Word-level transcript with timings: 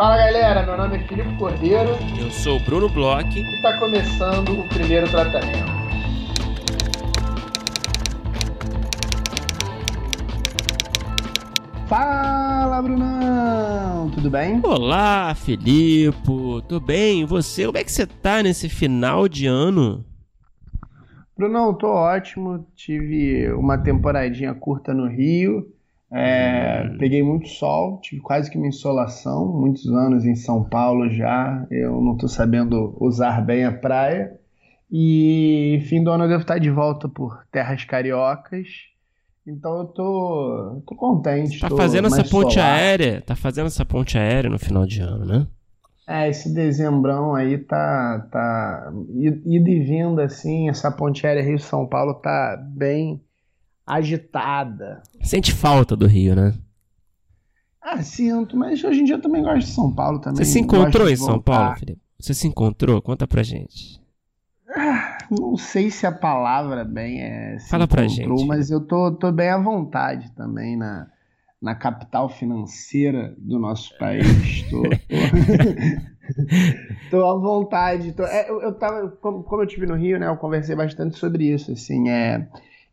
Fala 0.00 0.16
galera, 0.16 0.64
meu 0.64 0.78
nome 0.78 0.96
é 0.96 1.00
Filipe 1.00 1.36
Cordeiro. 1.36 1.90
Eu 2.18 2.30
sou 2.30 2.56
o 2.56 2.60
Bruno 2.64 2.88
Bloch. 2.88 3.38
E 3.38 3.56
está 3.56 3.78
começando 3.78 4.58
o 4.58 4.66
primeiro 4.66 5.06
tratamento. 5.10 5.70
Fala, 11.86 12.80
Brunão! 12.80 14.10
Tudo 14.14 14.30
bem? 14.30 14.62
Olá, 14.64 15.34
Filipe! 15.34 16.22
Tudo 16.66 16.80
bem? 16.80 17.20
E 17.20 17.24
você? 17.26 17.66
Como 17.66 17.76
é 17.76 17.84
que 17.84 17.92
você 17.92 18.06
tá 18.06 18.42
nesse 18.42 18.70
final 18.70 19.28
de 19.28 19.46
ano? 19.46 20.02
Brunão, 21.36 21.74
tô 21.74 21.88
ótimo. 21.88 22.66
Tive 22.74 23.52
uma 23.52 23.76
temporadinha 23.76 24.54
curta 24.54 24.94
no 24.94 25.06
Rio. 25.06 25.70
É, 26.12 26.84
hum. 26.84 26.98
Peguei 26.98 27.22
muito 27.22 27.48
sol, 27.48 28.00
tive 28.00 28.20
quase 28.20 28.50
que 28.50 28.58
uma 28.58 28.66
insolação. 28.66 29.46
Muitos 29.46 29.86
anos 29.86 30.24
em 30.24 30.34
São 30.34 30.64
Paulo 30.64 31.08
já. 31.10 31.66
Eu 31.70 32.00
não 32.00 32.16
tô 32.16 32.26
sabendo 32.26 32.96
usar 33.00 33.40
bem 33.40 33.64
a 33.64 33.72
praia. 33.72 34.38
E 34.90 35.82
fim 35.88 36.02
do 36.02 36.10
ano 36.10 36.24
eu 36.24 36.28
devo 36.28 36.42
estar 36.42 36.58
de 36.58 36.70
volta 36.70 37.08
por 37.08 37.44
terras 37.52 37.84
cariocas. 37.84 38.66
Então 39.46 39.78
eu 39.78 39.84
tô, 39.84 40.82
tô 40.86 40.94
contente. 40.96 41.60
Tá 41.60 41.70
fazendo 41.70 42.08
essa 42.08 42.24
ponte 42.24 42.54
solar. 42.54 42.74
aérea? 42.74 43.22
Tá 43.22 43.36
fazendo 43.36 43.66
essa 43.66 43.84
ponte 43.84 44.18
aérea 44.18 44.50
no 44.50 44.58
final 44.58 44.84
de 44.84 45.00
ano, 45.00 45.24
né? 45.24 45.46
É, 46.06 46.28
esse 46.28 46.52
dezembrão 46.52 47.36
aí 47.36 47.56
tá, 47.56 48.26
tá 48.32 48.92
ida 49.14 49.70
e 49.70 49.80
vinda, 49.80 50.24
assim, 50.24 50.68
essa 50.68 50.90
ponte 50.90 51.24
aérea 51.24 51.40
Rio-São 51.40 51.86
Paulo 51.86 52.14
tá 52.14 52.60
bem 52.60 53.20
agitada. 53.90 55.02
Sente 55.22 55.52
falta 55.52 55.96
do 55.96 56.06
Rio, 56.06 56.36
né? 56.36 56.54
Ah, 57.82 58.02
sinto, 58.02 58.56
mas 58.56 58.82
hoje 58.84 59.00
em 59.00 59.04
dia 59.04 59.16
eu 59.16 59.20
também 59.20 59.42
gosto 59.42 59.66
de 59.66 59.72
São 59.72 59.92
Paulo 59.92 60.20
também. 60.20 60.44
Você 60.44 60.52
se 60.52 60.60
encontrou 60.60 61.08
em 61.08 61.16
São 61.16 61.40
Paulo, 61.40 61.76
Felipe? 61.76 62.00
Você 62.18 62.34
se 62.34 62.46
encontrou? 62.46 63.00
Conta 63.00 63.26
pra 63.26 63.42
gente. 63.42 63.98
Ah, 64.76 65.16
não 65.30 65.56
sei 65.56 65.90
se 65.90 66.06
a 66.06 66.12
palavra 66.12 66.84
bem 66.84 67.22
é. 67.22 67.58
Fala 67.68 67.88
pra 67.88 68.06
gente. 68.06 68.46
Mas 68.46 68.70
eu 68.70 68.80
tô, 68.80 69.10
tô 69.12 69.32
bem 69.32 69.48
à 69.48 69.58
vontade 69.58 70.30
também 70.32 70.76
na, 70.76 71.08
na 71.60 71.74
capital 71.74 72.28
financeira 72.28 73.34
do 73.38 73.58
nosso 73.58 73.96
país. 73.98 74.62
Tô, 74.70 74.82
tô, 74.82 74.90
tô 77.10 77.26
à 77.26 77.38
vontade. 77.38 78.12
Tô, 78.12 78.24
é, 78.24 78.48
eu, 78.48 78.60
eu 78.60 78.74
tava, 78.74 79.08
como, 79.20 79.42
como 79.42 79.62
eu 79.62 79.66
estive 79.66 79.86
no 79.86 79.96
Rio, 79.96 80.18
né? 80.18 80.28
Eu 80.28 80.36
conversei 80.36 80.76
bastante 80.76 81.18
sobre 81.18 81.52
isso. 81.52 81.72
Assim, 81.72 82.10
é, 82.10 82.46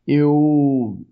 eu 0.07 1.05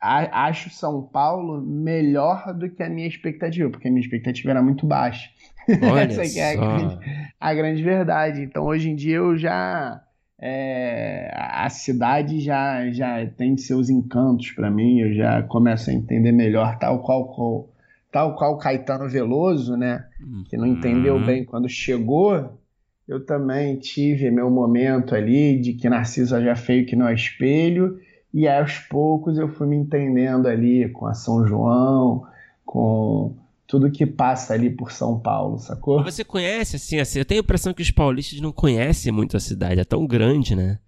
a, 0.00 0.46
acho 0.46 0.70
São 0.70 1.02
Paulo 1.02 1.60
melhor 1.60 2.54
do 2.54 2.70
que 2.70 2.82
a 2.82 2.88
minha 2.88 3.06
expectativa, 3.06 3.68
porque 3.70 3.88
a 3.88 3.90
minha 3.90 4.02
expectativa 4.02 4.50
era 4.50 4.62
muito 4.62 4.86
baixa. 4.86 5.28
Essa 5.68 6.38
é 6.38 6.52
a 6.52 6.56
grande, 6.56 6.98
a 7.38 7.54
grande 7.54 7.82
verdade. 7.82 8.42
Então, 8.42 8.64
hoje 8.64 8.88
em 8.88 8.94
dia, 8.94 9.16
eu 9.16 9.36
já 9.36 10.02
é, 10.40 11.30
a 11.34 11.68
cidade 11.68 12.40
já, 12.40 12.88
já 12.90 13.26
tem 13.26 13.56
seus 13.56 13.90
encantos 13.90 14.52
para 14.52 14.70
mim, 14.70 15.00
eu 15.00 15.12
já 15.12 15.42
começo 15.42 15.90
a 15.90 15.92
entender 15.92 16.30
melhor, 16.32 16.78
tal 16.78 17.02
qual, 17.02 17.26
qual 17.34 17.68
tal 18.12 18.36
qual 18.36 18.56
Caetano 18.56 19.08
Veloso, 19.08 19.76
né? 19.76 20.04
Que 20.48 20.56
não 20.56 20.66
entendeu 20.66 21.16
uhum. 21.16 21.26
bem 21.26 21.44
quando 21.44 21.68
chegou. 21.68 22.58
Eu 23.06 23.24
também 23.24 23.76
tive 23.78 24.30
meu 24.30 24.50
momento 24.50 25.14
ali 25.14 25.58
de 25.58 25.72
que 25.72 25.88
Narciso 25.88 26.40
já 26.42 26.54
feio 26.54 26.86
que 26.86 26.94
não 26.94 27.08
é 27.08 27.14
espelho, 27.14 27.98
e 28.38 28.46
aos 28.46 28.78
poucos 28.78 29.36
eu 29.36 29.48
fui 29.48 29.66
me 29.66 29.74
entendendo 29.74 30.46
ali 30.46 30.88
com 30.90 31.06
a 31.08 31.12
São 31.12 31.44
João, 31.44 32.24
com 32.64 33.34
tudo 33.66 33.90
que 33.90 34.06
passa 34.06 34.54
ali 34.54 34.70
por 34.70 34.92
São 34.92 35.18
Paulo, 35.18 35.58
sacou? 35.58 36.04
Você 36.04 36.22
conhece, 36.22 36.76
assim, 36.76 37.00
assim, 37.00 37.18
eu 37.18 37.24
tenho 37.24 37.40
a 37.40 37.42
impressão 37.42 37.74
que 37.74 37.82
os 37.82 37.90
paulistas 37.90 38.40
não 38.40 38.52
conhecem 38.52 39.12
muito 39.12 39.36
a 39.36 39.40
cidade, 39.40 39.80
é 39.80 39.84
tão 39.84 40.06
grande, 40.06 40.54
né? 40.54 40.78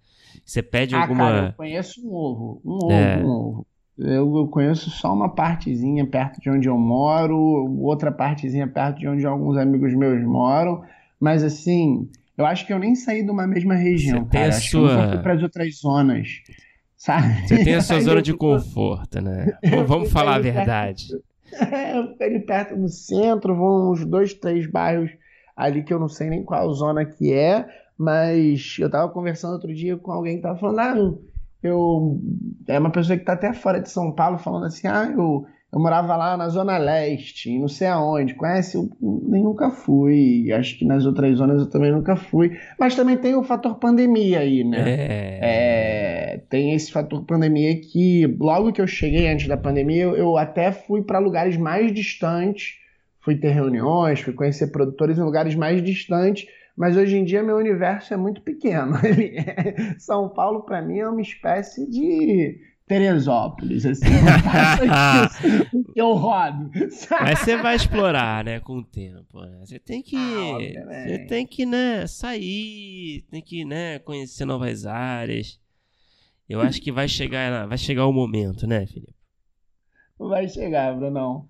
Você 0.45 0.63
pede 0.63 0.95
ah, 0.95 1.01
alguma... 1.01 1.25
Cara, 1.25 1.47
eu 1.47 1.53
conheço 1.53 2.07
um 2.07 2.13
ovo, 2.13 2.61
um 2.63 2.71
ovo, 2.71 2.91
é. 2.93 3.17
um 3.17 3.27
ovo. 3.27 3.67
Eu, 3.97 4.37
eu, 4.37 4.47
conheço 4.47 4.89
só 4.89 5.13
uma 5.13 5.27
partezinha 5.27 6.07
perto 6.07 6.39
de 6.39 6.49
onde 6.49 6.69
eu 6.69 6.77
moro, 6.77 7.37
outra 7.81 8.13
partezinha 8.13 8.65
perto 8.65 8.99
de 8.99 9.09
onde 9.09 9.25
alguns 9.25 9.57
amigos 9.57 9.93
meus 9.93 10.23
moram, 10.23 10.83
mas 11.19 11.43
assim, 11.43 12.09
eu 12.37 12.45
acho 12.45 12.65
que 12.65 12.71
eu 12.71 12.79
nem 12.79 12.95
saí 12.95 13.25
de 13.25 13.29
uma 13.29 13.45
mesma 13.45 13.75
região, 13.75 14.23
Você 14.23 14.29
cara. 14.29 14.47
Acho 14.47 14.69
sua... 14.71 14.87
que 14.87 14.93
eu 14.93 14.97
nunca 14.97 15.09
fui 15.09 15.21
para 15.21 15.33
as 15.33 15.43
outras 15.43 15.75
zonas, 15.75 16.29
sabe? 17.01 17.47
Você 17.47 17.63
tem 17.63 17.73
a 17.73 17.81
sua 17.81 17.99
zona 17.99 18.21
de 18.21 18.31
conforto, 18.31 19.19
né? 19.19 19.57
Vamos 19.87 20.11
falar 20.11 20.35
a 20.35 20.39
verdade. 20.39 21.07
Perto 21.49 21.73
é, 21.73 21.97
eu 21.97 22.07
fico 22.09 22.23
ali 22.23 22.39
perto 22.39 22.75
do 22.75 22.87
centro, 22.87 23.55
vou 23.55 23.91
uns 23.91 24.05
dois, 24.05 24.35
três 24.35 24.67
bairros 24.67 25.09
ali 25.57 25.83
que 25.83 25.91
eu 25.91 25.99
não 25.99 26.07
sei 26.07 26.29
nem 26.29 26.43
qual 26.43 26.71
zona 26.71 27.03
que 27.03 27.33
é, 27.33 27.65
mas 27.97 28.77
eu 28.79 28.89
tava 28.89 29.11
conversando 29.11 29.53
outro 29.53 29.73
dia 29.73 29.97
com 29.97 30.11
alguém 30.11 30.37
que 30.37 30.43
tava 30.43 30.59
falando, 30.59 30.79
ah, 30.79 30.95
eu. 31.63 32.21
É 32.67 32.77
uma 32.77 32.91
pessoa 32.91 33.17
que 33.17 33.25
tá 33.25 33.33
até 33.33 33.51
fora 33.51 33.81
de 33.81 33.89
São 33.89 34.11
Paulo 34.11 34.37
falando 34.37 34.65
assim, 34.67 34.87
ah, 34.87 35.11
eu 35.11 35.45
eu 35.73 35.79
morava 35.79 36.17
lá 36.17 36.35
na 36.35 36.49
Zona 36.49 36.77
Leste, 36.77 37.57
não 37.57 37.69
sei 37.69 37.87
aonde. 37.87 38.33
Conhece? 38.33 38.75
Eu 38.75 38.89
nem 38.99 39.41
nunca 39.41 39.71
fui. 39.71 40.51
Acho 40.51 40.77
que 40.77 40.83
nas 40.83 41.05
outras 41.05 41.37
zonas 41.37 41.61
eu 41.61 41.69
também 41.69 41.91
nunca 41.91 42.17
fui. 42.17 42.57
Mas 42.77 42.93
também 42.93 43.15
tem 43.15 43.35
o 43.35 43.43
fator 43.43 43.79
pandemia 43.79 44.39
aí, 44.39 44.65
né? 44.65 44.83
É... 44.85 45.39
É, 46.33 46.37
tem 46.49 46.73
esse 46.73 46.91
fator 46.91 47.23
pandemia 47.23 47.79
que, 47.79 48.27
logo 48.37 48.73
que 48.73 48.81
eu 48.81 48.87
cheguei 48.87 49.29
antes 49.29 49.47
da 49.47 49.55
pandemia, 49.55 50.03
eu, 50.03 50.15
eu 50.17 50.37
até 50.37 50.73
fui 50.73 51.01
para 51.03 51.19
lugares 51.19 51.55
mais 51.55 51.93
distantes. 51.93 52.75
Fui 53.21 53.37
ter 53.37 53.51
reuniões, 53.51 54.19
fui 54.19 54.33
conhecer 54.33 54.71
produtores 54.71 55.17
em 55.17 55.23
lugares 55.23 55.55
mais 55.55 55.81
distantes. 55.81 56.49
Mas 56.75 56.97
hoje 56.97 57.17
em 57.17 57.23
dia 57.23 57.43
meu 57.43 57.55
universo 57.55 58.13
é 58.13 58.17
muito 58.17 58.41
pequeno. 58.41 58.93
São 59.99 60.27
Paulo, 60.27 60.63
para 60.63 60.81
mim, 60.81 60.99
é 60.99 61.07
uma 61.07 61.21
espécie 61.21 61.89
de 61.89 62.59
Teresópolis, 62.91 63.85
assim, 63.85 64.03
eu 65.95 66.11
rodo. 66.11 66.69
Mas 67.09 67.39
você 67.39 67.55
vai 67.55 67.77
explorar, 67.77 68.43
né, 68.43 68.59
com 68.59 68.79
o 68.79 68.83
tempo, 68.83 69.39
né? 69.39 69.59
Você 69.61 69.79
tem 69.79 70.01
que, 70.01 70.17
ah, 70.17 71.05
você 71.07 71.19
tem 71.19 71.47
que, 71.47 71.65
né, 71.65 72.05
sair, 72.05 73.25
tem 73.31 73.41
que, 73.41 73.63
né, 73.63 73.97
conhecer 73.99 74.43
novas 74.43 74.85
áreas. 74.85 75.57
Eu 76.49 76.59
acho 76.59 76.81
que 76.81 76.91
vai 76.91 77.07
chegar, 77.07 77.65
vai 77.65 77.77
chegar 77.77 78.05
o 78.05 78.11
momento, 78.11 78.67
né, 78.67 78.85
Felipe? 78.85 79.15
Vai 80.19 80.49
chegar, 80.49 80.93
Brunão. 80.93 81.47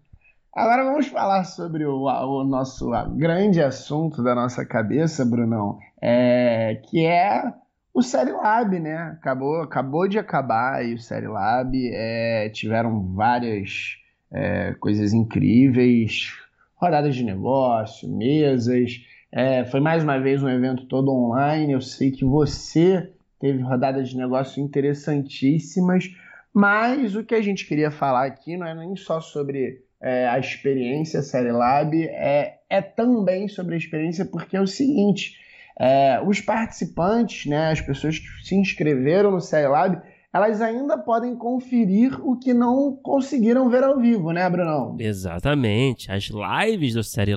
Agora 0.54 0.84
vamos 0.84 1.08
falar 1.08 1.44
sobre 1.46 1.86
o, 1.86 2.04
o 2.04 2.44
nosso 2.44 2.92
grande 3.16 3.64
assunto 3.64 4.22
da 4.22 4.36
nossa 4.36 4.64
cabeça, 4.64 5.26
Brunão, 5.26 5.80
é, 6.00 6.80
que 6.88 7.04
é 7.04 7.52
o 7.94 8.02
Série 8.02 8.32
Lab, 8.32 8.80
né? 8.80 9.18
Acabou, 9.20 9.62
acabou 9.62 10.08
de 10.08 10.18
acabar 10.18 10.76
aí 10.76 10.94
o 10.94 11.00
Série 11.00 11.28
Lab. 11.28 11.78
É, 11.94 12.50
tiveram 12.50 13.14
várias 13.14 13.98
é, 14.32 14.74
coisas 14.80 15.14
incríveis, 15.14 16.34
rodadas 16.76 17.16
de 17.16 17.24
negócio, 17.24 18.10
mesas. 18.10 19.06
É, 19.32 19.66
foi 19.66 19.80
mais 19.80 20.04
uma 20.04 20.20
vez 20.20 20.42
um 20.42 20.50
evento 20.50 20.86
todo 20.86 21.12
online. 21.12 21.74
Eu 21.74 21.82
sei 21.82 22.12
que 22.12 22.24
você 22.24 23.12
teve 23.40 23.62
rodadas 23.62 24.10
de 24.10 24.18
negócio 24.18 24.64
interessantíssimas, 24.64 26.10
mas 26.54 27.16
o 27.16 27.24
que 27.24 27.36
a 27.36 27.42
gente 27.42 27.66
queria 27.66 27.92
falar 27.92 28.26
aqui 28.26 28.56
não 28.56 28.68
é 28.68 28.76
nem 28.76 28.96
só 28.96 29.20
sobre 29.20 29.84
é, 30.00 30.28
a 30.28 30.40
experiência 30.40 31.22
Série 31.22 31.52
Lab, 31.52 31.96
é, 32.04 32.60
é 32.70 32.82
também 32.82 33.48
sobre 33.48 33.76
a 33.76 33.78
experiência, 33.78 34.26
porque 34.26 34.56
é 34.56 34.62
o 34.62 34.68
seguinte 34.68 35.40
é, 35.80 36.22
os 36.26 36.42
participantes, 36.42 37.46
né, 37.46 37.72
as 37.72 37.82
pessoas 37.82 38.20
que 38.20 38.28
se 38.44 38.56
inscreveram 38.56 39.32
no 39.32 39.42
CELAB, 39.42 40.02
elas 40.34 40.62
ainda 40.62 40.98
podem 40.98 41.36
conferir 41.36 42.18
o 42.26 42.38
que 42.38 42.54
não 42.54 42.96
conseguiram 42.96 43.70
ver 43.70 43.84
ao 43.84 44.00
vivo, 44.00 44.32
né, 44.32 44.50
Brunão? 44.50 44.96
Exatamente. 44.98 46.10
As 46.10 46.30
lives 46.30 46.94
do 46.94 47.04
Série 47.04 47.36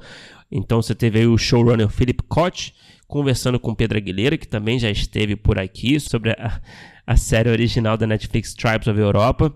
Então 0.49 0.81
você 0.81 0.95
teve 0.95 1.19
aí 1.19 1.27
o 1.27 1.37
showrunner 1.37 1.89
Philip 1.89 2.23
Koch 2.23 2.73
conversando 3.05 3.59
com 3.59 3.75
Pedro 3.75 3.97
Aguilera, 3.97 4.37
que 4.37 4.47
também 4.47 4.79
já 4.79 4.89
esteve 4.89 5.35
por 5.35 5.59
aqui, 5.59 5.99
sobre 5.99 6.31
a, 6.31 6.61
a 7.05 7.17
série 7.17 7.49
original 7.49 7.97
da 7.97 8.07
Netflix 8.07 8.53
Tribes 8.53 8.88
of 8.88 8.97
Europa. 8.97 9.53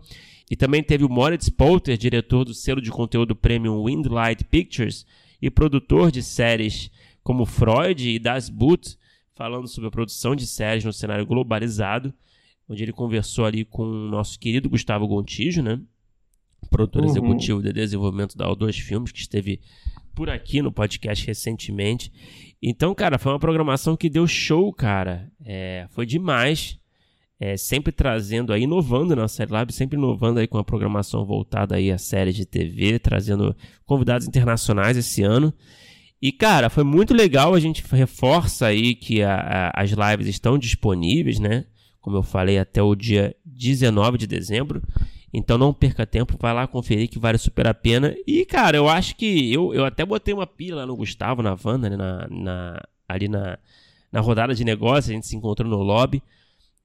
E 0.51 0.57
também 0.57 0.83
teve 0.83 1.05
o 1.05 1.09
Moritz 1.09 1.47
Polter, 1.47 1.97
diretor 1.97 2.43
do 2.43 2.53
selo 2.53 2.81
de 2.81 2.91
conteúdo 2.91 3.35
premium 3.35 3.85
Windlight 3.85 4.43
Pictures 4.45 5.05
e 5.41 5.49
produtor 5.49 6.11
de 6.11 6.21
séries 6.21 6.91
como 7.23 7.45
Freud 7.45 8.09
e 8.09 8.19
Das 8.19 8.49
Boot, 8.49 8.97
falando 9.39 9.69
sobre 9.69 9.88
a 9.88 9.91
produção 9.91 10.36
de 10.36 10.45
séries 10.45 10.83
no 10.83 10.91
cenário 10.91 11.25
globalizado, 11.25 12.13
onde 12.68 12.83
ele 12.83 12.91
conversou 12.91 13.45
ali 13.45 13.63
com 13.63 13.83
o 13.83 14.09
nosso 14.09 14.38
querido 14.38 14.69
Gustavo 14.69 15.07
Gontijo, 15.07 15.62
né? 15.62 15.80
Produtor 16.69 17.03
uhum. 17.03 17.09
executivo 17.09 17.63
de 17.63 17.71
desenvolvimento 17.71 18.38
da 18.38 18.50
O2 18.50 18.74
Filmes, 18.81 19.13
que 19.13 19.21
esteve 19.21 19.62
por 20.13 20.30
aqui 20.30 20.62
no 20.62 20.74
podcast 20.74 21.25
recentemente. 21.25 22.12
Então, 22.62 22.94
cara, 22.94 23.18
foi 23.18 23.31
uma 23.31 23.39
programação 23.39 23.95
que 23.95 24.09
deu 24.09 24.27
show, 24.27 24.74
cara. 24.74 25.31
É, 25.45 25.88
foi 25.92 26.06
demais 26.06 26.77
é, 27.39 27.56
sempre 27.56 27.94
trazendo 27.94 28.51
aí, 28.51 28.63
inovando 28.63 29.15
na 29.15 29.30
Série 29.30 29.53
Lab, 29.53 29.71
sempre 29.71 29.97
inovando 29.97 30.42
aí 30.42 30.47
com 30.47 30.57
a 30.57 30.65
programação 30.65 31.24
voltada 31.24 31.77
aí 31.77 31.89
a 31.89 31.97
séries 31.97 32.35
de 32.35 32.45
TV, 32.45 33.00
trazendo 33.00 33.56
convidados 33.85 34.27
internacionais 34.27 34.97
esse 34.97 35.24
ano. 35.24 35.53
E, 36.21 36.31
cara, 36.31 36.69
foi 36.69 36.83
muito 36.83 37.13
legal, 37.13 37.54
a 37.54 37.60
gente 37.60 37.83
reforça 37.89 38.68
aí 38.68 38.94
que 38.94 39.21
a, 39.21 39.71
a, 39.74 39.81
as 39.81 39.92
lives 39.92 40.27
estão 40.27 40.57
disponíveis, 40.57 41.39
né? 41.39 41.66
Como 42.01 42.18
eu 42.18 42.24
falei, 42.24 42.57
até 42.57 42.81
o 42.81 42.94
dia 42.94 43.36
19 43.45 44.18
de 44.18 44.27
dezembro. 44.27 44.81
Então 45.33 45.57
não 45.57 45.74
perca 45.74 46.06
tempo, 46.06 46.38
vai 46.39 46.54
lá 46.54 46.68
conferir 46.68 47.07
que 47.07 47.19
vale 47.19 47.38
super 47.38 47.68
a 47.68 47.74
pena. 47.74 48.16
E, 48.25 48.45
cara, 48.45 48.75
eu 48.75 48.89
acho 48.89 49.16
que 49.16 49.54
eu, 49.54 49.74
eu 49.74 49.86
até 49.86 50.06
botei 50.06 50.33
uma 50.33 50.48
pila 50.48 50.86
no 50.86 50.95
Gustavo, 50.95 51.42
na 51.42 51.56
Wanda, 51.63 51.89
né? 51.89 51.95
na, 51.95 52.27
na, 52.30 52.81
ali 53.07 53.27
na, 53.27 53.57
na 54.12 54.19
rodada 54.19 54.56
de 54.56 54.66
negócio, 54.66 55.12
a 55.12 55.13
gente 55.13 55.27
se 55.27 55.36
encontrou 55.36 55.69
no 55.69 55.77
lobby. 55.83 56.21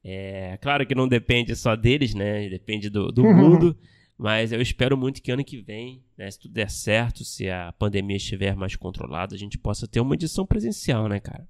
É, 0.05 0.59
claro 0.61 0.87
que 0.87 0.95
não 0.95 1.09
depende 1.09 1.57
só 1.57 1.75
deles, 1.75 2.15
né? 2.15 2.49
Depende 2.51 2.91
do, 2.91 3.11
do 3.11 3.25
mundo. 3.25 3.77
Mas 4.19 4.53
eu 4.53 4.61
espero 4.61 4.97
muito 4.97 5.21
que 5.21 5.33
ano 5.33 5.45
que 5.45 5.61
vem, 5.61 6.03
né, 6.17 6.31
se 6.31 6.39
tudo 6.39 6.55
der 6.55 6.71
certo, 6.71 7.25
se 7.25 7.51
a 7.51 7.73
pandemia 7.79 8.17
estiver 8.17 8.55
mais 8.55 8.77
controlada, 8.77 9.35
a 9.35 9.39
gente 9.39 9.59
possa 9.59 9.89
ter 9.89 10.01
uma 10.01 10.15
edição 10.15 10.47
presencial, 10.47 11.09
né, 11.09 11.19
cara? 11.19 11.47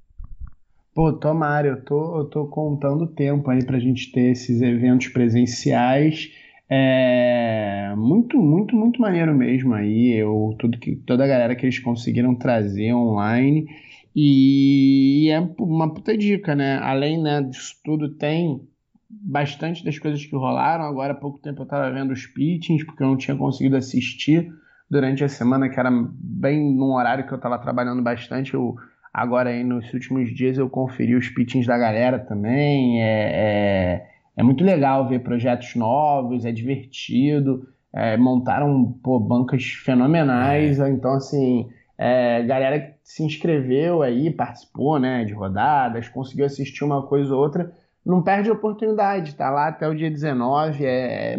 Pô, 0.94 1.12
tomara, 1.12 1.68
eu 1.68 1.84
tô, 1.84 2.18
eu 2.18 2.24
tô 2.26 2.46
contando 2.46 3.06
tempo 3.08 3.50
aí 3.50 3.64
pra 3.64 3.80
gente 3.80 4.12
ter 4.12 4.30
esses 4.30 4.62
eventos 4.62 5.08
presenciais. 5.08 6.30
É 6.70 7.92
muito, 7.96 8.38
muito, 8.38 8.76
muito 8.76 9.00
maneiro 9.00 9.34
mesmo 9.34 9.74
aí. 9.74 10.12
Eu, 10.12 10.54
tudo 10.58 10.78
que, 10.78 10.94
toda 10.96 11.24
a 11.24 11.26
galera 11.26 11.56
que 11.56 11.66
eles 11.66 11.80
conseguiram 11.80 12.34
trazer 12.34 12.94
online. 12.94 13.66
E 14.14 15.28
é 15.30 15.40
uma 15.58 15.92
puta 15.92 16.16
dica, 16.16 16.54
né? 16.54 16.78
Além 16.80 17.20
né, 17.20 17.42
disso 17.42 17.74
tudo, 17.84 18.14
tem 18.14 18.60
bastante 19.22 19.84
das 19.84 19.98
coisas 19.98 20.24
que 20.24 20.34
rolaram. 20.34 20.84
Agora 20.84 21.12
há 21.12 21.16
pouco 21.16 21.38
tempo 21.38 21.60
eu 21.60 21.64
estava 21.64 21.90
vendo 21.90 22.12
os 22.12 22.26
pitchings, 22.26 22.84
porque 22.84 23.02
eu 23.02 23.06
não 23.06 23.16
tinha 23.16 23.36
conseguido 23.36 23.76
assistir 23.76 24.52
durante 24.90 25.24
a 25.24 25.28
semana, 25.28 25.68
que 25.68 25.78
era 25.78 25.90
bem 25.90 26.74
num 26.74 26.92
horário 26.92 27.26
que 27.26 27.32
eu 27.32 27.36
estava 27.36 27.58
trabalhando 27.58 28.02
bastante. 28.02 28.54
Eu, 28.54 28.76
agora 29.12 29.50
aí 29.50 29.64
nos 29.64 29.92
últimos 29.92 30.34
dias 30.34 30.58
eu 30.58 30.68
conferi 30.68 31.14
os 31.14 31.28
pitchings 31.28 31.66
da 31.66 31.76
galera 31.76 32.18
também. 32.18 33.02
É, 33.02 33.30
é, 33.34 34.06
é 34.36 34.42
muito 34.42 34.64
legal 34.64 35.08
ver 35.08 35.20
projetos 35.20 35.74
novos, 35.74 36.44
é 36.44 36.52
divertido. 36.52 37.68
É, 37.92 38.16
montaram 38.16 38.92
pô, 39.02 39.20
bancas 39.20 39.64
fenomenais. 39.64 40.78
Então, 40.80 41.14
assim, 41.14 41.68
é, 41.96 42.42
galera 42.42 42.80
que 42.80 42.94
se 43.04 43.22
inscreveu 43.22 44.02
aí, 44.02 44.30
participou 44.30 44.98
né, 44.98 45.24
de 45.24 45.32
rodadas, 45.32 46.08
conseguiu 46.08 46.44
assistir 46.46 46.82
uma 46.82 47.06
coisa 47.06 47.34
ou 47.34 47.40
outra, 47.40 47.72
não 48.04 48.22
perde 48.22 48.50
a 48.50 48.52
oportunidade, 48.52 49.34
tá 49.34 49.50
lá 49.50 49.68
até 49.68 49.88
o 49.88 49.94
dia 49.94 50.10
19, 50.10 50.84
é, 50.84 51.34
é, 51.34 51.36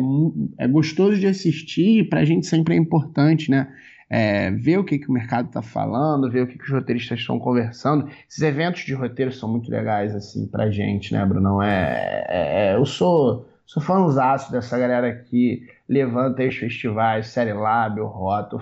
é 0.58 0.68
gostoso 0.68 1.20
de 1.20 1.28
assistir 1.28 2.00
e 2.00 2.04
pra 2.04 2.26
gente 2.26 2.48
sempre 2.48 2.74
é 2.74 2.78
importante, 2.78 3.52
né? 3.52 3.72
É, 4.08 4.52
ver 4.52 4.78
o 4.78 4.84
que, 4.84 5.00
que 5.00 5.10
o 5.10 5.14
mercado 5.14 5.48
está 5.48 5.62
falando, 5.62 6.30
ver 6.30 6.44
o 6.44 6.48
que, 6.48 6.58
que 6.58 6.64
os 6.64 6.72
roteiristas 6.72 7.20
estão 7.20 7.40
conversando. 7.40 8.08
Esses 8.30 8.42
eventos 8.42 8.82
de 8.82 8.94
roteiro 8.94 9.32
são 9.32 9.50
muito 9.50 9.70
legais, 9.70 10.16
assim, 10.16 10.48
pra 10.48 10.70
gente, 10.70 11.12
né, 11.12 11.26
Bruno? 11.26 11.62
É, 11.62 12.26
é, 12.30 12.68
é 12.68 12.76
eu 12.76 12.86
sou, 12.86 13.48
sou 13.66 13.82
fãzaço 13.82 14.52
dessa 14.52 14.78
galera 14.78 15.14
que 15.14 15.68
levanta 15.90 16.44
os 16.44 16.56
festivais, 16.56 17.28
Série 17.28 17.54
Lab, 17.54 18.00
o 18.00 18.08
Rota, 18.08 18.56
o 18.56 18.62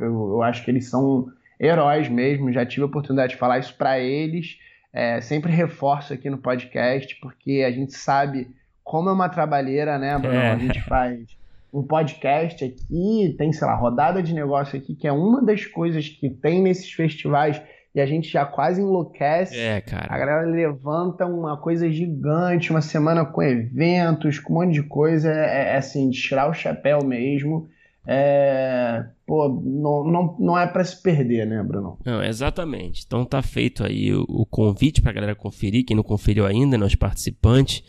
eu, 0.00 0.28
eu 0.34 0.42
acho 0.42 0.64
que 0.64 0.70
eles 0.70 0.88
são 0.88 1.26
heróis 1.60 2.08
mesmo, 2.08 2.52
já 2.52 2.64
tive 2.64 2.82
a 2.82 2.86
oportunidade 2.86 3.32
de 3.32 3.38
falar 3.38 3.58
isso 3.58 3.76
para 3.76 3.98
eles, 3.98 4.58
é, 4.94 5.20
sempre 5.20 5.50
reforço 5.50 6.14
aqui 6.14 6.30
no 6.30 6.38
podcast, 6.38 7.18
porque 7.20 7.64
a 7.66 7.70
gente 7.72 7.94
sabe 7.94 8.48
como 8.84 9.08
é 9.08 9.12
uma 9.12 9.28
trabalheira, 9.28 9.98
né, 9.98 10.16
Bruno? 10.16 10.36
É. 10.36 10.52
A 10.52 10.56
gente 10.58 10.80
faz 10.82 11.36
um 11.72 11.82
podcast 11.82 12.64
aqui, 12.64 13.34
tem, 13.36 13.52
sei 13.52 13.66
lá, 13.66 13.74
rodada 13.74 14.22
de 14.22 14.32
negócio 14.32 14.78
aqui, 14.78 14.94
que 14.94 15.08
é 15.08 15.12
uma 15.12 15.42
das 15.42 15.66
coisas 15.66 16.08
que 16.08 16.30
tem 16.30 16.62
nesses 16.62 16.92
festivais 16.92 17.60
e 17.92 18.00
a 18.00 18.06
gente 18.06 18.28
já 18.28 18.44
quase 18.44 18.80
enlouquece. 18.80 19.58
É, 19.58 19.80
cara. 19.80 20.06
A 20.08 20.18
galera 20.18 20.42
levanta 20.42 21.26
uma 21.26 21.56
coisa 21.56 21.90
gigante, 21.90 22.70
uma 22.70 22.80
semana 22.80 23.24
com 23.24 23.42
eventos, 23.42 24.38
com 24.38 24.52
um 24.52 24.56
monte 24.56 24.74
de 24.74 24.82
coisa. 24.82 25.32
É, 25.32 25.72
é 25.72 25.76
assim, 25.76 26.10
de 26.10 26.20
tirar 26.20 26.48
o 26.48 26.54
chapéu 26.54 27.04
mesmo. 27.04 27.68
É, 28.06 29.02
pô, 29.26 29.48
não, 29.48 30.04
não, 30.04 30.36
não 30.38 30.58
é 30.58 30.66
para 30.66 30.84
se 30.84 31.00
perder, 31.02 31.46
né, 31.46 31.62
Bruno? 31.62 31.98
Não, 32.04 32.22
exatamente. 32.22 33.02
Então 33.06 33.24
tá 33.24 33.40
feito 33.40 33.84
aí 33.84 34.12
o, 34.12 34.24
o 34.28 34.44
convite 34.44 35.00
pra 35.00 35.12
galera 35.12 35.34
conferir, 35.34 35.84
quem 35.84 35.96
não 35.96 36.02
conferiu 36.04 36.46
ainda, 36.46 36.76
né, 36.76 36.84
os 36.84 36.94
participantes 36.94 37.82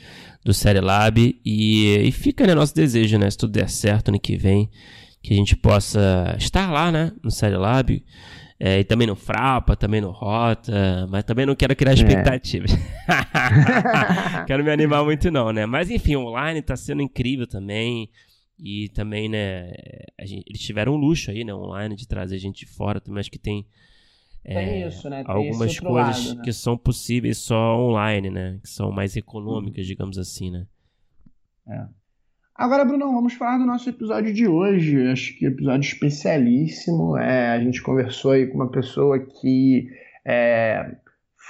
do 0.44 0.54
Série 0.54 0.80
Lab. 0.80 1.20
E, 1.46 2.08
e 2.08 2.12
fica, 2.12 2.48
né, 2.48 2.56
nosso 2.56 2.74
desejo, 2.74 3.18
né, 3.18 3.30
se 3.30 3.38
tudo 3.38 3.52
der 3.52 3.70
certo 3.70 4.10
ano 4.10 4.20
que 4.20 4.38
vem, 4.38 4.70
que 5.22 5.34
a 5.34 5.38
gente 5.38 5.56
possa 5.56 6.36
estar 6.40 6.72
lá, 6.72 6.92
né, 6.92 7.12
no 7.22 7.30
Série 7.30 7.58
Lab. 7.58 8.02
É, 8.58 8.80
e 8.80 8.84
também 8.86 9.06
no 9.06 9.18
Frapa, 9.18 9.76
também 9.76 10.00
no 10.00 10.12
Rota, 10.12 11.06
mas 11.10 11.26
também 11.26 11.46
não 11.46 11.56
quero 11.56 11.76
criar 11.76 11.92
é. 11.92 11.96
expectativas. 11.96 12.72
É. 12.74 14.46
quero 14.48 14.64
me 14.64 14.72
animar 14.72 15.04
muito 15.04 15.30
não, 15.30 15.52
né? 15.52 15.66
Mas 15.66 15.92
enfim, 15.92 16.16
online 16.16 16.62
tá 16.62 16.78
sendo 16.78 17.02
incrível 17.02 17.46
também. 17.46 18.10
E 18.58 18.90
também, 18.90 19.28
né, 19.28 19.72
gente, 20.24 20.46
eles 20.48 20.62
tiveram 20.62 20.94
um 20.94 20.98
luxo 20.98 21.30
aí, 21.30 21.44
né, 21.44 21.54
online, 21.54 21.96
de 21.96 22.08
trazer 22.08 22.38
gente 22.38 22.66
de 22.66 22.72
fora 22.72 23.02
também. 23.02 23.20
Acho 23.20 23.32
que 23.32 23.38
tem, 23.38 23.66
é, 24.46 24.88
isso, 24.88 25.10
né? 25.10 25.24
tem 25.24 25.34
algumas 25.34 25.80
coisas 25.80 26.26
lado, 26.26 26.38
né? 26.38 26.44
que 26.44 26.54
são 26.54 26.78
possíveis 26.78 27.40
só 27.40 27.78
online, 27.80 28.30
né? 28.30 28.60
Que 28.62 28.70
são 28.70 28.92
mais 28.92 29.16
econômicas, 29.16 29.84
uhum. 29.84 29.88
digamos 29.88 30.18
assim, 30.20 30.52
né? 30.52 30.68
É. 31.68 31.86
Agora, 32.54 32.86
Bruno, 32.86 33.12
vamos 33.12 33.34
falar 33.34 33.58
do 33.58 33.66
nosso 33.66 33.90
episódio 33.90 34.32
de 34.32 34.48
hoje. 34.48 35.08
Acho 35.08 35.36
que 35.38 35.48
episódio 35.48 35.88
especialíssimo. 35.88 37.18
É, 37.18 37.50
a 37.50 37.60
gente 37.60 37.82
conversou 37.82 38.32
aí 38.32 38.46
com 38.46 38.56
uma 38.56 38.70
pessoa 38.70 39.20
que 39.20 39.90
é, 40.24 40.96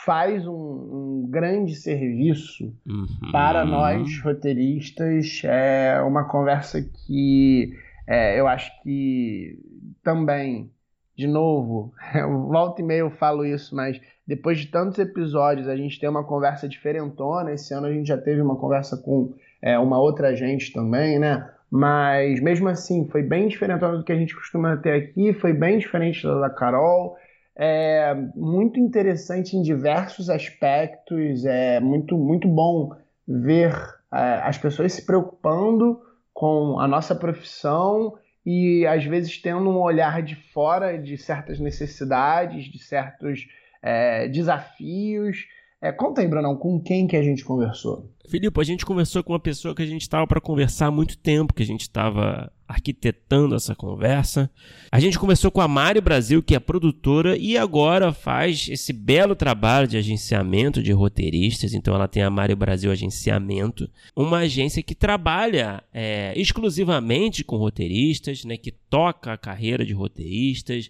faz 0.05 0.45
um, 0.47 0.53
um, 0.53 1.27
grande 1.29 1.75
serviço 1.75 2.71
uhum. 2.87 3.31
para 3.31 3.65
nós 3.65 4.21
roteiristas. 4.21 5.41
É 5.43 5.99
uma 6.01 6.25
conversa 6.25 6.81
que 6.81 7.73
é, 8.07 8.39
eu 8.39 8.47
acho 8.47 8.71
que 8.83 9.57
também, 10.03 10.69
de 11.17 11.27
novo, 11.27 11.91
volta 12.49 12.81
e 12.81 12.85
meia 12.85 12.99
eu 12.99 13.09
falo 13.09 13.43
isso, 13.43 13.75
mas 13.75 13.99
depois 14.27 14.59
de 14.59 14.67
tantos 14.67 14.99
episódios 14.99 15.67
a 15.67 15.75
gente 15.75 15.99
tem 15.99 16.07
uma 16.07 16.23
conversa 16.23 16.69
diferentona. 16.69 17.51
Esse 17.51 17.73
ano 17.73 17.87
a 17.87 17.91
gente 17.91 18.07
já 18.07 18.17
teve 18.17 18.41
uma 18.41 18.55
conversa 18.55 18.95
com 18.97 19.33
é, 19.61 19.77
uma 19.79 19.99
outra 19.99 20.35
gente 20.35 20.71
também, 20.71 21.17
né? 21.17 21.49
Mas 21.71 22.39
mesmo 22.41 22.69
assim, 22.69 23.07
foi 23.09 23.23
bem 23.23 23.47
diferente 23.47 23.79
do 23.79 24.03
que 24.03 24.11
a 24.11 24.15
gente 24.15 24.35
costuma 24.35 24.77
ter 24.77 24.93
aqui, 24.93 25.33
foi 25.33 25.51
bem 25.51 25.79
diferente 25.79 26.23
da, 26.23 26.41
da 26.41 26.49
Carol. 26.49 27.17
É 27.57 28.13
muito 28.35 28.79
interessante 28.79 29.55
em 29.55 29.61
diversos 29.61 30.29
aspectos. 30.29 31.45
É 31.45 31.79
muito, 31.79 32.17
muito 32.17 32.47
bom 32.47 32.91
ver 33.27 33.73
é, 34.13 34.41
as 34.43 34.57
pessoas 34.57 34.93
se 34.93 35.05
preocupando 35.05 35.99
com 36.33 36.79
a 36.79 36.87
nossa 36.87 37.15
profissão 37.15 38.13
e 38.45 38.85
às 38.85 39.03
vezes 39.05 39.41
tendo 39.41 39.69
um 39.69 39.81
olhar 39.81 40.21
de 40.21 40.35
fora 40.35 40.97
de 40.97 41.17
certas 41.17 41.59
necessidades, 41.59 42.65
de 42.65 42.77
certos 42.77 43.47
é, 43.81 44.27
desafios. 44.27 45.47
É, 45.81 45.91
conta 45.91 46.21
aí, 46.21 46.27
Brunão, 46.27 46.55
com 46.55 46.79
quem 46.79 47.07
que 47.07 47.15
a 47.15 47.23
gente 47.23 47.43
conversou? 47.43 48.11
Filipe, 48.29 48.59
a 48.59 48.63
gente 48.63 48.85
conversou 48.85 49.23
com 49.23 49.33
uma 49.33 49.39
pessoa 49.39 49.73
que 49.73 49.83
a 49.83 49.85
gente 49.85 50.01
estava 50.01 50.27
para 50.27 50.41
conversar 50.41 50.87
há 50.87 50.91
muito 50.91 51.17
tempo, 51.17 51.53
que 51.53 51.63
a 51.63 51.65
gente 51.65 51.81
estava 51.81 52.51
arquitetando 52.67 53.55
essa 53.55 53.75
conversa. 53.75 54.49
A 54.91 54.99
gente 54.99 55.19
conversou 55.19 55.51
com 55.51 55.61
a 55.61 55.67
Mari 55.67 56.01
Brasil, 56.01 56.41
que 56.41 56.55
é 56.55 56.59
produtora 56.59 57.37
e 57.37 57.57
agora 57.57 58.11
faz 58.11 58.67
esse 58.69 58.91
belo 58.91 59.35
trabalho 59.35 59.87
de 59.87 59.97
agenciamento 59.97 60.81
de 60.81 60.91
roteiristas. 60.91 61.73
Então 61.73 61.93
ela 61.93 62.07
tem 62.07 62.23
a 62.23 62.29
Mari 62.29 62.55
Brasil 62.55 62.91
Agenciamento, 62.91 63.89
uma 64.15 64.39
agência 64.39 64.81
que 64.81 64.95
trabalha 64.95 65.83
é, 65.93 66.33
exclusivamente 66.35 67.43
com 67.43 67.57
roteiristas, 67.57 68.43
né, 68.43 68.57
que 68.57 68.71
toca 68.71 69.33
a 69.33 69.37
carreira 69.37 69.85
de 69.85 69.93
roteiristas, 69.93 70.89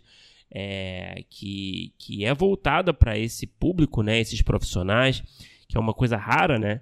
é, 0.50 1.24
que, 1.30 1.92
que 1.98 2.24
é 2.24 2.34
voltada 2.34 2.94
para 2.94 3.18
esse 3.18 3.46
público, 3.46 4.02
né, 4.02 4.20
esses 4.20 4.42
profissionais, 4.42 5.22
que 5.68 5.76
é 5.76 5.80
uma 5.80 5.94
coisa 5.94 6.16
rara, 6.16 6.58
né? 6.58 6.82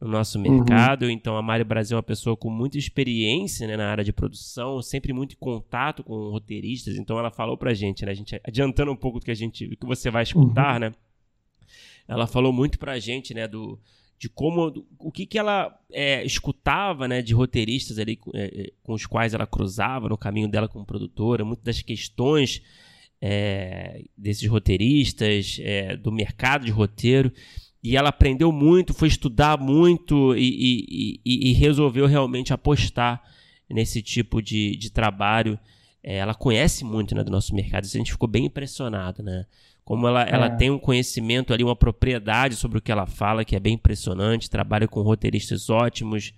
No 0.00 0.08
nosso 0.08 0.38
uhum. 0.38 0.44
mercado. 0.44 1.04
Uhum. 1.04 1.10
Então, 1.10 1.36
a 1.36 1.42
Mari 1.42 1.64
Brasil 1.64 1.96
é 1.96 1.98
uma 1.98 2.02
pessoa 2.02 2.36
com 2.36 2.50
muita 2.50 2.78
experiência 2.78 3.66
né, 3.66 3.76
na 3.76 3.90
área 3.90 4.04
de 4.04 4.12
produção, 4.12 4.82
sempre 4.82 5.12
muito 5.12 5.34
em 5.34 5.38
contato 5.38 6.02
com 6.02 6.30
roteiristas. 6.30 6.96
Então, 6.96 7.18
ela 7.18 7.30
falou 7.30 7.56
pra 7.56 7.74
gente, 7.74 8.04
né? 8.04 8.12
A 8.12 8.14
gente 8.14 8.40
adiantando 8.44 8.92
um 8.92 8.96
pouco 8.96 9.18
do 9.18 9.24
que 9.24 9.30
a 9.30 9.34
gente, 9.34 9.66
do 9.66 9.76
que 9.76 9.86
você 9.86 10.10
vai 10.10 10.22
escutar, 10.22 10.74
uhum. 10.74 10.80
né? 10.80 10.92
Ela 12.06 12.26
falou 12.26 12.52
muito 12.52 12.78
pra 12.78 12.98
gente, 12.98 13.32
né, 13.32 13.48
do 13.48 13.78
de 14.18 14.28
como 14.28 14.70
do, 14.70 14.86
o 14.98 15.10
que, 15.10 15.26
que 15.26 15.38
ela 15.38 15.78
é, 15.92 16.24
escutava 16.24 17.06
né, 17.08 17.20
de 17.20 17.34
roteiristas 17.34 17.98
ali 17.98 18.18
é, 18.32 18.44
é, 18.44 18.72
com 18.82 18.94
os 18.94 19.04
quais 19.04 19.34
ela 19.34 19.46
cruzava 19.46 20.08
no 20.08 20.16
caminho 20.16 20.48
dela 20.48 20.68
como 20.68 20.84
produtora, 20.84 21.44
muitas 21.44 21.64
das 21.64 21.82
questões 21.82 22.62
é, 23.20 24.04
desses 24.16 24.48
roteiristas, 24.48 25.58
é, 25.60 25.96
do 25.96 26.12
mercado 26.12 26.64
de 26.64 26.70
roteiro 26.70 27.32
e 27.84 27.98
ela 27.98 28.08
aprendeu 28.08 28.50
muito, 28.50 28.94
foi 28.94 29.08
estudar 29.08 29.60
muito 29.60 30.34
e, 30.34 31.20
e, 31.22 31.50
e 31.50 31.52
resolveu 31.52 32.06
realmente 32.06 32.50
apostar 32.50 33.22
nesse 33.68 34.00
tipo 34.00 34.40
de, 34.40 34.74
de 34.76 34.90
trabalho. 34.90 35.58
É, 36.02 36.16
ela 36.16 36.34
conhece 36.34 36.82
muito 36.82 37.14
né, 37.14 37.22
do 37.22 37.30
nosso 37.30 37.54
mercado, 37.54 37.84
isso 37.84 37.96
a 37.96 37.98
gente 37.98 38.12
ficou 38.12 38.28
bem 38.28 38.46
impressionado, 38.46 39.22
né? 39.22 39.44
Como 39.84 40.08
ela, 40.08 40.24
é. 40.24 40.32
ela 40.32 40.48
tem 40.48 40.70
um 40.70 40.78
conhecimento 40.78 41.52
ali, 41.52 41.62
uma 41.62 41.76
propriedade 41.76 42.56
sobre 42.56 42.78
o 42.78 42.80
que 42.80 42.90
ela 42.90 43.04
fala, 43.04 43.44
que 43.44 43.54
é 43.54 43.60
bem 43.60 43.74
impressionante, 43.74 44.48
trabalha 44.48 44.88
com 44.88 45.02
roteiristas 45.02 45.68
ótimos 45.68 46.32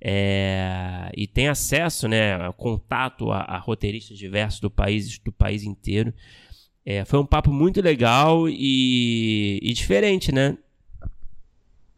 é, 0.00 1.10
e 1.16 1.26
tem 1.26 1.48
acesso, 1.48 2.06
né, 2.06 2.52
contato 2.52 3.32
a, 3.32 3.40
a, 3.40 3.58
roteiristas 3.58 4.16
diversos 4.16 4.60
do 4.60 4.70
país, 4.70 5.18
do 5.18 5.32
país 5.32 5.64
inteiro. 5.64 6.14
É, 6.86 7.04
foi 7.04 7.18
um 7.18 7.26
papo 7.26 7.50
muito 7.50 7.80
legal 7.80 8.48
e, 8.48 9.58
e 9.60 9.72
diferente, 9.72 10.30
né? 10.30 10.56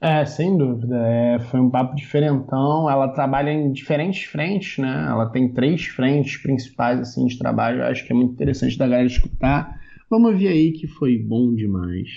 É, 0.07 0.25
sem 0.25 0.57
dúvida. 0.57 0.97
É, 1.05 1.41
foi 1.51 1.59
um 1.59 1.69
papo 1.69 1.97
diferentão. 1.97 2.89
Ela 2.89 3.09
trabalha 3.09 3.51
em 3.51 3.73
diferentes 3.73 4.23
frentes, 4.23 4.79
né? 4.79 5.05
Ela 5.11 5.29
tem 5.31 5.53
três 5.53 5.85
frentes 5.87 6.41
principais 6.41 7.01
assim 7.01 7.27
de 7.27 7.37
trabalho. 7.37 7.81
Eu 7.81 7.87
acho 7.87 8.07
que 8.07 8.13
é 8.13 8.15
muito 8.15 8.33
interessante 8.35 8.79
da 8.79 8.87
galera 8.87 9.09
escutar. 9.09 9.69
Vamos 10.09 10.31
ouvir 10.31 10.47
aí 10.47 10.71
que 10.71 10.87
foi 10.87 11.19
bom 11.19 11.53
demais. 11.53 12.09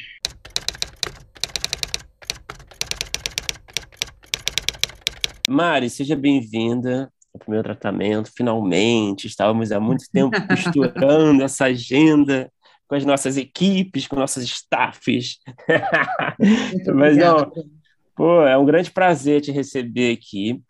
Mari, 5.49 5.89
seja 5.89 6.15
bem-vinda 6.15 7.11
ao 7.33 7.39
primeiro 7.39 7.63
tratamento. 7.63 8.31
Finalmente, 8.37 9.25
estávamos 9.25 9.71
há 9.71 9.79
muito 9.79 10.03
tempo 10.13 10.37
costurando 10.47 11.41
essa 11.41 11.65
agenda 11.65 12.51
com 12.87 12.93
as 12.93 13.03
nossas 13.03 13.35
equipes, 13.35 14.07
com 14.07 14.15
nossos 14.15 14.43
staffs. 14.43 15.37
Mas 16.95 17.17
não, 17.17 17.51
pô, 18.19 18.43
é 18.45 18.57
um 18.57 18.65
grande 18.65 18.91
prazer 18.91 19.39
te 19.41 19.49
receber 19.51 20.13
aqui. 20.17 20.61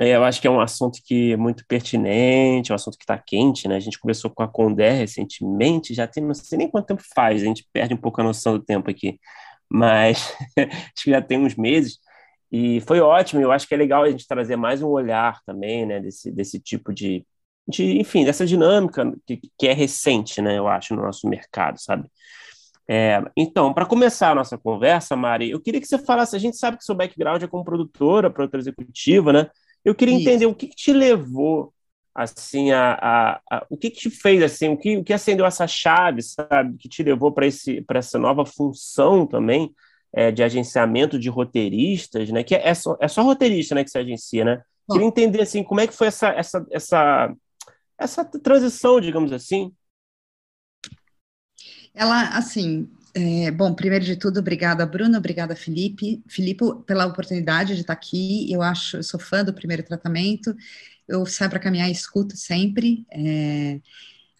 É, 0.00 0.16
eu 0.16 0.24
acho 0.24 0.40
que 0.40 0.46
é 0.48 0.50
um 0.50 0.60
assunto 0.60 1.00
que 1.04 1.32
é 1.32 1.36
muito 1.36 1.64
pertinente, 1.68 2.70
é 2.72 2.74
um 2.74 2.76
assunto 2.76 2.98
que 2.98 3.04
está 3.04 3.18
quente, 3.18 3.68
né? 3.68 3.76
A 3.76 3.80
gente 3.80 3.98
conversou 4.00 4.30
com 4.30 4.42
a 4.44 4.48
Condé 4.48 4.92
recentemente, 4.92 5.94
já 5.94 6.06
tem, 6.06 6.24
não 6.24 6.34
sei 6.34 6.58
nem 6.58 6.70
quanto 6.70 6.86
tempo 6.88 7.02
faz, 7.14 7.42
a 7.42 7.46
gente 7.46 7.68
perde 7.72 7.94
um 7.94 7.98
pouco 7.98 8.20
a 8.20 8.24
noção 8.24 8.58
do 8.58 8.64
tempo 8.64 8.90
aqui, 8.90 9.18
mas 9.70 10.34
acho 10.58 11.04
que 11.04 11.10
já 11.10 11.22
tem 11.22 11.38
uns 11.40 11.56
meses. 11.56 11.98
E 12.52 12.80
foi 12.82 13.00
ótimo, 13.00 13.42
eu 13.42 13.52
acho 13.52 13.68
que 13.68 13.74
é 13.74 13.78
legal 13.78 14.04
a 14.04 14.10
gente 14.10 14.26
trazer 14.28 14.56
mais 14.56 14.82
um 14.82 14.88
olhar 14.88 15.40
também, 15.46 15.86
né, 15.86 16.00
desse, 16.00 16.30
desse 16.32 16.60
tipo 16.60 16.94
de, 16.94 17.26
de, 17.68 18.00
enfim, 18.00 18.24
dessa 18.24 18.46
dinâmica 18.46 19.12
que, 19.26 19.40
que 19.58 19.68
é 19.68 19.74
recente, 19.74 20.42
né, 20.42 20.58
eu 20.58 20.68
acho, 20.68 20.94
no 20.94 21.02
nosso 21.02 21.28
mercado, 21.28 21.80
sabe? 21.80 22.08
É, 22.90 23.22
então, 23.36 23.74
para 23.74 23.84
começar 23.84 24.30
a 24.30 24.34
nossa 24.34 24.56
conversa, 24.56 25.14
Mari, 25.14 25.50
eu 25.50 25.60
queria 25.60 25.80
que 25.80 25.86
você 25.86 25.98
falasse, 25.98 26.34
a 26.34 26.38
gente 26.38 26.56
sabe 26.56 26.78
que 26.78 26.84
seu 26.84 26.94
background 26.94 27.42
é 27.42 27.46
como 27.46 27.62
produtora, 27.62 28.30
produtora 28.30 28.62
executiva, 28.62 29.32
né? 29.32 29.50
Eu 29.84 29.94
queria 29.94 30.14
Isso. 30.14 30.22
entender 30.22 30.46
o 30.46 30.54
que, 30.54 30.68
que, 30.68 30.74
te 30.74 30.92
levou, 30.92 31.72
assim, 32.14 32.72
a, 32.72 32.94
a, 32.94 33.40
a, 33.50 33.66
o 33.68 33.76
que, 33.76 33.90
que 33.90 33.98
te 33.98 34.10
fez, 34.10 34.42
assim, 34.42 34.70
o 34.70 34.76
que, 34.76 34.96
o 34.96 35.04
que 35.04 35.12
acendeu 35.12 35.44
essa 35.44 35.66
chave, 35.66 36.22
sabe, 36.22 36.78
que 36.78 36.88
te 36.88 37.02
levou 37.02 37.30
para 37.30 37.46
essa 37.98 38.18
nova 38.18 38.46
função 38.46 39.26
também 39.26 39.70
é, 40.12 40.30
de 40.30 40.42
agenciamento 40.42 41.18
de 41.18 41.28
roteiristas, 41.28 42.30
né? 42.30 42.42
Que 42.42 42.54
é, 42.54 42.68
é, 42.68 42.74
só, 42.74 42.96
é 43.00 43.06
só 43.06 43.22
roteirista, 43.22 43.74
né, 43.74 43.84
que 43.84 43.90
se 43.90 43.98
agencia, 43.98 44.44
né? 44.46 44.62
Bom. 44.88 44.94
Queria 44.94 45.08
entender, 45.08 45.42
assim, 45.42 45.62
como 45.62 45.80
é 45.80 45.86
que 45.86 45.94
foi 45.94 46.06
essa, 46.06 46.28
essa, 46.30 46.66
essa 46.70 47.34
essa 47.98 48.24
transição, 48.24 49.00
digamos 49.00 49.32
assim? 49.32 49.72
Ela, 51.98 52.28
assim, 52.38 52.88
é, 53.12 53.50
bom, 53.50 53.74
primeiro 53.74 54.04
de 54.04 54.14
tudo, 54.14 54.38
obrigada, 54.38 54.86
Bruno, 54.86 55.18
obrigada, 55.18 55.56
Felipe. 55.56 56.22
Felipe, 56.28 56.64
pela 56.86 57.06
oportunidade 57.06 57.74
de 57.74 57.80
estar 57.80 57.92
aqui. 57.92 58.50
Eu 58.52 58.62
acho, 58.62 58.98
eu 58.98 59.02
sou 59.02 59.18
fã 59.18 59.44
do 59.44 59.52
primeiro 59.52 59.82
tratamento. 59.82 60.54
Eu 61.08 61.26
saio 61.26 61.50
para 61.50 61.58
caminhar 61.58 61.88
e 61.88 61.92
escuto 61.92 62.36
sempre. 62.36 63.04
É, 63.10 63.80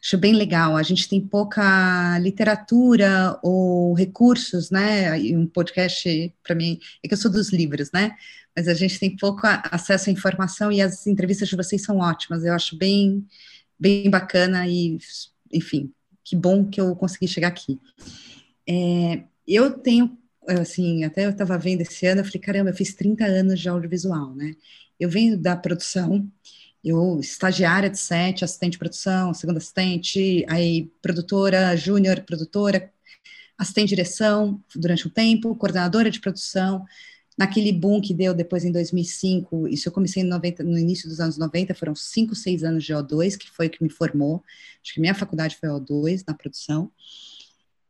acho 0.01 0.17
bem 0.17 0.35
legal. 0.35 0.77
A 0.77 0.83
gente 0.85 1.09
tem 1.09 1.21
pouca 1.21 2.17
literatura 2.21 3.37
ou 3.43 3.93
recursos, 3.93 4.71
né? 4.71 5.21
E 5.21 5.37
um 5.37 5.47
podcast, 5.47 6.33
para 6.45 6.55
mim, 6.55 6.79
é 7.03 7.09
que 7.09 7.15
eu 7.15 7.19
sou 7.19 7.31
dos 7.31 7.53
livros, 7.53 7.91
né? 7.93 8.15
mas 8.57 8.67
a 8.67 8.75
gente 8.75 8.99
tem 8.99 9.17
pouco 9.17 9.43
acesso 9.71 10.11
à 10.11 10.13
informação 10.13 10.73
e 10.73 10.83
as 10.83 11.07
entrevistas 11.07 11.49
de 11.49 11.55
vocês 11.55 11.81
são 11.81 11.99
ótimas. 11.99 12.45
Eu 12.45 12.53
acho 12.53 12.77
bem, 12.77 13.25
bem 13.79 14.11
bacana 14.11 14.67
e, 14.67 14.99
enfim, 15.53 15.93
que 16.29 16.37
bom 16.37 16.63
que 16.63 16.79
eu 16.79 16.95
consegui 16.95 17.27
chegar 17.27 17.49
aqui. 17.49 17.81
É, 18.69 19.23
eu 19.47 19.71
tenho, 19.71 20.17
assim, 20.47 21.03
até 21.03 21.25
eu 21.25 21.31
estava 21.31 21.57
vendo 21.57 21.81
esse 21.81 22.07
ano, 22.07 22.21
eu 22.21 22.25
falei, 22.25 22.41
caramba, 22.41 22.71
eu 22.71 22.75
fiz 22.75 22.93
30 22.95 23.25
anos 23.25 23.59
de 23.59 23.69
audiovisual, 23.69 24.35
né? 24.35 24.55
Eu 25.01 25.09
venho 25.09 25.39
da 25.39 25.57
produção, 25.57 26.31
eu 26.85 27.19
estagiária 27.19 27.89
de 27.89 27.99
set, 27.99 28.45
assistente 28.45 28.73
de 28.73 28.79
produção, 28.79 29.33
segunda 29.33 29.57
assistente, 29.59 30.45
aí 30.51 30.91
produtora, 31.01 31.75
júnior, 31.77 32.21
produtora, 32.21 32.93
assistente 33.57 33.89
de 33.89 33.97
direção 33.97 34.63
durante 34.77 35.09
um 35.09 35.11
tempo, 35.11 35.57
coordenadora 35.57 36.11
de 36.11 36.21
produção, 36.21 36.85
naquele 37.39 37.73
boom 37.73 38.01
que 38.01 38.13
deu 38.13 38.35
depois 38.35 38.65
em 38.65 38.73
2005, 38.73 39.69
isso 39.69 39.89
eu 39.89 39.93
comecei 39.93 40.25
90, 40.25 40.65
no 40.65 40.77
início 40.77 41.09
dos 41.09 41.21
anos 41.21 41.39
90, 41.39 41.73
foram 41.75 41.95
cinco, 41.95 42.35
seis 42.35 42.65
anos 42.65 42.85
de 42.85 42.93
O2, 42.93 43.37
que 43.39 43.49
foi 43.49 43.69
o 43.69 43.71
que 43.71 43.83
me 43.83 43.89
formou, 43.89 44.43
acho 44.83 44.93
que 44.93 45.01
minha 45.01 45.15
faculdade 45.15 45.57
foi 45.57 45.69
O2, 45.69 46.25
na 46.27 46.35
produção, 46.35 46.91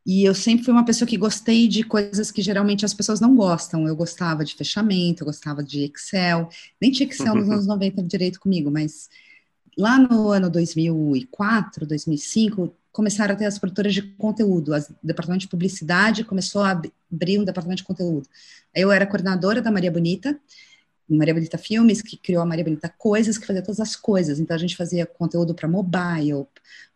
e 0.05 0.23
eu 0.23 0.35
sempre 0.35 0.63
fui 0.63 0.71
uma 0.71 0.85
pessoa 0.85 1.07
que 1.07 1.17
gostei 1.17 1.67
de 1.67 1.83
coisas 1.83 2.31
que 2.31 2.41
geralmente 2.41 2.85
as 2.85 2.93
pessoas 2.93 3.19
não 3.19 3.35
gostam, 3.35 3.87
eu 3.87 3.95
gostava 3.95 4.45
de 4.45 4.53
fechamento, 4.53 5.23
eu 5.23 5.25
gostava 5.25 5.63
de 5.63 5.83
Excel, 5.83 6.47
nem 6.79 6.91
tinha 6.91 7.09
Excel 7.09 7.33
nos 7.35 7.49
anos 7.49 7.65
90 7.65 8.03
direito 8.03 8.39
comigo, 8.39 8.69
mas 8.69 9.09
lá 9.75 9.97
no 9.97 10.29
ano 10.29 10.49
2004, 10.49 11.87
2005, 11.87 12.73
começaram 12.91 13.33
a 13.33 13.37
ter 13.37 13.45
as 13.45 13.59
produtoras 13.59 13.93
de 13.93 14.01
conteúdo, 14.01 14.73
o 14.73 14.79
departamento 15.03 15.41
de 15.41 15.47
publicidade 15.47 16.23
começou 16.23 16.61
a 16.61 16.81
abrir 17.11 17.39
um 17.39 17.43
departamento 17.43 17.81
de 17.81 17.87
conteúdo. 17.87 18.27
Eu 18.73 18.91
era 18.91 19.05
coordenadora 19.05 19.61
da 19.61 19.71
Maria 19.71 19.91
Bonita, 19.91 20.37
Maria 21.07 21.33
Bonita 21.33 21.57
Filmes, 21.57 22.01
que 22.01 22.17
criou 22.17 22.41
a 22.41 22.45
Maria 22.45 22.63
Bonita 22.63 22.89
Coisas, 22.89 23.37
que 23.37 23.47
fazia 23.47 23.63
todas 23.63 23.79
as 23.79 23.95
coisas. 23.95 24.39
Então 24.39 24.55
a 24.55 24.59
gente 24.59 24.75
fazia 24.75 25.05
conteúdo 25.05 25.55
para 25.55 25.67
mobile, 25.67 26.45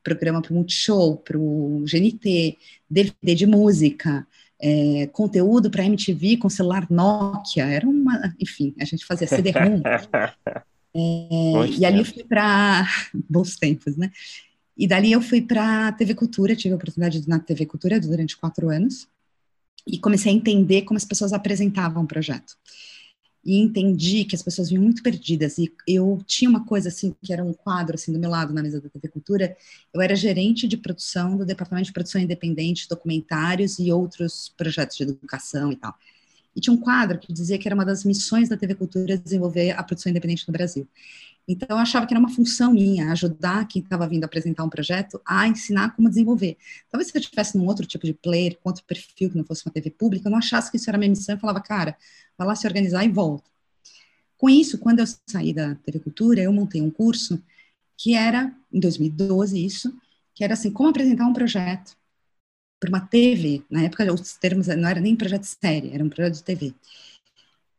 programa 0.03 0.41
para 0.41 0.51
o 0.51 0.55
Multishow, 0.55 1.17
para 1.17 1.37
o 1.37 1.83
GNT, 1.85 2.57
DVD 2.89 3.35
de 3.35 3.47
música, 3.47 4.27
é, 4.61 5.07
conteúdo 5.07 5.69
para 5.69 5.85
MTV 5.85 6.37
com 6.37 6.49
celular 6.49 6.87
Nokia, 6.89 7.65
era 7.65 7.87
uma, 7.87 8.33
enfim, 8.39 8.73
a 8.79 8.85
gente 8.85 9.05
fazia 9.05 9.27
CD-ROM. 9.27 9.81
é, 10.95 11.67
e 11.77 11.85
ali 11.85 12.05
fui 12.05 12.23
para 12.23 12.87
bons 13.29 13.55
tempos, 13.55 13.97
né? 13.97 14.11
E 14.77 14.87
dali 14.87 15.11
eu 15.11 15.21
fui 15.21 15.41
para 15.41 15.87
a 15.87 15.91
TV 15.91 16.15
Cultura, 16.15 16.55
tive 16.55 16.73
a 16.73 16.77
oportunidade 16.77 17.19
de 17.19 17.27
ir 17.27 17.29
na 17.29 17.39
TV 17.39 17.65
Cultura 17.65 17.99
durante 17.99 18.35
quatro 18.35 18.69
anos, 18.69 19.07
e 19.85 19.99
comecei 19.99 20.31
a 20.31 20.35
entender 20.35 20.83
como 20.83 20.97
as 20.97 21.05
pessoas 21.05 21.33
apresentavam 21.33 22.03
o 22.03 22.07
projeto. 22.07 22.55
E 23.45 23.59
entendi 23.59 24.23
que 24.23 24.35
as 24.35 24.41
pessoas 24.41 24.69
vinham 24.69 24.81
muito 24.81 25.03
perdidas, 25.03 25.57
e 25.57 25.71
eu 25.85 26.21
tinha 26.25 26.49
uma 26.49 26.65
coisa 26.65 26.87
assim, 26.87 27.13
que 27.21 27.33
era 27.33 27.43
um 27.43 27.53
quadro 27.53 27.95
assim 27.95 28.11
do 28.11 28.17
meu 28.17 28.29
lado 28.29 28.53
na 28.53 28.63
mesa 28.63 28.79
da 28.79 28.89
TV 28.89 29.09
Cultura, 29.09 29.55
eu 29.93 30.01
era 30.01 30.15
gerente 30.15 30.67
de 30.67 30.77
produção 30.77 31.37
do 31.37 31.45
Departamento 31.45 31.87
de 31.87 31.93
Produção 31.93 32.21
Independente, 32.21 32.87
documentários 32.87 33.77
e 33.79 33.91
outros 33.91 34.53
projetos 34.57 34.95
de 34.95 35.03
educação 35.03 35.71
e 35.71 35.75
tal. 35.75 35.93
E 36.55 36.61
tinha 36.61 36.73
um 36.73 36.77
quadro 36.77 37.19
que 37.19 37.33
dizia 37.33 37.57
que 37.57 37.67
era 37.67 37.75
uma 37.75 37.85
das 37.85 38.05
missões 38.05 38.47
da 38.47 38.55
TV 38.55 38.75
Cultura 38.75 39.17
desenvolver 39.17 39.71
a 39.71 39.83
produção 39.83 40.09
independente 40.09 40.47
no 40.47 40.51
Brasil. 40.51 40.87
Então, 41.47 41.67
eu 41.69 41.77
achava 41.77 42.05
que 42.05 42.13
era 42.13 42.19
uma 42.19 42.29
função 42.29 42.73
minha, 42.73 43.11
ajudar 43.11 43.67
quem 43.67 43.81
estava 43.81 44.07
vindo 44.07 44.23
apresentar 44.23 44.63
um 44.63 44.69
projeto 44.69 45.21
a 45.25 45.47
ensinar 45.47 45.95
como 45.95 46.09
desenvolver. 46.09 46.57
Talvez 46.89 47.11
se 47.11 47.17
eu 47.17 47.21
estivesse 47.21 47.57
num 47.57 47.65
outro 47.65 47.85
tipo 47.85 48.05
de 48.05 48.13
player, 48.13 48.57
com 48.59 48.69
outro 48.69 48.83
perfil, 48.85 49.29
que 49.29 49.37
não 49.37 49.43
fosse 49.43 49.65
uma 49.65 49.73
TV 49.73 49.89
pública, 49.91 50.27
eu 50.27 50.31
não 50.31 50.37
achasse 50.37 50.71
que 50.71 50.77
isso 50.77 50.89
era 50.89 50.97
minha 50.97 51.09
missão, 51.09 51.35
eu 51.35 51.39
falava, 51.39 51.59
cara, 51.61 51.97
vai 52.37 52.47
lá 52.47 52.55
se 52.55 52.65
organizar 52.65 53.03
e 53.03 53.09
volta. 53.09 53.49
Com 54.37 54.49
isso, 54.49 54.77
quando 54.77 54.99
eu 54.99 55.05
saí 55.27 55.53
da 55.53 55.75
TV 55.75 55.99
Cultura, 55.99 56.41
eu 56.41 56.51
montei 56.53 56.81
um 56.81 56.91
curso 56.91 57.41
que 57.97 58.13
era, 58.15 58.53
em 58.71 58.79
2012, 58.79 59.63
isso, 59.63 59.93
que 60.33 60.43
era 60.43 60.53
assim, 60.53 60.71
como 60.71 60.89
apresentar 60.89 61.25
um 61.25 61.33
projeto 61.33 61.95
para 62.79 62.89
uma 62.89 62.99
TV. 62.99 63.63
Na 63.69 63.83
época, 63.83 64.11
os 64.13 64.33
termos 64.35 64.67
não 64.67 64.89
era 64.89 64.99
nem 64.99 65.15
projeto 65.15 65.43
série, 65.43 65.93
era 65.93 66.03
um 66.03 66.09
projeto 66.09 66.35
de 66.35 66.43
TV. 66.43 66.75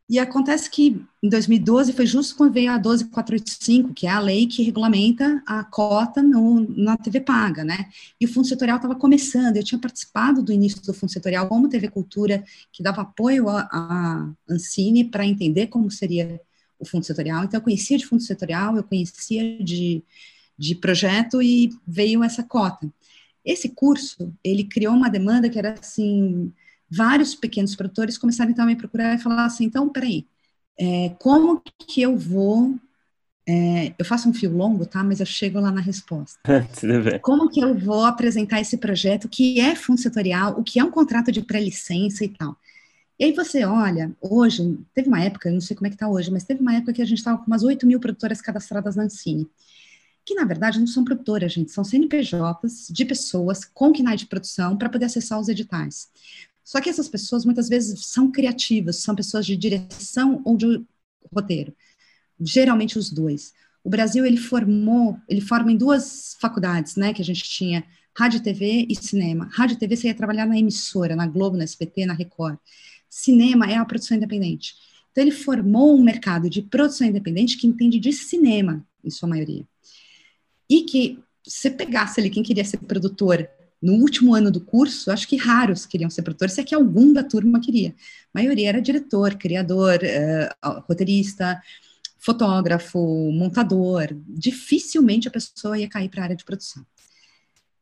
E 0.09 0.19
acontece 0.19 0.69
que 0.69 1.03
em 1.23 1.29
2012 1.31 1.95
foi 1.95 2.05
justo 2.05 2.37
quando 2.37 2.53
veio 2.53 2.71
a 2.71 2.77
12485, 2.77 3.95
que 3.95 4.07
é 4.07 4.11
a 4.11 4.21
lei 4.21 4.47
que 4.47 4.63
regulamenta 4.63 5.43
a 5.47 5.65
cota 5.65 6.23
no, 6.23 6.61
na 6.77 6.95
TV 6.99 7.23
paga, 7.23 7.65
né? 7.65 7.89
E 8.21 8.27
o 8.27 8.29
Fundo 8.29 8.47
Setorial 8.47 8.77
estava 8.77 8.95
começando, 8.95 9.57
eu 9.57 9.65
tinha 9.65 9.79
participado 9.81 10.43
do 10.43 10.53
início 10.53 10.83
do 10.83 10.93
Fundo 10.93 11.11
Setorial 11.11 11.49
como 11.49 11.71
TV 11.71 11.89
Cultura, 11.89 12.45
que 12.71 12.83
dava 12.83 13.01
apoio 13.01 13.49
à 13.49 14.31
Ancine 14.49 15.05
para 15.05 15.25
entender 15.25 15.69
como 15.69 15.91
seria 15.91 16.39
o 16.79 16.85
Fundo 16.85 17.07
Setorial. 17.07 17.45
Então, 17.45 17.59
eu 17.59 17.65
conhecia 17.65 17.97
de 17.97 18.05
Fundo 18.05 18.23
Setorial, 18.23 18.77
eu 18.77 18.85
conhecia 18.85 19.59
de, 19.65 20.03
de 20.59 20.75
projeto 20.75 21.41
e 21.41 21.71
veio 21.87 22.23
essa 22.23 22.43
cota. 22.43 22.93
Esse 23.43 23.71
curso, 23.71 24.35
ele 24.45 24.65
criou 24.65 24.95
uma 24.95 25.09
demanda 25.09 25.49
que 25.49 25.59
era 25.59 25.75
assim 25.81 26.53
vários 26.91 27.35
pequenos 27.35 27.75
produtores 27.75 28.19
começaram 28.19 28.51
então 28.51 28.65
a 28.65 28.69
me 28.69 28.77
procurar 28.77 29.15
e 29.15 29.19
falar 29.19 29.45
assim, 29.45 29.65
então, 29.65 29.89
peraí, 29.89 30.27
é, 30.79 31.11
como 31.19 31.63
que 31.87 32.03
eu 32.03 32.17
vou 32.17 32.79
é, 33.47 33.95
eu 33.99 34.05
faço 34.05 34.29
um 34.29 34.33
fio 34.33 34.51
longo, 34.51 34.87
tá? 34.87 35.05
Mas 35.05 35.21
eu 35.21 35.27
chego 35.27 35.61
lá 35.61 35.71
na 35.71 35.81
resposta. 35.81 36.39
Como 37.21 37.51
que 37.51 37.61
eu 37.61 37.77
vou 37.79 38.05
apresentar 38.05 38.61
esse 38.61 38.79
projeto 38.79 39.29
que 39.29 39.61
é 39.61 39.75
fundo 39.75 40.01
setorial, 40.01 40.59
o 40.59 40.65
que 40.65 40.81
é 40.81 40.85
um 40.85 40.91
contrato 40.91 41.31
de 41.31 41.43
pré-licença 41.43 42.25
e 42.25 42.29
tal? 42.29 42.57
E 43.19 43.25
aí 43.25 43.33
você 43.33 43.65
olha, 43.65 44.11
hoje, 44.21 44.79
teve 44.93 45.09
uma 45.09 45.23
época, 45.23 45.49
eu 45.49 45.53
não 45.53 45.61
sei 45.61 45.77
como 45.77 45.87
é 45.87 45.91
que 45.91 45.97
tá 45.97 46.09
hoje, 46.09 46.31
mas 46.31 46.45
teve 46.45 46.61
uma 46.61 46.75
época 46.75 46.95
que 46.95 47.03
a 47.03 47.05
gente 47.05 47.19
estava 47.19 47.39
com 47.39 47.47
umas 47.47 47.63
8 47.63 47.87
mil 47.87 48.01
produtoras 48.01 48.41
cadastradas 48.41 48.97
na 48.97 49.05
Ancine, 49.05 49.49
que 50.25 50.35
na 50.35 50.45
verdade 50.45 50.81
não 50.81 50.87
são 50.87 51.05
produtoras, 51.05 51.53
gente, 51.53 51.71
são 51.71 51.85
CNPJs 51.85 52.89
de 52.91 53.05
pessoas 53.05 53.65
com 53.65 53.93
KNAI 53.93 54.17
de 54.17 54.27
produção 54.27 54.77
para 54.77 54.89
poder 54.89 55.05
acessar 55.05 55.39
os 55.39 55.49
editais. 55.49 56.09
Só 56.65 56.81
que 56.81 56.89
essas 56.89 57.09
pessoas 57.09 57.45
muitas 57.45 57.69
vezes 57.69 58.07
são 58.07 58.33
criativas, 58.33 58.97
são 58.97 59.15
pessoas 59.15 59.45
de 59.45 59.55
direção 59.57 60.41
ou 60.45 60.57
de 60.57 60.83
roteiro. 61.33 61.75
Geralmente 62.41 62.99
os 62.99 63.11
dois. 63.11 63.53
O 63.85 63.91
Brasil 63.91 64.25
ele 64.25 64.39
formou, 64.39 65.19
ele 65.29 65.43
forma 65.43 65.71
em 65.71 65.77
duas 65.77 66.37
faculdades, 66.41 66.97
né, 66.97 67.13
que 67.13 67.21
a 67.21 67.25
gente 67.25 67.45
tinha 67.45 67.85
rádio, 68.17 68.43
TV 68.43 68.87
e 68.89 68.97
cinema. 68.97 69.49
Rádio, 69.53 69.79
TV 69.79 69.97
você 69.97 70.07
ia 70.07 70.15
trabalhar 70.15 70.47
na 70.47 70.59
emissora, 70.59 71.15
na 71.15 71.27
Globo, 71.27 71.57
na 71.57 71.65
SBT, 71.65 72.07
na 72.07 72.15
Record. 72.15 72.57
Cinema 73.11 73.71
é 73.71 73.77
a 73.77 73.85
produção 73.85 74.17
independente. 74.17 74.75
Então 75.13 75.23
ele 75.23 75.31
formou 75.31 75.97
um 75.97 76.03
mercado 76.03 76.49
de 76.49 76.63
produção 76.63 77.07
independente 77.07 77.59
que 77.59 77.67
entende 77.67 77.99
de 78.01 78.13
cinema, 78.13 78.85
em 79.05 79.11
sua 79.11 79.29
maioria. 79.29 79.67
E 80.69 80.83
que 80.83 81.23
se 81.47 81.71
pegasse 81.71 82.21
ali 82.21 82.31
quem 82.31 82.43
queria 82.43 82.65
ser 82.65 82.79
produtor 82.79 83.49
no 83.85 83.95
último 83.95 84.35
ano 84.35 84.51
do 84.51 84.63
curso, 84.63 85.11
acho 85.11 85.29
que 85.29 85.37
raros 85.37 85.85
queriam 85.85 86.09
ser 86.09 86.23
produtores, 86.23 86.55
se 86.55 86.61
é 86.63 86.65
que 86.65 86.75
algum 86.75 87.13
da 87.13 87.23
turma 87.23 87.61
queria. 87.61 87.91
A 88.33 88.41
maioria 88.41 88.71
era 88.71 88.81
diretor, 88.81 89.35
criador, 89.35 90.01
uh, 90.03 90.81
roteirista, 90.89 91.61
fotógrafo, 92.19 92.99
montador. 93.31 94.09
Dificilmente 94.27 95.29
a 95.29 95.31
pessoa 95.31 95.79
ia 95.79 95.87
cair 95.87 96.09
para 96.09 96.23
a 96.23 96.25
área 96.25 96.37
de 96.37 96.47
produção. 96.47 96.83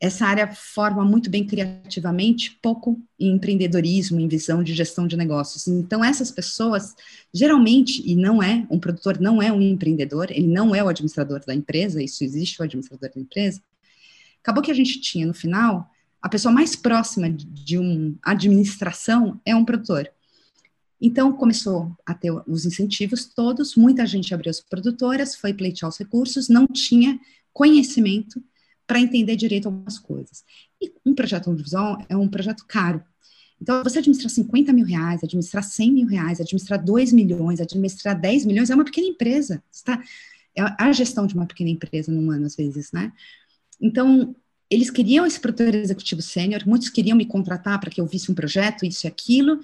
Essa 0.00 0.26
área 0.26 0.52
forma 0.52 1.04
muito 1.04 1.30
bem 1.30 1.46
criativamente, 1.46 2.58
pouco 2.60 3.00
em 3.20 3.36
empreendedorismo, 3.36 4.18
em 4.18 4.26
visão 4.26 4.60
de 4.60 4.74
gestão 4.74 5.06
de 5.06 5.16
negócios. 5.16 5.68
Então, 5.68 6.04
essas 6.04 6.32
pessoas, 6.32 6.96
geralmente, 7.32 8.02
e 8.04 8.16
não 8.16 8.42
é, 8.42 8.66
um 8.68 8.80
produtor 8.80 9.20
não 9.20 9.40
é 9.40 9.52
um 9.52 9.62
empreendedor, 9.62 10.32
ele 10.32 10.48
não 10.48 10.74
é 10.74 10.82
o 10.82 10.88
administrador 10.88 11.40
da 11.46 11.54
empresa, 11.54 12.02
isso 12.02 12.24
existe 12.24 12.60
o 12.60 12.64
administrador 12.64 13.08
da 13.14 13.20
empresa, 13.20 13.62
acabou 14.42 14.62
que 14.62 14.70
a 14.70 14.74
gente 14.74 15.00
tinha 15.00 15.26
no 15.26 15.32
final 15.32 15.88
a 16.20 16.28
pessoa 16.28 16.52
mais 16.52 16.76
próxima 16.76 17.28
de 17.30 17.78
uma 17.78 18.14
administração 18.22 19.40
é 19.44 19.56
um 19.56 19.64
produtor. 19.64 20.08
Então, 21.00 21.32
começou 21.32 21.90
a 22.06 22.14
ter 22.14 22.30
os 22.46 22.64
incentivos 22.64 23.24
todos, 23.24 23.74
muita 23.74 24.06
gente 24.06 24.32
abriu 24.32 24.50
as 24.50 24.60
produtoras, 24.60 25.34
foi 25.34 25.52
pleitear 25.52 25.88
os 25.88 25.98
recursos, 25.98 26.48
não 26.48 26.64
tinha 26.64 27.18
conhecimento 27.52 28.40
para 28.86 29.00
entender 29.00 29.34
direito 29.34 29.66
algumas 29.66 29.98
coisas. 29.98 30.44
E 30.80 30.92
um 31.04 31.12
projeto 31.12 31.48
audiovisual 31.48 31.98
é 32.08 32.16
um 32.16 32.28
projeto 32.28 32.64
caro. 32.68 33.02
Então, 33.60 33.82
você 33.82 33.98
administrar 33.98 34.30
50 34.30 34.72
mil 34.72 34.86
reais, 34.86 35.24
administrar 35.24 35.64
100 35.64 35.92
mil 35.92 36.06
reais, 36.06 36.40
administrar 36.40 36.82
2 36.82 37.12
milhões, 37.12 37.60
administrar 37.60 38.20
10 38.20 38.44
milhões, 38.44 38.70
é 38.70 38.74
uma 38.74 38.84
pequena 38.84 39.08
empresa. 39.08 39.62
Está, 39.72 40.00
é 40.56 40.62
a 40.78 40.92
gestão 40.92 41.26
de 41.26 41.34
uma 41.34 41.46
pequena 41.46 41.70
empresa 41.70 42.12
num 42.12 42.30
ano, 42.30 42.46
às 42.46 42.54
vezes, 42.54 42.92
né? 42.92 43.12
Então, 43.82 44.34
eles 44.70 44.90
queriam 44.90 45.26
esse 45.26 45.40
produtor 45.40 45.74
executivo 45.74 46.22
sênior, 46.22 46.62
muitos 46.66 46.88
queriam 46.88 47.16
me 47.16 47.26
contratar 47.26 47.78
para 47.80 47.90
que 47.90 48.00
eu 48.00 48.06
visse 48.06 48.30
um 48.30 48.34
projeto, 48.34 48.86
isso 48.86 49.06
e 49.06 49.08
aquilo, 49.08 49.60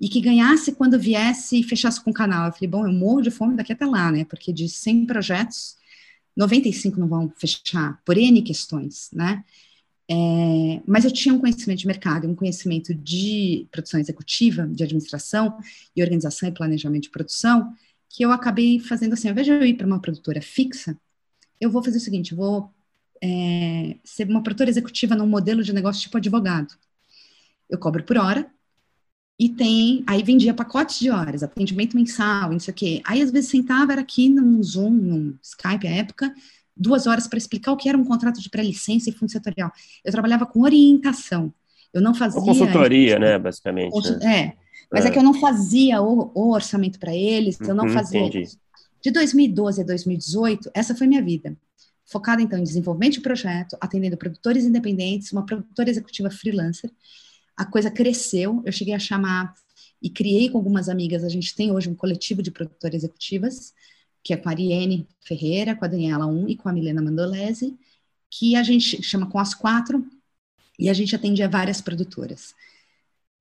e 0.00 0.08
que 0.08 0.20
ganhasse 0.20 0.72
quando 0.72 0.98
viesse 0.98 1.60
e 1.60 1.62
fechasse 1.62 2.02
com 2.02 2.10
o 2.10 2.14
canal. 2.14 2.46
Eu 2.46 2.52
falei, 2.52 2.68
bom, 2.68 2.86
eu 2.86 2.92
morro 2.92 3.20
de 3.20 3.30
fome 3.30 3.56
daqui 3.56 3.72
até 3.72 3.84
lá, 3.84 4.10
né? 4.12 4.24
Porque 4.24 4.52
de 4.52 4.68
100 4.68 5.06
projetos, 5.06 5.76
95 6.36 7.00
não 7.00 7.08
vão 7.08 7.32
fechar, 7.36 8.00
por 8.04 8.16
N 8.16 8.40
questões, 8.42 9.10
né? 9.12 9.44
É, 10.08 10.80
mas 10.86 11.04
eu 11.04 11.10
tinha 11.10 11.34
um 11.34 11.40
conhecimento 11.40 11.80
de 11.80 11.86
mercado, 11.86 12.28
um 12.28 12.34
conhecimento 12.34 12.94
de 12.94 13.66
produção 13.72 13.98
executiva, 13.98 14.66
de 14.66 14.84
administração 14.84 15.58
e 15.96 16.02
organização 16.02 16.48
e 16.48 16.52
planejamento 16.52 17.04
de 17.04 17.10
produção, 17.10 17.74
que 18.08 18.24
eu 18.24 18.30
acabei 18.30 18.78
fazendo 18.78 19.14
assim, 19.14 19.28
ao 19.28 19.32
invés 19.32 19.46
de 19.46 19.52
eu 19.52 19.64
ir 19.64 19.74
para 19.74 19.86
uma 19.86 20.00
produtora 20.00 20.40
fixa, 20.40 20.96
eu 21.60 21.70
vou 21.70 21.82
fazer 21.82 21.98
o 21.98 22.00
seguinte, 22.00 22.34
vou 22.34 22.70
é, 23.22 23.96
ser 24.04 24.28
uma 24.28 24.42
produtora 24.42 24.70
executiva 24.70 25.14
num 25.14 25.26
modelo 25.26 25.62
de 25.62 25.72
negócio 25.72 26.02
tipo 26.02 26.16
advogado. 26.16 26.74
Eu 27.68 27.78
cobro 27.78 28.02
por 28.04 28.16
hora 28.16 28.46
e 29.38 29.48
tem, 29.48 30.02
aí 30.06 30.22
vendia 30.22 30.54
pacotes 30.54 30.98
de 30.98 31.10
horas, 31.10 31.42
atendimento 31.42 31.96
mensal, 31.96 32.50
não 32.50 32.58
sei 32.58 32.72
o 32.72 32.74
quê. 32.74 33.02
Aí 33.04 33.20
às 33.20 33.30
vezes 33.30 33.50
sentava, 33.50 33.92
era 33.92 34.00
aqui 34.00 34.28
num 34.28 34.62
Zoom, 34.62 34.90
num 34.90 35.38
Skype 35.42 35.86
à 35.86 35.90
época, 35.90 36.34
duas 36.76 37.06
horas 37.06 37.26
para 37.26 37.38
explicar 37.38 37.72
o 37.72 37.76
que 37.76 37.88
era 37.88 37.98
um 37.98 38.04
contrato 38.04 38.40
de 38.40 38.48
pré-licença 38.48 39.10
e 39.10 39.12
fundo 39.12 39.30
setorial. 39.30 39.70
Eu 40.04 40.12
trabalhava 40.12 40.46
com 40.46 40.62
orientação. 40.62 41.52
Eu 41.92 42.00
não 42.00 42.14
fazia. 42.14 42.40
Uma 42.40 42.46
consultoria, 42.46 43.18
né, 43.18 43.38
basicamente. 43.38 44.10
Né? 44.18 44.40
É, 44.40 44.56
mas 44.90 45.04
é. 45.04 45.08
é. 45.08 45.10
que 45.10 45.18
eu 45.18 45.22
não 45.22 45.34
fazia 45.34 46.00
o, 46.00 46.30
o 46.34 46.52
orçamento 46.52 46.98
para 46.98 47.14
eles, 47.14 47.60
eu 47.60 47.74
não 47.74 47.84
uhum, 47.84 47.90
fazia. 47.90 48.20
Entendi. 48.20 48.48
De 49.02 49.10
2012 49.10 49.82
a 49.82 49.84
2018, 49.84 50.70
essa 50.74 50.94
foi 50.94 51.06
minha 51.06 51.22
vida 51.22 51.56
focada 52.06 52.40
então 52.40 52.58
em 52.58 52.62
desenvolvimento 52.62 53.14
de 53.14 53.20
projeto, 53.20 53.76
atendendo 53.80 54.16
produtores 54.16 54.64
independentes, 54.64 55.32
uma 55.32 55.44
produtora 55.44 55.90
executiva 55.90 56.30
freelancer. 56.30 56.90
A 57.56 57.64
coisa 57.64 57.90
cresceu, 57.90 58.62
eu 58.64 58.72
cheguei 58.72 58.94
a 58.94 58.98
chamar 58.98 59.54
e 60.00 60.08
criei 60.08 60.48
com 60.48 60.58
algumas 60.58 60.88
amigas, 60.88 61.24
a 61.24 61.28
gente 61.28 61.54
tem 61.54 61.72
hoje 61.72 61.88
um 61.88 61.94
coletivo 61.94 62.42
de 62.42 62.50
produtoras 62.50 63.02
executivas, 63.02 63.74
que 64.22 64.32
é 64.32 64.36
com 64.36 64.48
a 64.48 64.52
Ariane 64.52 65.06
Ferreira, 65.20 65.74
com 65.74 65.84
a 65.84 65.88
Daniela 65.88 66.26
Um 66.26 66.48
e 66.48 66.56
com 66.56 66.68
a 66.68 66.72
Milena 66.72 67.02
Mandolese, 67.02 67.76
que 68.30 68.56
a 68.56 68.62
gente 68.62 69.02
chama 69.02 69.28
com 69.28 69.38
as 69.38 69.54
quatro, 69.54 70.06
e 70.78 70.88
a 70.88 70.92
gente 70.92 71.14
atende 71.16 71.42
a 71.42 71.48
várias 71.48 71.80
produtoras. 71.80 72.54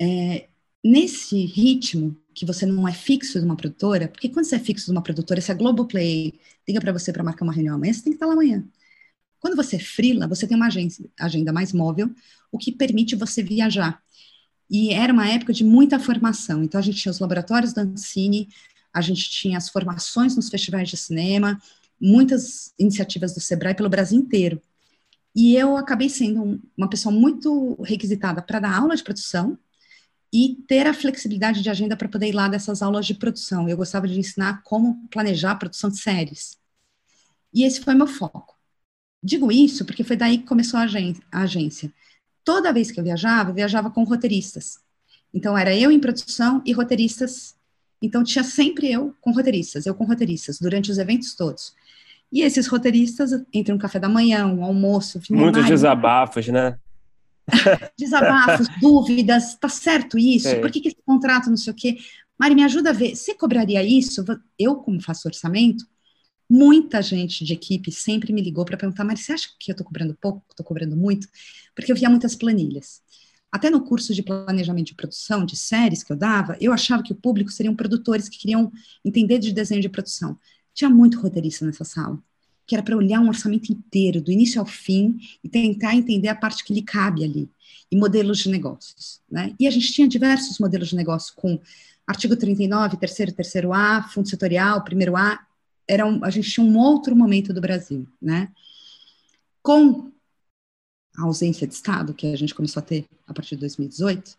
É, 0.01 0.47
nesse 0.83 1.45
ritmo, 1.45 2.15
que 2.35 2.45
você 2.45 2.65
não 2.65 2.85
é 2.87 2.91
fixo 2.91 3.39
de 3.39 3.45
uma 3.45 3.55
produtora, 3.55 4.09
porque 4.09 4.27
quando 4.27 4.45
você 4.45 4.57
é 4.57 4.59
fixo 4.59 4.87
de 4.87 4.91
uma 4.91 5.01
produtora, 5.01 5.39
se 5.39 5.51
a 5.51 5.55
Globoplay 5.55 6.33
liga 6.67 6.81
para 6.81 6.91
você 6.91 7.13
para 7.13 7.23
marcar 7.23 7.45
uma 7.45 7.53
reunião 7.53 7.75
amanhã, 7.75 7.93
você 7.93 8.03
tem 8.03 8.11
que 8.11 8.17
estar 8.17 8.25
lá 8.25 8.33
amanhã. 8.33 8.63
Quando 9.39 9.55
você 9.55 9.77
é 9.77 9.79
freela, 9.79 10.27
você 10.27 10.45
tem 10.45 10.57
uma 10.57 10.67
agenda 11.19 11.53
mais 11.53 11.71
móvel, 11.71 12.13
o 12.51 12.57
que 12.57 12.71
permite 12.73 13.15
você 13.15 13.41
viajar. 13.41 14.03
E 14.69 14.91
era 14.91 15.13
uma 15.13 15.29
época 15.29 15.53
de 15.53 15.63
muita 15.63 15.97
formação, 15.97 16.61
então 16.61 16.77
a 16.77 16.83
gente 16.83 16.99
tinha 16.99 17.11
os 17.11 17.19
laboratórios 17.19 17.71
da 17.71 17.83
Ancine, 17.83 18.49
a 18.93 18.99
gente 18.99 19.29
tinha 19.29 19.57
as 19.57 19.69
formações 19.69 20.35
nos 20.35 20.49
festivais 20.49 20.89
de 20.89 20.97
cinema, 20.97 21.61
muitas 22.01 22.73
iniciativas 22.77 23.33
do 23.33 23.39
Sebrae 23.39 23.75
pelo 23.75 23.89
Brasil 23.89 24.19
inteiro. 24.19 24.61
E 25.33 25.55
eu 25.55 25.77
acabei 25.77 26.09
sendo 26.09 26.61
uma 26.77 26.89
pessoa 26.89 27.13
muito 27.13 27.81
requisitada 27.83 28.41
para 28.41 28.59
dar 28.59 28.77
aula 28.77 28.95
de 28.95 29.03
produção 29.03 29.57
e 30.37 30.57
ter 30.67 30.85
a 30.85 30.93
flexibilidade 30.93 31.61
de 31.61 31.69
agenda 31.69 31.95
para 31.95 32.09
poder 32.09 32.27
ir 32.27 32.33
lá 32.33 32.49
dessas 32.49 32.81
aulas 32.81 33.05
de 33.05 33.13
produção. 33.13 33.69
Eu 33.69 33.77
gostava 33.77 34.05
de 34.05 34.19
ensinar 34.19 34.61
como 34.63 35.07
planejar 35.09 35.51
a 35.51 35.55
produção 35.55 35.89
de 35.89 35.97
séries. 35.97 36.57
E 37.53 37.63
esse 37.63 37.79
foi 37.79 37.95
meu 37.95 38.05
foco. 38.05 38.53
Digo 39.23 39.49
isso 39.49 39.85
porque 39.85 40.03
foi 40.03 40.17
daí 40.17 40.39
que 40.39 40.43
começou 40.43 40.77
a 40.77 40.85
agência. 41.31 41.89
Toda 42.43 42.73
vez 42.73 42.91
que 42.91 42.99
eu 42.99 43.03
viajava, 43.05 43.51
eu 43.51 43.53
viajava 43.53 43.89
com 43.89 44.03
roteiristas. 44.03 44.77
Então, 45.33 45.57
era 45.57 45.73
eu 45.73 45.89
em 45.89 46.01
produção 46.01 46.61
e 46.65 46.73
roteiristas. 46.73 47.55
Então, 48.01 48.21
tinha 48.21 48.43
sempre 48.43 48.91
eu 48.91 49.15
com 49.21 49.31
roteiristas, 49.31 49.85
eu 49.85 49.95
com 49.95 50.03
roteiristas, 50.03 50.59
durante 50.59 50.91
os 50.91 50.97
eventos 50.97 51.33
todos. 51.33 51.73
E 52.29 52.41
esses 52.41 52.67
roteiristas, 52.67 53.31
entre 53.53 53.73
um 53.73 53.77
café 53.77 53.99
da 53.99 54.09
manhã, 54.09 54.45
um 54.47 54.65
almoço... 54.65 55.21
Muitos 55.29 55.65
desabafos, 55.65 56.45
né? 56.49 56.77
Desabafos, 57.97 58.67
dúvidas, 58.81 59.55
tá 59.55 59.69
certo 59.69 60.17
isso? 60.17 60.47
É. 60.47 60.59
Por 60.59 60.71
que, 60.71 60.81
que 60.81 60.87
esse 60.89 61.01
contrato 61.05 61.49
não 61.49 61.57
sei 61.57 61.73
o 61.73 61.75
quê? 61.75 61.97
Mari, 62.37 62.55
me 62.55 62.63
ajuda 62.63 62.89
a 62.89 62.93
ver, 62.93 63.15
você 63.15 63.33
cobraria 63.33 63.83
isso? 63.83 64.23
Eu, 64.59 64.75
como 64.75 65.01
faço 65.01 65.27
orçamento, 65.27 65.85
muita 66.49 67.01
gente 67.01 67.43
de 67.45 67.53
equipe 67.53 67.91
sempre 67.91 68.33
me 68.33 68.41
ligou 68.41 68.65
para 68.65 68.77
perguntar, 68.77 69.03
Mari, 69.03 69.19
você 69.19 69.33
acha 69.33 69.49
que 69.59 69.71
eu 69.71 69.73
estou 69.73 69.85
cobrando 69.85 70.15
pouco, 70.19 70.43
estou 70.49 70.65
cobrando 70.65 70.95
muito? 70.95 71.27
Porque 71.73 71.91
eu 71.91 71.95
via 71.95 72.09
muitas 72.09 72.35
planilhas. 72.35 73.01
Até 73.51 73.69
no 73.69 73.81
curso 73.81 74.13
de 74.13 74.21
planejamento 74.21 74.87
de 74.87 74.95
produção 74.95 75.45
de 75.45 75.55
séries 75.55 76.03
que 76.03 76.11
eu 76.11 76.17
dava, 76.17 76.57
eu 76.59 76.73
achava 76.73 77.01
que 77.01 77.13
o 77.13 77.15
público 77.15 77.49
seriam 77.49 77.73
produtores 77.73 78.27
que 78.27 78.37
queriam 78.37 78.71
entender 79.03 79.39
de 79.39 79.53
desenho 79.53 79.81
de 79.81 79.87
produção. 79.87 80.37
Tinha 80.73 80.89
muito 80.89 81.21
roteirista 81.21 81.65
nessa 81.65 81.85
sala, 81.85 82.21
que 82.65 82.75
era 82.75 82.83
para 82.83 82.97
olhar 82.97 83.19
um 83.19 83.27
orçamento 83.27 83.71
inteiro, 83.71 84.21
do 84.21 84.31
início 84.31 84.59
ao 84.59 84.65
fim, 84.65 85.19
e 85.43 85.49
tentar 85.49 85.95
entender 85.95 86.27
a 86.27 86.35
parte 86.35 86.63
que 86.63 86.73
lhe 86.73 86.81
cabe 86.81 87.23
ali, 87.23 87.49
e 87.91 87.95
modelos 87.95 88.39
de 88.39 88.49
negócios. 88.49 89.21
Né? 89.29 89.53
E 89.59 89.67
a 89.67 89.71
gente 89.71 89.91
tinha 89.91 90.07
diversos 90.07 90.59
modelos 90.59 90.89
de 90.89 90.95
negócio 90.95 91.33
com 91.35 91.59
artigo 92.07 92.35
39, 92.35 92.97
terceiro, 92.97 93.31
terceiro 93.31 93.73
A, 93.73 94.03
fundo 94.03 94.29
setorial, 94.29 94.83
primeiro 94.83 95.15
A, 95.15 95.39
era 95.87 96.05
um, 96.05 96.23
a 96.23 96.29
gente 96.29 96.49
tinha 96.49 96.65
um 96.65 96.77
outro 96.77 97.15
momento 97.15 97.53
do 97.53 97.61
Brasil, 97.61 98.07
né? 98.21 98.51
Com 99.61 100.11
a 101.17 101.23
ausência 101.23 101.67
de 101.67 101.73
Estado, 101.73 102.13
que 102.13 102.27
a 102.27 102.35
gente 102.35 102.53
começou 102.53 102.81
a 102.81 102.83
ter 102.83 103.05
a 103.27 103.33
partir 103.33 103.55
de 103.55 103.61
2018, 103.61 104.35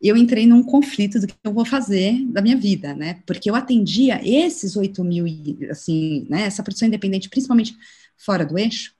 eu 0.00 0.16
entrei 0.16 0.46
num 0.46 0.62
conflito 0.62 1.18
do 1.20 1.26
que 1.26 1.34
eu 1.42 1.52
vou 1.52 1.64
fazer 1.64 2.24
da 2.26 2.40
minha 2.40 2.56
vida, 2.56 2.94
né? 2.94 3.22
Porque 3.26 3.50
eu 3.50 3.54
atendia 3.54 4.20
esses 4.22 4.76
8 4.76 5.02
mil, 5.04 5.26
assim, 5.70 6.26
né? 6.28 6.42
Essa 6.42 6.62
produção 6.62 6.86
independente, 6.86 7.28
principalmente 7.28 7.76
fora 8.16 8.46
do 8.46 8.56
eixo, 8.58 8.92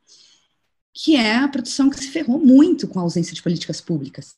que 0.93 1.15
é 1.15 1.37
a 1.37 1.49
produção 1.49 1.89
que 1.89 1.99
se 1.99 2.09
ferrou 2.09 2.39
muito 2.39 2.89
com 2.89 2.99
a 2.99 3.03
ausência 3.03 3.35
de 3.35 3.43
políticas 3.43 3.81
públicas, 3.81 4.35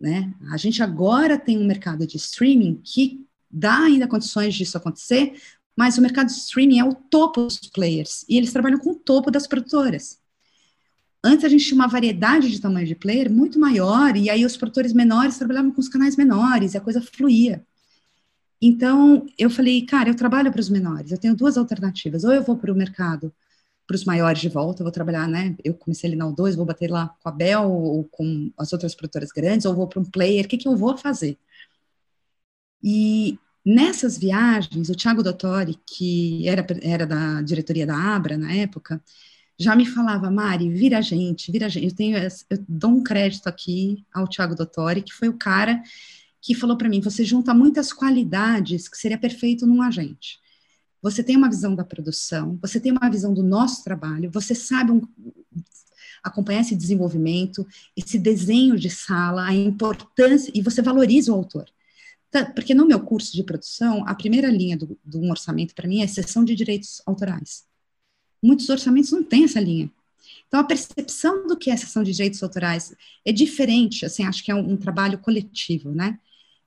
né? 0.00 0.34
A 0.50 0.56
gente 0.56 0.82
agora 0.82 1.38
tem 1.38 1.58
um 1.58 1.66
mercado 1.66 2.06
de 2.06 2.16
streaming 2.16 2.80
que 2.82 3.24
dá 3.48 3.84
ainda 3.84 4.08
condições 4.08 4.54
disso 4.54 4.76
acontecer, 4.76 5.34
mas 5.76 5.98
o 5.98 6.02
mercado 6.02 6.26
de 6.26 6.32
streaming 6.32 6.80
é 6.80 6.84
o 6.84 6.94
topo 6.94 7.44
dos 7.44 7.58
players, 7.58 8.24
e 8.28 8.36
eles 8.36 8.52
trabalham 8.52 8.78
com 8.78 8.90
o 8.90 8.98
topo 8.98 9.30
das 9.30 9.46
produtoras. 9.46 10.21
Antes 11.24 11.44
a 11.44 11.48
gente 11.48 11.64
tinha 11.64 11.76
uma 11.76 11.86
variedade 11.86 12.50
de 12.50 12.60
tamanho 12.60 12.86
de 12.86 12.96
player 12.96 13.30
muito 13.30 13.58
maior, 13.58 14.16
e 14.16 14.28
aí 14.28 14.44
os 14.44 14.56
produtores 14.56 14.92
menores 14.92 15.38
trabalhavam 15.38 15.70
com 15.70 15.80
os 15.80 15.88
canais 15.88 16.16
menores, 16.16 16.74
e 16.74 16.76
a 16.76 16.80
coisa 16.80 17.00
fluía. 17.00 17.64
Então, 18.60 19.26
eu 19.38 19.50
falei, 19.50 19.84
cara, 19.84 20.08
eu 20.10 20.14
trabalho 20.14 20.50
para 20.52 20.60
os 20.60 20.68
menores, 20.68 21.10
eu 21.10 21.18
tenho 21.18 21.36
duas 21.36 21.56
alternativas, 21.56 22.24
ou 22.24 22.32
eu 22.32 22.42
vou 22.42 22.56
para 22.56 22.72
o 22.72 22.76
mercado 22.76 23.32
para 23.86 23.96
os 23.96 24.04
maiores 24.04 24.40
de 24.40 24.48
volta, 24.48 24.82
eu 24.82 24.84
vou 24.84 24.92
trabalhar, 24.92 25.28
né, 25.28 25.56
eu 25.64 25.74
comecei 25.74 26.08
ali 26.08 26.16
na 26.16 26.26
O2, 26.26 26.56
vou 26.56 26.64
bater 26.64 26.90
lá 26.90 27.08
com 27.20 27.28
a 27.28 27.32
Bel 27.32 27.70
ou 27.70 28.04
com 28.04 28.50
as 28.56 28.72
outras 28.72 28.94
produtoras 28.94 29.30
grandes, 29.32 29.66
ou 29.66 29.74
vou 29.74 29.88
para 29.88 30.00
um 30.00 30.04
player, 30.04 30.44
o 30.44 30.48
que, 30.48 30.56
que 30.56 30.68
eu 30.68 30.76
vou 30.76 30.96
fazer? 30.96 31.38
E 32.82 33.38
nessas 33.64 34.18
viagens, 34.18 34.88
o 34.88 34.96
Thiago 34.96 35.22
Dottori, 35.22 35.78
que 35.86 36.48
era, 36.48 36.64
era 36.82 37.06
da 37.06 37.42
diretoria 37.42 37.86
da 37.86 37.96
Abra 37.96 38.36
na 38.36 38.52
época, 38.52 39.02
já 39.62 39.76
me 39.76 39.86
falava, 39.86 40.30
Mari, 40.30 40.68
vira 40.68 41.00
gente, 41.00 41.50
vira 41.52 41.68
gente. 41.68 41.86
Eu, 41.86 41.94
tenho, 41.94 42.18
eu 42.18 42.64
dou 42.68 42.90
um 42.90 43.02
crédito 43.02 43.46
aqui 43.46 44.04
ao 44.12 44.26
Tiago 44.26 44.56
Dottori, 44.56 45.02
que 45.02 45.12
foi 45.12 45.28
o 45.28 45.38
cara 45.38 45.82
que 46.40 46.54
falou 46.54 46.76
para 46.76 46.88
mim: 46.88 47.00
você 47.00 47.24
junta 47.24 47.54
muitas 47.54 47.92
qualidades 47.92 48.88
que 48.88 48.98
seria 48.98 49.16
perfeito 49.16 49.66
num 49.66 49.80
agente. 49.80 50.40
Você 51.00 51.22
tem 51.22 51.36
uma 51.36 51.48
visão 51.48 51.74
da 51.74 51.84
produção, 51.84 52.58
você 52.60 52.78
tem 52.78 52.92
uma 52.92 53.08
visão 53.08 53.32
do 53.32 53.42
nosso 53.42 53.82
trabalho, 53.82 54.30
você 54.30 54.54
sabe 54.54 54.92
um, 54.92 55.02
acompanhar 56.22 56.60
esse 56.60 56.76
desenvolvimento, 56.76 57.66
esse 57.96 58.18
desenho 58.18 58.76
de 58.76 58.90
sala, 58.90 59.46
a 59.46 59.54
importância, 59.54 60.52
e 60.54 60.60
você 60.60 60.82
valoriza 60.82 61.32
o 61.32 61.36
autor. 61.36 61.66
Tá, 62.30 62.46
porque 62.46 62.74
no 62.74 62.86
meu 62.86 63.00
curso 63.00 63.32
de 63.32 63.44
produção, 63.44 64.06
a 64.06 64.14
primeira 64.14 64.48
linha 64.48 64.76
do, 64.76 64.98
do 65.04 65.22
orçamento 65.28 65.74
para 65.74 65.88
mim 65.88 66.00
é 66.00 66.04
exceção 66.04 66.44
de 66.44 66.54
direitos 66.54 67.02
autorais 67.06 67.70
muitos 68.42 68.68
orçamentos 68.68 69.12
não 69.12 69.22
têm 69.22 69.44
essa 69.44 69.60
linha. 69.60 69.90
Então, 70.48 70.60
a 70.60 70.64
percepção 70.64 71.46
do 71.46 71.56
que 71.56 71.70
é 71.70 71.76
sessão 71.76 72.02
de 72.02 72.12
direitos 72.12 72.42
autorais 72.42 72.94
é 73.24 73.32
diferente, 73.32 74.04
assim, 74.04 74.24
acho 74.24 74.44
que 74.44 74.50
é 74.50 74.54
um, 74.54 74.72
um 74.72 74.76
trabalho 74.76 75.18
coletivo, 75.18 75.92
né? 75.92 76.18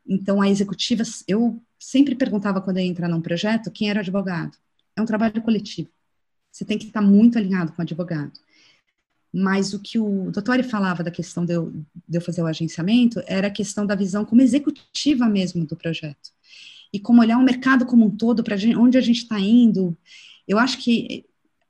Então, 0.07 0.41
a 0.41 0.49
executiva, 0.49 1.03
eu 1.27 1.61
sempre 1.77 2.15
perguntava 2.15 2.61
quando 2.61 2.77
eu 2.77 2.83
ia 2.83 2.89
entrar 2.89 3.07
num 3.07 3.21
projeto 3.21 3.71
quem 3.71 3.89
era 3.89 3.99
o 3.99 4.01
advogado. 4.01 4.57
É 4.95 5.01
um 5.01 5.05
trabalho 5.05 5.41
coletivo. 5.41 5.89
Você 6.51 6.63
tem 6.63 6.77
que 6.77 6.85
estar 6.85 7.01
muito 7.01 7.37
alinhado 7.37 7.73
com 7.73 7.79
o 7.79 7.83
advogado. 7.83 8.31
Mas 9.33 9.73
o 9.73 9.79
que 9.79 9.99
o 9.99 10.31
doutor 10.31 10.63
falava 10.63 11.03
da 11.03 11.11
questão 11.11 11.45
de 11.45 11.53
eu, 11.53 11.71
de 12.07 12.17
eu 12.17 12.21
fazer 12.21 12.41
o 12.41 12.47
agenciamento 12.47 13.21
era 13.27 13.47
a 13.47 13.51
questão 13.51 13.85
da 13.85 13.93
visão 13.93 14.23
como 14.23 14.41
executiva 14.41 15.27
mesmo 15.27 15.65
do 15.65 15.75
projeto. 15.75 16.31
E 16.93 16.99
como 16.99 17.21
olhar 17.21 17.37
o 17.37 17.43
mercado 17.43 17.85
como 17.85 18.05
um 18.05 18.09
todo, 18.09 18.43
para 18.43 18.55
onde 18.79 18.97
a 18.97 19.01
gente 19.01 19.23
está 19.23 19.37
indo. 19.37 19.97
Eu 20.47 20.57
acho 20.57 20.77
que 20.77 21.25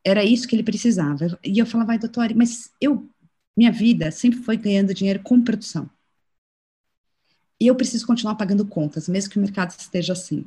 era 0.06 0.24
isso 0.24 0.48
que 0.48 0.56
ele 0.56 0.64
precisava. 0.64 1.38
E 1.44 1.58
eu 1.58 1.66
falava, 1.66 1.88
vai, 1.88 2.00
doutor, 2.00 2.34
mas 2.36 2.70
eu, 2.80 3.10
minha 3.58 3.72
vida 3.72 4.12
sempre 4.12 4.40
foi 4.40 4.56
ganhando 4.56 4.94
dinheiro 4.94 5.20
com 5.24 5.42
produção. 5.42 5.90
E 7.60 7.66
eu 7.66 7.76
preciso 7.76 8.06
continuar 8.06 8.36
pagando 8.36 8.66
contas, 8.66 9.10
mesmo 9.10 9.32
que 9.32 9.40
o 9.40 9.42
mercado 9.42 9.72
esteja 9.72 10.14
assim. 10.14 10.46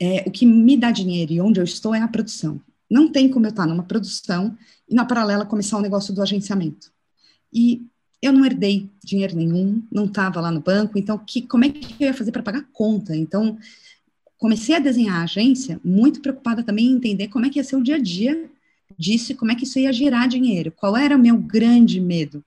É, 0.00 0.24
o 0.26 0.30
que 0.30 0.44
me 0.44 0.76
dá 0.76 0.90
dinheiro 0.90 1.32
e 1.32 1.40
onde 1.40 1.60
eu 1.60 1.64
estou 1.64 1.94
é 1.94 2.00
a 2.00 2.08
produção. 2.08 2.60
Não 2.90 3.10
tem 3.10 3.30
como 3.30 3.46
eu 3.46 3.50
estar 3.50 3.66
numa 3.66 3.84
produção 3.84 4.56
e, 4.88 4.94
na 4.94 5.04
paralela, 5.04 5.46
começar 5.46 5.76
o 5.76 5.78
um 5.78 5.82
negócio 5.82 6.12
do 6.12 6.22
agenciamento. 6.22 6.90
E 7.52 7.86
eu 8.20 8.32
não 8.32 8.44
herdei 8.44 8.90
dinheiro 9.04 9.36
nenhum, 9.36 9.82
não 9.92 10.06
estava 10.06 10.40
lá 10.40 10.50
no 10.50 10.60
banco, 10.60 10.98
então 10.98 11.18
que, 11.18 11.42
como 11.42 11.64
é 11.64 11.68
que 11.70 12.02
eu 12.02 12.08
ia 12.08 12.14
fazer 12.14 12.32
para 12.32 12.42
pagar 12.42 12.66
conta? 12.72 13.14
Então, 13.14 13.58
comecei 14.38 14.74
a 14.74 14.80
desenhar 14.80 15.20
a 15.20 15.24
agência 15.24 15.80
muito 15.84 16.20
preocupada 16.20 16.64
também 16.64 16.86
em 16.86 16.96
entender 16.96 17.28
como 17.28 17.46
é 17.46 17.50
que 17.50 17.58
ia 17.58 17.64
ser 17.64 17.76
o 17.76 17.82
dia 17.82 17.96
a 17.96 18.00
dia 18.00 18.50
disse 18.98 19.34
como 19.34 19.52
é 19.52 19.54
que 19.54 19.64
isso 19.64 19.78
ia 19.78 19.92
gerar 19.92 20.26
dinheiro. 20.26 20.72
Qual 20.72 20.96
era 20.96 21.16
o 21.16 21.18
meu 21.18 21.36
grande 21.36 22.00
medo? 22.00 22.44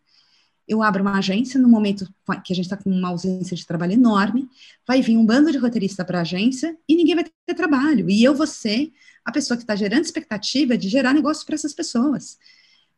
Eu 0.67 0.83
abro 0.83 1.01
uma 1.01 1.17
agência 1.17 1.59
no 1.59 1.67
momento 1.67 2.07
que 2.45 2.53
a 2.53 2.55
gente 2.55 2.65
está 2.65 2.77
com 2.77 2.91
uma 2.91 3.09
ausência 3.09 3.57
de 3.57 3.65
trabalho 3.65 3.93
enorme, 3.93 4.47
vai 4.87 5.01
vir 5.01 5.17
um 5.17 5.25
bando 5.25 5.51
de 5.51 5.57
roteirista 5.57 6.05
para 6.05 6.19
a 6.19 6.21
agência 6.21 6.77
e 6.87 6.95
ninguém 6.95 7.15
vai 7.15 7.23
ter 7.23 7.55
trabalho. 7.55 8.07
E 8.09 8.23
eu 8.23 8.35
vou 8.35 8.45
ser 8.45 8.91
a 9.25 9.31
pessoa 9.31 9.57
que 9.57 9.63
está 9.63 9.75
gerando 9.75 10.03
expectativa 10.03 10.77
de 10.77 10.87
gerar 10.87 11.13
negócio 11.13 11.45
para 11.45 11.55
essas 11.55 11.73
pessoas. 11.73 12.37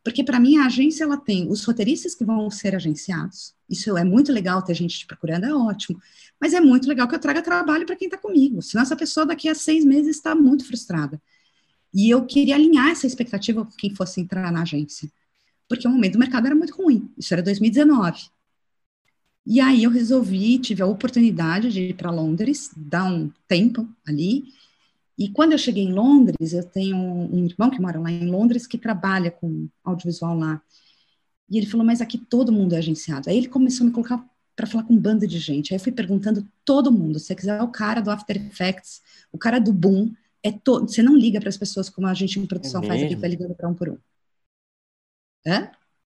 Porque 0.04 0.24
para 0.24 0.40
mim 0.40 0.58
a 0.58 0.66
agência 0.66 1.04
ela 1.04 1.16
tem 1.16 1.48
os 1.48 1.64
roteiristas 1.64 2.14
que 2.14 2.24
vão 2.24 2.50
ser 2.50 2.74
agenciados. 2.74 3.54
Isso 3.70 3.96
é 3.96 4.04
muito 4.04 4.32
legal 4.32 4.60
ter 4.60 4.74
gente 4.74 4.98
te 4.98 5.06
procurando, 5.06 5.46
é 5.46 5.54
ótimo. 5.54 6.00
Mas 6.40 6.52
é 6.52 6.60
muito 6.60 6.88
legal 6.88 7.06
que 7.06 7.14
eu 7.14 7.20
traga 7.20 7.40
trabalho 7.40 7.86
para 7.86 7.96
quem 7.96 8.06
está 8.06 8.18
comigo. 8.18 8.60
Senão 8.60 8.82
essa 8.82 8.96
pessoa 8.96 9.24
daqui 9.24 9.48
a 9.48 9.54
seis 9.54 9.84
meses 9.84 10.16
está 10.16 10.34
muito 10.34 10.66
frustrada. 10.66 11.22
E 11.94 12.10
eu 12.10 12.24
queria 12.24 12.54
alinhar 12.54 12.88
essa 12.88 13.06
expectativa 13.06 13.64
com 13.64 13.72
quem 13.72 13.94
fosse 13.94 14.20
entrar 14.20 14.50
na 14.50 14.62
agência. 14.62 15.10
Porque 15.68 15.86
o 15.86 15.90
momento 15.90 16.14
do 16.14 16.18
mercado 16.18 16.46
era 16.46 16.54
muito 16.54 16.74
ruim. 16.74 17.10
Isso 17.18 17.32
era 17.34 17.42
2019. 17.42 18.30
E 19.44 19.60
aí 19.60 19.82
eu 19.84 19.90
resolvi, 19.90 20.58
tive 20.58 20.82
a 20.82 20.86
oportunidade 20.86 21.72
de 21.72 21.80
ir 21.80 21.94
para 21.94 22.10
Londres, 22.10 22.70
dar 22.76 23.04
um 23.04 23.30
tempo 23.48 23.88
ali. 24.06 24.44
E 25.18 25.28
quando 25.28 25.52
eu 25.52 25.58
cheguei 25.58 25.84
em 25.84 25.92
Londres, 25.92 26.52
eu 26.52 26.64
tenho 26.64 26.96
um 26.96 27.44
irmão 27.44 27.70
que 27.70 27.80
mora 27.80 28.00
lá 28.00 28.10
em 28.10 28.30
Londres 28.30 28.66
que 28.66 28.78
trabalha 28.78 29.30
com 29.30 29.68
audiovisual 29.84 30.38
lá. 30.38 30.62
E 31.50 31.58
ele 31.58 31.66
falou: 31.66 31.86
"Mas 31.86 32.00
aqui 32.00 32.18
todo 32.18 32.52
mundo 32.52 32.74
é 32.74 32.78
agenciado". 32.78 33.30
Aí 33.30 33.36
ele 33.36 33.48
começou 33.48 33.84
a 33.84 33.88
me 33.88 33.92
colocar 33.94 34.24
para 34.56 34.66
falar 34.66 34.84
com 34.84 34.94
um 34.94 34.98
bando 34.98 35.26
de 35.26 35.38
gente. 35.38 35.72
Aí 35.72 35.78
eu 35.78 35.82
fui 35.82 35.92
perguntando 35.92 36.46
todo 36.64 36.92
mundo, 36.92 37.18
se 37.18 37.26
você 37.26 37.34
quiser 37.34 37.62
o 37.62 37.68
cara 37.68 38.00
do 38.00 38.10
After 38.10 38.36
Effects, 38.36 39.02
o 39.32 39.38
cara 39.38 39.58
do 39.58 39.72
Boom, 39.72 40.12
é 40.42 40.50
todo, 40.50 40.88
você 40.88 41.02
não 41.02 41.16
liga 41.16 41.40
para 41.40 41.48
as 41.48 41.56
pessoas 41.56 41.88
como 41.88 42.06
a 42.06 42.14
gente 42.14 42.38
em 42.38 42.46
produção 42.46 42.82
é 42.82 42.86
faz 42.86 43.02
aqui, 43.02 43.14
vai 43.14 43.30
ligando 43.30 43.54
para 43.54 43.68
um 43.68 43.74
por 43.74 43.88
um. 43.88 43.98
É? 45.46 45.70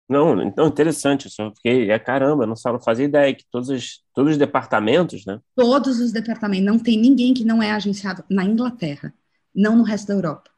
Não, 0.08 0.42
então 0.42 0.66
interessante, 0.66 1.30
só 1.30 1.50
porque 1.50 1.68
é 1.68 1.98
caramba, 1.98 2.46
não, 2.46 2.54
não 2.64 2.80
fazia 2.80 3.06
ideia 3.06 3.34
que 3.34 3.44
todos 3.50 3.70
os, 3.70 4.02
todos 4.14 4.32
os 4.32 4.38
departamentos, 4.38 5.24
né? 5.24 5.40
Todos 5.54 5.98
os 5.98 6.12
departamentos, 6.12 6.66
não 6.66 6.78
tem 6.78 6.98
ninguém 6.98 7.32
que 7.32 7.44
não 7.44 7.62
é 7.62 7.70
agenciado 7.70 8.22
na 8.28 8.44
Inglaterra, 8.44 9.14
não 9.54 9.76
no 9.76 9.82
resto 9.82 10.08
da 10.08 10.14
Europa. 10.14 10.50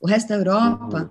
O 0.00 0.06
resto 0.06 0.28
da 0.28 0.36
Europa, 0.36 1.02
uhum. 1.04 1.10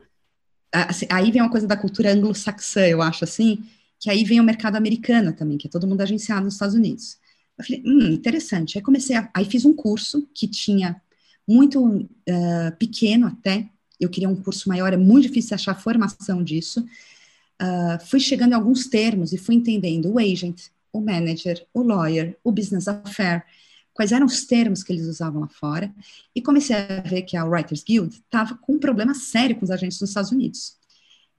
assim, 0.74 1.08
aí 1.10 1.32
vem 1.32 1.42
uma 1.42 1.52
coisa 1.52 1.68
da 1.68 1.78
cultura 1.78 2.12
anglo-saxã, 2.12 2.86
eu 2.88 3.02
acho 3.02 3.24
assim, 3.24 3.64
que 4.00 4.10
aí 4.10 4.24
vem 4.26 4.40
o 4.40 4.44
mercado 4.44 4.76
americano 4.76 5.34
também, 5.34 5.58
que 5.58 5.68
é 5.68 5.70
todo 5.70 5.88
mundo 5.88 6.02
agenciado 6.02 6.44
nos 6.44 6.56
Estados 6.56 6.76
Unidos. 6.76 7.18
Eu 7.58 7.66
falei, 7.66 7.84
hum, 7.86 8.12
interessante. 8.12 8.78
Aí 8.78 8.84
comecei, 8.84 9.16
a, 9.16 9.30
aí 9.34 9.46
fiz 9.46 9.66
um 9.66 9.74
curso 9.74 10.28
que 10.34 10.48
tinha 10.48 11.02
muito 11.48 11.84
uh, 11.86 12.76
pequeno 12.78 13.28
até, 13.28 13.70
eu 14.00 14.10
queria 14.10 14.30
um 14.30 14.36
curso 14.36 14.68
maior, 14.70 14.94
é 14.94 14.98
muito 14.98 15.28
difícil 15.28 15.56
achar 15.56 15.80
formação 15.80 16.44
disso. 16.44 16.86
Uh, 17.62 18.06
fui 18.06 18.20
chegando 18.20 18.52
em 18.52 18.56
alguns 18.56 18.88
termos 18.88 19.34
e 19.34 19.38
fui 19.38 19.56
entendendo 19.56 20.12
o 20.12 20.20
agent, 20.20 20.68
o 20.94 21.02
manager, 21.02 21.66
o 21.74 21.82
lawyer, 21.82 22.38
o 22.44 22.52
business 22.52 22.88
affair, 22.88 23.44
quais 23.94 24.12
eram 24.12 24.28
os 24.28 24.46
termos 24.46 24.84
que 24.84 24.94
eles 24.94 25.08
usavam 25.08 25.42
lá 25.42 25.48
fora, 25.48 25.92
e 26.36 26.42
comecei 26.42 26.76
a 26.76 27.02
ver 27.02 27.24
que 27.24 27.36
a 27.36 27.44
Writers 27.44 27.84
Guild 27.84 28.14
estava 28.14 28.56
com 28.56 28.74
um 28.74 28.80
problema 28.80 29.16
sério 29.16 29.56
com 29.56 29.66
os 29.66 29.72
agentes 29.72 29.98
dos 29.98 30.10
Estados 30.10 30.32
Unidos. 30.32 30.78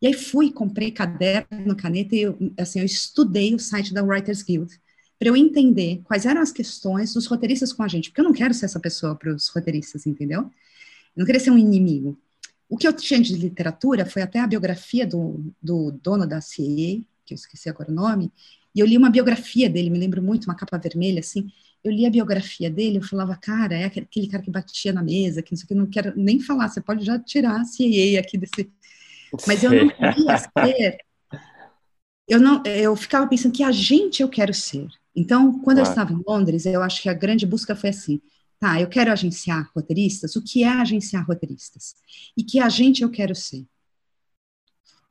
E 0.03 0.07
aí 0.09 0.15
fui, 0.15 0.51
comprei 0.51 0.91
caderno, 0.91 1.77
caneta, 1.77 2.17
e 2.17 2.23
eu, 2.23 2.37
assim, 2.59 2.81
eu 2.81 2.85
estudei 2.85 3.55
o 3.55 3.59
site 3.59 3.95
da 3.95 4.03
Writers 4.03 4.43
Guild, 4.43 4.77
para 5.19 5.29
eu 5.29 5.37
entender 5.37 6.01
quais 6.05 6.25
eram 6.25 6.41
as 6.41 6.53
questões 6.53 7.13
dos 7.13 7.27
roteiristas 7.27 7.73
com 7.73 7.83
a 7.83 7.89
gente, 7.89 8.11
porque 8.11 8.21
eu 8.21 8.25
não 8.25 8.33
quero 8.33 8.55
ser 8.55 8.67
essa 8.67 8.79
pessoa 8.79 9.17
para 9.17 9.35
os 9.35 9.49
roteiristas, 9.49 10.07
entendeu? 10.07 10.43
Eu 10.43 10.51
não 11.17 11.27
queria 11.27 11.41
ser 11.41 11.51
um 11.51 11.59
inimigo. 11.59 12.19
O 12.69 12.77
que 12.77 12.87
eu 12.87 12.93
tinha 12.93 13.21
de 13.21 13.35
literatura 13.35 14.07
foi 14.07 14.23
até 14.23 14.39
a 14.39 14.47
biografia 14.47 15.07
do, 15.07 15.53
do 15.61 15.91
dono 15.91 16.27
da 16.27 16.41
CA, 16.41 17.03
que 17.25 17.35
eu 17.35 17.35
esqueci 17.35 17.69
agora 17.69 17.91
o 17.91 17.95
nome, 17.95 18.31
e 18.75 18.81
eu 18.81 18.87
li 18.87 18.97
uma 18.97 19.11
biografia 19.11 19.69
dele, 19.69 19.91
me 19.91 19.99
lembro 19.99 20.23
muito, 20.23 20.45
uma 20.45 20.55
capa 20.55 20.79
vermelha, 20.79 21.21
assim, 21.21 21.51
eu 21.83 21.91
li 21.91 22.07
a 22.07 22.11
biografia 22.11 22.71
dele, 22.71 22.99
eu 22.99 23.03
falava, 23.03 23.37
cara, 23.37 23.75
é 23.75 23.85
aquele 23.85 24.29
cara 24.29 24.43
que 24.43 24.51
batia 24.51 24.93
na 24.93 25.03
mesa, 25.03 25.43
que 25.43 25.53
não 25.53 25.57
sei 25.57 25.65
o 25.65 25.69
que, 25.69 25.75
não 25.75 25.87
quero 25.87 26.13
nem 26.17 26.39
falar, 26.39 26.69
você 26.69 26.81
pode 26.81 27.05
já 27.05 27.19
tirar 27.19 27.61
a 27.61 27.65
CA 27.65 28.21
aqui 28.21 28.39
desse... 28.39 28.71
Mas 29.47 29.63
eu 29.63 29.71
não 29.71 29.89
queria 29.89 30.39
ser... 30.39 30.99
Eu, 32.29 32.39
não, 32.39 32.63
eu 32.65 32.95
ficava 32.95 33.27
pensando 33.27 33.55
que 33.55 33.63
agente 33.63 34.23
eu 34.23 34.29
quero 34.29 34.53
ser. 34.53 34.87
Então, 35.19 35.59
quando 35.63 35.79
eu 35.79 35.83
estava 35.83 36.13
em 36.13 36.23
Londres, 36.25 36.65
eu 36.65 36.81
acho 36.81 37.03
que 37.03 37.09
a 37.09 37.13
grande 37.13 37.45
busca 37.45 37.75
foi 37.75 37.91
assim: 37.91 38.21
tá, 38.61 38.81
eu 38.81 38.89
quero 38.89 39.11
agenciar 39.11 39.69
roteiristas, 39.75 40.37
o 40.37 40.43
que 40.43 40.63
é 40.63 40.69
agenciar 40.69 41.27
roteiristas? 41.27 41.97
E 42.37 42.45
que 42.45 42.61
agente 42.61 43.03
eu 43.03 43.11
quero 43.11 43.35
ser? 43.35 43.67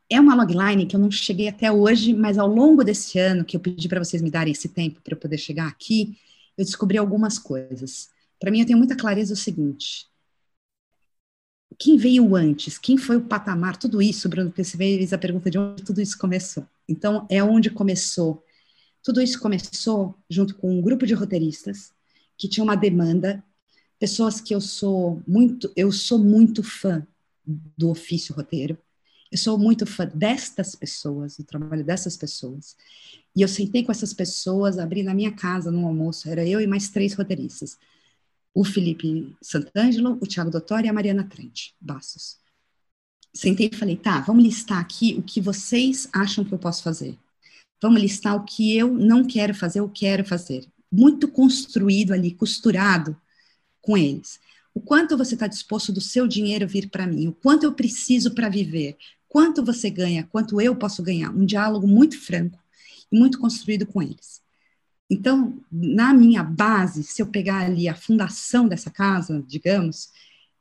É 0.09 0.17
uma 0.21 0.33
logline 0.33 0.85
que 0.85 0.95
eu 0.95 0.99
não 1.01 1.11
cheguei 1.11 1.49
até 1.49 1.69
hoje, 1.69 2.13
mas 2.13 2.37
ao 2.37 2.47
longo 2.47 2.85
desse 2.85 3.19
ano, 3.19 3.43
que 3.43 3.57
eu 3.57 3.59
pedi 3.59 3.89
para 3.89 4.01
vocês 4.01 4.21
me 4.21 4.31
darem 4.31 4.53
esse 4.53 4.69
tempo 4.69 5.01
para 5.01 5.13
eu 5.13 5.19
poder 5.19 5.37
chegar 5.37 5.67
aqui, 5.67 6.17
eu 6.57 6.63
descobri 6.63 6.97
algumas 6.97 7.37
coisas. 7.37 8.07
Para 8.39 8.49
mim, 8.49 8.61
eu 8.61 8.65
tenho 8.65 8.77
muita 8.77 8.95
clareza 8.95 9.33
o 9.33 9.37
seguinte: 9.37 10.07
quem 11.77 11.97
veio 11.97 12.33
antes? 12.33 12.77
Quem 12.77 12.97
foi 12.97 13.17
o 13.17 13.25
patamar? 13.25 13.75
Tudo 13.75 14.01
isso, 14.01 14.29
Bruno, 14.29 14.51
porque 14.51 14.63
você 14.63 14.77
fez 14.77 15.11
a 15.11 15.17
pergunta 15.17 15.51
de 15.51 15.57
onde 15.59 15.83
tudo 15.83 15.99
isso 15.99 16.17
começou. 16.17 16.65
Então, 16.87 17.27
é 17.29 17.43
onde 17.43 17.69
começou 17.69 18.41
tudo 19.07 19.21
isso 19.21 19.39
começou 19.39 20.13
junto 20.29 20.53
com 20.55 20.69
um 20.69 20.81
grupo 20.81 21.05
de 21.05 21.13
roteiristas 21.13 21.93
que 22.37 22.45
tinha 22.45 22.61
uma 22.61 22.75
demanda, 22.75 23.41
pessoas 23.97 24.41
que 24.41 24.53
eu 24.53 24.59
sou 24.59 25.23
muito, 25.25 25.71
eu 25.77 25.93
sou 25.93 26.19
muito 26.19 26.61
fã 26.61 27.07
do 27.45 27.89
ofício 27.89 28.35
roteiro. 28.35 28.77
Eu 29.31 29.37
sou 29.37 29.57
muito 29.57 29.85
fã 29.85 30.05
destas 30.13 30.75
pessoas, 30.75 31.37
do 31.37 31.45
trabalho 31.45 31.85
dessas 31.85 32.17
pessoas. 32.17 32.75
E 33.33 33.41
eu 33.41 33.47
sentei 33.47 33.81
com 33.81 33.93
essas 33.93 34.13
pessoas, 34.13 34.77
abri 34.77 35.03
na 35.03 35.13
minha 35.13 35.31
casa 35.31 35.71
no 35.71 35.87
almoço, 35.87 36.27
era 36.27 36.45
eu 36.45 36.59
e 36.59 36.67
mais 36.67 36.89
três 36.89 37.13
roteiristas. 37.13 37.77
O 38.53 38.65
Felipe 38.65 39.33
Santangelo, 39.41 40.17
o 40.19 40.27
Thiago 40.27 40.51
Dottori 40.51 40.87
e 40.87 40.89
a 40.89 40.93
Mariana 40.93 41.23
Trent, 41.23 41.69
Bastos. 41.79 42.39
Sentei 43.33 43.69
e 43.71 43.75
falei, 43.77 43.95
tá, 43.95 44.19
vamos 44.19 44.43
listar 44.43 44.79
aqui 44.79 45.15
o 45.17 45.23
que 45.23 45.39
vocês 45.39 46.09
acham 46.11 46.43
que 46.43 46.53
eu 46.53 46.59
posso 46.59 46.83
fazer. 46.83 47.17
Vamos 47.81 48.01
listar 48.01 48.35
o 48.35 48.43
que 48.43 48.75
eu 48.75 48.91
não 48.93 49.23
quero 49.23 49.53
fazer, 49.53 49.79
eu 49.79 49.89
quero 49.89 50.25
fazer. 50.25 50.65
Muito 50.91 51.27
construído 51.27 52.11
ali, 52.11 52.31
costurado 52.31 53.15
com 53.81 53.97
eles. 53.97 54.39
O 54.73 54.79
quanto 54.79 55.17
você 55.17 55.33
está 55.33 55.47
disposto 55.47 55.91
do 55.91 56.01
seu 56.01 56.27
dinheiro 56.27 56.67
vir 56.67 56.89
para 56.89 57.07
mim? 57.07 57.27
O 57.27 57.33
quanto 57.33 57.63
eu 57.63 57.73
preciso 57.73 58.33
para 58.33 58.49
viver? 58.49 58.97
Quanto 59.27 59.63
você 59.63 59.89
ganha? 59.89 60.27
Quanto 60.31 60.61
eu 60.61 60.75
posso 60.75 61.03
ganhar? 61.03 61.31
Um 61.31 61.45
diálogo 61.45 61.87
muito 61.87 62.19
franco 62.19 62.59
e 63.11 63.17
muito 63.17 63.39
construído 63.39 63.85
com 63.85 64.01
eles. 64.01 64.41
Então, 65.09 65.59
na 65.71 66.13
minha 66.13 66.43
base, 66.43 67.03
se 67.03 67.21
eu 67.21 67.27
pegar 67.27 67.65
ali 67.65 67.87
a 67.87 67.95
fundação 67.95 68.67
dessa 68.67 68.91
casa, 68.91 69.43
digamos, 69.47 70.09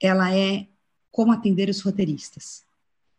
ela 0.01 0.35
é 0.35 0.67
como 1.11 1.33
atender 1.33 1.69
os 1.69 1.81
roteiristas. 1.81 2.65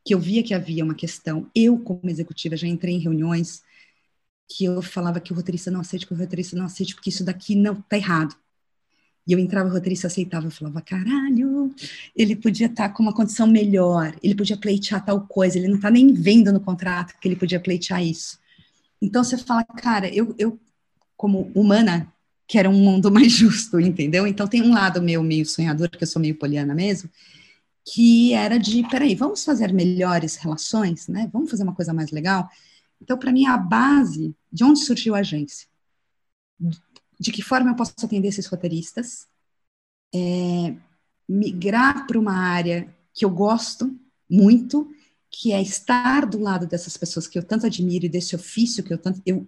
Que 0.06 0.14
eu 0.14 0.20
via 0.20 0.44
que 0.44 0.54
havia 0.54 0.84
uma 0.84 0.96
questão. 0.96 1.50
Eu, 1.54 1.78
como 1.80 2.10
executiva, 2.10 2.56
já 2.56 2.68
entrei 2.68 2.96
em 2.96 3.00
reuniões 3.00 3.62
que 4.48 4.66
eu 4.66 4.82
falava 4.82 5.20
que 5.20 5.34
o 5.34 5.36
roteirista 5.36 5.70
não 5.70 5.82
aceite, 5.82 6.08
que 6.08 6.14
o 6.14 6.18
roteirista 6.18 6.56
não 6.56 6.66
aceite, 6.66 6.96
porque 6.96 7.10
isso 7.10 7.24
daqui 7.24 7.56
não 7.56 7.76
tá 7.76 7.98
errado. 7.98 8.36
E 9.28 9.34
eu 9.34 9.40
entrava, 9.40 9.68
o 9.68 9.72
roteirista 9.74 10.08
aceitava, 10.08 10.48
eu 10.48 10.52
falava, 10.52 10.82
caralho, 10.82 11.74
ele 12.16 12.34
podia 12.34 12.68
estar 12.68 12.88
tá 12.88 12.94
com 12.94 13.04
uma 13.04 13.14
condição 13.14 13.46
melhor, 13.46 14.16
ele 14.24 14.34
podia 14.34 14.56
pleitear 14.56 15.04
tal 15.04 15.20
coisa, 15.28 15.58
ele 15.58 15.68
não 15.68 15.80
tá 15.80 15.92
nem 15.92 16.14
vendo 16.14 16.54
no 16.54 16.62
contrato 16.62 17.14
que 17.20 17.28
ele 17.28 17.36
podia 17.36 17.60
pleitear 17.60 18.02
isso. 18.02 18.40
Então 19.02 19.24
você 19.24 19.38
fala, 19.38 19.66
cara, 19.66 20.08
eu, 20.08 20.34
eu 20.38 20.58
como 21.18 21.52
humana, 21.54 22.12
quero 22.48 22.70
um 22.70 22.74
mundo 22.74 23.12
mais 23.12 23.32
justo, 23.34 23.80
entendeu? 23.80 24.26
Então 24.26 24.48
tem 24.48 24.62
um 24.62 24.74
lado 24.74 25.02
meu 25.02 25.22
meio 25.22 25.46
sonhador, 25.46 25.90
porque 25.90 26.06
eu 26.06 26.08
sou 26.08 26.22
meio 26.22 26.36
poliana 26.36 26.74
mesmo, 26.74 27.10
que 27.84 28.34
era 28.34 28.58
de, 28.58 28.88
peraí, 28.90 29.14
vamos 29.14 29.44
fazer 29.44 29.74
melhores 29.74 30.36
relações, 30.36 31.08
né? 31.08 31.30
Vamos 31.34 31.50
fazer 31.50 31.64
uma 31.64 31.76
coisa 31.76 31.94
mais 31.94 32.12
legal? 32.12 32.50
Então, 33.02 33.18
para 33.18 33.32
mim, 33.32 33.46
a 33.46 33.58
base 33.58 34.36
de 34.52 34.64
onde 34.64 34.80
surgiu 34.80 35.16
a 35.16 35.20
agência, 35.20 35.68
de 37.20 37.32
que 37.32 37.42
forma 37.42 37.72
eu 37.72 37.76
posso 37.76 37.94
atender 38.04 38.28
esses 38.28 38.46
roteiristas, 38.48 39.28
é, 40.14 40.76
migrar 41.28 42.08
para 42.08 42.20
uma 42.20 42.34
área 42.34 42.94
que 43.14 43.26
eu 43.26 43.30
gosto 43.30 43.98
muito, 44.30 44.90
que 45.30 45.52
é 45.52 45.62
estar 45.62 46.26
do 46.26 46.40
lado 46.40 46.66
dessas 46.66 46.96
pessoas 46.96 47.28
que 47.28 47.38
eu 47.38 47.44
tanto 47.44 47.66
admiro 47.66 48.06
e 48.06 48.10
desse 48.10 48.36
ofício 48.36 48.84
que 48.84 48.94
eu 48.94 48.98
tanto 48.98 49.22
eu 49.26 49.46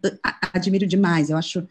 admiro 0.54 0.86
demais. 0.86 1.30
Eu 1.30 1.38
acho 1.38 1.68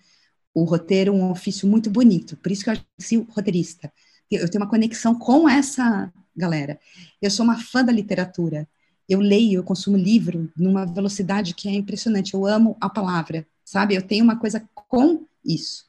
o 0.55 0.65
roteiro 0.65 1.13
um 1.13 1.31
ofício 1.31 1.69
muito 1.69 1.91
bonito, 1.91 2.37
por 2.37 2.51
isso 2.51 2.65
que 2.65 2.71
eu 2.71 2.75
agencio 2.75 3.27
roteirista. 3.31 3.93
Eu 4.31 4.49
tenho 4.49 4.63
uma 4.63 4.71
conexão 4.71 5.15
com 5.15 5.49
essa 5.49 6.13
galera. 6.37 6.79
Eu 7.21 7.31
sou 7.31 7.45
uma 7.45 7.61
fã 7.61 7.85
da 7.85 7.93
literatura 7.93 8.69
eu 9.09 9.21
leio, 9.21 9.61
eu 9.61 9.65
consumo 9.65 9.97
livro 9.97 10.53
numa 10.57 10.85
velocidade 10.85 11.55
que 11.55 11.69
é 11.69 11.73
impressionante. 11.73 12.35
Eu 12.35 12.47
amo 12.47 12.77
a 12.81 12.91
palavra, 12.91 13.47
sabe? 13.65 13.95
Eu 13.95 14.03
tenho 14.03 14.25
uma 14.25 14.37
coisa 14.37 14.69
com 14.75 15.25
isso. 15.45 15.87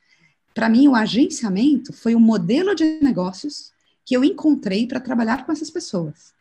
Para 0.54 0.70
mim, 0.70 0.88
o 0.88 0.96
agenciamento 0.96 1.92
foi 1.92 2.16
um 2.16 2.20
modelo 2.20 2.74
de 2.74 3.00
negócios 3.02 3.72
que 4.06 4.16
eu 4.16 4.24
encontrei 4.24 4.88
para 4.88 5.00
trabalhar 5.00 5.46
com 5.46 5.52
essas 5.52 5.70
pessoas. 5.70 6.34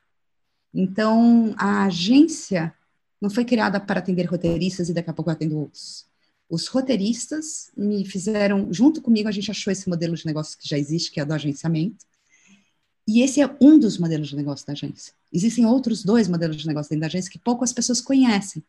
Então, 0.72 1.54
a 1.58 1.84
agência 1.84 2.72
não 3.20 3.28
foi 3.28 3.44
criada 3.44 3.80
para 3.80 3.98
atender 3.98 4.24
roteiristas 4.24 4.88
e 4.88 4.94
daqui 4.94 5.10
a 5.10 5.12
pouco 5.12 5.30
eu 5.30 5.32
atendo 5.32 5.58
outros. 5.58 6.06
Os 6.48 6.66
roteiristas 6.68 7.70
me 7.76 8.04
fizeram, 8.06 8.72
junto 8.72 9.02
comigo, 9.02 9.28
a 9.28 9.32
gente 9.32 9.50
achou 9.50 9.72
esse 9.72 9.88
modelo 9.88 10.14
de 10.14 10.24
negócio 10.24 10.56
que 10.58 10.68
já 10.68 10.78
existe, 10.78 11.10
que 11.10 11.20
é 11.20 11.24
do 11.24 11.34
agenciamento, 11.34 12.06
e 13.06 13.22
esse 13.22 13.40
é 13.40 13.56
um 13.60 13.78
dos 13.78 13.98
modelos 13.98 14.28
de 14.28 14.36
negócio 14.36 14.66
da 14.66 14.72
agência. 14.72 15.17
Existem 15.32 15.66
outros 15.66 16.02
dois 16.02 16.28
modelos 16.28 16.56
de 16.56 16.66
negócio 16.66 16.90
dentro 16.90 17.02
da 17.02 17.06
agência 17.06 17.30
que 17.30 17.38
poucas 17.38 17.72
pessoas 17.72 18.00
conhecem. 18.00 18.62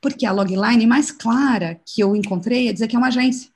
Porque 0.00 0.24
a 0.24 0.32
logline 0.32 0.86
mais 0.86 1.10
clara 1.10 1.80
que 1.84 2.02
eu 2.02 2.16
encontrei 2.16 2.68
é 2.68 2.72
dizer 2.72 2.88
que 2.88 2.96
é 2.96 2.98
uma 2.98 3.08
agência. 3.08 3.50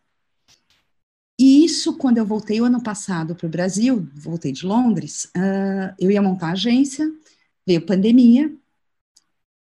E 1.38 1.64
isso, 1.64 1.96
quando 1.96 2.18
eu 2.18 2.26
voltei 2.26 2.61
o 2.61 2.64
ano 2.64 2.83
passado 2.83 3.35
para 3.35 3.46
o 3.46 3.50
Brasil, 3.50 4.09
voltei 4.14 4.52
de 4.52 4.64
Londres, 4.64 5.24
uh, 5.37 5.94
eu 5.98 6.11
ia 6.11 6.22
montar 6.22 6.48
a 6.48 6.52
agência, 6.52 7.11
veio 7.66 7.85
pandemia, 7.85 8.54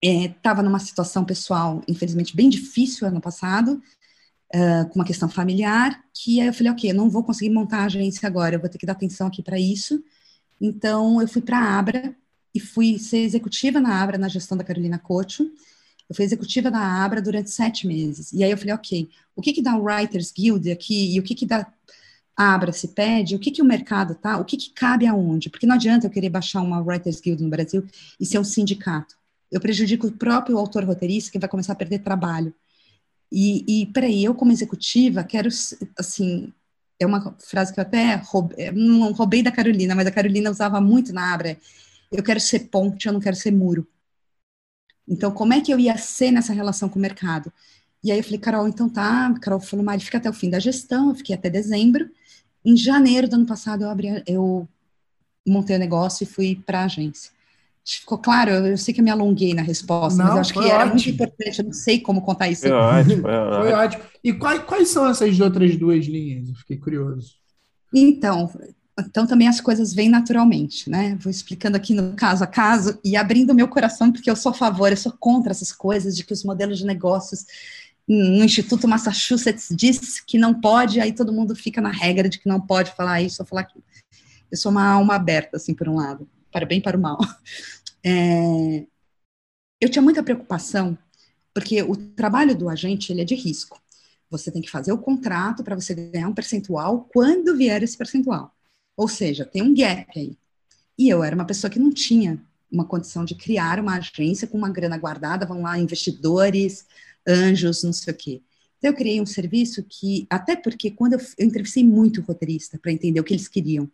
estava 0.02 0.62
é, 0.62 0.64
numa 0.64 0.80
situação 0.80 1.26
pessoal, 1.26 1.82
infelizmente, 1.86 2.34
bem 2.34 2.48
difícil 2.48 3.06
ano 3.06 3.20
passado, 3.20 3.82
uh, 4.56 4.88
com 4.90 5.00
uma 5.00 5.06
questão 5.06 5.28
familiar, 5.28 6.02
que 6.14 6.40
aí 6.40 6.48
eu 6.48 6.54
falei, 6.54 6.72
ok, 6.72 6.92
eu 6.92 6.96
não 6.96 7.10
vou 7.10 7.26
conseguir 7.26 7.50
montar 7.50 7.80
a 7.80 7.86
agência 7.86 8.26
agora, 8.26 8.56
eu 8.56 8.60
vou 8.62 8.70
ter 8.70 8.78
que 8.78 8.86
dar 8.86 8.94
atenção 8.94 9.28
aqui 9.28 9.44
para 9.44 9.60
isso, 9.60 10.02
então, 10.60 11.22
eu 11.22 11.28
fui 11.28 11.42
para 11.42 11.58
a 11.58 11.80
Abra 11.80 12.16
e 12.54 12.60
fui 12.60 12.98
ser 12.98 13.20
executiva 13.20 13.80
na 13.80 14.02
Abra, 14.02 14.18
na 14.18 14.28
gestão 14.28 14.58
da 14.58 14.64
Carolina 14.64 14.98
Cocho. 14.98 15.44
Eu 16.10 16.16
fui 16.16 16.26
executiva 16.26 16.72
da 16.72 16.80
Abra 16.80 17.22
durante 17.22 17.52
sete 17.52 17.86
meses. 17.86 18.34
E 18.34 18.44
aí 18.44 18.50
eu 18.50 18.58
falei, 18.58 18.74
ok, 18.74 19.10
o 19.36 19.42
que 19.42 19.54
que 19.54 19.62
dá 19.62 19.76
o 19.76 19.84
Writers 19.84 20.32
Guild 20.32 20.72
aqui 20.72 21.16
e 21.16 21.20
o 21.20 21.24
que 21.24 21.36
que 21.36 21.46
dá 21.46 21.72
a 22.36 22.54
Abra 22.54 22.72
se 22.72 22.88
pede, 22.88 23.36
o 23.36 23.40
que 23.40 23.52
que 23.52 23.62
o 23.62 23.66
mercado 23.66 24.16
tá, 24.16 24.38
o 24.38 24.46
que 24.46 24.56
que 24.56 24.70
cabe 24.70 25.06
aonde? 25.06 25.50
Porque 25.50 25.68
não 25.68 25.76
adianta 25.76 26.08
eu 26.08 26.10
querer 26.10 26.30
baixar 26.30 26.62
uma 26.62 26.82
Writers 26.82 27.20
Guild 27.20 27.44
no 27.44 27.50
Brasil 27.50 27.86
e 28.18 28.26
ser 28.26 28.40
um 28.40 28.46
sindicato. 28.46 29.16
Eu 29.52 29.60
prejudico 29.60 30.08
o 30.08 30.12
próprio 30.12 30.58
autor 30.58 30.86
roteirista 30.86 31.32
que 31.32 31.40
vai 31.40 31.50
começar 31.50 31.74
a 31.74 31.76
perder 31.76 32.00
trabalho. 32.00 32.54
E, 33.32 33.82
e 33.82 33.86
peraí, 33.88 34.24
eu 34.24 34.34
como 34.34 34.52
executiva 34.52 35.24
quero, 35.24 35.50
assim, 35.98 36.54
é 37.00 37.06
uma 37.06 37.36
frase 37.40 37.74
que 37.74 37.80
eu 37.80 37.84
até 37.84 38.16
roubei, 38.16 38.72
não 38.72 39.12
roubei 39.12 39.44
da 39.44 39.52
Carolina, 39.52 39.94
mas 39.94 40.08
a 40.08 40.12
Carolina 40.12 40.50
usava 40.50 40.82
muito 40.82 41.14
na 41.14 41.34
Abra. 41.34 41.58
Eu 42.12 42.24
quero 42.24 42.40
ser 42.40 42.70
ponte, 42.70 43.08
eu 43.08 43.14
não 43.14 43.20
quero 43.20 43.36
ser 43.36 43.52
muro. 43.52 43.88
Então, 45.08 45.32
como 45.32 45.54
é 45.54 45.62
que 45.62 45.74
eu 45.74 45.80
ia 45.80 45.98
ser 45.98 46.32
nessa 46.32 46.54
relação 46.54 46.88
com 46.88 47.00
o 47.00 47.02
mercado? 47.02 47.52
E 48.04 48.12
aí 48.12 48.20
eu 48.20 48.24
falei, 48.24 48.40
Carol, 48.40 48.68
então 48.68 48.88
tá. 48.88 49.34
Carol 49.42 49.60
falou, 49.60 49.84
Mari, 49.84 50.04
fica 50.04 50.18
até 50.18 50.30
o 50.30 50.34
fim 50.34 50.50
da 50.50 50.60
gestão. 50.60 51.10
Eu 51.10 51.16
fiquei 51.16 51.36
até 51.36 51.50
dezembro. 51.50 52.10
Em 52.64 52.78
janeiro 52.78 53.28
do 53.28 53.36
ano 53.36 53.46
passado, 53.46 53.84
eu, 53.84 53.90
abri, 53.90 54.24
eu 54.28 54.68
montei 55.46 55.76
o 55.76 55.80
negócio 55.80 56.24
e 56.24 56.28
fui 56.28 56.62
para 56.66 56.82
a 56.82 56.86
agência. 56.86 57.32
Ficou 57.84 58.20
claro? 58.20 58.52
Eu, 58.52 58.68
eu, 58.68 58.78
sei 58.78 58.94
que 58.94 59.00
eu 59.00 59.04
me 59.04 59.10
alonguei 59.10 59.54
na 59.54 59.64
resposta, 59.64 60.18
não, 60.18 60.26
mas 60.26 60.36
eu 60.36 60.42
acho 60.42 60.54
que 60.54 60.60
ótimo. 60.60 60.74
era 60.74 60.86
muito 60.86 61.10
importante. 61.10 61.60
Eu 61.60 61.66
não 61.66 61.74
sei 61.74 62.00
como 62.00 62.22
contar 62.22 62.50
isso. 62.50 62.62
Foi 62.62 62.72
ótimo. 62.72 63.22
Foi 63.24 63.74
ótimo. 63.74 64.04
E 64.24 64.34
quais, 64.34 64.64
quais 64.64 64.90
são 64.90 65.08
essas 65.08 65.40
outras 65.40 65.76
duas 65.76 66.06
linhas? 66.06 66.50
Eu 66.50 66.56
fiquei 66.56 66.78
curioso. 66.78 67.34
Então, 67.94 68.52
então 69.08 69.26
também 69.28 69.48
as 69.48 69.62
coisas 69.62 69.94
vêm 69.94 70.10
naturalmente, 70.10 70.90
né? 70.90 71.18
Vou 71.20 71.30
explicando 71.30 71.78
aqui 71.78 71.94
no 71.94 72.14
caso 72.16 72.44
a 72.44 72.48
caso 72.48 73.00
e 73.04 73.16
abrindo 73.16 73.54
meu 73.54 73.68
coração, 73.68 74.12
porque 74.12 74.30
eu 74.30 74.36
sou 74.36 74.52
a 74.52 74.56
favor, 74.56 74.92
eu 74.92 74.98
sou 74.98 75.12
contra 75.20 75.52
essas 75.52 75.72
coisas 75.72 76.16
de 76.16 76.24
que 76.24 76.34
os 76.34 76.44
modelos 76.44 76.78
de 76.78 76.86
negócios 76.86 77.46
no 78.08 78.44
Instituto 78.44 78.88
Massachusetts 78.88 79.68
diz 79.70 80.20
que 80.20 80.38
não 80.38 80.60
pode, 80.60 81.00
aí 81.00 81.14
todo 81.14 81.32
mundo 81.32 81.56
fica 81.56 81.80
na 81.80 81.92
regra 81.92 82.28
de 82.28 82.40
que 82.40 82.50
não 82.50 82.60
pode 82.60 82.92
falar 82.96 83.22
isso 83.22 83.42
ou 83.44 83.46
falar 83.46 83.62
aquilo. 83.62 83.84
Eu 84.52 84.58
sou 84.58 84.72
uma 84.72 84.84
alma 84.84 85.14
aberta, 85.14 85.58
assim, 85.58 85.76
por 85.76 85.88
um 85.88 85.96
lado, 85.96 86.28
para 86.52 86.66
bem 86.66 86.82
para 86.82 86.98
o 86.98 87.02
mal. 87.02 87.20
É, 88.02 88.86
eu 89.82 89.90
tinha 89.90 90.02
muita 90.02 90.24
preocupação, 90.24 90.98
porque 91.54 91.84
o 91.84 91.98
trabalho 91.98 92.56
do 92.56 92.70
agente, 92.70 93.12
ele 93.12 93.22
é 93.22 93.26
de 93.26 93.36
risco. 93.36 93.78
Você 94.30 94.50
tem 94.50 94.62
que 94.62 94.70
fazer 94.70 94.94
o 94.94 94.98
contrato 94.98 95.66
para 95.66 95.76
você 95.76 95.94
ganhar 95.94 96.30
um 96.30 96.34
percentual 96.34 97.10
quando 97.12 97.58
vier 97.58 97.84
esse 97.84 97.98
percentual. 97.98 98.56
Ou 99.00 99.08
seja, 99.08 99.46
tem 99.46 99.62
um 99.62 99.74
gap 99.74 100.12
aí. 100.20 100.38
E 100.98 101.08
eu 101.08 101.24
era 101.24 101.34
uma 101.34 101.46
pessoa 101.46 101.72
que 101.72 101.80
não 101.80 101.90
tinha 101.90 102.38
uma 102.70 102.84
condição 102.84 103.24
de 103.24 103.34
criar 103.34 103.80
uma 103.80 103.96
agência 103.96 104.46
com 104.46 104.58
uma 104.58 104.70
grana 104.70 104.98
guardada, 104.98 105.46
vão 105.46 105.62
lá 105.62 105.80
investidores, 105.80 106.86
anjos, 107.26 107.82
não 107.82 107.94
sei 107.94 108.14
o 108.14 108.18
quê. 108.18 108.42
Então 108.78 108.92
eu 108.92 108.98
criei 108.98 109.22
um 109.22 109.26
serviço 109.26 109.86
que, 109.88 110.28
até 110.30 110.54
porque 110.54 110.92
quando 110.92 111.14
eu, 111.14 111.20
eu 111.38 111.48
entrevistei 111.48 111.82
muito 111.82 112.20
roteirista 112.20 112.78
para 112.78 112.92
entender 112.92 113.22
o 113.22 113.24
que 113.24 113.34
eles 113.34 113.48
queriam, 113.48 113.90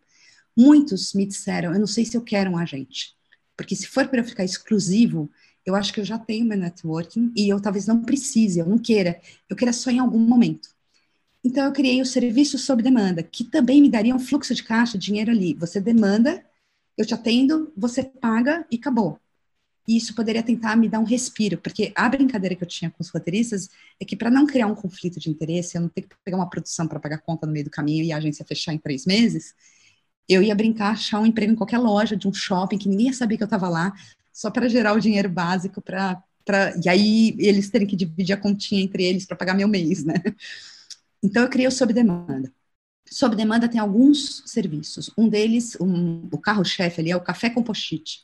muitos 0.57 1.13
me 1.13 1.27
disseram, 1.27 1.71
eu 1.71 1.79
não 1.79 1.85
sei 1.85 2.03
se 2.03 2.17
eu 2.17 2.21
quero 2.23 2.49
um 2.49 2.57
agente, 2.57 3.13
porque 3.55 3.75
se 3.75 3.85
for 3.85 4.07
para 4.07 4.21
eu 4.21 4.25
ficar 4.25 4.43
exclusivo, 4.43 5.29
eu 5.63 5.75
acho 5.75 5.93
que 5.93 5.99
eu 5.99 6.05
já 6.05 6.17
tenho 6.17 6.47
meu 6.47 6.57
networking 6.57 7.31
e 7.35 7.47
eu 7.47 7.61
talvez 7.61 7.85
não 7.85 8.01
precise, 8.01 8.57
eu 8.57 8.65
não 8.65 8.79
queira, 8.79 9.21
eu 9.47 9.55
queira 9.55 9.71
só 9.71 9.91
em 9.91 9.99
algum 9.99 10.17
momento. 10.19 10.74
Então, 11.45 11.63
eu 11.63 11.71
criei 11.71 12.01
o 12.01 12.05
serviço 12.07 12.57
sob 12.57 12.81
demanda, 12.81 13.21
que 13.21 13.43
também 13.43 13.79
me 13.79 13.87
daria 13.87 14.15
um 14.15 14.19
fluxo 14.19 14.55
de 14.55 14.63
caixa, 14.63 14.97
dinheiro 14.97 15.29
ali. 15.29 15.53
Você 15.53 15.79
demanda, 15.79 16.43
eu 16.97 17.05
te 17.05 17.13
atendo, 17.13 17.71
você 17.77 18.03
paga 18.03 18.65
e 18.71 18.77
acabou. 18.77 19.19
E 19.87 19.95
isso 19.95 20.15
poderia 20.15 20.41
tentar 20.41 20.75
me 20.75 20.89
dar 20.89 20.99
um 20.99 21.03
respiro, 21.03 21.59
porque 21.59 21.93
a 21.95 22.09
brincadeira 22.09 22.55
que 22.55 22.63
eu 22.63 22.67
tinha 22.67 22.89
com 22.89 22.97
os 22.99 23.09
roteiristas 23.09 23.69
é 23.99 24.05
que, 24.05 24.15
para 24.15 24.31
não 24.31 24.47
criar 24.47 24.65
um 24.65 24.73
conflito 24.73 25.19
de 25.19 25.29
interesse, 25.29 25.77
eu 25.77 25.81
não 25.81 25.89
ter 25.89 26.01
que 26.01 26.15
pegar 26.25 26.37
uma 26.37 26.49
produção 26.49 26.87
para 26.87 26.99
pagar 26.99 27.19
conta 27.19 27.45
no 27.45 27.53
meio 27.53 27.65
do 27.65 27.69
caminho 27.69 28.03
e 28.03 28.11
a 28.11 28.17
agência 28.17 28.43
fechar 28.43 28.73
em 28.73 28.79
três 28.79 29.05
meses, 29.05 29.53
eu 30.27 30.41
ia 30.41 30.55
brincar, 30.55 30.93
achar 30.93 31.19
um 31.19 31.27
emprego 31.27 31.53
em 31.53 31.55
qualquer 31.55 31.77
loja 31.77 32.17
de 32.17 32.27
um 32.27 32.33
shopping, 32.33 32.79
que 32.79 32.89
ninguém 32.89 33.07
ia 33.07 33.13
saber 33.13 33.37
que 33.37 33.43
eu 33.43 33.45
estava 33.45 33.69
lá, 33.69 33.93
só 34.33 34.49
para 34.49 34.67
gerar 34.67 34.93
o 34.93 34.99
dinheiro 34.99 35.29
básico 35.29 35.79
para. 35.79 36.23
E 36.83 36.89
aí 36.89 37.35
eles 37.37 37.69
terem 37.69 37.87
que 37.87 37.95
dividir 37.95 38.33
a 38.33 38.37
continha 38.37 38.81
entre 38.83 39.03
eles 39.03 39.27
para 39.27 39.37
pagar 39.37 39.53
meu 39.53 39.67
mês, 39.67 40.03
né? 40.03 40.15
Então, 41.25 41.41
eu 41.41 41.49
criei 41.49 41.67
o 41.67 41.71
Sob 41.71 41.91
Demanda. 41.91 42.53
Sob 43.09 43.35
Demanda 43.35 43.67
tem 43.67 43.79
alguns 43.79 44.43
serviços. 44.45 45.09
Um 45.17 45.27
deles, 45.27 45.75
um, 45.81 46.27
o 46.31 46.37
carro-chefe 46.37 47.01
ali, 47.01 47.09
é 47.09 47.15
o 47.15 47.21
Café 47.21 47.49
com 47.49 47.63
Post-it. 47.63 48.19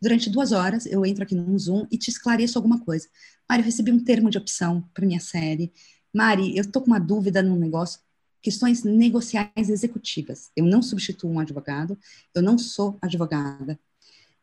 Durante 0.00 0.30
duas 0.30 0.52
horas, 0.52 0.86
eu 0.86 1.04
entro 1.04 1.24
aqui 1.24 1.34
no 1.34 1.58
Zoom 1.58 1.84
e 1.90 1.98
te 1.98 2.10
esclareço 2.10 2.56
alguma 2.56 2.78
coisa. 2.78 3.08
Mari, 3.48 3.62
eu 3.62 3.64
recebi 3.64 3.90
um 3.90 3.98
termo 3.98 4.30
de 4.30 4.38
opção 4.38 4.88
para 4.94 5.04
minha 5.04 5.18
série. 5.18 5.72
Mari, 6.14 6.56
eu 6.56 6.62
estou 6.62 6.80
com 6.80 6.86
uma 6.86 7.00
dúvida 7.00 7.42
num 7.42 7.56
negócio. 7.56 7.98
Questões 8.40 8.84
negociais 8.84 9.68
executivas. 9.68 10.52
Eu 10.54 10.64
não 10.64 10.80
substituo 10.80 11.32
um 11.32 11.40
advogado, 11.40 11.98
eu 12.32 12.40
não 12.42 12.56
sou 12.56 12.96
advogada. 13.02 13.80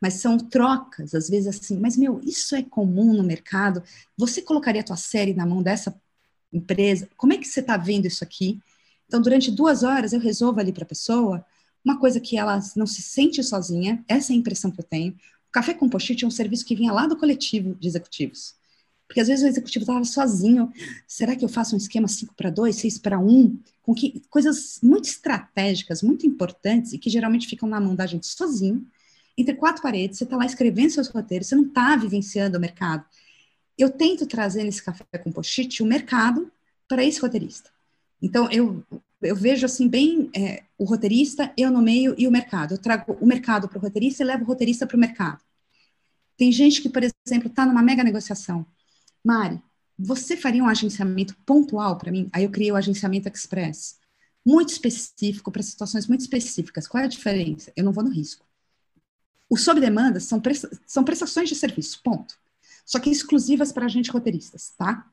Mas 0.02 0.15
são 0.15 0.38
trocas, 0.38 1.15
às 1.15 1.30
vezes 1.30 1.47
assim, 1.47 1.80
mas 1.80 1.95
meu, 1.95 2.19
isso 2.24 2.56
é 2.58 2.62
comum 2.63 3.13
no 3.13 3.24
mercado? 3.24 3.82
Você 4.17 4.41
colocaria 4.41 4.82
a 4.82 4.84
tua 4.84 4.97
série 4.97 5.34
na 5.34 5.45
mão 5.45 5.63
dessa 5.63 5.97
empresa, 6.52 7.10
como 7.18 7.34
é 7.34 7.38
que 7.38 7.48
você 7.48 7.60
está 7.60 7.78
vendo 7.78 8.06
isso 8.06 8.24
aqui? 8.24 8.60
Então, 9.08 9.22
durante 9.22 9.52
duas 9.52 9.84
horas, 9.84 10.14
eu 10.14 10.20
resolvo 10.20 10.60
ali 10.60 10.72
para 10.72 10.84
a 10.84 10.88
pessoa 10.88 11.46
uma 11.84 12.00
coisa 12.00 12.20
que 12.20 12.38
ela 12.38 12.60
não 12.76 12.86
se 12.86 13.02
sente 13.02 13.44
sozinha, 13.44 14.04
essa 14.08 14.32
é 14.32 14.36
a 14.36 14.38
impressão 14.38 14.72
que 14.72 14.80
eu 14.80 14.86
tenho. 14.86 15.12
O 15.12 15.52
Café 15.52 15.74
com 15.74 15.90
Post-it 15.90 16.24
é 16.24 16.28
um 16.28 16.32
serviço 16.32 16.66
que 16.66 16.76
vinha 16.76 16.94
lá 16.94 17.08
do 17.08 17.18
coletivo 17.18 17.76
de 17.76 17.88
executivos. 17.88 18.56
Porque 19.08 19.20
às 19.20 19.28
vezes 19.28 19.44
o 19.44 19.48
executivo 19.48 19.84
estava 19.84 20.06
sozinho. 20.06 20.72
Será 21.06 21.36
que 21.36 21.44
eu 21.44 21.50
faço 21.50 21.76
um 21.76 21.78
esquema 21.78 22.08
5 22.08 22.34
para 22.34 22.50
2, 22.50 22.74
6 22.74 22.98
para 23.00 23.20
1? 23.20 23.60
Com 23.84 23.94
que, 23.94 24.22
coisas 24.30 24.80
muito 24.82 25.06
estratégicas, 25.06 26.02
muito 26.02 26.26
importantes 26.26 26.94
e 26.94 26.98
que 26.98 27.10
geralmente 27.10 27.48
ficam 27.48 27.68
na 27.68 27.82
mão 27.82 27.94
da 27.94 28.06
gente 28.06 28.26
sozinho, 28.26 28.88
entre 29.38 29.56
quatro 29.56 29.82
paredes. 29.82 30.18
Você 30.18 30.24
está 30.24 30.38
lá 30.38 30.46
escrevendo 30.46 30.92
seus 30.92 31.10
roteiros, 31.10 31.48
você 31.48 31.56
não 31.56 31.66
está 31.66 31.98
vivenciando 31.98 32.58
o 32.58 32.62
mercado 32.62 33.04
eu 33.84 33.89
tento 33.89 34.26
trazer 34.26 34.63
nesse 34.63 34.84
café 34.84 35.17
com 35.17 35.32
post-it 35.32 35.82
o 35.82 35.86
mercado 35.86 36.52
para 36.88 37.04
esse 37.04 37.20
roteirista. 37.20 37.72
Então, 38.22 38.50
eu, 38.52 38.86
eu 39.22 39.36
vejo 39.36 39.65
assim 39.65 39.88
bem 39.88 40.30
é, 40.36 40.63
o 40.78 40.84
roteirista, 40.84 41.52
eu 41.58 41.72
no 41.72 41.82
meio 41.82 42.13
e 42.17 42.28
o 42.28 42.32
mercado. 42.32 42.76
Eu 42.76 42.78
trago 42.78 43.17
o 43.20 43.26
mercado 43.26 43.67
para 43.67 43.78
o 43.78 43.82
roteirista 43.82 44.22
e 44.22 44.26
levo 44.26 44.44
o 44.44 44.48
roteirista 44.48 44.86
para 44.86 44.96
o 44.96 45.00
mercado. 45.00 45.41
Tem 46.38 46.52
gente 46.52 46.82
que, 46.82 46.89
por 46.89 47.02
exemplo, 47.04 47.48
está 47.48 47.65
numa 47.65 47.82
mega 47.82 48.04
negociação. 48.04 48.65
Mari, 49.24 49.60
você 49.98 50.36
faria 50.38 50.63
um 50.63 50.67
agenciamento 50.67 51.36
pontual 51.46 51.98
para 51.98 52.12
mim? 52.12 52.30
Aí 52.34 52.44
eu 52.44 52.52
criei 52.52 52.72
o 52.72 52.76
agenciamento 52.76 53.30
express, 53.30 54.00
muito 54.46 54.70
específico, 54.70 55.52
para 55.52 55.63
situações 55.63 56.08
muito 56.08 56.22
específicas. 56.22 56.88
Qual 56.88 57.02
é 57.02 57.06
a 57.06 57.10
diferença? 57.10 57.72
Eu 57.76 57.84
não 57.84 57.91
vou 57.91 58.04
no 58.04 58.12
risco. 58.12 58.46
O 59.50 59.58
sob 59.58 59.80
demanda 59.80 60.20
são, 60.20 60.39
presta 60.39 60.70
são 60.86 61.04
prestações 61.04 61.50
de 61.50 61.56
serviço, 61.56 62.02
ponto 62.04 62.39
só 62.91 62.99
que 62.99 63.10
exclusivas 63.10 63.71
para 63.71 63.86
a 63.86 63.88
gente 63.88 64.12
roteiristas, 64.12 64.73
tá? 64.77 65.10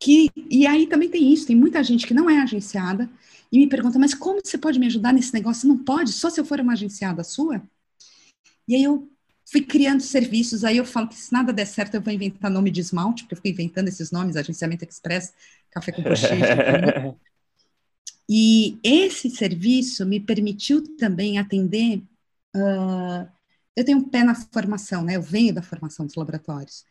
Que, 0.00 0.30
e 0.50 0.66
aí 0.66 0.86
também 0.86 1.10
tem 1.10 1.30
isso, 1.30 1.46
tem 1.46 1.54
muita 1.54 1.84
gente 1.84 2.06
que 2.06 2.14
não 2.14 2.30
é 2.30 2.38
agenciada 2.38 3.10
e 3.52 3.58
me 3.58 3.68
pergunta, 3.68 3.98
mas 3.98 4.14
como 4.14 4.40
você 4.42 4.56
pode 4.56 4.78
me 4.78 4.86
ajudar 4.86 5.12
nesse 5.12 5.34
negócio? 5.34 5.68
Não 5.68 5.76
pode, 5.76 6.12
só 6.12 6.30
se 6.30 6.40
eu 6.40 6.44
for 6.44 6.58
uma 6.58 6.72
agenciada 6.72 7.22
sua? 7.22 7.62
E 8.66 8.74
aí 8.74 8.82
eu 8.82 9.10
fui 9.44 9.60
criando 9.60 10.00
serviços, 10.00 10.64
aí 10.64 10.78
eu 10.78 10.86
falo 10.86 11.08
que 11.08 11.16
se 11.16 11.30
nada 11.30 11.52
der 11.52 11.66
certo 11.66 11.96
eu 11.96 12.00
vou 12.00 12.12
inventar 12.12 12.50
nome 12.50 12.70
de 12.70 12.80
esmalte, 12.80 13.24
porque 13.24 13.34
eu 13.34 13.40
fui 13.40 13.50
inventando 13.50 13.88
esses 13.88 14.10
nomes, 14.10 14.36
agenciamento 14.36 14.86
express, 14.86 15.34
café 15.70 15.92
com 15.92 16.02
pochete. 16.02 16.34
e 18.26 18.78
esse 18.82 19.28
serviço 19.28 20.06
me 20.06 20.18
permitiu 20.18 20.96
também 20.96 21.38
atender 21.38 22.02
uh, 22.56 23.35
eu 23.76 23.84
tenho 23.84 23.98
um 23.98 24.08
pé 24.08 24.24
na 24.24 24.34
formação, 24.34 25.04
né? 25.04 25.16
Eu 25.16 25.22
venho 25.22 25.54
da 25.54 25.62
formação 25.62 26.06
dos 26.06 26.14
laboratórios. 26.16 26.84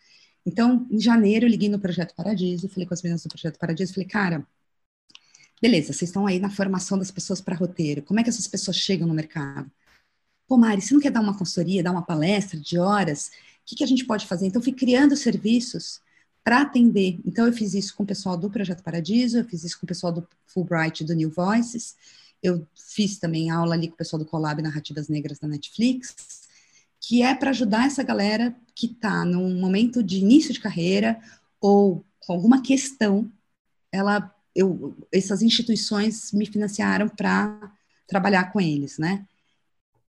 Então, 0.46 0.88
em 0.92 1.00
janeiro, 1.00 1.46
eu 1.46 1.50
liguei 1.50 1.68
no 1.70 1.80
Projeto 1.80 2.14
Paradiso, 2.16 2.70
falei 2.70 2.86
com 2.88 2.94
as 2.94 3.02
meninas 3.02 3.24
do 3.24 3.30
Projeto 3.30 3.58
Paradiso, 3.58 3.94
falei, 3.94 4.08
cara, 4.08 4.48
beleza, 5.62 5.88
vocês 5.94 6.10
estão 6.10 6.28
aí 6.28 6.40
na 6.40 6.50
formação 6.50 6.98
das 6.98 7.10
pessoas 7.12 7.42
para 7.42 7.56
roteiro, 7.56 8.04
como 8.04 8.20
é 8.20 8.24
que 8.24 8.30
essas 8.30 8.48
pessoas 8.48 8.78
chegam 8.78 9.08
no 9.08 9.14
mercado? 9.14 9.72
Pô, 10.48 10.58
Mari, 10.58 10.82
você 10.82 10.94
não 10.94 11.02
quer 11.02 11.12
dar 11.12 11.22
uma 11.22 11.38
consultoria, 11.38 11.84
dar 11.84 11.92
uma 11.92 12.04
palestra 12.06 12.60
de 12.60 12.78
horas? 12.78 13.30
O 13.64 13.66
que, 13.66 13.76
que 13.78 13.84
a 13.84 13.88
gente 13.88 14.06
pode 14.06 14.28
fazer? 14.28 14.46
Então, 14.46 14.62
fui 14.62 14.74
criando 14.74 15.16
serviços 15.16 16.02
para 16.44 16.62
atender. 16.62 17.20
Então, 17.26 17.48
eu 17.48 17.54
fiz 17.54 17.74
isso 17.74 17.96
com 17.96 18.04
o 18.04 18.06
pessoal 18.06 18.38
do 18.38 18.52
Projeto 18.52 18.84
Paradiso, 18.84 19.40
eu 19.40 19.46
fiz 19.46 19.64
isso 19.64 19.80
com 19.80 19.86
o 19.86 19.88
pessoal 19.88 20.14
do 20.14 20.28
Fulbright 20.46 21.04
do 21.04 21.16
New 21.16 21.32
Voices, 21.32 21.96
eu 22.44 22.68
fiz 22.76 23.18
também 23.18 23.50
aula 23.50 23.74
ali 23.74 23.88
com 23.88 23.96
o 23.96 23.98
pessoal 23.98 24.20
do 24.20 24.26
Collab 24.26 24.62
Narrativas 24.62 25.08
Negras 25.10 25.40
da 25.40 25.48
Netflix, 25.48 26.16
que 27.08 27.22
é 27.22 27.36
para 27.36 27.52
ajudar 27.52 27.86
essa 27.86 28.02
galera 28.02 28.56
que 28.74 28.88
está 28.88 29.24
num 29.24 29.60
momento 29.60 30.02
de 30.02 30.18
início 30.18 30.52
de 30.52 30.60
carreira 30.60 31.20
ou 31.62 32.04
com 32.20 32.34
alguma 32.34 32.64
questão, 32.64 33.32
ela, 33.92 34.34
eu, 34.56 34.98
essas 35.12 35.44
instituições 35.44 36.32
me 36.32 36.48
financiaram 36.48 37.08
para 37.08 37.72
trabalhar 38.08 38.52
com 38.52 38.60
eles, 38.60 38.98
né? 38.98 39.24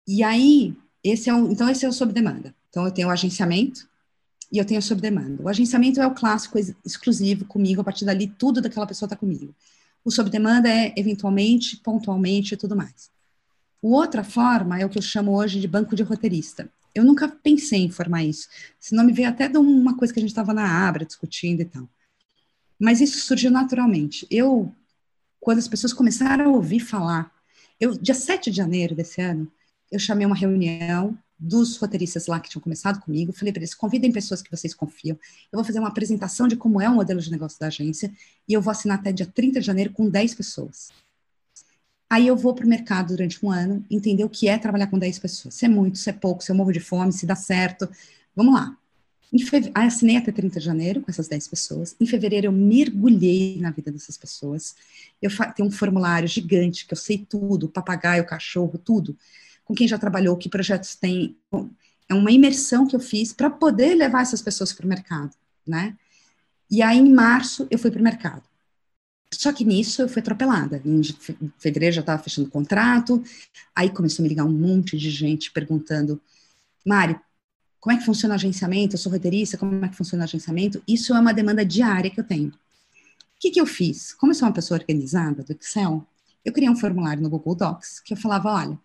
E 0.05 0.21
aí, 0.21 0.75
esse 1.01 1.29
é 1.29 1.33
o, 1.33 1.49
então 1.49 1.69
esse 1.69 1.85
é 1.85 1.87
o 1.87 1.93
sob 1.93 2.11
demanda. 2.11 2.53
Então 2.69 2.83
eu 2.83 2.91
tenho 2.91 3.07
o 3.07 3.11
agenciamento 3.11 3.87
e 4.51 4.57
eu 4.57 4.65
tenho 4.65 4.81
o 4.81 4.83
sob 4.83 4.99
demanda. 4.99 5.41
O 5.41 5.47
agenciamento 5.47 6.01
é 6.01 6.05
o 6.05 6.13
clássico 6.13 6.59
exclusivo 6.85 7.45
comigo, 7.45 7.79
a 7.79 7.85
partir 7.85 8.03
dali 8.03 8.27
tudo 8.27 8.59
daquela 8.61 8.85
pessoa 8.85 9.07
está 9.07 9.15
comigo. 9.15 9.55
O 10.03 10.11
sob 10.11 10.29
demanda 10.29 10.67
é 10.67 10.93
eventualmente, 10.97 11.77
pontualmente 11.77 12.53
e 12.53 12.57
tudo 12.57 12.75
mais. 12.75 13.09
Outra 13.81 14.25
forma 14.25 14.77
é 14.77 14.85
o 14.85 14.89
que 14.89 14.97
eu 14.97 15.01
chamo 15.01 15.33
hoje 15.33 15.57
de 15.57 15.69
banco 15.69 15.95
de 15.95 16.03
roteirista. 16.03 16.69
Eu 16.93 17.03
nunca 17.03 17.27
pensei 17.27 17.79
em 17.79 17.89
formar 17.89 18.23
isso. 18.23 18.47
Esse 18.81 18.93
nome 18.93 19.13
veio 19.13 19.29
até 19.29 19.47
de 19.47 19.57
uma 19.57 19.95
coisa 19.97 20.13
que 20.13 20.19
a 20.19 20.21
gente 20.21 20.31
estava 20.31 20.53
na 20.53 20.87
Abra 20.87 21.05
discutindo 21.05 21.61
e 21.61 21.65
tal. 21.65 21.87
Mas 22.79 22.99
isso 22.99 23.19
surgiu 23.19 23.51
naturalmente. 23.51 24.25
Eu, 24.29 24.73
quando 25.39 25.59
as 25.59 25.67
pessoas 25.67 25.93
começaram 25.93 26.45
a 26.45 26.55
ouvir 26.55 26.79
falar, 26.79 27.31
eu, 27.79 27.97
dia 27.97 28.15
7 28.15 28.51
de 28.51 28.57
janeiro 28.57 28.95
desse 28.95 29.21
ano, 29.21 29.51
eu 29.91 29.99
chamei 29.99 30.25
uma 30.25 30.35
reunião 30.35 31.17
dos 31.41 31.77
roteiristas 31.77 32.27
lá 32.27 32.39
que 32.39 32.49
tinham 32.49 32.61
começado 32.61 33.01
comigo, 33.01 33.33
falei 33.33 33.51
para 33.51 33.61
eles, 33.61 33.73
convidem 33.73 34.11
pessoas 34.11 34.43
que 34.43 34.51
vocês 34.51 34.75
confiam, 34.75 35.17
eu 35.51 35.57
vou 35.57 35.63
fazer 35.63 35.79
uma 35.79 35.87
apresentação 35.87 36.47
de 36.47 36.55
como 36.55 36.79
é 36.79 36.87
o 36.87 36.93
modelo 36.93 37.19
de 37.19 37.31
negócio 37.31 37.59
da 37.59 37.65
agência, 37.67 38.13
e 38.47 38.53
eu 38.53 38.61
vou 38.61 38.69
assinar 38.69 38.99
até 38.99 39.11
dia 39.11 39.25
30 39.25 39.59
de 39.59 39.65
janeiro 39.65 39.91
com 39.91 40.07
10 40.07 40.35
pessoas. 40.35 40.91
Aí 42.11 42.27
eu 42.27 42.35
vou 42.35 42.53
para 42.53 42.65
o 42.65 42.67
mercado 42.67 43.15
durante 43.15 43.39
um 43.41 43.49
ano, 43.49 43.85
entender 43.89 44.25
o 44.25 44.29
que 44.29 44.49
é 44.49 44.57
trabalhar 44.57 44.87
com 44.87 44.99
10 44.99 45.17
pessoas, 45.17 45.55
se 45.55 45.63
é 45.63 45.69
muito, 45.69 45.97
se 45.97 46.09
é 46.09 46.13
pouco, 46.13 46.43
se 46.43 46.51
eu 46.51 46.55
morro 46.57 46.73
de 46.73 46.81
fome, 46.81 47.13
se 47.13 47.25
dá 47.25 47.37
certo, 47.37 47.89
vamos 48.35 48.53
lá. 48.53 48.75
Aí 49.73 49.87
assinei 49.87 50.17
até 50.17 50.29
30 50.29 50.59
de 50.59 50.65
janeiro 50.65 50.99
com 50.99 51.09
essas 51.09 51.29
10 51.29 51.47
pessoas. 51.47 51.95
Em 52.01 52.05
fevereiro 52.05 52.47
eu 52.47 52.51
mergulhei 52.51 53.57
na 53.61 53.71
vida 53.71 53.89
dessas 53.93 54.17
pessoas. 54.17 54.75
Eu 55.21 55.31
fa... 55.31 55.53
tenho 55.53 55.69
um 55.69 55.71
formulário 55.71 56.27
gigante 56.27 56.85
que 56.85 56.93
eu 56.93 56.97
sei 56.97 57.17
tudo, 57.17 57.69
papagaio, 57.69 58.25
cachorro, 58.25 58.77
tudo. 58.77 59.17
Com 59.63 59.73
quem 59.73 59.87
já 59.87 59.97
trabalhou, 59.97 60.35
que 60.35 60.49
projetos 60.49 60.95
tem. 60.95 61.37
É 62.09 62.13
uma 62.13 62.29
imersão 62.29 62.85
que 62.85 62.93
eu 62.93 62.99
fiz 62.99 63.31
para 63.31 63.49
poder 63.49 63.95
levar 63.95 64.23
essas 64.23 64.41
pessoas 64.41 64.73
para 64.73 64.85
o 64.85 64.89
mercado, 64.89 65.33
né? 65.65 65.95
E 66.69 66.81
aí, 66.81 66.97
em 66.97 67.13
março, 67.13 67.65
eu 67.71 67.79
fui 67.79 67.89
para 67.89 68.01
o 68.01 68.03
mercado. 68.03 68.50
Só 69.33 69.51
que 69.53 69.63
nisso 69.63 70.01
eu 70.01 70.09
fui 70.09 70.21
atropelada. 70.21 70.81
Em 70.85 71.01
fevereiro 71.57 71.95
já 71.95 72.01
estava 72.01 72.21
fechando 72.21 72.49
contrato, 72.49 73.23
aí 73.75 73.89
começou 73.89 74.21
a 74.21 74.23
me 74.23 74.29
ligar 74.29 74.45
um 74.45 74.51
monte 74.51 74.97
de 74.97 75.09
gente 75.09 75.51
perguntando: 75.51 76.19
Mari, 76.85 77.15
como 77.79 77.95
é 77.95 77.99
que 77.99 78.05
funciona 78.05 78.33
o 78.33 78.35
agenciamento? 78.35 78.95
Eu 78.95 78.99
sou 78.99 79.11
roteirista, 79.11 79.57
como 79.57 79.83
é 79.83 79.89
que 79.89 79.95
funciona 79.95 80.23
o 80.23 80.25
agenciamento? 80.25 80.83
Isso 80.87 81.15
é 81.15 81.19
uma 81.19 81.33
demanda 81.33 81.65
diária 81.65 82.11
que 82.11 82.19
eu 82.19 82.23
tenho. 82.23 82.49
O 82.49 82.53
que, 83.39 83.49
que 83.51 83.59
eu 83.59 83.65
fiz? 83.65 84.13
Como 84.13 84.31
eu 84.31 84.35
sou 84.35 84.47
uma 84.47 84.53
pessoa 84.53 84.79
organizada 84.79 85.43
do 85.43 85.51
Excel, 85.53 86.05
eu 86.45 86.53
criei 86.53 86.69
um 86.69 86.75
formulário 86.75 87.23
no 87.23 87.29
Google 87.29 87.55
Docs 87.55 88.01
que 88.01 88.13
eu 88.13 88.17
falava: 88.17 88.49
olha, 88.49 88.79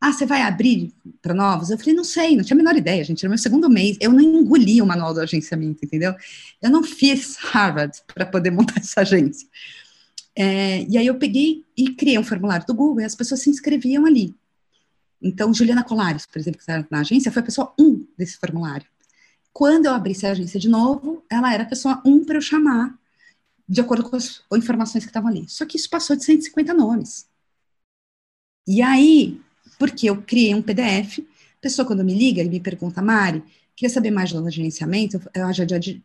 ah, 0.00 0.12
você 0.12 0.26
vai 0.26 0.42
abrir 0.42 0.94
para 1.22 1.34
novos? 1.34 1.70
Eu 1.70 1.78
falei, 1.78 1.94
não 1.94 2.04
sei, 2.04 2.36
não 2.36 2.44
tinha 2.44 2.54
a 2.54 2.58
menor 2.58 2.76
ideia, 2.76 3.02
gente. 3.02 3.24
Era 3.24 3.30
meu 3.30 3.38
segundo 3.38 3.68
mês, 3.68 3.96
eu 4.00 4.12
não 4.12 4.20
engoli 4.20 4.80
o 4.82 4.86
manual 4.86 5.14
do 5.14 5.20
agenciamento, 5.20 5.84
entendeu? 5.84 6.14
Eu 6.60 6.70
não 6.70 6.84
fiz 6.84 7.36
Harvard 7.36 8.00
para 8.14 8.26
poder 8.26 8.50
montar 8.50 8.78
essa 8.78 9.00
agência. 9.00 9.48
É, 10.38 10.82
e 10.82 10.98
aí 10.98 11.06
eu 11.06 11.18
peguei 11.18 11.64
e 11.76 11.94
criei 11.94 12.18
um 12.18 12.24
formulário 12.24 12.66
do 12.66 12.74
Google 12.74 13.00
e 13.00 13.04
as 13.04 13.14
pessoas 13.14 13.40
se 13.40 13.48
inscreviam 13.48 14.04
ali. 14.04 14.34
Então, 15.20 15.52
Juliana 15.52 15.82
Colares, 15.82 16.26
por 16.26 16.38
exemplo, 16.38 16.58
que 16.58 16.62
está 16.62 16.86
na 16.90 17.00
agência, 17.00 17.32
foi 17.32 17.40
a 17.40 17.44
pessoa 17.44 17.74
1 17.78 17.84
um 17.84 18.06
desse 18.18 18.36
formulário. 18.36 18.86
Quando 19.52 19.86
eu 19.86 19.94
abrisse 19.94 20.26
a 20.26 20.32
agência 20.32 20.60
de 20.60 20.68
novo, 20.68 21.24
ela 21.30 21.52
era 21.52 21.62
a 21.62 21.66
pessoa 21.66 22.02
1 22.04 22.10
um 22.10 22.24
para 22.24 22.36
eu 22.36 22.42
chamar, 22.42 22.94
de 23.66 23.80
acordo 23.80 24.08
com 24.08 24.14
as 24.14 24.42
informações 24.52 25.04
que 25.04 25.10
estavam 25.10 25.30
ali. 25.30 25.48
Só 25.48 25.64
que 25.64 25.78
isso 25.78 25.88
passou 25.88 26.14
de 26.14 26.24
150 26.24 26.74
nomes. 26.74 27.26
E 28.68 28.82
aí, 28.82 29.40
porque 29.78 30.10
eu 30.10 30.20
criei 30.22 30.54
um 30.54 30.62
PDF, 30.62 31.20
a 31.20 31.60
pessoa 31.62 31.86
quando 31.86 32.04
me 32.04 32.14
liga 32.14 32.42
e 32.42 32.48
me 32.48 32.60
pergunta, 32.60 33.00
Mari, 33.00 33.42
queria 33.74 33.92
saber 33.92 34.10
mais 34.10 34.30
do 34.32 34.46
agenciamento, 34.46 35.20
eu 35.34 35.52
já 35.52 35.64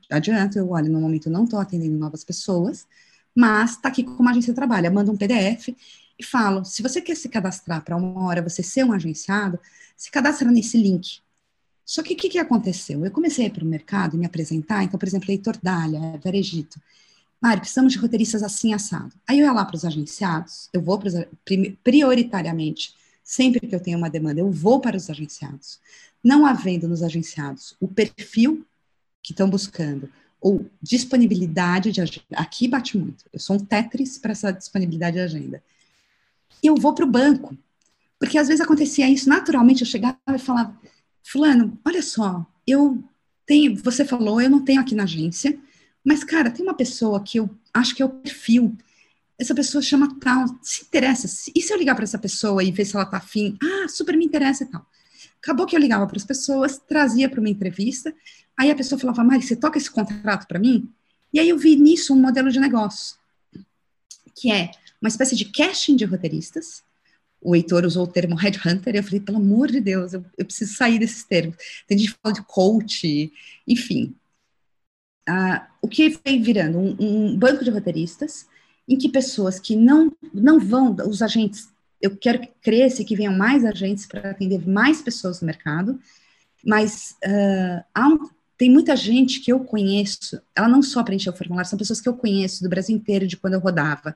adianto, 0.10 0.58
eu, 0.58 0.70
olha, 0.70 0.90
no 0.90 1.02
momento 1.02 1.30
não 1.30 1.44
estou 1.44 1.60
atendendo 1.60 1.98
novas 1.98 2.24
pessoas, 2.24 2.88
mas 3.36 3.72
está 3.72 3.90
aqui 3.90 4.04
como 4.04 4.28
a 4.28 4.32
agência 4.32 4.54
trabalha, 4.54 4.92
manda 4.92 5.12
um 5.12 5.18
PDF 5.18 5.70
e 6.20 6.24
falo, 6.24 6.64
se 6.64 6.82
você 6.82 7.02
quer 7.02 7.16
se 7.16 7.30
cadastrar 7.30 7.84
para 7.84 7.96
uma 7.96 8.26
hora, 8.26 8.42
você 8.42 8.62
ser 8.62 8.84
um 8.84 8.94
agenciado, 8.94 9.60
se 9.98 10.12
cadastra 10.12 10.50
nesse 10.52 10.78
link. 10.78 11.20
Só 11.86 12.02
que 12.04 12.14
o 12.14 12.18
que, 12.18 12.30
que, 12.30 12.38
aconteceu? 12.38 13.04
Eu 13.04 13.12
comecei 13.12 13.46
a 13.46 13.48
ir 13.48 13.52
para 13.52 13.64
o 13.64 13.68
mercado 13.68 14.16
e 14.16 14.20
me 14.20 14.26
apresentar, 14.26 14.84
então, 14.84 15.00
por 15.00 15.08
exemplo, 15.08 15.30
Heitor 15.32 15.58
Dália, 15.62 16.20
Varejito. 16.24 16.80
Mari, 17.42 17.62
precisamos 17.62 17.92
de 17.92 18.00
roteiristas 18.00 18.44
assim, 18.44 18.74
assado. 18.74 19.14
Aí 19.28 19.40
eu 19.40 19.46
ia 19.46 19.52
lá 19.52 19.66
para 19.66 19.76
os 19.76 19.84
agenciados, 19.84 20.70
eu 20.72 20.82
vou 20.82 21.00
para 21.00 21.08
os, 21.08 21.16
prioritariamente, 21.84 22.94
sempre 23.24 23.68
que 23.68 23.74
eu 23.74 23.80
tenho 23.80 23.98
uma 23.98 24.10
demanda, 24.10 24.40
eu 24.40 24.52
vou 24.52 24.80
para 24.80 24.96
os 24.96 25.10
agenciados. 25.10 25.80
Não 26.24 26.46
havendo 26.46 26.88
nos 26.88 27.02
agenciados 27.02 27.76
o 27.80 27.88
perfil 27.88 28.66
que 29.24 29.34
estão 29.34 29.50
buscando, 29.50 30.08
ou 30.42 30.66
disponibilidade 30.82 31.92
de 31.92 32.02
agenda. 32.02 32.26
Aqui 32.34 32.68
bate 32.68 32.98
muito. 32.98 33.24
Eu 33.32 33.40
sou 33.40 33.56
um 33.56 33.60
Tetris 33.60 34.18
para 34.18 34.32
essa 34.32 34.52
disponibilidade 34.52 35.16
de 35.16 35.22
agenda 35.22 35.64
eu 36.64 36.76
vou 36.76 36.94
para 36.94 37.06
o 37.06 37.10
banco. 37.10 37.58
Porque 38.20 38.38
às 38.38 38.48
vezes 38.48 38.62
acontecia 38.62 39.10
isso 39.10 39.28
naturalmente, 39.28 39.82
eu 39.82 39.88
chegava 39.88 40.18
e 40.30 40.38
falava, 40.38 40.78
fulano, 41.24 41.80
olha 41.84 42.04
só, 42.04 42.46
eu 42.68 43.04
tenho, 43.48 43.76
você 43.78 44.06
falou, 44.06 44.40
eu 44.40 44.50
não 44.50 44.64
tenho 44.64 44.80
aqui 44.80 44.94
na 44.94 45.04
agência, 45.04 45.58
mas, 46.06 46.24
cara, 46.24 46.52
tem 46.52 46.64
uma 46.64 46.76
pessoa 46.76 47.22
que 47.24 47.40
eu 47.40 47.50
acho 47.74 47.96
que 47.96 48.02
é 48.04 48.06
o 48.06 48.10
perfil, 48.10 48.78
essa 49.40 49.56
pessoa 49.56 49.82
chama 49.82 50.20
tal, 50.20 50.46
se 50.62 50.84
interessa, 50.84 51.26
e 51.56 51.62
se 51.62 51.74
eu 51.74 51.78
ligar 51.78 51.96
para 51.96 52.04
essa 52.04 52.20
pessoa 52.20 52.64
e 52.64 52.72
ver 52.72 52.86
se 52.86 52.96
ela 52.96 53.06
tá 53.06 53.18
afim, 53.18 53.58
ah, 53.60 53.88
super 53.88 54.16
me 54.16 54.26
interessa 54.26 54.64
e 54.64 54.68
tal. 54.68 54.86
Acabou 55.42 55.66
que 55.66 55.76
eu 55.76 55.80
ligava 55.80 56.06
para 56.06 56.18
as 56.18 56.26
pessoas, 56.26 56.78
trazia 56.78 57.28
para 57.28 57.40
uma 57.40 57.50
entrevista, 57.50 58.14
aí 58.56 58.70
a 58.70 58.76
pessoa 58.76 59.00
falava, 59.00 59.24
Mari, 59.24 59.42
você 59.42 59.56
toca 59.56 59.78
esse 59.78 59.90
contrato 59.90 60.48
para 60.48 60.60
mim? 60.60 60.88
E 61.34 61.40
aí 61.40 61.50
eu 61.50 61.58
vi 61.58 61.76
nisso 61.76 62.14
um 62.14 62.22
modelo 62.22 62.52
de 62.52 62.60
negócio, 62.60 63.18
que 64.36 64.52
é, 64.52 64.72
uma 65.02 65.08
espécie 65.08 65.36
de 65.36 65.46
casting 65.46 65.96
de 65.96 66.06
roteiristas. 66.06 66.84
O 67.42 67.56
Heitor 67.56 67.86
usou 67.86 68.04
o 68.04 68.08
termo 68.08 68.36
headhunter, 68.36 68.94
e 68.94 69.00
eu 69.00 69.04
falei, 69.04 69.20
pelo 69.20 69.38
amor 69.38 69.72
de 69.72 69.82
Deus, 69.82 70.14
eu, 70.14 70.24
eu 70.38 70.46
preciso 70.46 70.76
sair 70.76 71.00
desses 71.00 71.24
termos. 71.24 71.56
Tem 71.88 71.98
gente 71.98 72.14
que 72.14 72.20
fala 72.22 72.36
de 72.36 72.44
coach, 72.44 73.34
enfim. 73.68 74.16
Ah, 75.28 75.68
o 75.82 75.88
que 75.88 76.20
vem 76.24 76.42
virando? 76.42 76.78
Um, 76.78 76.96
um, 77.00 77.38
banco 77.38 77.64
de 77.64 77.72
roteiristas, 77.72 78.46
em 78.88 78.98
que 78.98 79.10
pessoas 79.10 79.60
que 79.60 79.76
não, 79.76 80.12
não 80.32 80.60
vão, 80.60 80.96
os 81.08 81.22
agentes, 81.24 81.70
eu 82.02 82.18
quero 82.18 82.40
que 82.40 82.50
cresça 82.62 83.02
e 83.02 83.06
que 83.06 83.16
venham 83.16 83.38
mais 83.38 83.64
agentes 83.64 84.06
para 84.06 84.32
atender 84.32 84.68
mais 84.68 85.02
pessoas 85.02 85.42
no 85.42 85.46
mercado, 85.46 86.00
mas 86.66 87.16
uh, 87.26 88.02
um, 88.02 88.30
tem 88.58 88.70
muita 88.70 88.96
gente 88.96 89.40
que 89.40 89.52
eu 89.52 89.60
conheço, 89.62 90.42
ela 90.56 90.68
não 90.68 90.82
só 90.82 91.04
preencheu 91.04 91.34
o 91.34 91.36
formulário, 91.36 91.70
são 91.70 91.80
pessoas 91.80 92.00
que 92.00 92.08
eu 92.08 92.14
conheço 92.14 92.64
do 92.64 92.70
Brasil 92.70 92.96
inteiro, 92.96 93.26
de 93.26 93.38
quando 93.38 93.54
eu 93.54 93.60
rodava. 93.60 94.16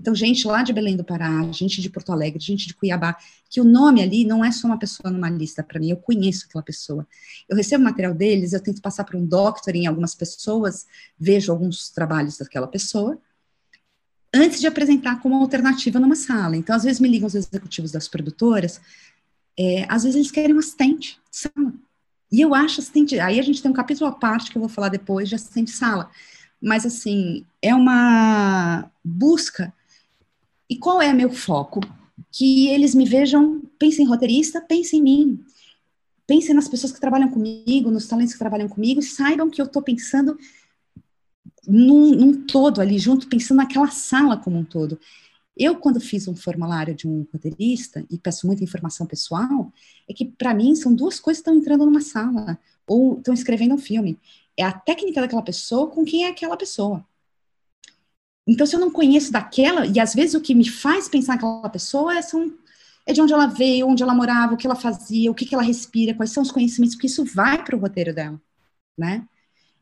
Então, 0.00 0.14
gente 0.14 0.46
lá 0.46 0.62
de 0.62 0.72
Belém 0.72 0.96
do 0.96 1.02
Pará, 1.02 1.42
gente 1.50 1.82
de 1.82 1.90
Porto 1.90 2.12
Alegre, 2.12 2.38
gente 2.38 2.68
de 2.68 2.74
Cuiabá, 2.74 3.16
que 3.50 3.60
o 3.60 3.64
nome 3.64 4.00
ali 4.00 4.24
não 4.24 4.44
é 4.44 4.52
só 4.52 4.68
uma 4.68 4.78
pessoa 4.78 5.10
numa 5.10 5.28
lista 5.28 5.62
para 5.62 5.80
mim, 5.80 5.90
eu 5.90 5.96
conheço 5.96 6.46
aquela 6.46 6.62
pessoa. 6.62 7.06
Eu 7.48 7.56
recebo 7.56 7.82
material 7.82 8.14
deles, 8.14 8.52
eu 8.52 8.62
tento 8.62 8.80
passar 8.80 9.04
para 9.04 9.18
um 9.18 9.26
doctor 9.26 9.74
em 9.74 9.86
algumas 9.86 10.14
pessoas, 10.14 10.86
vejo 11.18 11.50
alguns 11.50 11.90
trabalhos 11.90 12.38
daquela 12.38 12.68
pessoa, 12.68 13.18
antes 14.34 14.60
de 14.60 14.66
apresentar 14.66 15.20
como 15.20 15.36
alternativa 15.36 15.98
numa 15.98 16.16
sala. 16.16 16.56
Então, 16.56 16.74
às 16.76 16.84
vezes 16.84 17.00
me 17.00 17.08
ligam 17.08 17.26
os 17.26 17.34
executivos 17.34 17.92
das 17.92 18.08
produtoras, 18.08 18.80
é, 19.58 19.86
às 19.88 20.02
vezes 20.02 20.16
eles 20.16 20.30
querem 20.30 20.54
um 20.54 20.58
assistente 20.58 21.18
de 21.30 21.36
sala. 21.36 21.72
E 22.30 22.40
eu 22.40 22.54
acho 22.54 22.80
assistente, 22.80 23.18
aí 23.18 23.40
a 23.40 23.42
gente 23.42 23.62
tem 23.62 23.70
um 23.70 23.74
capítulo 23.74 24.10
à 24.10 24.12
parte 24.12 24.50
que 24.50 24.58
eu 24.58 24.60
vou 24.60 24.68
falar 24.68 24.88
depois 24.88 25.28
de 25.28 25.34
assistente 25.34 25.68
de 25.68 25.76
sala. 25.76 26.10
Mas, 26.60 26.84
assim, 26.84 27.44
é 27.62 27.74
uma 27.74 28.90
busca 29.02 29.72
e 30.68 30.76
qual 30.76 31.00
é 31.00 31.12
meu 31.12 31.30
foco? 31.30 31.80
Que 32.30 32.68
eles 32.68 32.94
me 32.94 33.06
vejam, 33.06 33.62
pensem 33.78 34.04
em 34.04 34.08
roteirista, 34.08 34.60
pensem 34.60 35.00
em 35.00 35.02
mim. 35.02 35.44
Pensem 36.26 36.54
nas 36.54 36.68
pessoas 36.68 36.92
que 36.92 37.00
trabalham 37.00 37.30
comigo, 37.30 37.90
nos 37.90 38.06
talentos 38.06 38.34
que 38.34 38.38
trabalham 38.38 38.68
comigo, 38.68 39.00
e 39.00 39.02
saibam 39.02 39.48
que 39.48 39.62
eu 39.62 39.64
estou 39.64 39.80
pensando 39.80 40.36
num, 41.68 42.14
num, 42.14 42.46
todo 42.46 42.80
ali 42.80 42.98
junto, 42.98 43.28
pensando 43.28 43.58
naquela 43.58 43.88
sala 43.88 44.38
como 44.38 44.58
um 44.58 44.64
todo. 44.64 44.98
Eu, 45.56 45.76
quando 45.76 46.00
fiz 46.00 46.26
um 46.26 46.34
formulário 46.34 46.94
de 46.94 47.06
um 47.06 47.26
roteirista, 47.32 48.04
e 48.10 48.16
peço 48.16 48.46
muita 48.46 48.64
informação 48.64 49.06
pessoal, 49.06 49.72
é 50.08 50.14
que, 50.14 50.24
para 50.24 50.54
mim, 50.54 50.74
são 50.74 50.94
duas 50.94 51.20
coisas 51.20 51.42
que 51.42 51.50
estão 51.50 51.60
entrando 51.60 51.84
numa 51.84 52.00
sala, 52.00 52.58
ou 52.86 53.18
estão 53.18 53.34
escrevendo 53.34 53.74
um 53.74 53.78
filme. 53.78 54.18
É 54.56 54.64
a 54.64 54.72
técnica 54.72 55.20
daquela 55.20 55.42
pessoa 55.42 55.90
com 55.90 56.04
quem 56.04 56.24
é 56.24 56.28
aquela 56.28 56.56
pessoa. 56.56 57.04
Então, 58.46 58.66
se 58.66 58.74
eu 58.74 58.80
não 58.80 58.90
conheço 58.90 59.30
daquela, 59.30 59.84
e 59.86 60.00
às 60.00 60.14
vezes 60.14 60.34
o 60.34 60.40
que 60.40 60.54
me 60.54 60.66
faz 60.66 61.08
pensar 61.08 61.34
naquela 61.34 61.68
pessoa 61.68 62.16
é, 62.16 62.22
são, 62.22 62.50
é 63.04 63.12
de 63.12 63.20
onde 63.20 63.32
ela 63.32 63.46
veio, 63.46 63.88
onde 63.88 64.02
ela 64.02 64.14
morava, 64.14 64.54
o 64.54 64.56
que 64.56 64.66
ela 64.66 64.76
fazia, 64.76 65.30
o 65.30 65.34
que, 65.34 65.44
que 65.44 65.54
ela 65.54 65.62
respira, 65.62 66.14
quais 66.14 66.30
são 66.30 66.42
os 66.42 66.50
conhecimentos, 66.50 66.94
porque 66.94 67.08
isso 67.08 67.24
vai 67.24 67.62
para 67.62 67.76
o 67.76 67.78
roteiro 67.78 68.14
dela, 68.14 68.40
né? 68.96 69.26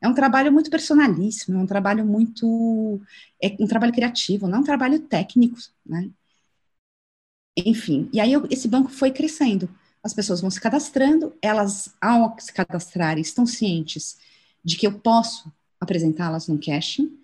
É 0.01 0.07
um 0.07 0.13
trabalho 0.13 0.51
muito 0.51 0.69
personalíssimo, 0.69 1.57
é 1.57 1.61
um 1.61 1.67
trabalho 1.67 2.05
muito. 2.05 3.01
É 3.41 3.55
um 3.59 3.67
trabalho 3.67 3.93
criativo, 3.93 4.47
não 4.47 4.59
é 4.59 4.61
um 4.61 4.63
trabalho 4.63 4.99
técnico, 4.99 5.57
né? 5.85 6.09
Enfim, 7.57 8.07
e 8.13 8.19
aí 8.19 8.31
eu, 8.31 8.47
esse 8.51 8.67
banco 8.67 8.89
foi 8.89 9.11
crescendo. 9.11 9.67
As 10.03 10.13
pessoas 10.13 10.41
vão 10.41 10.49
se 10.49 10.61
cadastrando, 10.61 11.33
elas, 11.41 11.93
ao 11.99 12.39
se 12.39 12.53
cadastrarem, 12.53 13.21
estão 13.21 13.45
cientes 13.47 14.17
de 14.63 14.77
que 14.77 14.85
eu 14.85 14.99
posso 14.99 15.51
apresentá-las 15.79 16.47
num 16.47 16.59
casting, 16.59 17.17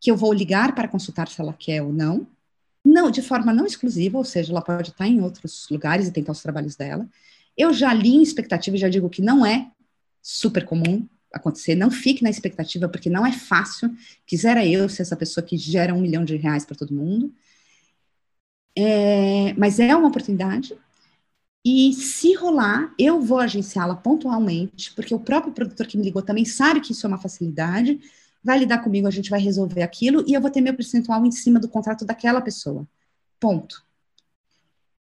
que 0.00 0.10
eu 0.10 0.16
vou 0.16 0.32
ligar 0.32 0.74
para 0.74 0.88
consultar 0.88 1.28
se 1.28 1.40
ela 1.40 1.52
quer 1.52 1.82
ou 1.82 1.92
não, 1.92 2.26
não 2.84 3.10
de 3.10 3.20
forma 3.20 3.52
não 3.52 3.66
exclusiva, 3.66 4.16
ou 4.16 4.24
seja, 4.24 4.52
ela 4.52 4.62
pode 4.62 4.90
estar 4.90 5.06
em 5.06 5.20
outros 5.20 5.66
lugares 5.70 6.08
e 6.08 6.12
tentar 6.12 6.32
os 6.32 6.42
trabalhos 6.42 6.76
dela. 6.76 7.06
Eu 7.56 7.72
já 7.72 7.92
li 7.92 8.14
em 8.14 8.22
expectativa 8.22 8.76
e 8.76 8.80
já 8.80 8.88
digo 8.88 9.10
que 9.10 9.20
não 9.20 9.44
é 9.44 9.70
super 10.22 10.64
comum 10.64 11.06
acontecer, 11.32 11.74
não 11.74 11.90
fique 11.90 12.22
na 12.22 12.30
expectativa, 12.30 12.88
porque 12.88 13.10
não 13.10 13.26
é 13.26 13.32
fácil. 13.32 13.90
Quisera 14.26 14.66
eu 14.66 14.88
ser 14.88 15.02
essa 15.02 15.16
pessoa 15.16 15.44
que 15.44 15.56
gera 15.56 15.94
um 15.94 16.00
milhão 16.00 16.24
de 16.24 16.36
reais 16.36 16.64
para 16.64 16.76
todo 16.76 16.94
mundo. 16.94 17.32
É, 18.76 19.54
mas 19.54 19.78
é 19.80 19.94
uma 19.96 20.08
oportunidade. 20.08 20.76
E 21.64 21.92
se 21.94 22.34
rolar, 22.34 22.94
eu 22.98 23.20
vou 23.20 23.40
agenciá-la 23.40 23.96
pontualmente, 23.96 24.94
porque 24.94 25.14
o 25.14 25.18
próprio 25.20 25.52
produtor 25.52 25.86
que 25.86 25.96
me 25.98 26.04
ligou 26.04 26.22
também 26.22 26.44
sabe 26.44 26.80
que 26.80 26.92
isso 26.92 27.06
é 27.06 27.08
uma 27.08 27.18
facilidade, 27.18 27.98
vai 28.42 28.58
lidar 28.58 28.78
comigo, 28.78 29.08
a 29.08 29.10
gente 29.10 29.30
vai 29.30 29.40
resolver 29.40 29.82
aquilo, 29.82 30.24
e 30.28 30.34
eu 30.34 30.40
vou 30.40 30.50
ter 30.50 30.60
meu 30.60 30.74
percentual 30.74 31.24
em 31.26 31.32
cima 31.32 31.58
do 31.58 31.68
contrato 31.68 32.04
daquela 32.04 32.40
pessoa. 32.40 32.86
Ponto. 33.40 33.85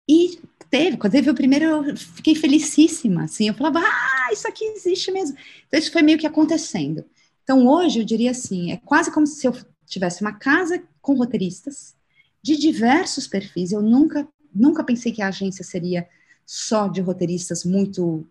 E 0.08 0.40
teve, 0.70 0.96
quando 0.96 1.12
teve 1.12 1.30
o 1.30 1.34
primeiro, 1.34 1.64
eu 1.64 1.96
fiquei 1.96 2.34
felicíssima, 2.34 3.24
assim, 3.24 3.48
eu 3.48 3.54
falava, 3.54 3.80
ah, 3.80 4.30
isso 4.32 4.48
aqui 4.48 4.64
existe 4.64 5.10
mesmo. 5.12 5.36
Então, 5.66 5.78
isso 5.78 5.92
foi 5.92 6.02
meio 6.02 6.18
que 6.18 6.26
acontecendo. 6.26 7.04
Então, 7.42 7.66
hoje, 7.66 8.00
eu 8.00 8.04
diria 8.04 8.30
assim, 8.30 8.72
é 8.72 8.76
quase 8.78 9.12
como 9.12 9.26
se 9.26 9.46
eu 9.46 9.54
tivesse 9.86 10.22
uma 10.22 10.32
casa 10.32 10.82
com 11.00 11.14
roteiristas, 11.14 11.94
de 12.42 12.56
diversos 12.56 13.26
perfis, 13.26 13.70
eu 13.72 13.82
nunca, 13.82 14.26
nunca 14.52 14.82
pensei 14.82 15.12
que 15.12 15.22
a 15.22 15.28
agência 15.28 15.64
seria 15.64 16.08
só 16.44 16.88
de 16.88 17.00
roteiristas 17.00 17.64
muito 17.64 18.26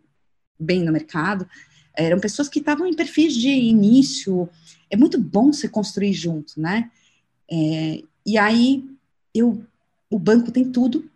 bem 0.60 0.84
no 0.84 0.92
mercado, 0.92 1.48
eram 1.94 2.20
pessoas 2.20 2.50
que 2.50 2.60
estavam 2.60 2.88
em 2.88 2.96
perfis 2.96 3.34
de 3.34 3.50
início, 3.50 4.50
é 4.90 4.98
muito 4.98 5.20
bom 5.20 5.54
se 5.54 5.70
construir 5.70 6.14
junto, 6.14 6.60
né? 6.60 6.90
É, 7.50 8.04
e 8.26 8.38
aí, 8.38 8.86
eu, 9.34 9.64
o 10.10 10.18
banco 10.18 10.52
tem 10.52 10.70
tudo, 10.72 11.10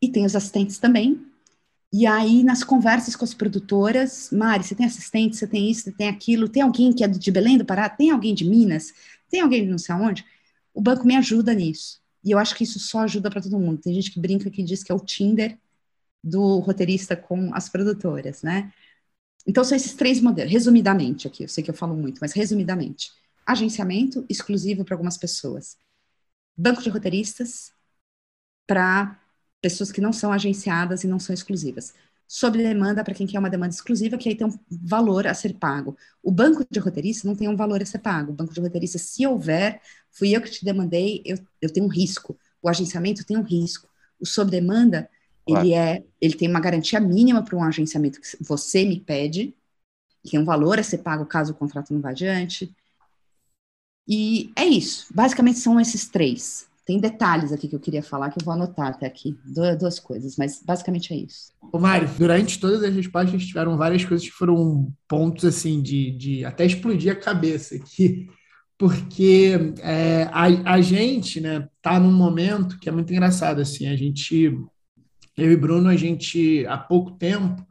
e 0.00 0.08
tem 0.08 0.24
os 0.24 0.36
assistentes 0.36 0.78
também, 0.78 1.20
e 1.92 2.06
aí, 2.06 2.44
nas 2.44 2.62
conversas 2.62 3.16
com 3.16 3.24
as 3.24 3.32
produtoras, 3.32 4.30
Mari, 4.30 4.62
você 4.62 4.74
tem 4.74 4.84
assistente, 4.84 5.36
você 5.36 5.46
tem 5.46 5.70
isso, 5.70 5.84
você 5.84 5.92
tem 5.92 6.08
aquilo, 6.08 6.48
tem 6.48 6.62
alguém 6.62 6.92
que 6.92 7.02
é 7.02 7.08
de 7.08 7.30
Belém 7.30 7.56
do 7.56 7.64
Pará, 7.64 7.88
tem 7.88 8.10
alguém 8.10 8.34
de 8.34 8.44
Minas, 8.44 8.92
tem 9.30 9.40
alguém 9.40 9.64
de 9.64 9.70
não 9.70 9.78
sei 9.78 9.94
aonde? 9.94 10.24
O 10.74 10.82
banco 10.82 11.06
me 11.06 11.16
ajuda 11.16 11.54
nisso. 11.54 12.00
E 12.22 12.30
eu 12.30 12.38
acho 12.38 12.54
que 12.54 12.64
isso 12.64 12.78
só 12.78 13.00
ajuda 13.00 13.30
para 13.30 13.40
todo 13.40 13.58
mundo. 13.58 13.80
Tem 13.80 13.94
gente 13.94 14.10
que 14.10 14.20
brinca 14.20 14.50
que 14.50 14.62
diz 14.62 14.82
que 14.84 14.92
é 14.92 14.94
o 14.94 15.00
Tinder 15.00 15.58
do 16.22 16.58
roteirista 16.58 17.16
com 17.16 17.54
as 17.54 17.68
produtoras, 17.70 18.42
né? 18.42 18.72
Então, 19.46 19.64
são 19.64 19.76
esses 19.76 19.94
três 19.94 20.20
modelos, 20.20 20.52
resumidamente 20.52 21.26
aqui, 21.26 21.44
eu 21.44 21.48
sei 21.48 21.64
que 21.64 21.70
eu 21.70 21.74
falo 21.74 21.96
muito, 21.96 22.18
mas 22.20 22.32
resumidamente. 22.34 23.10
Agenciamento 23.46 24.26
exclusivo 24.28 24.84
para 24.84 24.94
algumas 24.94 25.16
pessoas. 25.16 25.78
Banco 26.56 26.82
de 26.82 26.90
roteiristas 26.90 27.72
para 28.66 29.18
pessoas 29.60 29.92
que 29.92 30.00
não 30.00 30.12
são 30.12 30.32
agenciadas 30.32 31.04
e 31.04 31.08
não 31.08 31.18
são 31.18 31.34
exclusivas. 31.34 31.94
Sob 32.26 32.58
demanda 32.58 33.02
para 33.02 33.14
quem 33.14 33.26
quer 33.26 33.38
uma 33.38 33.48
demanda 33.48 33.74
exclusiva, 33.74 34.18
que 34.18 34.28
aí 34.28 34.34
tem 34.34 34.46
um 34.46 34.58
valor 34.70 35.26
a 35.26 35.34
ser 35.34 35.54
pago. 35.54 35.96
O 36.22 36.30
banco 36.30 36.64
de 36.70 36.78
roteirista 36.78 37.26
não 37.26 37.34
tem 37.34 37.48
um 37.48 37.56
valor 37.56 37.82
a 37.82 37.86
ser 37.86 37.98
pago. 37.98 38.32
O 38.32 38.34
banco 38.34 38.52
de 38.52 38.60
roteirista, 38.60 38.98
se 38.98 39.26
houver, 39.26 39.80
fui 40.10 40.36
eu 40.36 40.42
que 40.42 40.50
te 40.50 40.64
demandei, 40.64 41.22
eu, 41.24 41.38
eu 41.60 41.72
tenho 41.72 41.86
um 41.86 41.88
risco. 41.88 42.38
O 42.62 42.68
agenciamento 42.68 43.24
tem 43.24 43.36
um 43.36 43.42
risco. 43.42 43.88
O 44.20 44.26
sob 44.26 44.50
demanda, 44.50 45.08
Claro. 45.48 45.64
Ele 45.64 45.74
é, 45.74 46.04
ele 46.20 46.34
tem 46.34 46.48
uma 46.48 46.60
garantia 46.60 47.00
mínima 47.00 47.42
para 47.42 47.56
um 47.56 47.64
agenciamento 47.64 48.20
que 48.20 48.36
você 48.38 48.84
me 48.84 49.00
pede, 49.00 49.54
tem 50.30 50.38
um 50.38 50.44
valor 50.44 50.78
a 50.78 50.82
ser 50.82 50.98
pago 50.98 51.24
caso 51.24 51.52
o 51.52 51.56
contrato 51.56 51.94
não 51.94 52.02
vá 52.02 52.10
adiante. 52.10 52.70
E 54.06 54.52
é 54.54 54.66
isso. 54.66 55.06
Basicamente 55.10 55.58
são 55.58 55.80
esses 55.80 56.06
três. 56.06 56.67
Tem 56.88 56.98
detalhes 56.98 57.52
aqui 57.52 57.68
que 57.68 57.76
eu 57.76 57.80
queria 57.80 58.02
falar 58.02 58.30
que 58.30 58.40
eu 58.40 58.44
vou 58.46 58.54
anotar 58.54 58.86
até 58.86 59.06
aqui, 59.06 59.36
duas 59.78 60.00
coisas, 60.00 60.36
mas 60.38 60.62
basicamente 60.64 61.12
é 61.12 61.18
isso. 61.18 61.52
Ô 61.70 61.78
Mari, 61.78 62.06
durante 62.16 62.58
todas 62.58 62.82
as 62.82 62.94
respostas 62.94 63.44
tiveram 63.44 63.76
várias 63.76 64.06
coisas 64.06 64.26
que 64.26 64.32
foram 64.32 64.90
pontos 65.06 65.44
assim 65.44 65.82
de, 65.82 66.10
de 66.12 66.46
até 66.46 66.64
explodir 66.64 67.12
a 67.12 67.14
cabeça 67.14 67.74
aqui, 67.74 68.26
porque 68.78 69.74
é, 69.82 70.30
a, 70.32 70.44
a 70.72 70.80
gente, 70.80 71.42
né, 71.42 71.68
tá 71.82 72.00
num 72.00 72.10
momento 72.10 72.78
que 72.78 72.88
é 72.88 72.92
muito 72.92 73.12
engraçado 73.12 73.60
assim, 73.60 73.86
a 73.86 73.94
gente 73.94 74.50
eu 75.36 75.52
e 75.52 75.56
Bruno, 75.56 75.90
a 75.90 75.96
gente, 75.96 76.64
há 76.66 76.78
pouco 76.78 77.10
tempo, 77.10 77.67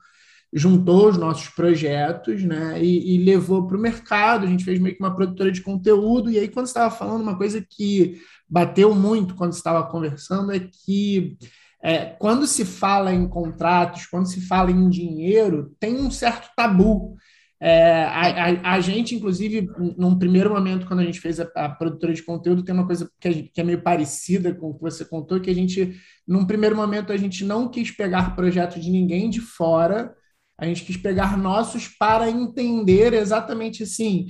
juntou 0.57 1.09
os 1.09 1.17
nossos 1.17 1.49
projetos 1.49 2.43
né, 2.43 2.83
e, 2.83 3.15
e 3.15 3.23
levou 3.23 3.67
para 3.67 3.77
o 3.77 3.79
mercado. 3.79 4.45
A 4.45 4.49
gente 4.49 4.63
fez 4.63 4.79
meio 4.79 4.95
que 4.95 5.03
uma 5.03 5.15
produtora 5.15 5.51
de 5.51 5.61
conteúdo. 5.61 6.29
E 6.29 6.39
aí, 6.39 6.47
quando 6.47 6.65
estava 6.65 6.93
falando, 6.93 7.21
uma 7.21 7.37
coisa 7.37 7.65
que 7.67 8.19
bateu 8.49 8.95
muito 8.95 9.35
quando 9.35 9.53
estava 9.53 9.85
conversando 9.85 10.51
é 10.51 10.59
que 10.59 11.37
é, 11.83 12.05
quando 12.05 12.47
se 12.47 12.65
fala 12.65 13.13
em 13.13 13.27
contratos, 13.27 14.07
quando 14.07 14.27
se 14.27 14.41
fala 14.41 14.71
em 14.71 14.89
dinheiro, 14.89 15.75
tem 15.79 15.95
um 15.95 16.09
certo 16.09 16.49
tabu. 16.55 17.15
É, 17.59 18.03
a, 18.03 18.21
a, 18.21 18.73
a, 18.73 18.79
gente, 18.79 19.15
inclusive, 19.15 19.67
num 19.97 20.17
primeiro 20.17 20.51
momento, 20.51 20.85
quando 20.85 20.99
a 20.99 21.03
gente 21.03 21.19
fez 21.19 21.39
a, 21.39 21.47
a 21.55 21.69
produtora 21.69 22.13
de 22.13 22.23
conteúdo, 22.23 22.63
tem 22.63 22.73
uma 22.73 22.85
coisa 22.85 23.09
que, 23.19 23.31
gente, 23.31 23.51
que, 23.51 23.61
é 23.61 23.63
meio 23.63 23.81
parecida 23.81 24.53
com 24.53 24.69
o 24.69 24.75
que 24.75 24.81
você 24.81 25.03
contou, 25.03 25.39
que 25.39 25.49
a 25.49 25.55
gente, 25.55 25.95
num 26.27 26.45
primeiro 26.45 26.75
momento, 26.75 27.11
a 27.11 27.17
gente 27.17 27.43
não 27.43 27.69
quis 27.69 27.89
pegar 27.89 28.35
projeto 28.35 28.79
de 28.79 28.91
ninguém 28.91 29.29
de 29.29 29.41
fora, 29.41 30.13
a 30.57 30.65
gente 30.65 30.83
quis 30.83 30.97
pegar 30.97 31.37
nossos 31.37 31.87
para 31.87 32.29
entender 32.29 33.13
exatamente 33.13 33.83
assim, 33.83 34.27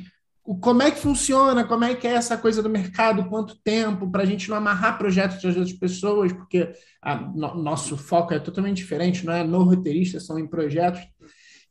como 0.61 0.81
é 0.81 0.89
que 0.91 0.99
funciona, 0.99 1.65
como 1.65 1.83
é 1.83 1.93
que 1.93 2.07
é 2.07 2.13
essa 2.13 2.37
coisa 2.37 2.63
do 2.63 2.69
mercado, 2.69 3.27
quanto 3.27 3.61
tempo, 3.61 4.09
para 4.09 4.23
a 4.23 4.25
gente 4.25 4.49
não 4.49 4.55
amarrar 4.55 4.97
projetos 4.97 5.41
das 5.41 5.57
outras 5.57 5.73
pessoas, 5.73 6.31
porque 6.31 6.71
a, 7.01 7.15
no, 7.15 7.55
nosso 7.61 7.97
foco 7.97 8.33
é 8.33 8.39
totalmente 8.39 8.77
diferente, 8.77 9.25
não 9.25 9.33
é 9.33 9.43
no 9.43 9.63
roteirista, 9.63 10.21
são 10.21 10.39
em 10.39 10.47
projetos. 10.47 11.01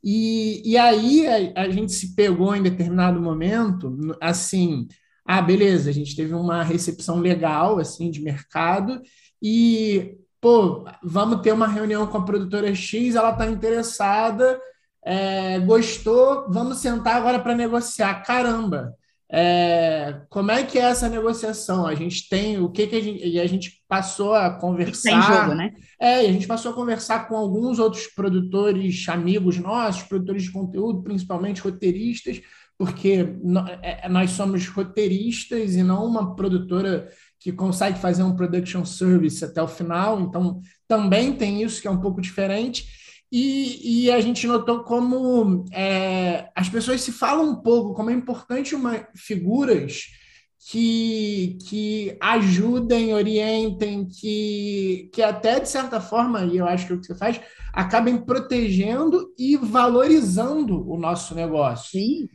E, 0.04 0.62
e 0.64 0.76
aí 0.76 1.26
a, 1.26 1.62
a 1.62 1.70
gente 1.70 1.92
se 1.92 2.14
pegou 2.14 2.54
em 2.54 2.62
determinado 2.62 3.18
momento, 3.18 3.96
assim, 4.20 4.86
ah, 5.24 5.40
beleza, 5.40 5.88
a 5.88 5.92
gente 5.92 6.14
teve 6.14 6.34
uma 6.34 6.62
recepção 6.62 7.18
legal, 7.18 7.78
assim, 7.78 8.10
de 8.10 8.20
mercado, 8.20 9.00
e, 9.42 10.18
pô, 10.46 10.84
vamos 11.02 11.40
ter 11.40 11.50
uma 11.50 11.66
reunião 11.66 12.06
com 12.06 12.18
a 12.18 12.24
produtora 12.24 12.72
X, 12.72 13.16
ela 13.16 13.32
está 13.32 13.48
interessada, 13.48 14.60
é, 15.04 15.58
gostou, 15.58 16.46
vamos 16.48 16.78
sentar 16.78 17.16
agora 17.16 17.40
para 17.40 17.52
negociar. 17.52 18.22
Caramba! 18.22 18.94
É, 19.28 20.20
como 20.28 20.52
é 20.52 20.62
que 20.62 20.78
é 20.78 20.82
essa 20.82 21.08
negociação? 21.08 21.84
A 21.84 21.96
gente 21.96 22.28
tem 22.28 22.60
o 22.60 22.70
que, 22.70 22.86
que 22.86 22.94
a 22.94 23.02
gente. 23.02 23.26
E 23.26 23.40
a 23.40 23.46
gente 23.48 23.82
passou 23.88 24.34
a 24.34 24.48
conversar. 24.50 25.10
Tem 25.10 25.20
jogo, 25.20 25.54
né? 25.56 25.72
É, 26.00 26.20
a 26.20 26.32
gente 26.32 26.46
passou 26.46 26.70
a 26.70 26.74
conversar 26.74 27.26
com 27.26 27.36
alguns 27.36 27.80
outros 27.80 28.06
produtores, 28.06 29.04
amigos 29.08 29.58
nossos, 29.58 30.04
produtores 30.04 30.44
de 30.44 30.52
conteúdo, 30.52 31.02
principalmente 31.02 31.60
roteiristas, 31.60 32.40
porque 32.78 33.34
é, 33.82 34.08
nós 34.08 34.30
somos 34.30 34.68
roteiristas 34.68 35.74
e 35.74 35.82
não 35.82 36.06
uma 36.06 36.36
produtora 36.36 37.08
que 37.38 37.52
consegue 37.52 37.98
fazer 37.98 38.22
um 38.22 38.34
production 38.34 38.84
service 38.84 39.44
até 39.44 39.62
o 39.62 39.68
final, 39.68 40.20
então 40.20 40.60
também 40.88 41.32
tem 41.32 41.62
isso 41.62 41.80
que 41.80 41.88
é 41.88 41.90
um 41.90 42.00
pouco 42.00 42.20
diferente. 42.20 42.86
E, 43.30 44.04
e, 44.04 44.10
a 44.12 44.20
gente 44.20 44.46
notou 44.46 44.84
como 44.84 45.64
é, 45.72 46.48
as 46.54 46.68
pessoas 46.68 47.00
se 47.00 47.10
falam 47.10 47.50
um 47.50 47.56
pouco, 47.56 47.92
como 47.92 48.08
é 48.08 48.12
importante 48.12 48.74
uma, 48.74 49.06
figuras 49.16 50.04
que, 50.70 51.58
que 51.68 52.16
ajudem, 52.20 53.14
orientem, 53.14 54.06
que, 54.06 55.10
que 55.12 55.22
até, 55.22 55.60
de 55.60 55.68
certa 55.68 56.00
forma, 56.00 56.44
e 56.44 56.56
eu 56.56 56.66
acho 56.66 56.86
que 56.86 56.92
é 56.92 56.96
o 56.96 57.00
que 57.00 57.06
você 57.06 57.14
faz, 57.14 57.40
acabem 57.72 58.16
protegendo 58.16 59.32
e 59.38 59.56
valorizando 59.56 60.88
o 60.88 60.98
nosso 60.98 61.34
negócio. 61.34 62.00
Sim. 62.00 62.28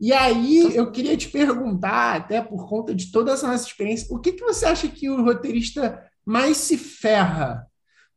E 0.00 0.12
aí 0.12 0.74
eu 0.74 0.90
queria 0.90 1.16
te 1.16 1.28
perguntar, 1.28 2.16
até 2.16 2.40
por 2.40 2.68
conta 2.68 2.94
de 2.94 3.10
toda 3.10 3.32
essa 3.32 3.46
nossa 3.46 3.66
experiência, 3.66 4.14
o 4.14 4.18
que, 4.18 4.32
que 4.32 4.44
você 4.44 4.66
acha 4.66 4.88
que 4.88 5.08
o 5.08 5.24
roteirista 5.24 6.02
mais 6.24 6.56
se 6.56 6.76
ferra 6.76 7.66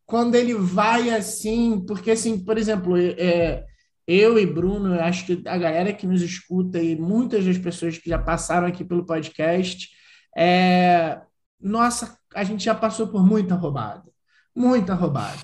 quando 0.05 0.35
ele 0.35 0.53
vai 0.53 1.09
assim, 1.09 1.83
porque 1.85 2.11
assim, 2.11 2.43
por 2.43 2.57
exemplo, 2.57 2.97
é, 2.97 3.65
eu 4.07 4.39
e 4.39 4.45
Bruno, 4.45 4.95
eu 4.95 5.03
acho 5.03 5.25
que 5.25 5.43
a 5.47 5.57
galera 5.57 5.93
que 5.93 6.07
nos 6.07 6.21
escuta 6.21 6.81
e 6.81 6.95
muitas 6.95 7.45
das 7.45 7.57
pessoas 7.57 7.97
que 7.97 8.09
já 8.09 8.17
passaram 8.17 8.67
aqui 8.67 8.83
pelo 8.83 9.05
podcast, 9.05 9.89
é, 10.35 11.21
nossa, 11.59 12.17
a 12.33 12.43
gente 12.43 12.63
já 12.63 12.73
passou 12.73 13.07
por 13.07 13.25
muita 13.25 13.55
roubada 13.55 14.16
muita 14.57 14.95
roubada. 14.95 15.37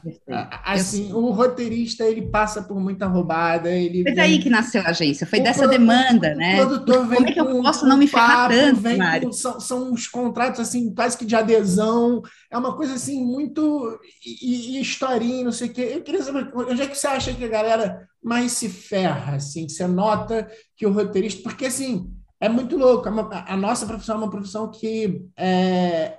Assim, 0.65 1.13
o 1.13 1.29
roteirista 1.29 2.03
ele 2.03 2.23
passa 2.23 2.63
por 2.63 2.79
muita 2.79 3.05
roubada. 3.05 3.69
Ele 3.69 4.01
foi 4.01 4.15
daí 4.15 4.39
que 4.39 4.49
nasceu 4.49 4.81
a 4.81 4.89
agência, 4.89 5.27
foi 5.27 5.39
dessa 5.39 5.67
demanda, 5.67 6.33
né? 6.33 6.57
Como 6.65 7.13
é 7.13 7.31
que 7.31 7.39
eu 7.39 7.61
posso 7.61 7.85
não 7.85 7.95
me 7.95 8.07
ferrar 8.07 8.49
tanto, 8.49 8.81
com, 9.21 9.31
são, 9.31 9.59
são 9.59 9.91
uns 9.91 10.07
contratos 10.07 10.59
assim, 10.59 10.93
quase 10.95 11.15
que 11.15 11.25
de 11.25 11.35
adesão, 11.35 12.23
é 12.51 12.57
uma 12.57 12.75
coisa 12.75 12.95
assim, 12.95 13.23
muito 13.23 13.99
e, 14.25 14.77
e 14.77 14.81
historinha, 14.81 15.45
não 15.45 15.51
sei 15.51 15.69
o 15.69 15.73
quê. 15.73 15.91
Eu 15.93 16.01
queria 16.01 16.23
saber 16.23 16.51
onde 16.55 16.81
é 16.81 16.87
que 16.87 16.97
você 16.97 17.05
acha 17.05 17.33
que 17.33 17.45
a 17.45 17.49
galera 17.49 18.07
mais 18.21 18.53
se 18.53 18.67
ferra, 18.67 19.35
assim, 19.35 19.69
você 19.69 19.85
nota 19.85 20.49
que 20.75 20.87
o 20.87 20.91
roteirista, 20.91 21.43
porque 21.43 21.67
assim, 21.67 22.11
é 22.41 22.49
muito 22.49 22.77
louco, 22.77 23.07
a, 23.07 23.53
a 23.53 23.55
nossa 23.55 23.85
profissão 23.85 24.15
é 24.15 24.17
uma 24.17 24.31
profissão 24.31 24.71
que 24.71 25.21
é, 25.37 26.17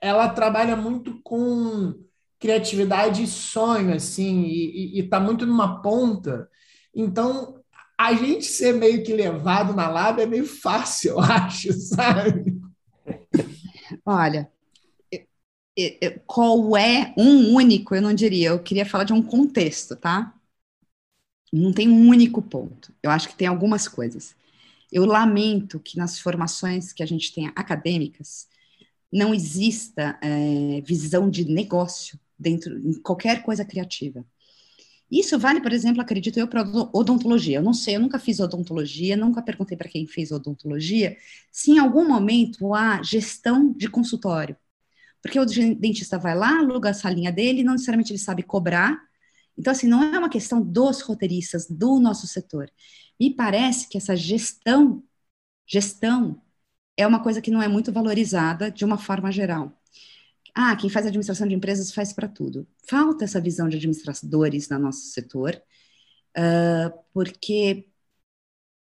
ela 0.00 0.28
trabalha 0.28 0.74
muito 0.74 1.20
com 1.22 1.94
criatividade 2.42 3.22
e 3.22 3.26
sonho, 3.28 3.94
assim, 3.94 4.42
e, 4.42 4.98
está 4.98 5.20
muito 5.20 5.46
numa 5.46 5.80
ponta. 5.80 6.50
Então, 6.92 7.62
a 7.96 8.12
gente 8.14 8.44
ser 8.44 8.74
meio 8.74 9.04
que 9.04 9.14
levado 9.14 9.74
na 9.74 9.88
lábia 9.88 10.24
é 10.24 10.26
meio 10.26 10.44
fácil, 10.44 11.12
eu 11.12 11.20
acho, 11.20 11.72
sabe? 11.94 12.60
Olha, 14.04 14.50
Qual 16.26 16.76
é 16.76 17.14
um 17.16 17.54
único? 17.54 17.94
Eu 17.94 18.02
não 18.02 18.12
diria, 18.12 18.48
eu 18.48 18.62
queria 18.62 18.84
falar 18.84 19.04
de 19.04 19.12
um 19.12 19.22
contexto, 19.22 19.94
tá? 19.96 20.34
Não 21.52 21.72
tem 21.72 21.88
um 21.88 22.08
único 22.08 22.42
ponto. 22.42 22.92
Eu 23.02 23.10
acho 23.10 23.28
que 23.28 23.36
tem 23.36 23.46
algumas 23.46 23.86
coisas. 23.86 24.34
Eu 24.90 25.04
lamento 25.06 25.78
que 25.78 25.96
nas 25.96 26.18
formações 26.18 26.92
que 26.92 27.02
a 27.02 27.06
gente 27.06 27.32
tem 27.32 27.46
acadêmicas 27.54 28.48
não 29.12 29.34
exista 29.34 30.18
é, 30.22 30.80
visão 30.82 31.30
de 31.30 31.44
negócio 31.44 32.18
dentro 32.42 32.78
em 32.78 32.94
qualquer 33.00 33.42
coisa 33.42 33.64
criativa. 33.64 34.24
Isso 35.10 35.38
vale, 35.38 35.60
por 35.60 35.72
exemplo, 35.72 36.00
acredito 36.00 36.38
eu, 36.38 36.48
para 36.48 36.62
odontologia. 36.92 37.58
Eu 37.58 37.62
não 37.62 37.74
sei, 37.74 37.96
eu 37.96 38.00
nunca 38.00 38.18
fiz 38.18 38.40
odontologia, 38.40 39.16
nunca 39.16 39.42
perguntei 39.42 39.76
para 39.76 39.88
quem 39.88 40.06
fez 40.06 40.32
odontologia 40.32 41.16
se 41.50 41.72
em 41.72 41.78
algum 41.78 42.08
momento 42.08 42.74
há 42.74 43.02
gestão 43.02 43.72
de 43.74 43.88
consultório. 43.88 44.56
Porque 45.22 45.38
o 45.38 45.44
dentista 45.46 46.18
vai 46.18 46.34
lá, 46.36 46.58
aluga 46.58 46.90
a 46.90 46.94
salinha 46.94 47.30
dele, 47.30 47.62
não 47.62 47.74
necessariamente 47.74 48.12
ele 48.12 48.18
sabe 48.18 48.42
cobrar. 48.42 48.98
Então, 49.56 49.70
assim, 49.72 49.86
não 49.86 50.02
é 50.02 50.18
uma 50.18 50.30
questão 50.30 50.62
dos 50.62 51.02
roteiristas, 51.02 51.66
do 51.68 52.00
nosso 52.00 52.26
setor. 52.26 52.70
Me 53.20 53.34
parece 53.34 53.88
que 53.88 53.98
essa 53.98 54.16
gestão, 54.16 55.02
gestão, 55.66 56.40
é 56.96 57.06
uma 57.06 57.22
coisa 57.22 57.40
que 57.42 57.50
não 57.50 57.62
é 57.62 57.68
muito 57.68 57.92
valorizada 57.92 58.70
de 58.70 58.84
uma 58.84 58.98
forma 58.98 59.30
geral. 59.30 59.81
Ah, 60.54 60.76
quem 60.76 60.90
faz 60.90 61.06
administração 61.06 61.48
de 61.48 61.54
empresas 61.54 61.92
faz 61.92 62.12
para 62.12 62.28
tudo. 62.28 62.66
Falta 62.86 63.24
essa 63.24 63.40
visão 63.40 63.68
de 63.68 63.76
administradores 63.76 64.68
no 64.68 64.78
nosso 64.78 65.06
setor, 65.06 65.60
uh, 66.36 66.92
porque, 67.12 67.88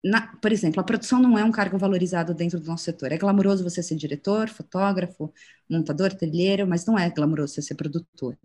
na, 0.04 0.36
por 0.38 0.52
exemplo, 0.52 0.82
a 0.82 0.84
produção 0.84 1.22
não 1.22 1.38
é 1.38 1.44
um 1.44 1.52
cargo 1.52 1.78
valorizado 1.78 2.34
dentro 2.34 2.60
do 2.60 2.68
nosso 2.68 2.86
setor. 2.86 3.12
É 3.12 3.18
glamouroso 3.18 3.64
você 3.64 3.84
ser 3.84 3.96
diretor, 3.96 4.50
fotógrafo, 4.50 5.34
montador, 5.70 6.14
telheiro, 6.14 6.68
mas 6.68 6.86
não 6.86 6.98
é 7.00 7.10
glamouroso 7.10 7.54
você 7.56 7.62
ser 7.62 7.76
produtor. 7.76 8.38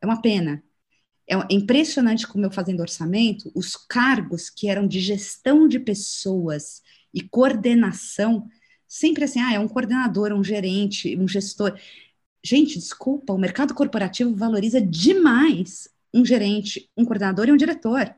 É 0.00 0.06
uma 0.06 0.20
pena. 0.20 0.62
É 1.28 1.34
impressionante 1.50 2.26
como 2.26 2.44
eu 2.46 2.50
fazendo 2.52 2.80
orçamento, 2.80 3.50
os 3.54 3.76
cargos 3.76 4.48
que 4.50 4.68
eram 4.68 4.86
de 4.86 5.00
gestão 5.00 5.68
de 5.68 5.80
pessoas 5.80 6.82
e 7.12 7.22
coordenação, 7.22 8.46
sempre 8.86 9.24
assim, 9.24 9.40
ah, 9.40 9.54
é 9.54 9.58
um 9.58 9.68
coordenador, 9.68 10.32
um 10.32 10.44
gerente, 10.44 11.16
um 11.16 11.26
gestor. 11.26 11.76
Gente, 12.44 12.78
desculpa, 12.78 13.32
o 13.32 13.38
mercado 13.38 13.74
corporativo 13.74 14.34
valoriza 14.34 14.80
demais 14.80 15.88
um 16.14 16.24
gerente, 16.24 16.90
um 16.96 17.04
coordenador 17.04 17.48
e 17.48 17.52
um 17.52 17.56
diretor. 17.56 18.14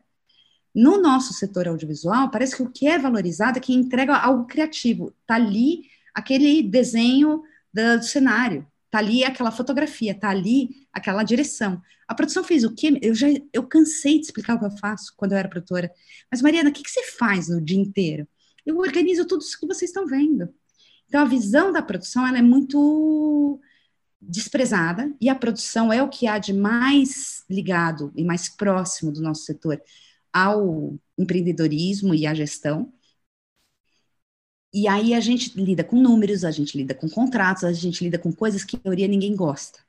No 0.74 1.00
nosso 1.00 1.32
setor 1.32 1.66
audiovisual, 1.66 2.30
parece 2.30 2.56
que 2.56 2.62
o 2.62 2.70
que 2.70 2.86
é 2.86 2.98
valorizado 2.98 3.58
é 3.58 3.60
quem 3.60 3.76
entrega 3.76 4.16
algo 4.16 4.46
criativo. 4.46 5.12
Tá 5.26 5.34
ali 5.34 5.82
aquele 6.14 6.62
desenho 6.62 7.42
do 7.72 8.02
cenário, 8.02 8.66
tá 8.90 8.98
ali 8.98 9.24
aquela 9.24 9.50
fotografia, 9.50 10.14
tá 10.14 10.30
ali 10.30 10.86
aquela 10.92 11.22
direção. 11.22 11.80
A 12.06 12.14
produção 12.14 12.42
fez 12.42 12.64
o 12.64 12.74
quê? 12.74 12.98
Eu 13.02 13.14
já 13.14 13.26
eu 13.52 13.66
cansei 13.66 14.18
de 14.18 14.26
explicar 14.26 14.54
o 14.54 14.58
que 14.58 14.64
eu 14.66 14.78
faço 14.78 15.12
quando 15.16 15.32
eu 15.32 15.38
era 15.38 15.48
produtora. 15.48 15.90
Mas 16.30 16.40
Mariana, 16.40 16.70
o 16.70 16.72
que, 16.72 16.82
que 16.82 16.90
você 16.90 17.02
faz 17.12 17.48
no 17.48 17.60
dia 17.60 17.78
inteiro? 17.78 18.26
Eu 18.64 18.78
organizo 18.78 19.26
tudo 19.26 19.42
isso 19.42 19.58
que 19.58 19.66
vocês 19.66 19.90
estão 19.90 20.06
vendo. 20.06 20.48
Então 21.06 21.22
a 21.22 21.24
visão 21.24 21.72
da 21.72 21.82
produção 21.82 22.26
ela 22.26 22.38
é 22.38 22.42
muito 22.42 23.60
desprezada 24.20 25.14
e 25.20 25.28
a 25.28 25.34
produção 25.34 25.92
é 25.92 26.02
o 26.02 26.08
que 26.08 26.26
há 26.26 26.38
de 26.38 26.52
mais 26.52 27.44
ligado 27.48 28.12
e 28.16 28.24
mais 28.24 28.48
próximo 28.48 29.12
do 29.12 29.22
nosso 29.22 29.42
setor 29.44 29.80
ao 30.32 30.98
empreendedorismo 31.16 32.14
e 32.14 32.26
à 32.26 32.34
gestão. 32.34 32.92
E 34.72 34.86
aí 34.88 35.14
a 35.14 35.20
gente 35.20 35.58
lida 35.60 35.82
com 35.84 36.00
números, 36.00 36.44
a 36.44 36.50
gente 36.50 36.76
lida 36.76 36.94
com 36.94 37.08
contratos, 37.08 37.64
a 37.64 37.72
gente 37.72 38.04
lida 38.04 38.18
com 38.18 38.32
coisas 38.32 38.64
que, 38.64 38.76
em 38.76 38.80
teoria, 38.80 39.08
ninguém 39.08 39.34
gosta. 39.34 39.80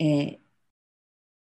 É, 0.00 0.38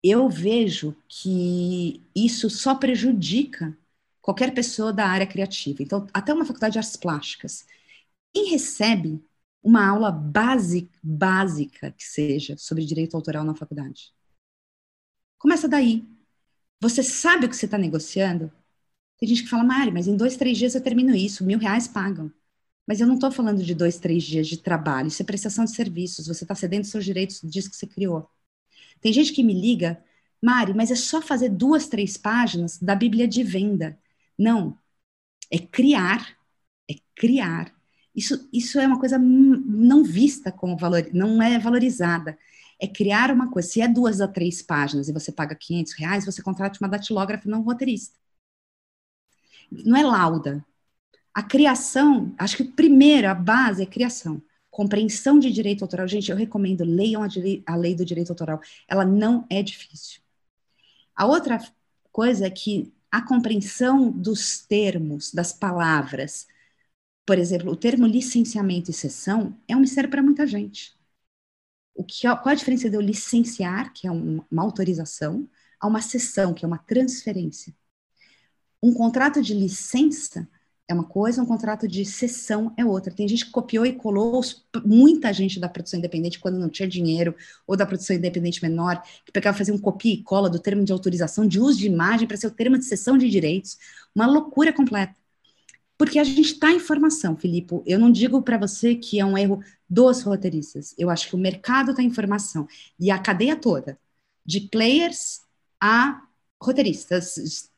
eu 0.02 0.28
vejo 0.28 0.96
que 1.08 2.02
isso 2.14 2.48
só 2.50 2.74
prejudica 2.74 3.76
qualquer 4.20 4.54
pessoa 4.54 4.92
da 4.92 5.06
área 5.06 5.26
criativa. 5.26 5.82
Então, 5.82 6.06
até 6.12 6.32
uma 6.32 6.44
faculdade 6.44 6.74
de 6.74 6.78
artes 6.78 6.96
plásticas. 6.96 7.66
Quem 8.32 8.50
recebe 8.50 9.22
uma 9.62 9.86
aula 9.86 10.10
básica, 10.10 10.90
básica 11.02 11.92
que 11.92 12.04
seja 12.04 12.56
sobre 12.56 12.84
direito 12.84 13.16
autoral 13.16 13.44
na 13.44 13.54
faculdade. 13.54 14.12
Começa 15.38 15.68
daí. 15.68 16.06
Você 16.80 17.02
sabe 17.02 17.46
o 17.46 17.48
que 17.48 17.56
você 17.56 17.66
está 17.66 17.78
negociando? 17.78 18.50
Tem 19.18 19.28
gente 19.28 19.42
que 19.42 19.50
fala, 19.50 19.64
Mari, 19.64 19.90
mas 19.90 20.06
em 20.08 20.16
dois, 20.16 20.36
três 20.36 20.56
dias 20.56 20.74
eu 20.74 20.82
termino 20.82 21.14
isso, 21.14 21.44
mil 21.44 21.58
reais 21.58 21.86
pagam. 21.86 22.32
Mas 22.86 23.00
eu 23.00 23.06
não 23.06 23.14
estou 23.14 23.30
falando 23.30 23.62
de 23.62 23.74
dois, 23.74 23.98
três 23.98 24.22
dias 24.22 24.48
de 24.48 24.56
trabalho, 24.58 25.08
isso 25.08 25.22
é 25.22 25.24
prestação 25.24 25.64
de 25.64 25.74
serviços, 25.74 26.26
você 26.26 26.44
está 26.44 26.54
cedendo 26.54 26.84
seus 26.84 27.04
direitos 27.04 27.40
disso 27.44 27.70
que 27.70 27.76
você 27.76 27.86
criou. 27.86 28.28
Tem 29.00 29.12
gente 29.12 29.32
que 29.32 29.42
me 29.42 29.54
liga, 29.54 30.02
Mari, 30.42 30.74
mas 30.74 30.90
é 30.90 30.96
só 30.96 31.20
fazer 31.20 31.50
duas, 31.50 31.88
três 31.88 32.16
páginas 32.16 32.78
da 32.78 32.94
Bíblia 32.94 33.28
de 33.28 33.42
venda. 33.42 33.98
Não, 34.38 34.78
é 35.50 35.58
criar, 35.58 36.36
é 36.90 36.94
criar 37.14 37.74
isso, 38.14 38.48
isso 38.52 38.78
é 38.78 38.86
uma 38.86 38.98
coisa 38.98 39.18
não 39.18 40.02
vista 40.02 40.50
como 40.50 40.76
valor, 40.76 41.08
não 41.12 41.42
é 41.42 41.58
valorizada. 41.58 42.38
É 42.80 42.86
criar 42.86 43.30
uma 43.30 43.50
coisa. 43.50 43.68
Se 43.68 43.80
é 43.80 43.88
duas 43.88 44.20
a 44.20 44.28
três 44.28 44.62
páginas 44.62 45.08
e 45.08 45.12
você 45.12 45.30
paga 45.30 45.54
500 45.54 45.92
reais, 45.94 46.24
você 46.24 46.42
contrata 46.42 46.78
uma 46.80 46.88
datilógrafa, 46.88 47.48
não 47.48 47.60
um 47.60 47.64
roteirista. 47.64 48.18
Não 49.70 49.96
é 49.96 50.02
lauda. 50.02 50.64
A 51.32 51.42
criação, 51.42 52.34
acho 52.38 52.56
que 52.56 52.72
a 53.26 53.34
base 53.34 53.82
é 53.82 53.86
criação. 53.86 54.42
Compreensão 54.70 55.38
de 55.38 55.52
direito 55.52 55.82
autoral. 55.82 56.08
Gente, 56.08 56.30
eu 56.30 56.36
recomendo, 56.36 56.84
leiam 56.84 57.22
a, 57.22 57.28
a 57.66 57.76
lei 57.76 57.94
do 57.94 58.04
direito 58.04 58.30
autoral. 58.30 58.60
Ela 58.88 59.04
não 59.04 59.46
é 59.48 59.62
difícil. 59.62 60.20
A 61.14 61.26
outra 61.26 61.60
coisa 62.10 62.46
é 62.46 62.50
que 62.50 62.92
a 63.10 63.20
compreensão 63.20 64.10
dos 64.10 64.60
termos, 64.60 65.32
das 65.32 65.52
palavras, 65.52 66.46
por 67.30 67.38
exemplo, 67.38 67.70
o 67.70 67.76
termo 67.76 68.08
licenciamento 68.08 68.90
e 68.90 68.92
cessão 68.92 69.56
é 69.68 69.76
um 69.76 69.80
mistério 69.82 70.10
para 70.10 70.20
muita 70.20 70.44
gente. 70.44 70.96
O 71.94 72.02
que, 72.02 72.22
qual 72.22 72.48
a 72.48 72.54
diferença 72.54 72.90
de 72.90 72.96
eu 72.96 73.00
licenciar, 73.00 73.92
que 73.92 74.08
é 74.08 74.10
um, 74.10 74.42
uma 74.50 74.64
autorização, 74.64 75.48
a 75.78 75.86
uma 75.86 76.02
cessão, 76.02 76.52
que 76.52 76.64
é 76.64 76.66
uma 76.66 76.78
transferência? 76.78 77.72
Um 78.82 78.92
contrato 78.92 79.40
de 79.40 79.54
licença 79.54 80.48
é 80.88 80.92
uma 80.92 81.04
coisa, 81.04 81.40
um 81.40 81.46
contrato 81.46 81.86
de 81.86 82.04
cessão 82.04 82.74
é 82.76 82.84
outra. 82.84 83.14
Tem 83.14 83.28
gente 83.28 83.44
que 83.44 83.52
copiou 83.52 83.86
e 83.86 83.92
colou, 83.92 84.40
muita 84.84 85.32
gente 85.32 85.60
da 85.60 85.68
produção 85.68 86.00
independente, 86.00 86.40
quando 86.40 86.58
não 86.58 86.68
tinha 86.68 86.88
dinheiro, 86.88 87.36
ou 87.64 87.76
da 87.76 87.86
produção 87.86 88.16
independente 88.16 88.60
menor, 88.60 89.00
que 89.24 89.30
pegava 89.30 89.56
fazer 89.56 89.70
um 89.70 89.78
copia 89.78 90.14
e 90.14 90.24
cola 90.24 90.50
do 90.50 90.58
termo 90.58 90.84
de 90.84 90.90
autorização 90.90 91.46
de 91.46 91.60
uso 91.60 91.78
de 91.78 91.86
imagem 91.86 92.26
para 92.26 92.36
ser 92.36 92.48
o 92.48 92.50
termo 92.50 92.76
de 92.76 92.86
cessão 92.86 93.16
de 93.16 93.30
direitos. 93.30 93.78
Uma 94.16 94.26
loucura 94.26 94.72
completa. 94.72 95.19
Porque 96.00 96.18
a 96.18 96.24
gente 96.24 96.52
está 96.52 96.72
em 96.72 96.78
formação, 96.78 97.36
Filipe. 97.36 97.82
Eu 97.84 97.98
não 97.98 98.10
digo 98.10 98.40
para 98.40 98.56
você 98.56 98.94
que 98.94 99.20
é 99.20 99.24
um 99.24 99.36
erro 99.36 99.62
dos 99.86 100.22
roteiristas. 100.22 100.94
Eu 100.96 101.10
acho 101.10 101.28
que 101.28 101.34
o 101.34 101.38
mercado 101.38 101.90
está 101.90 102.02
em 102.02 102.10
formação. 102.10 102.66
E 102.98 103.10
a 103.10 103.18
cadeia 103.18 103.54
toda, 103.54 103.98
de 104.42 104.62
players 104.62 105.42
a 105.78 106.22
roteiristas, 106.58 107.68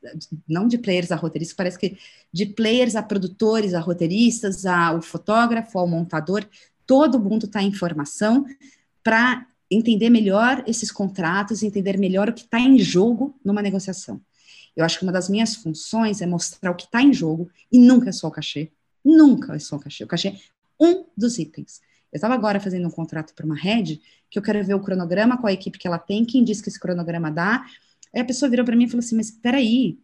não 0.49 0.69
de 0.69 0.79
players 0.79 1.11
a 1.11 1.17
roteiristas, 1.17 1.57
parece 1.57 1.77
que 1.77 1.99
de 2.33 2.47
players 2.47 2.95
a 2.95 3.03
produtores, 3.03 3.75
a 3.75 3.81
roteiristas, 3.81 4.67
ao 4.67 5.03
fotógrafo, 5.03 5.77
ao 5.77 5.89
montador, 5.89 6.49
todo 6.87 7.19
mundo 7.19 7.47
está 7.47 7.61
em 7.61 7.73
formação 7.73 8.47
para 9.03 9.45
entender 9.69 10.11
melhor 10.11 10.63
esses 10.65 10.93
contratos, 10.93 11.65
entender 11.65 11.99
melhor 11.99 12.29
o 12.29 12.33
que 12.33 12.43
está 12.43 12.61
em 12.61 12.79
jogo 12.79 13.37
numa 13.45 13.63
negociação. 13.63 14.21
Eu 14.77 14.85
acho 14.85 14.99
que 14.99 15.05
uma 15.05 15.13
das 15.13 15.29
minhas 15.29 15.55
funções 15.55 16.21
é 16.21 16.27
mostrar 16.27 16.71
o 16.71 16.75
que 16.75 16.85
está 16.85 17.03
em 17.03 17.13
jogo 17.13 17.51
e 17.71 17.79
nunca 17.79 18.09
é 18.09 18.13
só 18.13 18.29
o 18.29 18.31
cachê. 18.31 18.73
Nunca 19.05 19.55
é 19.55 19.59
só 19.59 19.77
o 19.77 19.81
cachê. 19.81 20.05
O 20.05 20.07
cachê 20.07 20.29
é 20.29 20.37
um 20.81 21.05
dos 21.17 21.39
itens. 21.39 21.81
Eu 22.13 22.17
estava 22.17 22.35
agora 22.35 22.61
fazendo 22.61 22.87
um 22.87 22.91
contrato 22.91 23.35
para 23.35 23.47
uma 23.47 23.57
rede 23.57 24.01
que 24.31 24.39
eu 24.39 24.43
quero 24.43 24.65
ver 24.65 24.75
o 24.75 24.81
cronograma, 24.81 25.37
qual 25.37 25.49
a 25.49 25.53
equipe 25.53 25.79
que 25.79 25.87
ela 25.87 25.99
tem, 25.99 26.25
quem 26.25 26.45
diz 26.45 26.61
que 26.61 26.69
esse 26.69 26.79
cronograma 26.79 27.31
dá. 27.31 27.65
Aí 28.15 28.21
a 28.21 28.25
pessoa 28.25 28.51
virou 28.51 28.65
para 28.65 28.77
mim 28.77 28.85
e 28.85 28.89
falou 28.89 29.01
assim: 29.01 29.17
Mas 29.17 29.31
peraí, 29.31 29.99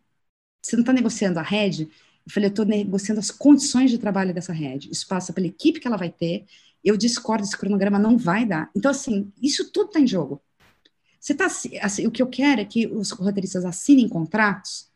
você 0.63 0.77
não 0.77 0.83
está 0.83 0.93
negociando 0.93 1.39
a 1.39 1.43
rede? 1.43 1.85
Eu 2.27 2.33
falei: 2.33 2.49
Eu 2.49 2.51
estou 2.51 2.65
negociando 2.65 3.21
as 3.21 3.31
condições 3.31 3.91
de 3.91 3.99
trabalho 3.99 4.35
dessa 4.35 4.53
rede. 4.53 4.91
Isso 4.91 5.07
passa 5.07 5.33
pela 5.33 5.47
equipe 5.47 5.81
que 5.81 5.87
ela 5.87 5.97
vai 5.97 6.11
ter. 6.11 6.47
Eu 6.85 6.97
discordo, 6.97 7.45
esse 7.45 7.57
cronograma 7.57 7.99
não 7.99 8.17
vai 8.17 8.47
dar. 8.47 8.71
Então, 8.75 8.91
assim, 8.91 9.33
isso 9.43 9.71
tudo 9.73 9.89
está 9.89 10.01
em 10.01 10.07
jogo. 10.07 10.41
Você 11.29 11.35
tá, 11.35 11.47
assim, 11.83 12.07
o 12.07 12.11
que 12.11 12.23
eu 12.23 12.27
quero 12.27 12.63
é 12.63 12.65
que 12.65 12.87
os 12.87 13.11
roteiristas 13.11 13.63
assinem 13.63 14.09
contratos 14.09 14.89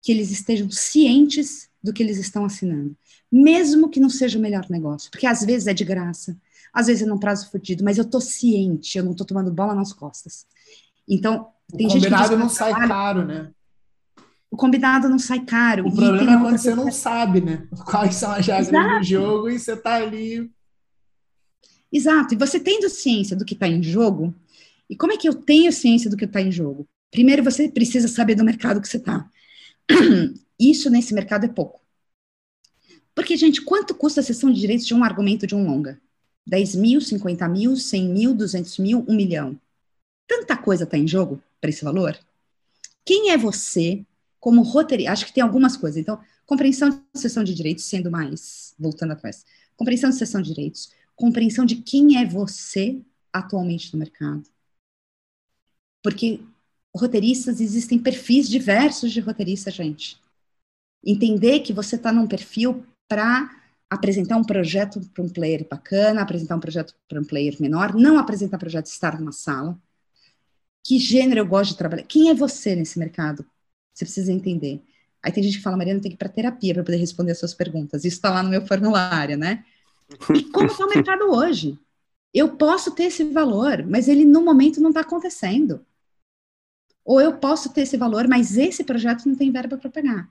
que 0.00 0.12
eles 0.12 0.30
estejam 0.30 0.70
cientes 0.70 1.68
do 1.82 1.92
que 1.92 2.04
eles 2.04 2.18
estão 2.18 2.44
assinando, 2.44 2.96
mesmo 3.32 3.88
que 3.88 3.98
não 3.98 4.08
seja 4.08 4.38
o 4.38 4.40
melhor 4.40 4.64
negócio, 4.70 5.10
porque 5.10 5.26
às 5.26 5.44
vezes 5.44 5.66
é 5.66 5.74
de 5.74 5.84
graça, 5.84 6.36
às 6.72 6.86
vezes 6.86 7.02
é 7.02 7.06
num 7.06 7.18
prazo 7.18 7.50
fodido, 7.50 7.82
mas 7.82 7.98
eu 7.98 8.04
tô 8.04 8.20
ciente, 8.20 8.96
eu 8.96 9.02
não 9.02 9.12
tô 9.12 9.24
tomando 9.24 9.50
bola 9.50 9.74
nas 9.74 9.92
costas. 9.92 10.46
Então, 11.08 11.48
tem 11.76 11.88
o 11.88 11.90
gente 11.90 12.04
que 12.04 12.10
combinado 12.10 12.38
não 12.38 12.48
sai 12.48 12.86
caro, 12.86 13.24
né? 13.24 13.50
O 14.48 14.56
combinado 14.56 15.08
não 15.08 15.18
sai 15.18 15.40
caro. 15.40 15.88
O 15.88 15.92
problema 15.92 16.32
é 16.32 16.40
quando 16.42 16.58
você 16.58 16.76
não 16.76 16.92
sabe, 16.92 17.40
né? 17.40 17.66
Quais 17.84 18.14
são 18.14 18.30
as 18.30 18.46
regras 18.46 18.68
do 18.68 19.02
jogo 19.02 19.50
e 19.50 19.58
você 19.58 19.76
tá 19.76 19.94
ali 19.94 20.48
Exato, 21.92 22.34
e 22.34 22.36
você 22.36 22.58
tendo 22.60 22.90
ciência 22.90 23.36
do 23.36 23.44
que 23.44 23.54
está 23.54 23.66
em 23.66 23.82
jogo, 23.82 24.34
e 24.88 24.96
como 24.96 25.12
é 25.12 25.16
que 25.16 25.28
eu 25.28 25.34
tenho 25.34 25.72
ciência 25.72 26.10
do 26.10 26.16
que 26.16 26.24
está 26.24 26.40
em 26.40 26.52
jogo? 26.52 26.88
Primeiro, 27.10 27.42
você 27.42 27.68
precisa 27.68 28.08
saber 28.08 28.34
do 28.34 28.44
mercado 28.44 28.80
que 28.80 28.88
você 28.88 28.96
está. 28.96 29.28
Isso 30.58 30.90
nesse 30.90 31.14
mercado 31.14 31.44
é 31.44 31.48
pouco. 31.48 31.80
Porque, 33.14 33.36
gente, 33.36 33.62
quanto 33.62 33.94
custa 33.94 34.20
a 34.20 34.24
sessão 34.24 34.52
de 34.52 34.60
direitos 34.60 34.86
de 34.86 34.94
um 34.94 35.02
argumento 35.02 35.46
de 35.46 35.54
um 35.54 35.66
longa? 35.66 36.00
10 36.46 36.74
mil, 36.76 37.00
50 37.00 37.48
mil, 37.48 37.76
100 37.76 38.08
mil, 38.08 38.34
200 38.34 38.78
mil, 38.78 39.04
1 39.08 39.14
milhão. 39.14 39.58
Tanta 40.26 40.56
coisa 40.56 40.84
está 40.84 40.96
em 40.96 41.08
jogo 41.08 41.42
para 41.60 41.70
esse 41.70 41.84
valor. 41.84 42.18
Quem 43.04 43.30
é 43.30 43.38
você 43.38 44.04
como 44.38 44.62
roteirista? 44.62 45.12
Acho 45.12 45.26
que 45.26 45.32
tem 45.32 45.42
algumas 45.42 45.76
coisas. 45.76 45.98
Então, 45.98 46.20
compreensão 46.44 46.90
de 46.90 47.20
sessão 47.20 47.42
de 47.42 47.54
direitos, 47.54 47.84
sendo 47.84 48.10
mais, 48.10 48.74
voltando 48.78 49.12
atrás. 49.12 49.44
Compreensão 49.76 50.10
de 50.10 50.16
sessão 50.16 50.40
de 50.40 50.50
direitos, 50.54 50.92
compreensão 51.14 51.64
de 51.64 51.76
quem 51.76 52.18
é 52.18 52.24
você 52.24 53.00
atualmente 53.32 53.92
no 53.92 53.98
mercado. 53.98 54.44
Porque 56.06 56.38
roteiristas, 56.94 57.60
existem 57.60 57.98
perfis 57.98 58.48
diversos 58.48 59.10
de 59.10 59.18
roteirista, 59.18 59.72
gente. 59.72 60.16
Entender 61.04 61.58
que 61.60 61.72
você 61.72 61.96
está 61.96 62.12
num 62.12 62.28
perfil 62.28 62.86
para 63.08 63.50
apresentar 63.90 64.36
um 64.36 64.44
projeto 64.44 65.00
para 65.12 65.24
um 65.24 65.28
player 65.28 65.66
bacana, 65.68 66.22
apresentar 66.22 66.54
um 66.54 66.60
projeto 66.60 66.94
para 67.08 67.20
um 67.20 67.24
player 67.24 67.56
menor, 67.60 67.92
não 67.92 68.18
apresentar 68.18 68.56
projeto 68.56 68.86
estar 68.86 69.18
numa 69.18 69.32
sala. 69.32 69.76
Que 70.86 70.96
gênero 70.96 71.40
eu 71.40 71.46
gosto 71.46 71.72
de 71.72 71.78
trabalhar? 71.78 72.04
Quem 72.04 72.30
é 72.30 72.34
você 72.34 72.76
nesse 72.76 73.00
mercado? 73.00 73.44
Você 73.92 74.04
precisa 74.04 74.30
entender. 74.30 74.80
Aí 75.20 75.32
tem 75.32 75.42
gente 75.42 75.56
que 75.56 75.64
fala, 75.64 75.76
Mariana, 75.76 76.00
tem 76.00 76.12
que 76.12 76.14
ir 76.14 76.18
para 76.18 76.28
terapia 76.28 76.72
para 76.72 76.84
poder 76.84 76.98
responder 76.98 77.32
as 77.32 77.40
suas 77.40 77.52
perguntas. 77.52 78.04
Isso 78.04 78.18
está 78.18 78.30
lá 78.30 78.44
no 78.44 78.50
meu 78.50 78.64
formulário, 78.64 79.36
né? 79.36 79.64
E 80.32 80.44
como 80.52 80.68
está 80.68 80.86
o 80.86 80.88
mercado 80.88 81.24
hoje? 81.32 81.76
Eu 82.32 82.56
posso 82.56 82.92
ter 82.92 83.06
esse 83.06 83.24
valor, 83.24 83.84
mas 83.84 84.06
ele 84.06 84.24
no 84.24 84.40
momento 84.40 84.80
não 84.80 84.90
está 84.90 85.00
acontecendo. 85.00 85.84
Ou 87.06 87.20
eu 87.20 87.38
posso 87.38 87.72
ter 87.72 87.82
esse 87.82 87.96
valor, 87.96 88.26
mas 88.26 88.58
esse 88.58 88.82
projeto 88.82 89.26
não 89.26 89.36
tem 89.36 89.52
verba 89.52 89.78
para 89.78 89.88
pegar. 89.88 90.28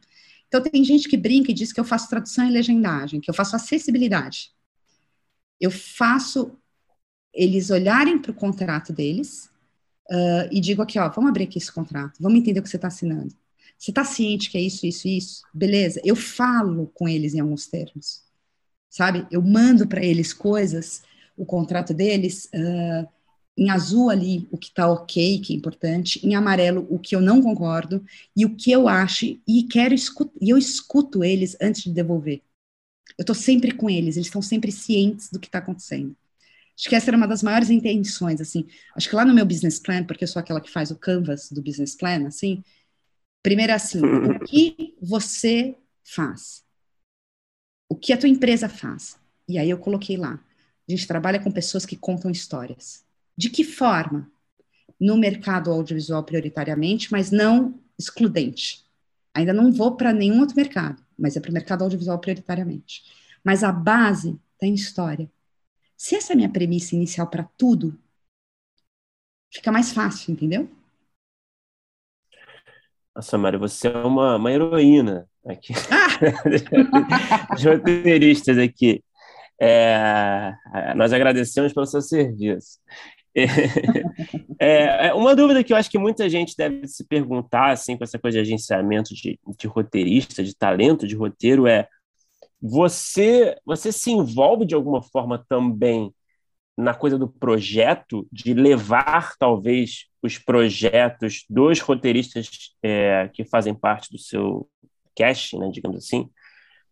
Então, 0.47 0.61
tem 0.61 0.83
gente 0.83 1.07
que 1.07 1.15
brinca 1.15 1.49
e 1.49 1.53
diz 1.53 1.71
que 1.71 1.79
eu 1.79 1.85
faço 1.85 2.09
tradução 2.09 2.45
e 2.45 2.51
legendagem, 2.51 3.21
que 3.21 3.29
eu 3.29 3.33
faço 3.33 3.55
acessibilidade. 3.55 4.51
Eu 5.59 5.71
faço 5.71 6.57
eles 7.33 7.69
olharem 7.69 8.19
para 8.19 8.31
o 8.31 8.35
contrato 8.35 8.91
deles 8.91 9.49
uh, 10.09 10.47
e 10.51 10.59
digo 10.59 10.81
aqui, 10.81 10.99
ó, 10.99 11.09
vamos 11.09 11.29
abrir 11.29 11.45
aqui 11.45 11.57
esse 11.57 11.71
contrato, 11.71 12.21
vamos 12.21 12.39
entender 12.39 12.59
o 12.59 12.63
que 12.63 12.69
você 12.69 12.75
está 12.75 12.89
assinando. 12.89 13.33
Você 13.77 13.91
está 13.91 14.03
ciente 14.03 14.49
que 14.49 14.57
é 14.57 14.61
isso, 14.61 14.85
isso, 14.85 15.07
isso? 15.07 15.41
Beleza? 15.53 16.01
Eu 16.03 16.15
falo 16.15 16.91
com 16.93 17.07
eles 17.07 17.33
em 17.33 17.39
alguns 17.39 17.67
termos, 17.67 18.21
sabe? 18.89 19.25
Eu 19.31 19.41
mando 19.41 19.87
para 19.87 20.03
eles 20.03 20.33
coisas, 20.33 21.03
o 21.37 21.45
contrato 21.45 21.93
deles, 21.93 22.49
uh, 22.53 23.07
em 23.57 23.69
azul 23.69 24.09
ali 24.09 24.47
o 24.51 24.57
que 24.57 24.67
está 24.67 24.87
ok, 24.87 25.39
que 25.39 25.53
é 25.53 25.55
importante, 25.55 26.25
em 26.25 26.35
amarelo 26.35 26.85
o 26.89 26.99
que 26.99 27.15
eu 27.15 27.21
não 27.21 27.41
concordo 27.41 28.03
e 28.35 28.45
o 28.45 28.55
que 28.55 28.71
eu 28.71 28.87
acho 28.87 29.25
e 29.47 29.63
quero 29.63 29.93
escutar, 29.93 30.33
e 30.41 30.49
eu 30.49 30.57
escuto 30.57 31.23
eles 31.23 31.55
antes 31.61 31.83
de 31.83 31.91
devolver. 31.91 32.41
Eu 33.17 33.23
estou 33.23 33.35
sempre 33.35 33.71
com 33.71 33.89
eles, 33.89 34.17
eles 34.17 34.27
estão 34.27 34.41
sempre 34.41 34.71
cientes 34.71 35.29
do 35.31 35.39
que 35.39 35.47
está 35.47 35.59
acontecendo. 35.59 36.15
Acho 36.77 36.89
que 36.89 36.95
essa 36.95 37.09
era 37.09 37.15
uma 37.15 37.27
das 37.27 37.41
maiores 37.41 37.69
intenções, 37.69 38.41
assim. 38.41 38.67
Acho 38.93 39.09
que 39.09 39.15
lá 39.15 39.23
no 39.23 39.33
meu 39.33 39.45
business 39.45 39.79
plan, 39.79 40.03
porque 40.03 40.25
eu 40.25 40.27
sou 40.27 40.41
aquela 40.41 40.59
que 40.59 40.69
faz 40.69 40.91
o 40.91 40.97
canvas 40.97 41.49
do 41.49 41.61
business 41.61 41.95
plan, 41.95 42.27
assim. 42.27 42.61
Primeiro 43.41 43.71
é 43.71 43.75
assim, 43.75 44.01
o 44.01 44.39
que 44.43 44.93
você 45.01 45.77
faz? 46.03 46.65
O 47.87 47.95
que 47.95 48.11
a 48.11 48.17
tua 48.17 48.27
empresa 48.27 48.67
faz? 48.67 49.17
E 49.47 49.57
aí 49.57 49.69
eu 49.69 49.77
coloquei 49.77 50.17
lá. 50.17 50.43
A 50.87 50.91
gente 50.91 51.07
trabalha 51.07 51.39
com 51.39 51.49
pessoas 51.49 51.85
que 51.85 51.95
contam 51.95 52.29
histórias. 52.29 53.04
De 53.37 53.49
que 53.49 53.63
forma? 53.63 54.29
No 54.99 55.17
mercado 55.17 55.71
audiovisual 55.71 56.23
prioritariamente, 56.23 57.11
mas 57.11 57.31
não 57.31 57.79
excludente. 57.99 58.85
Ainda 59.33 59.53
não 59.53 59.71
vou 59.71 59.95
para 59.95 60.13
nenhum 60.13 60.39
outro 60.39 60.55
mercado, 60.55 61.03
mas 61.17 61.35
é 61.35 61.39
para 61.41 61.51
o 61.51 61.53
mercado 61.53 61.83
audiovisual 61.83 62.19
prioritariamente. 62.19 63.03
Mas 63.43 63.63
a 63.63 63.71
base 63.71 64.39
está 64.53 64.65
em 64.65 64.73
história. 64.73 65.29
Se 65.97 66.15
essa 66.15 66.31
é 66.31 66.33
a 66.33 66.37
minha 66.37 66.49
premissa 66.49 66.95
inicial 66.95 67.27
para 67.27 67.43
tudo, 67.57 67.97
fica 69.53 69.71
mais 69.71 69.91
fácil, 69.91 70.33
entendeu? 70.33 70.69
Nossa, 73.15 73.37
Mário, 73.37 73.59
você 73.59 73.87
é 73.87 73.97
uma, 73.97 74.35
uma 74.35 74.51
heroína 74.51 75.29
aqui. 75.45 75.73
Ah! 75.89 77.53
Os 77.55 77.63
roteiristas 77.63 78.57
aqui. 78.57 79.03
É, 79.59 80.53
nós 80.95 81.13
agradecemos 81.13 81.71
pelo 81.71 81.85
seu 81.85 82.01
serviço. 82.01 82.79
É, 84.57 85.07
é, 85.07 85.13
uma 85.13 85.35
dúvida 85.35 85.61
que 85.61 85.73
eu 85.73 85.77
acho 85.77 85.89
que 85.89 85.97
muita 85.97 86.29
gente 86.29 86.55
deve 86.57 86.87
se 86.87 87.05
perguntar, 87.05 87.71
assim, 87.71 87.97
com 87.97 88.05
essa 88.05 88.17
coisa 88.17 88.37
de 88.37 88.41
agenciamento 88.41 89.13
de, 89.13 89.37
de 89.59 89.67
roteirista, 89.67 90.41
de 90.41 90.55
talento 90.55 91.05
de 91.05 91.13
roteiro, 91.13 91.67
é 91.67 91.87
você, 92.61 93.57
você 93.65 93.91
se 93.91 94.11
envolve 94.11 94.65
de 94.65 94.73
alguma 94.73 95.01
forma 95.01 95.43
também 95.49 96.13
na 96.77 96.93
coisa 96.93 97.17
do 97.17 97.27
projeto, 97.27 98.27
de 98.31 98.53
levar 98.53 99.35
talvez 99.37 100.05
os 100.21 100.37
projetos 100.37 101.45
dos 101.49 101.79
roteiristas 101.79 102.73
é, 102.81 103.29
que 103.33 103.45
fazem 103.45 103.73
parte 103.73 104.09
do 104.11 104.17
seu 104.17 104.67
cast, 105.15 105.57
né, 105.57 105.69
digamos 105.71 105.97
assim. 105.97 106.29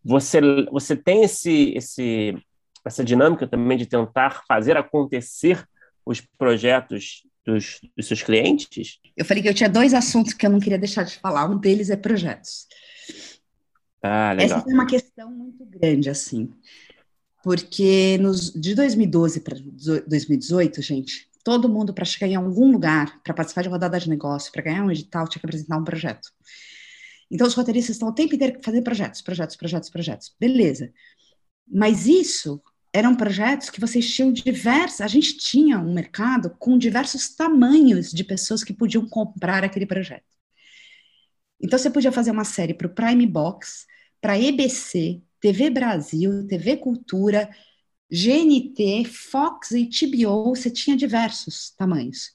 Você, 0.02 0.40
você 0.70 0.94
tem 0.96 1.22
esse, 1.22 1.72
esse, 1.74 2.36
essa 2.84 3.04
dinâmica 3.04 3.46
também 3.46 3.76
de 3.76 3.86
tentar 3.86 4.42
fazer 4.46 4.76
acontecer 4.76 5.66
os 6.04 6.20
projetos 6.20 7.22
dos, 7.44 7.80
dos 7.96 8.06
seus 8.06 8.22
clientes? 8.22 8.98
Eu 9.16 9.24
falei 9.24 9.42
que 9.42 9.48
eu 9.48 9.54
tinha 9.54 9.68
dois 9.68 9.94
assuntos 9.94 10.32
que 10.32 10.46
eu 10.46 10.50
não 10.50 10.60
queria 10.60 10.78
deixar 10.78 11.04
de 11.04 11.16
falar. 11.16 11.48
Um 11.48 11.58
deles 11.58 11.90
é 11.90 11.96
projetos. 11.96 12.66
Ah, 14.02 14.32
legal. 14.32 14.58
Essa 14.58 14.70
é 14.70 14.74
uma 14.74 14.86
questão 14.86 15.30
muito 15.30 15.64
grande, 15.64 16.10
assim. 16.10 16.52
Porque 17.42 18.18
nos, 18.18 18.52
de 18.52 18.74
2012 18.74 19.40
para 19.40 19.56
2018, 20.06 20.82
gente, 20.82 21.28
todo 21.44 21.68
mundo, 21.68 21.92
para 21.92 22.04
chegar 22.04 22.26
em 22.26 22.34
algum 22.34 22.72
lugar, 22.72 23.22
para 23.22 23.34
participar 23.34 23.62
de 23.62 23.68
rodada 23.68 24.00
de 24.00 24.08
negócio, 24.08 24.50
para 24.50 24.62
ganhar 24.62 24.82
um 24.82 24.90
edital, 24.90 25.28
tinha 25.28 25.40
que 25.40 25.46
apresentar 25.46 25.76
um 25.76 25.84
projeto. 25.84 26.30
Então, 27.30 27.46
os 27.46 27.54
roteiristas 27.54 27.96
estão 27.96 28.08
o 28.08 28.14
tempo 28.14 28.34
inteiro 28.34 28.58
fazendo 28.62 28.84
projetos, 28.84 29.20
projetos, 29.20 29.56
projetos, 29.56 29.90
projetos. 29.90 30.34
Beleza. 30.38 30.92
Mas 31.66 32.06
isso 32.06 32.62
eram 32.94 33.16
projetos 33.16 33.70
que 33.70 33.80
vocês 33.80 34.08
tinham 34.08 34.32
diversos. 34.32 35.00
A 35.00 35.08
gente 35.08 35.36
tinha 35.36 35.80
um 35.80 35.92
mercado 35.92 36.48
com 36.60 36.78
diversos 36.78 37.34
tamanhos 37.34 38.12
de 38.12 38.22
pessoas 38.22 38.62
que 38.62 38.72
podiam 38.72 39.04
comprar 39.08 39.64
aquele 39.64 39.84
projeto. 39.84 40.22
Então 41.60 41.76
você 41.76 41.90
podia 41.90 42.12
fazer 42.12 42.30
uma 42.30 42.44
série 42.44 42.72
para 42.72 42.86
o 42.86 42.94
Prime 42.94 43.26
Box, 43.26 43.84
para 44.20 44.38
EBC, 44.38 45.20
TV 45.40 45.70
Brasil, 45.70 46.46
TV 46.46 46.76
Cultura, 46.76 47.50
GNT, 48.08 49.04
Fox 49.06 49.72
e 49.72 49.86
TBO. 49.88 50.54
Você 50.54 50.70
tinha 50.70 50.96
diversos 50.96 51.74
tamanhos. 51.76 52.30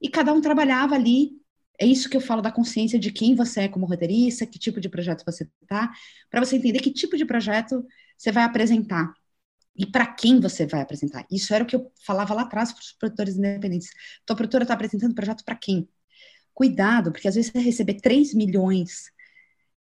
E 0.00 0.08
cada 0.08 0.32
um 0.32 0.40
trabalhava 0.40 0.96
ali. 0.96 1.30
É 1.78 1.86
isso 1.86 2.08
que 2.08 2.16
eu 2.16 2.20
falo 2.20 2.42
da 2.42 2.50
consciência 2.50 2.98
de 2.98 3.12
quem 3.12 3.36
você 3.36 3.62
é 3.62 3.68
como 3.68 3.86
roteirista, 3.86 4.46
que 4.46 4.58
tipo 4.58 4.80
de 4.80 4.88
projeto 4.88 5.24
você 5.24 5.48
está, 5.62 5.92
para 6.28 6.44
você 6.44 6.56
entender 6.56 6.80
que 6.80 6.90
tipo 6.90 7.16
de 7.16 7.24
projeto 7.24 7.86
você 8.16 8.32
vai 8.32 8.42
apresentar 8.42 9.12
e 9.76 9.86
para 9.86 10.06
quem 10.06 10.40
você 10.40 10.66
vai 10.66 10.80
apresentar. 10.82 11.26
Isso 11.30 11.54
era 11.54 11.64
o 11.64 11.66
que 11.66 11.74
eu 11.74 11.90
falava 12.04 12.34
lá 12.34 12.42
atrás 12.42 12.72
para 12.72 12.80
os 12.80 12.92
produtores 12.92 13.36
independentes. 13.36 13.88
Tua 14.26 14.36
produtora 14.36 14.64
está 14.64 14.74
apresentando 14.74 15.14
projeto 15.14 15.44
para 15.44 15.56
quem? 15.56 15.88
Cuidado, 16.52 17.10
porque 17.10 17.28
às 17.28 17.34
vezes 17.34 17.50
você 17.50 17.58
receber 17.58 17.94
3 17.94 18.34
milhões 18.34 19.10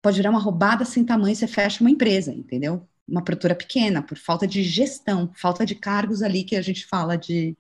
pode 0.02 0.16
virar 0.16 0.30
uma 0.30 0.40
roubada 0.40 0.84
sem 0.84 1.04
tamanho, 1.04 1.34
você 1.34 1.46
fecha 1.46 1.82
uma 1.82 1.90
empresa, 1.90 2.32
entendeu? 2.32 2.88
Uma 3.08 3.22
produtora 3.22 3.54
pequena, 3.54 4.02
por 4.02 4.16
falta 4.16 4.46
de 4.46 4.62
gestão, 4.62 5.30
falta 5.34 5.64
de 5.64 5.74
cargos 5.74 6.22
ali 6.22 6.44
que 6.44 6.56
a 6.56 6.62
gente 6.62 6.86
fala 6.86 7.16
de, 7.16 7.56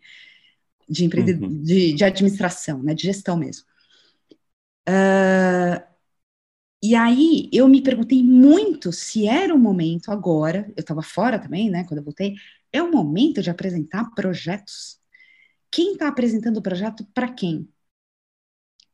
de, 0.88 1.04
empre... 1.04 1.20
uhum. 1.22 1.62
de, 1.62 1.94
de, 1.94 2.04
administração, 2.04 2.82
né, 2.82 2.94
de 2.94 3.02
gestão 3.02 3.36
mesmo. 3.36 3.64
Uh, 4.88 5.89
e 6.82 6.94
aí 6.94 7.48
eu 7.52 7.68
me 7.68 7.82
perguntei 7.82 8.22
muito 8.22 8.92
se 8.92 9.26
era 9.26 9.54
o 9.54 9.58
momento 9.58 10.10
agora, 10.10 10.72
eu 10.76 10.80
estava 10.80 11.02
fora 11.02 11.38
também, 11.38 11.70
né, 11.70 11.84
quando 11.84 11.98
eu 11.98 12.04
voltei, 12.04 12.34
é 12.72 12.82
o 12.82 12.90
momento 12.90 13.42
de 13.42 13.50
apresentar 13.50 14.10
projetos? 14.14 14.98
Quem 15.70 15.92
está 15.92 16.08
apresentando 16.08 16.56
o 16.58 16.62
projeto 16.62 17.04
para 17.14 17.28
quem? 17.32 17.68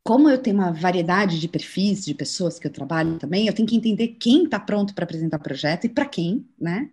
Como 0.03 0.28
eu 0.30 0.39
tenho 0.39 0.57
uma 0.57 0.72
variedade 0.72 1.41
de 1.41 1.49
perfis 1.49 2.05
de 2.05 2.14
pessoas 2.14 2.59
que 2.59 2.66
eu 2.66 2.72
trabalho 2.72 3.18
também, 3.18 3.47
eu 3.47 3.55
tenho 3.55 3.68
que 3.68 3.76
entender 3.76 4.09
quem 4.20 4.45
está 4.45 4.59
pronto 4.61 4.95
para 4.95 5.05
apresentar 5.05 5.39
projeto 5.39 5.84
e 5.84 5.89
para 5.89 6.07
quem, 6.07 6.49
né? 6.59 6.91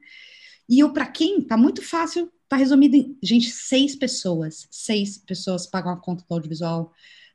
E 0.68 0.84
o 0.84 0.94
para 0.94 1.06
quem 1.08 1.40
está 1.40 1.58
muito 1.58 1.82
fácil, 1.82 2.32
está 2.44 2.56
resumido 2.56 2.96
em, 2.96 3.18
gente, 3.22 3.52
seis 3.52 3.96
pessoas, 3.96 4.68
seis 4.72 5.18
pessoas 5.18 5.68
pagam 5.68 5.92
a 5.92 5.98
conta 5.98 6.26
do 6.28 6.34
audiovisual 6.34 6.92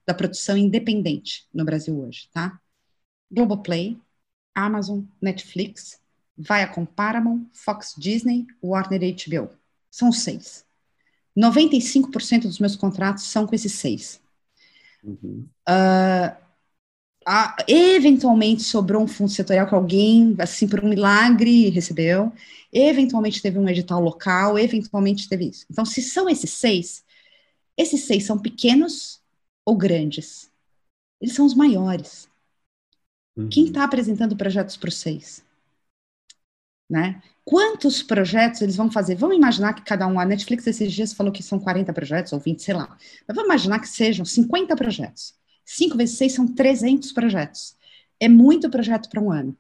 da 0.06 0.14
produção 0.14 0.56
independente 0.56 1.46
no 1.52 1.64
Brasil 1.64 1.98
hoje, 1.98 2.28
tá? 2.32 2.60
Globoplay, 3.30 3.98
Amazon, 4.54 5.02
Netflix, 5.20 6.00
Viacom 6.36 6.84
Paramount, 6.84 7.46
Fox 7.52 7.94
Disney, 7.98 8.46
Warner 8.62 9.00
HBO. 9.00 9.50
São 9.90 10.12
seis. 10.12 10.64
95% 11.36 12.42
dos 12.42 12.58
meus 12.58 12.76
contratos 12.76 13.24
são 13.24 13.46
com 13.46 13.54
esses 13.54 13.72
seis. 13.72 14.20
Uhum. 15.02 15.46
Uh, 15.68 16.36
a, 17.26 17.56
eventualmente 17.68 18.62
sobrou 18.62 19.02
um 19.02 19.06
fundo 19.06 19.30
setorial 19.30 19.66
que 19.68 19.74
alguém, 19.74 20.34
assim, 20.38 20.66
por 20.66 20.82
um 20.82 20.88
milagre, 20.88 21.68
recebeu. 21.68 22.32
Eventualmente 22.72 23.42
teve 23.42 23.58
um 23.58 23.68
edital 23.68 24.00
local, 24.00 24.58
eventualmente 24.58 25.28
teve 25.28 25.48
isso. 25.48 25.66
Então, 25.70 25.84
se 25.84 26.02
são 26.02 26.28
esses 26.28 26.50
seis, 26.50 27.04
esses 27.76 28.04
seis 28.04 28.24
são 28.24 28.38
pequenos 28.38 29.20
ou 29.64 29.76
grandes? 29.76 30.50
Eles 31.20 31.34
são 31.34 31.46
os 31.46 31.54
maiores. 31.54 32.27
Uhum. 33.38 33.48
Quem 33.48 33.66
está 33.66 33.84
apresentando 33.84 34.36
projetos 34.36 34.76
para 34.76 34.88
os 34.88 34.96
seis? 34.96 35.44
Né? 36.90 37.22
Quantos 37.44 38.02
projetos 38.02 38.60
eles 38.60 38.74
vão 38.74 38.90
fazer? 38.90 39.14
Vamos 39.14 39.36
imaginar 39.36 39.74
que 39.74 39.82
cada 39.82 40.06
um, 40.08 40.18
a 40.18 40.24
Netflix 40.24 40.66
esses 40.66 40.92
dias 40.92 41.12
falou 41.12 41.32
que 41.32 41.42
são 41.42 41.58
40 41.60 41.92
projetos, 41.92 42.32
ou 42.32 42.40
20, 42.40 42.60
sei 42.60 42.74
lá. 42.74 42.88
Mas 43.26 43.36
vamos 43.36 43.44
imaginar 43.44 43.78
que 43.78 43.88
sejam 43.88 44.24
50 44.24 44.74
projetos. 44.74 45.34
5 45.64 45.96
vezes 45.96 46.18
6 46.18 46.32
são 46.32 46.48
300 46.48 47.12
projetos. 47.12 47.76
É 48.18 48.28
muito 48.28 48.68
projeto 48.68 49.08
para 49.08 49.20
um 49.20 49.30
ano. 49.30 49.56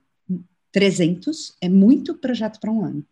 300 0.72 1.56
é 1.60 1.68
muito 1.68 2.14
projeto 2.14 2.58
para 2.58 2.72
um 2.72 2.84
ano. 2.84 3.06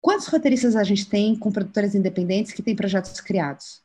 Quantos 0.00 0.28
roteiristas 0.28 0.76
a 0.76 0.84
gente 0.84 1.08
tem 1.08 1.34
com 1.34 1.50
produtores 1.50 1.94
independentes 1.94 2.52
que 2.52 2.62
têm 2.62 2.76
projetos 2.76 3.20
criados? 3.20 3.82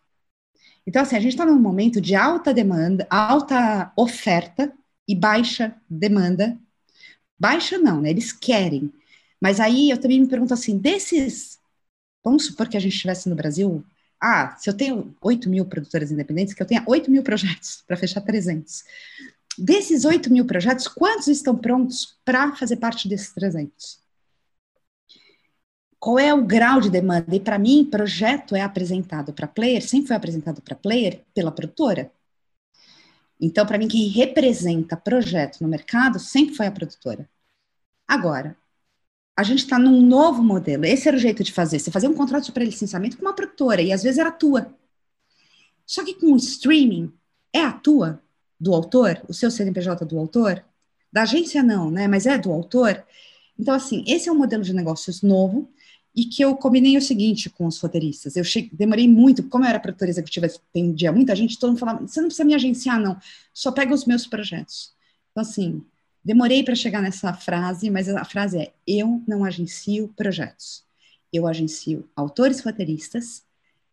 Então, 0.85 1.01
assim, 1.01 1.15
a 1.15 1.19
gente 1.19 1.31
está 1.31 1.45
num 1.45 1.59
momento 1.59 1.99
de 1.99 2.13
alta 2.13 2.53
demanda, 2.53 3.07
alta 3.09 3.91
oferta 3.95 4.71
e 5.07 5.15
baixa 5.15 5.75
demanda. 5.89 6.57
Baixa 7.37 7.77
não, 7.77 8.01
né? 8.01 8.09
Eles 8.09 8.31
querem. 8.31 8.91
Mas 9.41 9.59
aí 9.59 9.89
eu 9.89 9.97
também 9.97 10.21
me 10.21 10.27
pergunto 10.27 10.53
assim, 10.53 10.77
desses, 10.77 11.59
vamos 12.23 12.45
supor 12.45 12.69
que 12.69 12.77
a 12.77 12.79
gente 12.79 12.93
estivesse 12.93 13.27
no 13.29 13.35
Brasil, 13.35 13.83
ah, 14.21 14.55
se 14.57 14.69
eu 14.69 14.73
tenho 14.73 15.13
8 15.21 15.49
mil 15.49 15.65
produtores 15.65 16.09
independentes, 16.09 16.53
que 16.53 16.61
eu 16.61 16.65
tenha 16.65 16.81
8 16.87 17.11
mil 17.11 17.23
projetos 17.23 17.83
para 17.87 17.97
fechar 17.97 18.21
300. 18.21 18.83
Desses 19.57 20.05
8 20.05 20.31
mil 20.31 20.45
projetos, 20.45 20.87
quantos 20.87 21.27
estão 21.27 21.57
prontos 21.57 22.17
para 22.23 22.55
fazer 22.55 22.77
parte 22.77 23.09
desses 23.09 23.33
300? 23.33 24.01
Qual 25.99 26.17
é 26.17 26.33
o 26.33 26.45
grau 26.45 26.79
de 26.79 26.89
demanda? 26.89 27.35
E 27.35 27.39
para 27.39 27.59
mim, 27.59 27.85
projeto 27.85 28.55
é 28.55 28.61
apresentado 28.61 29.33
para 29.33 29.47
player, 29.47 29.81
sempre 29.81 30.07
foi 30.07 30.15
apresentado 30.15 30.61
para 30.61 30.75
player 30.75 31.21
pela 31.33 31.51
produtora. 31.51 32.11
Então, 33.45 33.65
para 33.65 33.77
mim, 33.77 33.89
quem 33.89 34.07
representa 34.07 34.95
projeto 34.95 35.59
no 35.59 35.67
mercado 35.67 36.17
sempre 36.17 36.55
foi 36.55 36.65
a 36.65 36.71
produtora. 36.71 37.29
Agora, 38.07 38.55
a 39.35 39.43
gente 39.43 39.59
está 39.59 39.77
num 39.77 40.01
novo 40.01 40.41
modelo. 40.41 40.85
Esse 40.85 41.09
era 41.09 41.17
o 41.17 41.19
jeito 41.19 41.43
de 41.43 41.51
fazer. 41.51 41.77
Você 41.77 41.91
fazia 41.91 42.09
um 42.09 42.13
contrato 42.13 42.45
de 42.45 42.53
pré-licenciamento 42.53 43.17
com 43.17 43.25
uma 43.25 43.35
produtora, 43.35 43.81
e 43.81 43.91
às 43.91 44.01
vezes 44.01 44.17
era 44.17 44.29
a 44.29 44.31
tua. 44.31 44.73
Só 45.85 46.05
que 46.05 46.13
com 46.13 46.31
o 46.31 46.37
streaming, 46.37 47.11
é 47.51 47.59
a 47.59 47.73
tua, 47.73 48.21
do 48.57 48.73
autor, 48.73 49.21
o 49.27 49.33
seu 49.33 49.51
CNPJ 49.51 50.05
do 50.05 50.17
autor? 50.17 50.63
Da 51.11 51.23
agência 51.23 51.61
não, 51.61 51.91
né? 51.91 52.07
Mas 52.07 52.25
é 52.25 52.37
do 52.37 52.49
autor. 52.49 53.05
Então, 53.59 53.73
assim, 53.73 54.05
esse 54.07 54.29
é 54.29 54.31
um 54.31 54.37
modelo 54.37 54.63
de 54.63 54.73
negócios 54.73 55.21
novo 55.21 55.69
e 56.15 56.25
que 56.25 56.43
eu 56.43 56.55
combinei 56.55 56.95
o 56.95 57.01
seguinte 57.01 57.49
com 57.49 57.65
os 57.65 57.79
roteiristas. 57.79 58.35
Eu 58.35 58.43
cheguei, 58.43 58.69
demorei 58.71 59.07
muito, 59.07 59.43
como 59.43 59.65
eu 59.65 59.69
era 59.69 59.79
produtora 59.79 60.11
executiva, 60.11 60.47
dia 60.93 61.11
muita 61.11 61.35
gente, 61.35 61.57
todo 61.57 61.71
mundo 61.71 61.79
falava, 61.79 62.05
você 62.05 62.21
não 62.21 62.27
precisa 62.27 62.45
me 62.45 62.53
agenciar, 62.53 62.99
não, 62.99 63.17
só 63.53 63.71
pega 63.71 63.93
os 63.93 64.05
meus 64.05 64.27
projetos. 64.27 64.93
Então, 65.31 65.41
assim, 65.41 65.81
demorei 66.23 66.63
para 66.63 66.75
chegar 66.75 67.01
nessa 67.01 67.33
frase, 67.33 67.89
mas 67.89 68.07
a 68.07 68.23
frase 68.23 68.59
é, 68.59 68.73
eu 68.85 69.23
não 69.27 69.43
agencio 69.43 70.07
projetos. 70.15 70.83
Eu 71.31 71.47
agencio 71.47 72.07
autores 72.15 72.59
roteiristas 72.59 73.43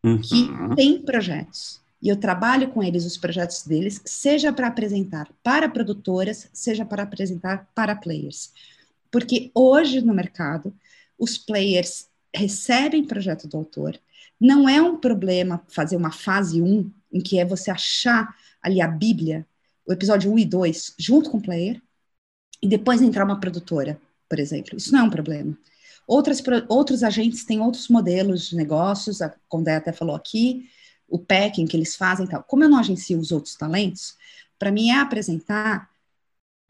uhum. 0.05 0.21
que 0.21 0.51
têm 0.77 1.01
projetos 1.01 1.81
e 2.03 2.09
eu 2.09 2.16
trabalho 2.16 2.71
com 2.71 2.83
eles 2.83 3.05
os 3.05 3.16
projetos 3.16 3.62
deles, 3.62 4.01
seja 4.05 4.53
para 4.53 4.68
apresentar 4.68 5.29
para 5.43 5.68
produtoras, 5.68 6.49
seja 6.53 6.85
para 6.85 7.03
apresentar 7.03 7.68
para 7.75 7.95
players. 7.95 8.53
Porque 9.11 9.51
hoje 9.55 10.01
no 10.01 10.14
mercado, 10.14 10.73
os 11.18 11.37
players 11.37 12.07
recebem 12.35 13.05
projeto 13.05 13.49
do 13.49 13.57
autor, 13.57 13.99
não 14.41 14.68
é 14.68 14.81
um 14.81 14.97
problema 14.97 15.62
fazer 15.68 15.97
uma 15.97 16.11
fase 16.11 16.62
1, 16.62 16.91
em 17.12 17.20
que 17.20 17.39
é 17.39 17.45
você 17.45 17.70
achar 17.70 18.35
ali 18.62 18.81
a 18.81 18.89
Bíblia, 18.89 19.47
o 19.87 19.93
episódio 19.93 20.33
1 20.33 20.39
e 20.39 20.45
2, 20.45 20.95
junto 20.99 21.31
com 21.31 21.39
o 21.39 21.43
player, 21.43 21.81
e 22.62 22.68
depois 22.68 23.03
entrar 23.03 23.24
uma 23.24 23.41
produtora, 23.41 24.01
por 24.28 24.39
exemplo. 24.39 24.76
Isso 24.76 24.93
não 24.93 25.01
é 25.01 25.03
um 25.03 25.11
problema. 25.11 25.57
Outras, 26.07 26.43
outros 26.68 27.03
agentes 27.03 27.45
têm 27.45 27.61
outros 27.61 27.89
modelos 27.89 28.49
de 28.49 28.57
negócios, 28.57 29.20
a 29.20 29.35
Condé 29.49 29.76
até 29.76 29.93
falou 29.93 30.14
aqui, 30.14 30.68
o 31.09 31.18
packing 31.18 31.66
que 31.66 31.76
eles 31.76 31.97
fazem 31.97 32.26
e 32.26 32.28
tal. 32.28 32.43
Como 32.45 32.64
eu 32.64 32.68
não 32.68 32.78
agencio 32.78 33.18
os 33.18 33.33
outros 33.33 33.57
talentos, 33.57 34.16
para 34.59 34.70
mim 34.70 34.91
é 34.91 35.01
apresentar 35.01 35.89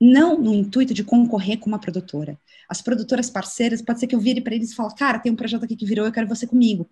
não 0.00 0.40
no 0.40 0.54
intuito 0.54 0.94
de 0.94 1.04
concorrer 1.04 1.58
com 1.58 1.66
uma 1.66 1.78
produtora. 1.78 2.38
As 2.68 2.80
produtoras 2.80 3.28
parceiras, 3.28 3.82
pode 3.82 4.00
ser 4.00 4.06
que 4.06 4.14
eu 4.14 4.20
vire 4.20 4.40
para 4.40 4.54
eles 4.54 4.72
e 4.72 4.74
fale, 4.74 4.94
cara, 4.94 5.18
tem 5.18 5.30
um 5.30 5.36
projeto 5.36 5.64
aqui 5.64 5.76
que 5.76 5.84
virou, 5.84 6.06
eu 6.06 6.12
quero 6.12 6.26
você 6.26 6.46
comigo. 6.46 6.88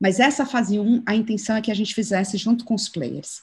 Mas 0.00 0.18
essa 0.18 0.44
fase 0.44 0.80
1, 0.80 0.82
um, 0.82 1.02
a 1.06 1.14
intenção 1.14 1.54
é 1.54 1.62
que 1.62 1.70
a 1.70 1.74
gente 1.74 1.94
fizesse 1.94 2.36
junto 2.36 2.64
com 2.64 2.74
os 2.74 2.88
players. 2.88 3.40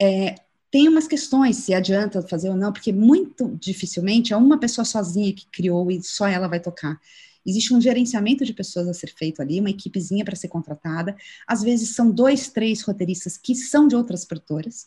É, 0.00 0.36
tem 0.70 0.86
umas 0.86 1.08
questões, 1.08 1.56
se 1.56 1.74
adianta 1.74 2.22
fazer 2.22 2.50
ou 2.50 2.56
não, 2.56 2.72
porque 2.72 2.92
muito 2.92 3.56
dificilmente 3.60 4.32
é 4.32 4.36
uma 4.36 4.60
pessoa 4.60 4.84
sozinha 4.84 5.32
que 5.32 5.46
criou 5.50 5.90
e 5.90 6.00
só 6.02 6.28
ela 6.28 6.46
vai 6.46 6.60
tocar. 6.60 7.00
Existe 7.44 7.74
um 7.74 7.80
gerenciamento 7.80 8.44
de 8.44 8.52
pessoas 8.52 8.86
a 8.86 8.94
ser 8.94 9.08
feito 9.08 9.40
ali, 9.40 9.58
uma 9.58 9.70
equipezinha 9.70 10.24
para 10.24 10.36
ser 10.36 10.48
contratada. 10.48 11.16
Às 11.46 11.62
vezes 11.62 11.96
são 11.96 12.10
dois, 12.10 12.48
três 12.48 12.82
roteiristas 12.82 13.36
que 13.36 13.54
são 13.54 13.88
de 13.88 13.96
outras 13.96 14.24
produtoras, 14.24 14.86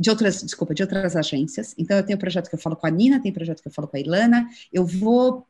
de 0.00 0.08
outras, 0.08 0.42
desculpa, 0.42 0.74
de 0.74 0.82
outras 0.82 1.14
agências. 1.14 1.74
Então 1.76 1.94
eu 1.94 2.02
tenho 2.02 2.18
projeto 2.18 2.48
que 2.48 2.54
eu 2.54 2.58
falo 2.58 2.74
com 2.74 2.86
a 2.86 2.90
Nina, 2.90 3.20
tem 3.20 3.30
projeto 3.30 3.60
que 3.60 3.68
eu 3.68 3.72
falo 3.72 3.86
com 3.86 3.98
a 3.98 4.00
Ilana. 4.00 4.48
Eu 4.72 4.86
vou, 4.86 5.46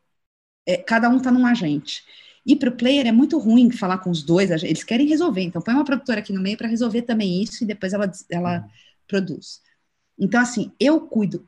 é, 0.67 0.77
cada 0.77 1.09
um 1.09 1.19
está 1.19 1.31
num 1.31 1.47
agente. 1.47 2.03
E 2.45 2.57
para 2.57 2.69
o 2.69 2.77
player 2.77 3.07
é 3.07 3.13
muito 3.13 3.39
ruim 3.39 3.71
falar 3.71 3.99
com 3.99 4.11
os 4.11 4.25
dois, 4.25 4.51
eles 4.51 4.83
querem 4.83 5.07
resolver. 5.07 5.43
Então 5.43 5.63
põe 5.63 5.73
uma 5.73 5.85
produtora 5.85 6.19
aqui 6.19 6.33
no 6.33 6.43
meio 6.43 6.59
para 6.59 6.67
resolver 6.67 7.03
também 7.03 7.41
isso 7.41 7.63
e 7.63 7.67
depois 7.67 7.93
ela, 7.93 8.11
ela 8.29 8.59
uhum. 8.59 8.69
produz. 9.07 9.63
Então 10.19 10.41
assim, 10.41 10.73
eu 10.81 11.01
cuido. 11.03 11.47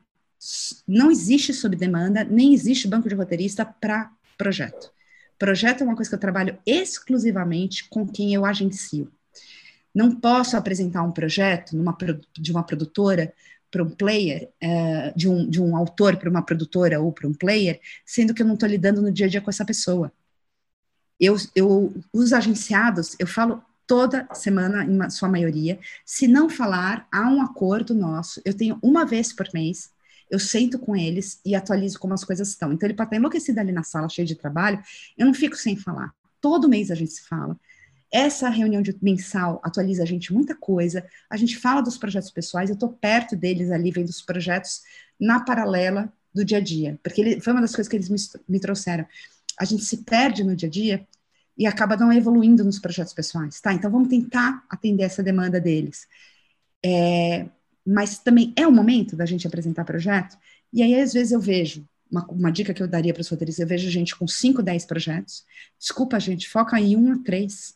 Não 0.87 1.11
existe 1.11 1.53
sob 1.53 1.75
demanda, 1.75 2.23
nem 2.23 2.53
existe 2.53 2.87
banco 2.87 3.09
de 3.09 3.15
roteirista 3.15 3.65
para 3.65 4.13
projeto. 4.37 4.91
Projeto 5.37 5.81
é 5.81 5.83
uma 5.83 5.95
coisa 5.95 6.09
que 6.09 6.15
eu 6.15 6.19
trabalho 6.19 6.57
exclusivamente 6.65 7.89
com 7.89 8.07
quem 8.07 8.33
eu 8.33 8.45
agencio. 8.45 9.11
Não 9.93 10.15
posso 10.15 10.57
apresentar 10.57 11.03
um 11.03 11.11
projeto 11.11 11.75
numa, 11.75 11.95
de 12.33 12.51
uma 12.51 12.63
produtora 12.63 13.33
para 13.69 13.83
um 13.83 13.89
player, 13.89 14.49
uh, 14.63 15.17
de, 15.17 15.27
um, 15.27 15.49
de 15.49 15.61
um 15.61 15.75
autor 15.75 16.17
para 16.17 16.29
uma 16.29 16.43
produtora 16.43 17.01
ou 17.01 17.11
para 17.11 17.27
um 17.27 17.33
player, 17.33 17.79
sendo 18.05 18.33
que 18.33 18.41
eu 18.41 18.45
não 18.45 18.53
estou 18.53 18.69
lidando 18.69 19.01
no 19.01 19.11
dia 19.11 19.25
a 19.25 19.29
dia 19.29 19.41
com 19.41 19.49
essa 19.49 19.65
pessoa. 19.65 20.11
Eu, 21.19 21.35
eu, 21.55 21.93
os 22.11 22.33
agenciados, 22.33 23.15
eu 23.19 23.27
falo 23.27 23.63
toda 23.87 24.27
semana, 24.33 24.83
em 24.83 25.09
sua 25.09 25.29
maioria. 25.29 25.79
Se 26.05 26.27
não 26.27 26.49
falar, 26.49 27.07
há 27.11 27.29
um 27.29 27.41
acordo 27.41 27.93
nosso. 27.93 28.41
Eu 28.45 28.53
tenho 28.53 28.77
uma 28.81 29.05
vez 29.05 29.33
por 29.33 29.47
mês 29.53 29.93
eu 30.33 30.39
sento 30.39 30.79
com 30.79 30.95
eles 30.95 31.39
e 31.45 31.53
atualizo 31.53 31.99
como 31.99 32.15
as 32.15 32.23
coisas 32.23 32.49
estão. 32.49 32.73
Então, 32.73 32.87
ele 32.87 32.95
pode 32.95 33.07
estar 33.07 33.17
enlouquecido 33.17 33.59
ali 33.59 33.71
na 33.71 33.83
sala, 33.83 34.09
cheio 34.09 34.27
de 34.27 34.33
trabalho, 34.33 34.81
eu 35.15 35.27
não 35.27 35.33
fico 35.33 35.55
sem 35.55 35.77
falar. 35.77 36.11
Todo 36.41 36.67
mês 36.67 36.89
a 36.89 36.95
gente 36.95 37.11
se 37.11 37.21
fala. 37.27 37.55
Essa 38.13 38.47
reunião 38.47 38.83
de 38.83 38.95
mensal 39.01 39.59
atualiza 39.63 40.03
a 40.03 40.05
gente 40.05 40.31
muita 40.31 40.55
coisa, 40.55 41.03
a 41.27 41.35
gente 41.35 41.57
fala 41.57 41.81
dos 41.81 41.97
projetos 41.97 42.29
pessoais, 42.29 42.69
eu 42.69 42.75
estou 42.75 42.89
perto 42.89 43.35
deles 43.35 43.71
ali, 43.71 43.89
vendo 43.89 44.09
os 44.09 44.21
projetos 44.21 44.83
na 45.19 45.39
paralela 45.39 46.13
do 46.31 46.45
dia 46.45 46.59
a 46.59 46.61
dia, 46.61 46.99
porque 47.01 47.21
ele, 47.21 47.41
foi 47.41 47.53
uma 47.53 47.61
das 47.61 47.71
coisas 47.75 47.89
que 47.89 47.95
eles 47.95 48.09
me, 48.09 48.17
me 48.47 48.59
trouxeram. 48.59 49.05
A 49.59 49.65
gente 49.65 49.83
se 49.83 49.97
perde 50.03 50.43
no 50.43 50.55
dia 50.55 50.67
a 50.67 50.71
dia 50.71 51.07
e 51.57 51.65
acaba 51.65 51.97
não 51.97 52.13
evoluindo 52.13 52.63
nos 52.63 52.77
projetos 52.77 53.13
pessoais, 53.13 53.59
tá? 53.59 53.73
Então 53.73 53.89
vamos 53.89 54.09
tentar 54.09 54.63
atender 54.69 55.03
essa 55.03 55.23
demanda 55.23 55.59
deles. 55.59 56.07
É, 56.85 57.47
mas 57.85 58.19
também 58.19 58.53
é 58.55 58.67
o 58.67 58.71
momento 58.71 59.15
da 59.15 59.25
gente 59.25 59.47
apresentar 59.47 59.85
projeto. 59.85 60.37
E 60.71 60.83
aí, 60.83 60.99
às 60.99 61.13
vezes, 61.13 61.31
eu 61.31 61.39
vejo, 61.39 61.87
uma, 62.11 62.25
uma 62.27 62.51
dica 62.51 62.73
que 62.73 62.81
eu 62.81 62.87
daria 62.87 63.13
para 63.13 63.21
os 63.21 63.29
roteiristas, 63.29 63.61
eu 63.61 63.67
vejo 63.67 63.89
gente 63.89 64.15
com 64.15 64.27
5, 64.27 64.61
10 64.61 64.85
projetos. 64.85 65.45
Desculpa, 65.79 66.19
gente, 66.19 66.47
foca 66.47 66.79
em 66.79 66.95
um 66.95 67.11
a 67.11 67.19
três. 67.23 67.75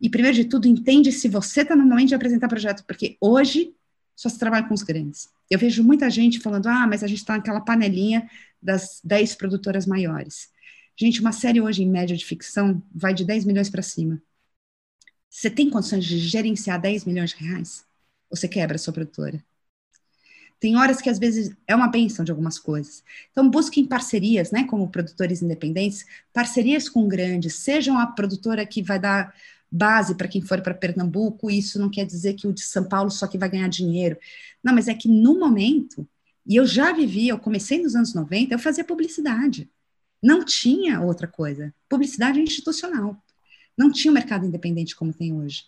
E, 0.00 0.08
primeiro 0.08 0.36
de 0.36 0.44
tudo, 0.44 0.68
entende 0.68 1.10
se 1.12 1.28
você 1.28 1.62
está 1.62 1.74
no 1.74 1.84
momento 1.84 2.08
de 2.08 2.14
apresentar 2.14 2.48
projeto, 2.48 2.84
porque 2.84 3.16
hoje 3.20 3.74
só 4.14 4.28
se 4.28 4.38
trabalha 4.38 4.66
com 4.66 4.74
os 4.74 4.82
grandes. 4.82 5.28
Eu 5.50 5.58
vejo 5.58 5.82
muita 5.82 6.10
gente 6.10 6.40
falando, 6.40 6.66
ah, 6.66 6.86
mas 6.86 7.02
a 7.02 7.06
gente 7.06 7.18
está 7.18 7.36
naquela 7.36 7.60
panelinha 7.60 8.28
das 8.60 9.00
10 9.04 9.34
produtoras 9.36 9.86
maiores. 9.86 10.50
Gente, 10.96 11.20
uma 11.20 11.32
série 11.32 11.60
hoje, 11.60 11.82
em 11.82 11.88
média 11.88 12.16
de 12.16 12.24
ficção, 12.24 12.82
vai 12.92 13.14
de 13.14 13.24
10 13.24 13.44
milhões 13.44 13.70
para 13.70 13.82
cima. 13.82 14.20
Você 15.30 15.50
tem 15.50 15.70
condições 15.70 16.04
de 16.04 16.18
gerenciar 16.18 16.80
10 16.80 17.04
milhões 17.04 17.30
de 17.30 17.36
reais? 17.36 17.88
você 18.30 18.48
quebra 18.48 18.76
a 18.76 18.78
sua 18.78 18.92
produtora. 18.92 19.42
Tem 20.60 20.76
horas 20.76 21.00
que 21.00 21.08
às 21.08 21.18
vezes 21.18 21.54
é 21.66 21.74
uma 21.74 21.86
benção 21.86 22.24
de 22.24 22.32
algumas 22.32 22.58
coisas. 22.58 23.04
Então 23.30 23.48
busquem 23.48 23.86
parcerias, 23.86 24.50
né, 24.50 24.64
como 24.64 24.88
produtores 24.88 25.40
independentes, 25.40 26.04
parcerias 26.32 26.88
com 26.88 27.06
grandes, 27.06 27.54
sejam 27.54 27.98
a 27.98 28.06
produtora 28.06 28.66
que 28.66 28.82
vai 28.82 28.98
dar 28.98 29.32
base 29.70 30.14
para 30.14 30.28
quem 30.28 30.40
for 30.40 30.60
para 30.60 30.74
Pernambuco, 30.74 31.50
isso 31.50 31.78
não 31.78 31.90
quer 31.90 32.06
dizer 32.06 32.34
que 32.34 32.46
o 32.46 32.52
de 32.52 32.62
São 32.62 32.84
Paulo 32.84 33.10
só 33.10 33.26
que 33.26 33.38
vai 33.38 33.48
ganhar 33.48 33.68
dinheiro. 33.68 34.16
Não, 34.62 34.74
mas 34.74 34.88
é 34.88 34.94
que 34.94 35.08
no 35.08 35.38
momento, 35.38 36.06
e 36.46 36.56
eu 36.56 36.66
já 36.66 36.92
vivi, 36.92 37.28
eu 37.28 37.38
comecei 37.38 37.82
nos 37.82 37.94
anos 37.94 38.14
90, 38.14 38.54
eu 38.54 38.58
fazia 38.58 38.84
publicidade. 38.84 39.68
Não 40.22 40.44
tinha 40.44 41.00
outra 41.00 41.28
coisa. 41.28 41.72
Publicidade 41.88 42.40
institucional. 42.40 43.16
Não 43.76 43.92
tinha 43.92 44.10
o 44.10 44.14
mercado 44.14 44.44
independente 44.44 44.96
como 44.96 45.12
tem 45.12 45.32
hoje. 45.32 45.64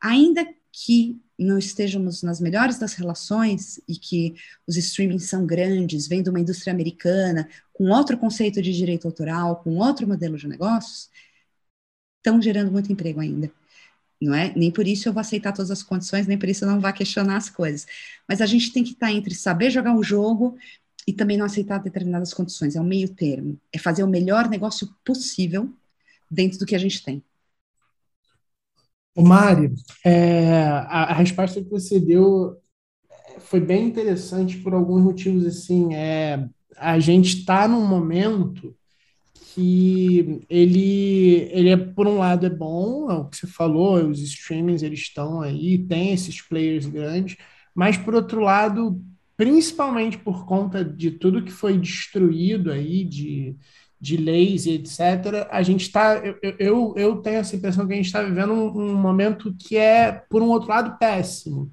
Ainda 0.00 0.46
que 0.72 1.20
não 1.38 1.58
estejamos 1.58 2.22
nas 2.22 2.40
melhores 2.40 2.78
das 2.78 2.94
relações 2.94 3.80
e 3.86 3.94
que 3.94 4.34
os 4.66 4.76
streamings 4.76 5.28
são 5.28 5.46
grandes, 5.46 6.08
vêm 6.08 6.22
de 6.22 6.30
uma 6.30 6.40
indústria 6.40 6.72
americana, 6.72 7.48
com 7.72 7.90
outro 7.90 8.16
conceito 8.16 8.62
de 8.62 8.72
direito 8.72 9.06
autoral, 9.06 9.56
com 9.56 9.76
outro 9.76 10.08
modelo 10.08 10.36
de 10.36 10.48
negócios, 10.48 11.10
estão 12.22 12.40
gerando 12.40 12.70
muito 12.70 12.92
emprego 12.92 13.20
ainda. 13.20 13.50
Não 14.20 14.32
é? 14.32 14.52
Nem 14.54 14.70
por 14.70 14.86
isso 14.86 15.08
eu 15.08 15.12
vou 15.12 15.20
aceitar 15.20 15.52
todas 15.52 15.70
as 15.70 15.82
condições, 15.82 16.28
nem 16.28 16.38
por 16.38 16.48
isso 16.48 16.64
eu 16.64 16.68
não 16.68 16.80
vou 16.80 16.92
questionar 16.92 17.36
as 17.36 17.50
coisas. 17.50 17.86
Mas 18.28 18.40
a 18.40 18.46
gente 18.46 18.72
tem 18.72 18.84
que 18.84 18.92
estar 18.92 19.10
entre 19.10 19.34
saber 19.34 19.68
jogar 19.70 19.96
o 19.96 20.02
jogo 20.02 20.56
e 21.06 21.12
também 21.12 21.36
não 21.36 21.46
aceitar 21.46 21.78
determinadas 21.78 22.32
condições. 22.32 22.76
É 22.76 22.80
um 22.80 22.84
meio 22.84 23.08
termo. 23.08 23.58
É 23.72 23.78
fazer 23.78 24.04
o 24.04 24.08
melhor 24.08 24.48
negócio 24.48 24.88
possível 25.04 25.68
dentro 26.30 26.60
do 26.60 26.66
que 26.66 26.76
a 26.76 26.78
gente 26.78 27.02
tem. 27.02 27.22
O 29.14 29.22
Mário, 29.22 29.74
é, 30.04 30.62
a, 30.62 31.10
a, 31.10 31.14
resposta 31.14 31.62
que 31.62 31.68
você 31.68 32.00
deu 32.00 32.56
foi 33.40 33.60
bem 33.60 33.88
interessante 33.88 34.56
por 34.58 34.72
alguns 34.72 35.02
motivos. 35.02 35.44
Assim, 35.44 35.92
é, 35.94 36.48
a 36.76 36.98
gente 36.98 37.38
está 37.38 37.66
num 37.68 37.86
momento 37.86 38.74
que 39.54 40.40
ele, 40.48 41.48
ele 41.50 41.70
é, 41.70 41.76
por 41.76 42.06
um 42.06 42.18
lado, 42.18 42.46
é 42.46 42.50
bom, 42.50 43.10
é 43.10 43.14
o 43.14 43.24
que 43.26 43.36
você 43.36 43.46
falou, 43.46 44.08
os 44.08 44.20
streamings 44.20 44.82
eles 44.82 45.00
estão 45.00 45.42
aí, 45.42 45.78
tem 45.78 46.12
esses 46.12 46.40
players 46.40 46.86
grandes, 46.86 47.36
mas 47.74 47.98
por 47.98 48.14
outro 48.14 48.40
lado, 48.40 49.02
principalmente 49.36 50.16
por 50.16 50.46
conta 50.46 50.84
de 50.84 51.10
tudo 51.10 51.42
que 51.42 51.52
foi 51.52 51.76
destruído 51.76 52.70
aí, 52.70 53.04
de, 53.04 53.54
de 54.00 54.16
leis 54.16 54.64
e 54.64 54.72
etc., 54.72 55.46
a 55.50 55.62
gente 55.62 55.82
está. 55.82 56.16
Eu, 56.16 56.54
eu, 56.58 56.94
eu 56.96 57.16
tenho 57.16 57.36
essa 57.36 57.56
impressão 57.56 57.86
que 57.86 57.92
a 57.92 57.96
gente 57.96 58.06
está 58.06 58.22
vivendo 58.22 58.52
um, 58.52 58.68
um, 58.68 58.94
momento 58.94 59.54
que 59.58 59.76
é, 59.76 60.12
por 60.30 60.42
um 60.42 60.48
outro 60.48 60.68
lado, 60.68 60.98
péssimo. 60.98 61.70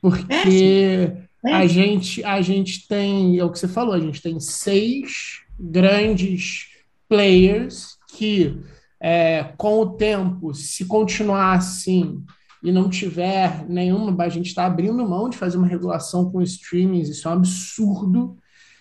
Porque 0.00 0.26
péssimo. 0.34 1.28
A, 1.44 1.66
gente, 1.66 2.24
a 2.24 2.40
gente 2.40 2.86
tem, 2.86 3.38
é 3.38 3.44
o 3.44 3.50
que 3.50 3.58
você 3.58 3.68
falou, 3.68 3.94
a 3.94 4.00
gente 4.00 4.22
tem 4.22 4.38
seis 4.38 5.42
grandes 5.58 6.71
players 7.12 7.98
que, 8.16 8.58
é, 8.98 9.52
com 9.58 9.80
o 9.80 9.90
tempo, 9.90 10.54
se 10.54 10.86
continuar 10.86 11.58
assim 11.58 12.24
e 12.64 12.72
não 12.72 12.88
tiver 12.88 13.68
nenhuma, 13.68 14.24
a 14.24 14.30
gente 14.30 14.46
está 14.46 14.64
abrindo 14.64 15.06
mão 15.06 15.28
de 15.28 15.36
fazer 15.36 15.58
uma 15.58 15.66
regulação 15.66 16.30
com 16.30 16.40
streamings, 16.40 17.10
isso 17.10 17.28
é 17.28 17.30
um 17.30 17.34
absurdo. 17.34 18.38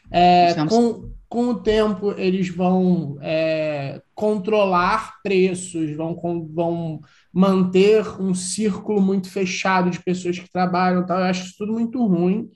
É, 0.10 0.52
é 0.52 0.66
com, 0.66 1.12
com 1.28 1.50
o 1.50 1.56
tempo, 1.56 2.14
eles 2.18 2.48
vão 2.48 3.18
é, 3.20 4.02
controlar 4.16 5.16
preços, 5.22 5.94
vão, 5.94 6.16
vão 6.54 7.02
manter 7.34 8.08
um 8.22 8.34
círculo 8.34 9.02
muito 9.02 9.30
fechado 9.30 9.90
de 9.90 10.02
pessoas 10.02 10.40
que 10.40 10.50
trabalham. 10.50 11.06
Tal. 11.06 11.20
Eu 11.20 11.26
acho 11.26 11.48
isso 11.48 11.56
tudo 11.58 11.74
muito 11.74 12.06
ruim. 12.06 12.50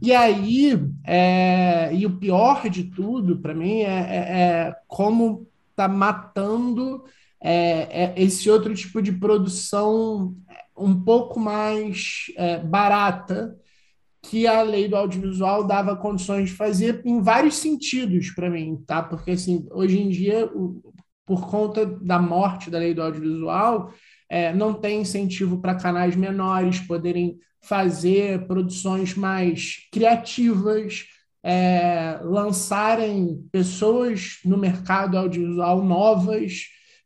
E 0.00 0.12
aí, 0.12 0.78
é, 1.04 1.94
e 1.94 2.04
o 2.04 2.18
pior 2.18 2.68
de 2.68 2.84
tudo, 2.84 3.38
para 3.38 3.54
mim, 3.54 3.80
é, 3.80 3.84
é, 3.84 4.40
é 4.68 4.76
como 4.86 5.48
está 5.70 5.88
matando 5.88 7.02
é, 7.40 8.04
é, 8.04 8.14
esse 8.16 8.50
outro 8.50 8.74
tipo 8.74 9.00
de 9.00 9.12
produção 9.12 10.36
um 10.76 11.02
pouco 11.02 11.40
mais 11.40 12.26
barata 12.68 13.56
que 14.22 14.46
a 14.46 14.60
lei 14.62 14.88
do 14.88 14.96
audiovisual 14.96 15.66
dava 15.66 15.96
condições 15.96 16.50
de 16.50 16.56
fazer 16.56 17.00
em 17.04 17.22
vários 17.22 17.56
sentidos 17.56 18.30
para 18.30 18.50
mim, 18.50 18.82
tá? 18.86 19.02
Porque 19.02 19.30
assim, 19.30 19.66
hoje 19.70 19.98
em 19.98 20.08
dia, 20.08 20.50
por 21.24 21.46
conta 21.48 21.86
da 21.86 22.18
morte 22.18 22.70
da 22.70 22.78
lei 22.78 22.92
do 22.92 23.02
audiovisual, 23.02 23.92
é, 24.28 24.52
não 24.52 24.74
tem 24.74 25.00
incentivo 25.00 25.60
para 25.60 25.74
canais 25.76 26.16
menores 26.16 26.80
poderem 26.80 27.38
fazer 27.66 28.46
produções 28.46 29.14
mais 29.14 29.88
criativas, 29.92 31.04
é, 31.42 32.18
lançarem 32.22 33.46
pessoas 33.52 34.38
no 34.44 34.56
mercado 34.56 35.16
audiovisual 35.16 35.84
novas. 35.84 36.64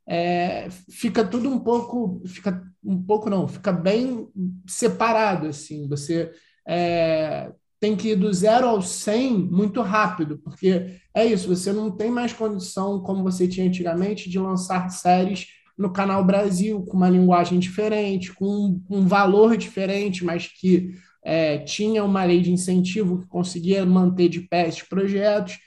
É, 0.08 0.68
fica 0.90 1.24
tudo 1.24 1.48
um 1.48 1.58
pouco, 1.58 2.22
fica 2.26 2.62
um 2.82 3.02
pouco 3.02 3.28
não, 3.28 3.46
fica 3.46 3.72
bem 3.72 4.28
separado 4.66 5.46
assim. 5.46 5.88
Você 5.88 6.30
é, 6.66 7.52
tem 7.78 7.96
que 7.96 8.10
ir 8.10 8.16
do 8.16 8.32
zero 8.32 8.66
ao 8.66 8.82
100 8.82 9.34
muito 9.34 9.80
rápido, 9.80 10.38
porque 10.38 10.96
é 11.14 11.24
isso, 11.24 11.48
você 11.48 11.72
não 11.72 11.90
tem 11.90 12.10
mais 12.10 12.32
condição, 12.32 13.00
como 13.00 13.22
você 13.22 13.48
tinha 13.48 13.66
antigamente, 13.66 14.28
de 14.28 14.38
lançar 14.38 14.90
séries 14.90 15.48
no 15.80 15.90
Canal 15.90 16.22
Brasil, 16.22 16.84
com 16.84 16.94
uma 16.94 17.08
linguagem 17.08 17.58
diferente, 17.58 18.34
com 18.34 18.78
um 18.90 19.06
valor 19.06 19.56
diferente, 19.56 20.22
mas 20.22 20.46
que 20.46 20.94
é, 21.24 21.56
tinha 21.56 22.04
uma 22.04 22.22
lei 22.22 22.42
de 22.42 22.52
incentivo 22.52 23.20
que 23.20 23.26
conseguia 23.26 23.86
manter 23.86 24.28
de 24.28 24.40
pé 24.40 24.68
esses 24.68 24.82
projetos. 24.82 25.58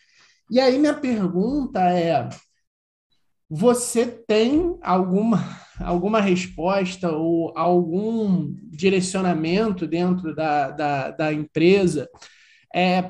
E 0.51 0.59
aí 0.59 0.77
minha 0.77 0.93
pergunta 0.93 1.81
é: 1.89 2.29
você 3.49 4.05
tem 4.05 4.77
alguma, 4.83 5.43
alguma 5.79 6.21
resposta 6.21 7.11
ou 7.11 7.51
algum 7.57 8.53
direcionamento 8.69 9.87
dentro 9.87 10.35
da, 10.35 10.69
da, 10.69 11.09
da 11.09 11.33
empresa 11.33 12.07
é, 12.71 13.09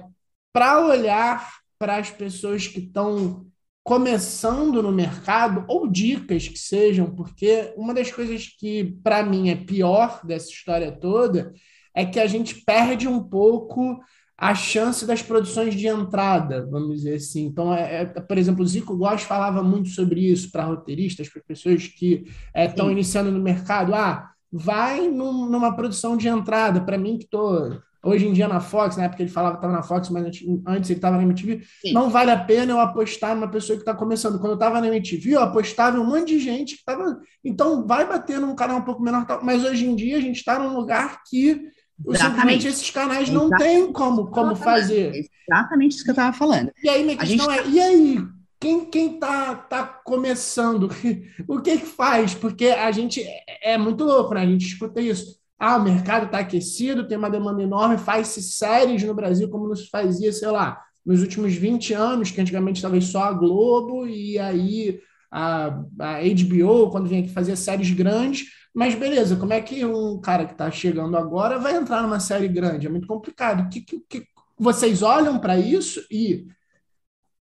para 0.53 0.85
olhar 0.87 1.51
para 1.77 1.97
as 1.97 2.09
pessoas 2.09 2.65
que 2.65 2.79
estão 2.79 3.45
começando 3.83 4.81
no 4.81 4.91
mercado, 4.91 5.65
ou 5.67 5.87
dicas 5.87 6.47
que 6.47 6.57
sejam, 6.57 7.13
porque 7.13 7.73
uma 7.75 7.93
das 7.93 8.09
coisas 8.11 8.47
que, 8.47 8.97
para 9.03 9.23
mim, 9.23 9.49
é 9.49 9.55
pior 9.55 10.21
dessa 10.25 10.49
história 10.49 10.91
toda 10.91 11.51
é 11.93 12.05
que 12.05 12.19
a 12.19 12.25
gente 12.25 12.63
perde 12.63 13.07
um 13.07 13.21
pouco 13.21 13.99
a 14.37 14.55
chance 14.55 15.05
das 15.05 15.21
produções 15.21 15.75
de 15.75 15.87
entrada, 15.87 16.65
vamos 16.65 16.97
dizer 16.97 17.15
assim. 17.15 17.45
Então, 17.45 17.73
é, 17.73 18.01
é 18.01 18.05
por 18.05 18.37
exemplo, 18.37 18.63
o 18.63 18.67
Zico 18.67 18.97
Góes 18.97 19.21
falava 19.21 19.61
muito 19.61 19.89
sobre 19.89 20.21
isso 20.31 20.51
para 20.51 20.63
roteiristas, 20.63 21.29
para 21.29 21.41
pessoas 21.43 21.87
que 21.87 22.25
estão 22.55 22.89
é, 22.89 22.91
iniciando 22.91 23.31
no 23.31 23.39
mercado. 23.39 23.93
Ah, 23.93 24.31
vai 24.51 25.07
num, 25.07 25.49
numa 25.49 25.75
produção 25.75 26.17
de 26.17 26.27
entrada. 26.27 26.81
Para 26.81 26.97
mim, 26.97 27.17
que 27.17 27.25
estou 27.25 27.79
hoje 28.03 28.27
em 28.27 28.33
dia 28.33 28.47
na 28.47 28.59
Fox, 28.59 28.97
na 28.97 29.05
época 29.05 29.23
ele 29.23 29.31
falava 29.31 29.55
que 29.55 29.59
estava 29.59 29.73
na 29.73 29.83
Fox, 29.83 30.09
mas 30.09 30.25
antes 30.25 30.89
ele 30.89 30.97
estava 30.99 31.17
na 31.17 31.23
MTV, 31.23 31.61
Sim. 31.81 31.93
não 31.93 32.09
vale 32.09 32.31
a 32.31 32.37
pena 32.37 32.73
eu 32.73 32.79
apostar 32.79 33.33
numa 33.33 33.49
pessoa 33.49 33.77
que 33.77 33.81
está 33.81 33.95
começando. 33.95 34.39
Quando 34.39 34.51
eu 34.51 34.55
estava 34.55 34.81
na 34.81 34.87
MTV, 34.87 35.31
eu 35.31 35.41
apostava 35.41 35.97
em 35.97 36.01
um 36.01 36.05
monte 36.05 36.27
de 36.27 36.39
gente 36.39 36.75
que 36.75 36.81
estava. 36.81 37.19
Então, 37.43 37.87
vai 37.87 38.07
bater 38.07 38.39
num 38.39 38.55
canal 38.55 38.77
um 38.77 38.83
pouco 38.83 39.01
menor. 39.01 39.25
Mas 39.41 39.63
hoje 39.63 39.85
em 39.85 39.95
dia, 39.95 40.17
a 40.17 40.21
gente 40.21 40.37
está 40.37 40.59
num 40.59 40.75
lugar 40.75 41.21
que 41.29 41.71
Simplesmente 42.11 42.67
esses 42.67 42.89
canais 42.89 43.29
não 43.29 43.49
têm 43.49 43.91
como, 43.93 44.27
como 44.27 44.55
fazer. 44.55 45.13
Exatamente 45.47 45.95
isso 45.95 46.03
que 46.03 46.09
eu 46.09 46.13
estava 46.13 46.35
falando. 46.35 46.71
E 46.83 46.89
aí, 46.89 47.03
minha 47.03 47.17
questão 47.17 47.49
é: 47.51 47.61
tá... 47.61 47.69
e 47.69 47.79
aí? 47.79 48.17
Quem, 48.59 48.85
quem 48.85 49.19
tá, 49.19 49.55
tá 49.55 49.83
começando, 49.85 50.89
o 51.47 51.61
que 51.61 51.77
que 51.77 51.85
faz? 51.85 52.33
Porque 52.33 52.67
a 52.67 52.91
gente 52.91 53.21
é, 53.21 53.73
é 53.73 53.77
muito 53.77 54.05
louco, 54.05 54.33
né? 54.33 54.41
A 54.41 54.45
gente 54.45 54.65
escuta 54.65 55.01
isso. 55.01 55.37
Ah, 55.59 55.77
o 55.77 55.83
mercado 55.83 56.25
está 56.25 56.39
aquecido, 56.39 57.07
tem 57.07 57.17
uma 57.17 57.29
demanda 57.29 57.61
enorme, 57.61 57.97
faz-se 57.97 58.41
séries 58.41 59.03
no 59.03 59.13
Brasil 59.13 59.49
como 59.49 59.67
não 59.67 59.75
se 59.75 59.89
fazia, 59.89 60.31
sei 60.33 60.49
lá, 60.49 60.81
nos 61.05 61.21
últimos 61.21 61.53
20 61.53 61.93
anos, 61.93 62.31
que 62.31 62.41
antigamente 62.41 62.81
talvez 62.81 63.05
só 63.05 63.23
a 63.23 63.33
Globo, 63.33 64.07
e 64.07 64.37
aí 64.39 64.99
a, 65.31 65.67
a 65.99 66.19
HBO, 66.21 66.89
quando 66.91 67.07
vinha 67.07 67.21
aqui, 67.21 67.29
fazia 67.29 67.55
séries 67.55 67.91
grandes, 67.91 68.47
mas 68.73 68.95
beleza, 68.95 69.35
como 69.35 69.53
é 69.53 69.61
que 69.61 69.85
um 69.85 70.19
cara 70.19 70.45
que 70.45 70.53
está 70.53 70.69
chegando 70.71 71.15
agora 71.15 71.59
vai 71.59 71.75
entrar 71.75 72.01
numa 72.01 72.19
série 72.19 72.47
grande? 72.47 72.87
É 72.87 72.89
muito 72.89 73.07
complicado. 73.07 73.65
O 73.65 73.69
que, 73.69 73.81
que, 73.81 73.99
que 74.09 74.27
vocês 74.57 75.01
olham 75.01 75.39
para 75.39 75.57
isso 75.57 76.03
e 76.09 76.47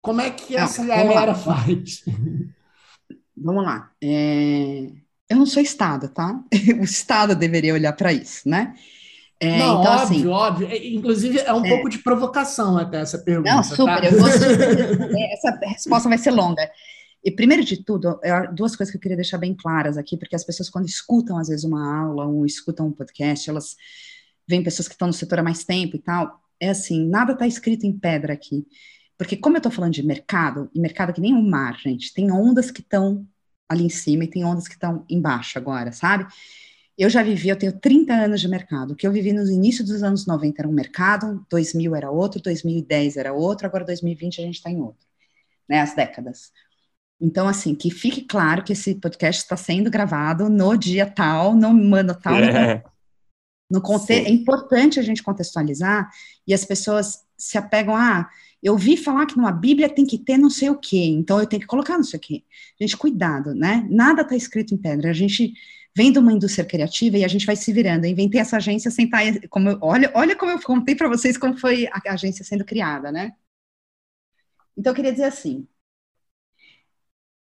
como 0.01 0.19
é 0.19 0.29
que 0.29 0.55
essa 0.55 0.85
galera 0.85 1.33
faz? 1.35 2.03
Vamos 3.37 3.63
lá. 3.63 3.91
É... 4.01 4.91
Eu 5.31 5.37
não 5.37 5.45
sou 5.45 5.63
Estado, 5.63 6.09
tá? 6.09 6.43
O 6.77 6.83
Estado 6.83 7.33
deveria 7.33 7.73
olhar 7.73 7.93
para 7.93 8.11
isso, 8.11 8.49
né? 8.49 8.75
É, 9.39 9.57
não, 9.57 9.81
então, 9.81 9.93
óbvio, 9.93 10.03
assim, 10.03 10.27
óbvio. 10.27 10.67
É, 10.67 10.87
inclusive, 10.89 11.39
é 11.39 11.53
um 11.53 11.65
é... 11.65 11.69
pouco 11.69 11.89
de 11.89 11.99
provocação 11.99 12.77
até 12.77 12.99
essa 12.99 13.17
pergunta. 13.17 13.55
Não, 13.55 13.63
super. 13.63 14.01
Tá? 14.01 14.07
Eu 14.07 14.19
vou 14.19 14.27
essa 15.31 15.57
resposta 15.63 16.09
vai 16.09 16.17
ser 16.17 16.31
longa. 16.31 16.69
E 17.23 17.31
primeiro 17.31 17.63
de 17.63 17.83
tudo, 17.83 18.19
duas 18.53 18.75
coisas 18.75 18.91
que 18.91 18.97
eu 18.97 19.01
queria 19.01 19.15
deixar 19.15 19.37
bem 19.37 19.55
claras 19.55 19.97
aqui, 19.97 20.17
porque 20.17 20.35
as 20.35 20.43
pessoas 20.43 20.69
quando 20.69 20.87
escutam 20.87 21.37
às 21.37 21.47
vezes 21.47 21.63
uma 21.63 22.01
aula 22.01 22.25
ou 22.25 22.45
escutam 22.45 22.87
um 22.87 22.91
podcast, 22.91 23.49
elas 23.49 23.75
veem 24.47 24.61
pessoas 24.61 24.87
que 24.87 24.95
estão 24.95 25.07
no 25.07 25.13
setor 25.13 25.39
há 25.39 25.43
mais 25.43 25.63
tempo 25.63 25.95
e 25.95 25.99
tal, 25.99 26.41
é 26.59 26.69
assim, 26.69 27.07
nada 27.07 27.33
está 27.33 27.47
escrito 27.47 27.85
em 27.85 27.97
pedra 27.97 28.33
aqui. 28.33 28.65
Porque 29.17 29.37
como 29.37 29.55
eu 29.55 29.59
estou 29.59 29.71
falando 29.71 29.93
de 29.93 30.03
mercado, 30.03 30.69
e 30.73 30.79
mercado 30.79 31.11
é 31.11 31.13
que 31.13 31.21
nem 31.21 31.33
um 31.33 31.47
mar, 31.47 31.77
gente, 31.79 32.13
tem 32.13 32.31
ondas 32.31 32.69
que 32.69 32.81
estão 32.81 33.25
ali 33.71 33.85
em 33.85 33.89
cima 33.89 34.25
e 34.25 34.27
tem 34.27 34.43
ondas 34.43 34.67
que 34.67 34.73
estão 34.73 35.05
embaixo 35.09 35.57
agora, 35.57 35.91
sabe? 35.93 36.27
Eu 36.97 37.09
já 37.09 37.23
vivi, 37.23 37.47
eu 37.47 37.55
tenho 37.55 37.71
30 37.71 38.13
anos 38.13 38.41
de 38.41 38.47
mercado. 38.47 38.91
O 38.91 38.95
que 38.95 39.07
eu 39.07 39.11
vivi 39.11 39.31
no 39.31 39.49
início 39.49 39.83
dos 39.83 40.03
anos 40.03 40.27
90 40.27 40.61
era 40.61 40.67
um 40.67 40.73
mercado, 40.73 41.45
2000 41.49 41.95
era 41.95 42.11
outro, 42.11 42.41
2010 42.41 43.15
era 43.15 43.33
outro, 43.33 43.65
agora 43.65 43.85
2020 43.85 44.41
a 44.41 44.45
gente 44.45 44.55
está 44.55 44.69
em 44.69 44.81
outro, 44.81 45.07
né? 45.67 45.79
As 45.79 45.95
décadas. 45.95 46.51
Então, 47.19 47.47
assim, 47.47 47.73
que 47.73 47.89
fique 47.89 48.21
claro 48.21 48.63
que 48.63 48.73
esse 48.73 48.95
podcast 48.95 49.43
está 49.43 49.55
sendo 49.55 49.89
gravado 49.89 50.49
no 50.49 50.75
dia 50.75 51.05
tal, 51.05 51.55
no 51.55 51.95
ano 51.95 52.15
tal. 52.15 52.35
É, 52.35 52.75
no, 52.75 52.83
no 53.77 53.81
conte 53.81 54.11
é 54.11 54.29
importante 54.29 54.99
a 54.99 55.03
gente 55.03 55.23
contextualizar 55.23 56.09
e 56.45 56.53
as 56.53 56.65
pessoas 56.65 57.19
se 57.37 57.57
apegam 57.57 57.95
a. 57.95 58.19
Ah, 58.19 58.29
eu 58.61 58.77
vi 58.77 58.95
falar 58.95 59.25
que 59.25 59.35
numa 59.37 59.51
Bíblia 59.51 59.89
tem 59.89 60.05
que 60.05 60.17
ter 60.17 60.37
não 60.37 60.49
sei 60.49 60.69
o 60.69 60.77
quê, 60.77 61.03
então 61.05 61.39
eu 61.39 61.47
tenho 61.47 61.61
que 61.61 61.67
colocar 61.67 61.97
não 61.97 62.03
sei 62.03 62.17
o 62.17 62.21
quê. 62.21 62.43
Gente, 62.79 62.95
cuidado, 62.97 63.55
né? 63.55 63.87
Nada 63.89 64.21
está 64.21 64.35
escrito 64.35 64.73
em 64.73 64.77
pedra. 64.77 65.09
A 65.09 65.13
gente 65.13 65.53
vem 65.95 66.11
de 66.11 66.19
uma 66.19 66.31
indústria 66.33 66.65
criativa 66.65 67.17
e 67.17 67.25
a 67.25 67.27
gente 67.27 67.45
vai 67.45 67.55
se 67.55 67.71
virando. 67.73 68.05
Eu 68.05 68.11
inventei 68.11 68.39
essa 68.39 68.57
agência 68.57 68.91
sem 68.91 69.05
estar. 69.05 69.19
Tá, 69.33 69.47
como 69.49 69.69
eu, 69.69 69.79
olha, 69.81 70.11
olha 70.15 70.35
como 70.35 70.51
eu 70.51 70.61
contei 70.61 70.95
para 70.95 71.09
vocês 71.09 71.37
como 71.37 71.57
foi 71.57 71.87
a 71.87 72.13
agência 72.13 72.45
sendo 72.45 72.65
criada, 72.65 73.11
né? 73.11 73.33
Então 74.77 74.91
eu 74.91 74.95
queria 74.95 75.11
dizer 75.11 75.25
assim. 75.25 75.67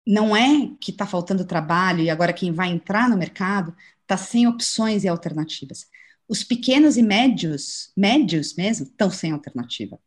Não 0.05 0.36
é 0.36 0.76
que 0.82 0.91
está 0.91 1.05
faltando 1.05 1.45
trabalho 1.45 2.01
e 2.01 2.09
agora 2.09 2.34
quem 2.34 2.51
vai 2.51 2.70
entrar 2.70 3.07
no 3.09 3.17
mercado 3.17 3.76
está 4.01 4.17
sem 4.17 4.47
opções 4.47 5.03
e 5.03 5.07
alternativas. 5.07 5.88
Os 6.28 6.43
pequenos 6.43 6.97
e 6.97 7.03
médios, 7.03 7.91
médios 7.95 8.55
mesmo, 8.55 8.86
estão 8.86 9.11
sem 9.11 9.32
alternativa. 9.32 9.99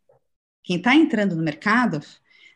Quem 0.62 0.76
está 0.76 0.94
entrando 0.94 1.36
no 1.36 1.42
mercado 1.42 2.00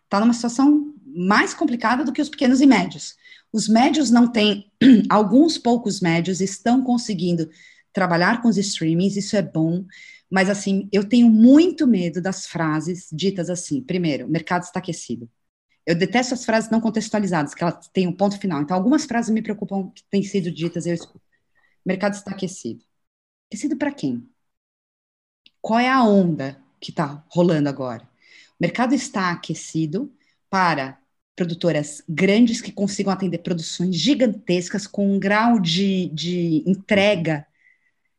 está 0.04 0.20
numa 0.20 0.32
situação 0.32 0.94
mais 1.04 1.54
complicada 1.54 2.04
do 2.04 2.12
que 2.12 2.20
os 2.20 2.28
pequenos 2.28 2.60
e 2.60 2.66
médios. 2.66 3.16
Os 3.52 3.68
médios 3.68 4.10
não 4.10 4.30
têm, 4.30 4.70
alguns 5.08 5.56
poucos 5.58 6.00
médios 6.00 6.40
estão 6.40 6.82
conseguindo 6.82 7.48
trabalhar 7.92 8.42
com 8.42 8.48
os 8.48 8.58
streamings, 8.58 9.16
isso 9.16 9.36
é 9.36 9.42
bom, 9.42 9.84
mas 10.30 10.50
assim, 10.50 10.88
eu 10.92 11.08
tenho 11.08 11.30
muito 11.30 11.86
medo 11.86 12.20
das 12.20 12.46
frases 12.46 13.08
ditas 13.12 13.48
assim. 13.48 13.80
Primeiro, 13.82 14.26
o 14.26 14.30
mercado 14.30 14.64
está 14.64 14.78
aquecido. 14.80 15.30
Eu 15.86 15.94
detesto 15.94 16.34
as 16.34 16.44
frases 16.44 16.68
não 16.68 16.80
contextualizadas, 16.80 17.54
que 17.54 17.62
elas 17.62 17.88
têm 17.88 18.08
um 18.08 18.12
ponto 18.12 18.38
final. 18.38 18.60
Então, 18.60 18.76
algumas 18.76 19.06
frases 19.06 19.32
me 19.32 19.40
preocupam 19.40 19.90
que 19.94 20.02
têm 20.10 20.22
sido 20.22 20.50
ditas, 20.50 20.84
eu 20.84 20.94
escuto. 20.94 21.24
O 21.84 21.88
mercado 21.88 22.14
está 22.14 22.32
aquecido. 22.32 22.84
Aquecido 23.48 23.76
para 23.76 23.92
quem? 23.92 24.28
Qual 25.60 25.78
é 25.78 25.88
a 25.88 26.02
onda 26.02 26.60
que 26.80 26.90
está 26.90 27.24
rolando 27.28 27.68
agora. 27.68 28.02
O 28.58 28.62
mercado 28.62 28.94
está 28.94 29.30
aquecido 29.30 30.12
para 30.48 30.98
produtoras 31.36 32.02
grandes 32.08 32.62
que 32.62 32.72
consigam 32.72 33.12
atender 33.12 33.38
produções 33.38 33.94
gigantescas 33.94 34.86
com 34.86 35.14
um 35.14 35.18
grau 35.18 35.60
de, 35.60 36.08
de 36.14 36.64
entrega 36.66 37.46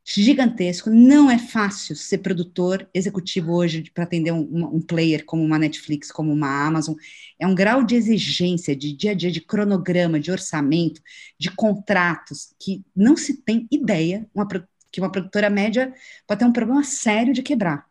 gigantesco. 0.05 0.91
Não 0.91 1.29
é 1.29 1.39
fácil 1.39 1.95
ser 1.95 2.19
produtor 2.19 2.87
executivo 2.93 3.53
hoje 3.53 3.91
para 3.93 4.03
atender 4.03 4.31
um, 4.31 4.75
um, 4.75 4.79
player 4.79 5.25
como 5.25 5.43
uma 5.43 5.57
Netflix, 5.57 6.11
como 6.11 6.31
uma 6.31 6.65
Amazon. 6.67 6.95
É 7.39 7.47
um 7.47 7.55
grau 7.55 7.83
de 7.83 7.95
exigência, 7.95 8.75
de 8.75 8.93
dia 8.93 9.11
a 9.11 9.13
dia, 9.15 9.31
de 9.31 9.41
cronograma, 9.41 10.19
de 10.19 10.31
orçamento, 10.31 11.01
de 11.39 11.49
contratos, 11.51 12.53
que 12.59 12.85
não 12.95 13.17
se 13.17 13.41
tem 13.41 13.67
ideia 13.71 14.29
uma, 14.33 14.47
que 14.91 15.01
uma 15.01 15.11
produtora 15.11 15.49
média 15.49 15.91
pode 16.27 16.39
ter 16.39 16.45
um 16.45 16.53
problema 16.53 16.83
sério 16.83 17.33
de 17.33 17.41
quebrar 17.41 17.86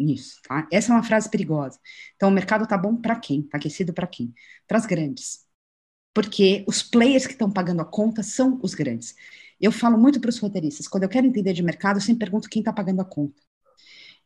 nisso, 0.00 0.40
tá? 0.44 0.66
Essa 0.72 0.92
é 0.92 0.96
uma 0.96 1.02
frase 1.02 1.28
perigosa. 1.28 1.78
Então, 2.16 2.28
o 2.28 2.32
mercado 2.32 2.66
tá 2.66 2.76
bom 2.78 2.96
para 2.96 3.16
quem? 3.16 3.42
Tá 3.42 3.58
aquecido 3.58 3.92
para 3.92 4.06
quem? 4.06 4.32
Para 4.66 4.78
as 4.78 4.86
grandes. 4.86 5.44
Porque 6.14 6.64
os 6.66 6.82
players 6.82 7.26
que 7.26 7.32
estão 7.32 7.50
pagando 7.50 7.82
a 7.82 7.84
conta 7.84 8.22
são 8.22 8.58
os 8.62 8.74
grandes. 8.74 9.14
Eu 9.60 9.70
falo 9.70 9.98
muito 9.98 10.20
para 10.20 10.30
os 10.30 10.38
roteiristas, 10.38 10.88
quando 10.88 11.04
eu 11.04 11.08
quero 11.08 11.26
entender 11.26 11.52
de 11.52 11.62
mercado, 11.62 11.98
eu 11.98 12.00
sempre 12.00 12.20
pergunto 12.26 12.48
quem 12.48 12.60
está 12.60 12.72
pagando 12.72 13.00
a 13.02 13.04
conta. 13.04 13.40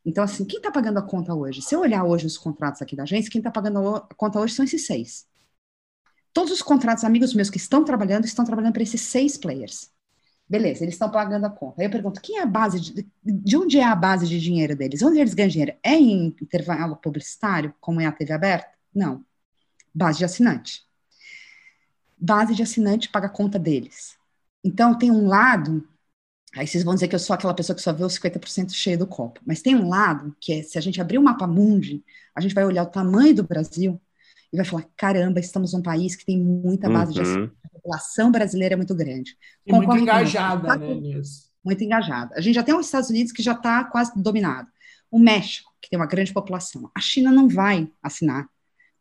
Então, 0.04 0.22
assim, 0.22 0.44
quem 0.44 0.58
está 0.58 0.70
pagando 0.70 0.98
a 0.98 1.02
conta 1.02 1.34
hoje? 1.34 1.62
Se 1.62 1.74
eu 1.74 1.80
olhar 1.80 2.04
hoje 2.04 2.26
os 2.26 2.38
contratos 2.38 2.82
aqui 2.82 2.94
da 2.94 3.04
agência, 3.04 3.30
quem 3.30 3.40
está 3.40 3.50
pagando 3.50 3.96
a 3.96 4.00
conta 4.16 4.38
hoje 4.38 4.54
são 4.54 4.64
esses 4.64 4.86
seis. 4.86 5.26
Todos 6.32 6.52
os 6.52 6.62
contratos, 6.62 7.04
amigos 7.04 7.32
meus 7.34 7.48
que 7.48 7.56
estão 7.58 7.84
trabalhando, 7.84 8.24
estão 8.24 8.44
trabalhando 8.44 8.72
para 8.74 8.82
esses 8.82 9.00
seis 9.00 9.36
players. 9.38 9.93
Beleza, 10.46 10.84
eles 10.84 10.94
estão 10.94 11.10
pagando 11.10 11.46
a 11.46 11.50
conta. 11.50 11.80
Aí 11.80 11.86
eu 11.86 11.90
pergunto, 11.90 12.20
quem 12.20 12.38
é 12.38 12.42
a 12.42 12.46
base 12.46 12.78
de, 12.78 13.06
de 13.24 13.56
onde 13.56 13.78
é 13.78 13.84
a 13.84 13.94
base 13.94 14.26
de 14.26 14.38
dinheiro 14.38 14.76
deles? 14.76 15.02
Onde 15.02 15.18
eles 15.18 15.32
ganham 15.32 15.48
dinheiro? 15.48 15.74
É 15.82 15.94
em 15.94 16.26
intervalo 16.40 16.96
publicitário, 16.96 17.74
como 17.80 18.00
é 18.00 18.06
a 18.06 18.12
TV 18.12 18.32
aberta? 18.32 18.68
Não. 18.94 19.24
Base 19.94 20.18
de 20.18 20.24
assinante. 20.24 20.82
Base 22.18 22.54
de 22.54 22.62
assinante 22.62 23.08
paga 23.08 23.26
a 23.26 23.30
conta 23.30 23.58
deles. 23.58 24.16
Então 24.62 24.96
tem 24.98 25.10
um 25.10 25.26
lado, 25.26 25.88
aí 26.54 26.66
vocês 26.66 26.84
vão 26.84 26.94
dizer 26.94 27.08
que 27.08 27.14
eu 27.14 27.18
sou 27.18 27.34
aquela 27.34 27.54
pessoa 27.54 27.74
que 27.74 27.82
só 27.82 27.92
vê 27.92 28.04
os 28.04 28.18
50% 28.18 28.72
cheio 28.72 28.98
do 28.98 29.06
copo, 29.06 29.40
mas 29.46 29.62
tem 29.62 29.74
um 29.74 29.88
lado 29.88 30.36
que 30.40 30.52
é, 30.52 30.62
se 30.62 30.78
a 30.78 30.80
gente 30.80 31.00
abrir 31.00 31.18
o 31.18 31.20
um 31.20 31.24
mapa 31.24 31.46
mundi, 31.46 32.04
a 32.34 32.40
gente 32.40 32.54
vai 32.54 32.64
olhar 32.64 32.82
o 32.82 32.90
tamanho 32.90 33.34
do 33.34 33.42
Brasil 33.42 34.00
e 34.52 34.56
vai 34.56 34.64
falar, 34.64 34.86
caramba, 34.96 35.40
estamos 35.40 35.72
num 35.72 35.82
país 35.82 36.14
que 36.16 36.24
tem 36.24 36.38
muita 36.38 36.88
base 36.88 37.08
uhum. 37.08 37.14
de 37.14 37.20
assinante 37.20 37.63
população 37.84 38.32
brasileira 38.32 38.72
é 38.72 38.76
muito 38.76 38.94
grande. 38.94 39.36
E 39.66 39.72
muito 39.72 39.96
engajada 39.96 40.76
né, 40.76 40.94
nisso. 40.94 41.52
Muito 41.62 41.84
engajada. 41.84 42.34
A 42.34 42.40
gente 42.40 42.54
já 42.54 42.62
tem 42.62 42.74
os 42.74 42.86
Estados 42.86 43.10
Unidos 43.10 43.32
que 43.32 43.42
já 43.42 43.52
está 43.52 43.84
quase 43.84 44.12
dominado. 44.16 44.68
O 45.10 45.18
México, 45.18 45.70
que 45.80 45.90
tem 45.90 45.98
uma 45.98 46.06
grande 46.06 46.32
população. 46.32 46.90
A 46.94 47.00
China 47.00 47.30
não 47.30 47.48
vai 47.48 47.90
assinar 48.02 48.48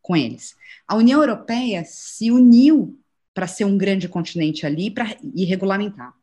com 0.01 0.15
eles. 0.15 0.55
A 0.85 0.95
União 0.95 1.21
Europeia 1.21 1.83
se 1.85 2.29
uniu 2.29 2.99
para 3.33 3.47
ser 3.47 3.65
um 3.65 3.77
grande 3.77 4.07
continente 4.07 4.65
ali 4.65 4.91
pra, 4.91 5.17
e 5.33 5.45
regulamentar. 5.45 6.13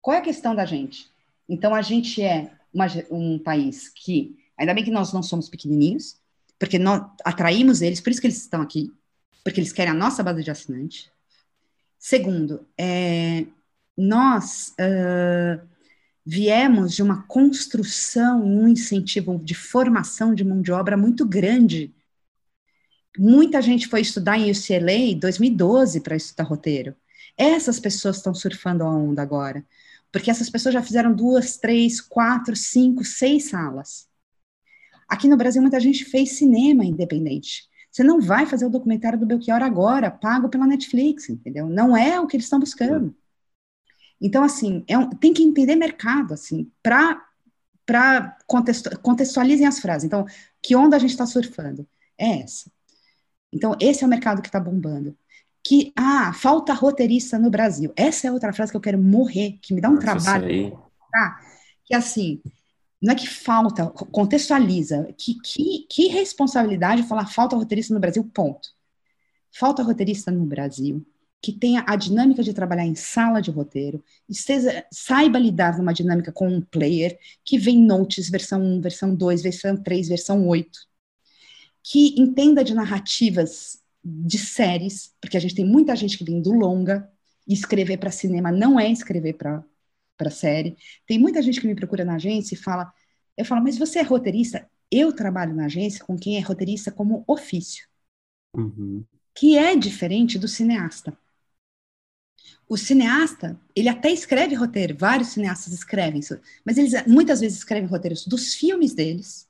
Qual 0.00 0.14
é 0.14 0.20
a 0.20 0.22
questão 0.22 0.54
da 0.54 0.64
gente? 0.64 1.10
Então, 1.48 1.74
a 1.74 1.82
gente 1.82 2.22
é 2.22 2.52
uma, 2.72 2.86
um 3.10 3.38
país 3.38 3.88
que, 3.88 4.36
ainda 4.56 4.72
bem 4.72 4.84
que 4.84 4.90
nós 4.90 5.12
não 5.12 5.22
somos 5.22 5.48
pequenininhos, 5.48 6.16
porque 6.58 6.78
nós 6.78 7.02
atraímos 7.24 7.82
eles, 7.82 8.00
por 8.00 8.10
isso 8.10 8.20
que 8.20 8.26
eles 8.26 8.40
estão 8.40 8.62
aqui, 8.62 8.92
porque 9.42 9.58
eles 9.58 9.72
querem 9.72 9.90
a 9.90 9.96
nossa 9.96 10.22
base 10.22 10.44
de 10.44 10.50
assinante. 10.50 11.10
Segundo, 12.00 12.66
é, 12.78 13.44
nós 13.94 14.74
uh, 14.80 15.68
viemos 16.24 16.94
de 16.96 17.02
uma 17.02 17.24
construção, 17.24 18.42
um 18.42 18.66
incentivo 18.66 19.38
de 19.38 19.54
formação 19.54 20.34
de 20.34 20.42
mão 20.42 20.62
de 20.62 20.72
obra 20.72 20.96
muito 20.96 21.26
grande. 21.26 21.94
Muita 23.18 23.60
gente 23.60 23.86
foi 23.86 24.00
estudar 24.00 24.38
em 24.38 24.50
UCLA 24.50 24.92
em 24.92 25.18
2012 25.18 26.00
para 26.00 26.16
estudar 26.16 26.44
roteiro. 26.44 26.96
Essas 27.36 27.78
pessoas 27.78 28.16
estão 28.16 28.32
surfando 28.34 28.82
a 28.82 28.88
onda 28.90 29.20
agora, 29.20 29.62
porque 30.10 30.30
essas 30.30 30.48
pessoas 30.48 30.72
já 30.72 30.82
fizeram 30.82 31.12
duas, 31.14 31.58
três, 31.58 32.00
quatro, 32.00 32.56
cinco, 32.56 33.04
seis 33.04 33.50
salas. 33.50 34.08
Aqui 35.06 35.28
no 35.28 35.36
Brasil, 35.36 35.60
muita 35.60 35.78
gente 35.78 36.06
fez 36.06 36.38
cinema 36.38 36.82
independente. 36.82 37.69
Você 37.90 38.04
não 38.04 38.20
vai 38.20 38.46
fazer 38.46 38.64
o 38.66 38.70
documentário 38.70 39.18
do 39.18 39.26
Belchior 39.26 39.62
agora, 39.62 40.10
pago 40.10 40.48
pela 40.48 40.66
Netflix, 40.66 41.28
entendeu? 41.28 41.68
Não 41.68 41.96
é 41.96 42.20
o 42.20 42.26
que 42.26 42.36
eles 42.36 42.46
estão 42.46 42.60
buscando. 42.60 43.14
Então, 44.20 44.44
assim, 44.44 44.84
é 44.86 44.98
um, 44.98 45.08
tem 45.10 45.32
que 45.32 45.42
entender 45.42 45.74
mercado, 45.76 46.34
assim, 46.34 46.70
para 46.82 47.26
para 47.86 48.38
contextualizem 49.02 49.66
as 49.66 49.80
frases. 49.80 50.04
Então, 50.04 50.24
que 50.62 50.76
onda 50.76 50.94
a 50.94 50.98
gente 51.00 51.10
está 51.10 51.26
surfando? 51.26 51.84
É 52.16 52.42
essa. 52.42 52.70
Então, 53.52 53.74
esse 53.80 54.04
é 54.04 54.06
o 54.06 54.10
mercado 54.10 54.40
que 54.40 54.46
está 54.46 54.60
bombando. 54.60 55.16
Que, 55.64 55.92
ah, 55.96 56.32
falta 56.32 56.72
roteirista 56.72 57.36
no 57.36 57.50
Brasil. 57.50 57.92
Essa 57.96 58.28
é 58.28 58.32
outra 58.32 58.52
frase 58.52 58.70
que 58.70 58.76
eu 58.76 58.80
quero 58.80 58.96
morrer, 58.96 59.58
que 59.60 59.74
me 59.74 59.80
dá 59.80 59.88
um 59.88 59.94
Nossa, 59.94 60.04
trabalho. 60.04 60.78
Tá? 61.10 61.40
Que, 61.84 61.92
assim, 61.92 62.40
não 63.00 63.12
é 63.12 63.16
que 63.16 63.26
falta, 63.26 63.86
contextualiza. 63.88 65.12
Que, 65.16 65.34
que, 65.40 65.86
que 65.88 66.08
responsabilidade 66.08 67.02
falar 67.04 67.26
falta 67.26 67.56
roteirista 67.56 67.94
no 67.94 68.00
Brasil, 68.00 68.24
ponto. 68.34 68.68
Falta 69.52 69.82
roteirista 69.82 70.30
no 70.30 70.44
Brasil 70.44 71.04
que 71.42 71.52
tenha 71.52 71.84
a 71.86 71.96
dinâmica 71.96 72.42
de 72.42 72.52
trabalhar 72.52 72.84
em 72.84 72.94
sala 72.94 73.40
de 73.40 73.50
roteiro, 73.50 74.04
esteja, 74.28 74.84
saiba 74.92 75.38
lidar 75.38 75.78
numa 75.78 75.92
dinâmica 75.92 76.30
com 76.30 76.46
um 76.46 76.60
player 76.60 77.18
que 77.44 77.58
vem 77.58 77.82
notes, 77.82 78.28
versão 78.28 78.60
1, 78.60 78.80
versão 78.80 79.14
2, 79.14 79.42
versão 79.42 79.76
3, 79.76 80.08
versão 80.08 80.46
8, 80.46 80.78
que 81.82 82.20
entenda 82.20 82.62
de 82.62 82.74
narrativas 82.74 83.78
de 84.04 84.38
séries, 84.38 85.14
porque 85.20 85.36
a 85.36 85.40
gente 85.40 85.54
tem 85.54 85.64
muita 85.64 85.96
gente 85.96 86.18
que 86.18 86.24
vem 86.24 86.42
do 86.42 86.52
longa, 86.52 87.10
e 87.48 87.54
escrever 87.54 87.96
para 87.96 88.10
cinema 88.10 88.52
não 88.52 88.78
é 88.78 88.90
escrever 88.90 89.32
para 89.32 89.64
para 90.20 90.28
a 90.28 90.32
série. 90.32 90.76
Tem 91.06 91.18
muita 91.18 91.40
gente 91.40 91.58
que 91.58 91.66
me 91.66 91.74
procura 91.74 92.04
na 92.04 92.16
agência 92.16 92.54
e 92.54 92.58
fala, 92.58 92.92
eu 93.36 93.44
falo, 93.44 93.62
mas 93.62 93.78
você 93.78 94.00
é 94.00 94.02
roteirista? 94.02 94.70
Eu 94.90 95.14
trabalho 95.14 95.54
na 95.54 95.64
agência 95.64 96.04
com 96.04 96.18
quem 96.18 96.36
é 96.36 96.40
roteirista 96.40 96.92
como 96.92 97.24
ofício, 97.26 97.88
uhum. 98.54 99.02
que 99.34 99.56
é 99.56 99.74
diferente 99.74 100.38
do 100.38 100.46
cineasta. 100.46 101.16
O 102.68 102.76
cineasta, 102.76 103.58
ele 103.74 103.88
até 103.88 104.10
escreve 104.10 104.54
roteiro, 104.54 104.94
vários 104.96 105.28
cineastas 105.28 105.72
escrevem 105.72 106.20
mas 106.64 106.76
eles 106.76 106.92
muitas 107.06 107.40
vezes 107.40 107.58
escrevem 107.58 107.88
roteiros 107.88 108.26
dos 108.26 108.54
filmes 108.54 108.92
deles. 108.92 109.48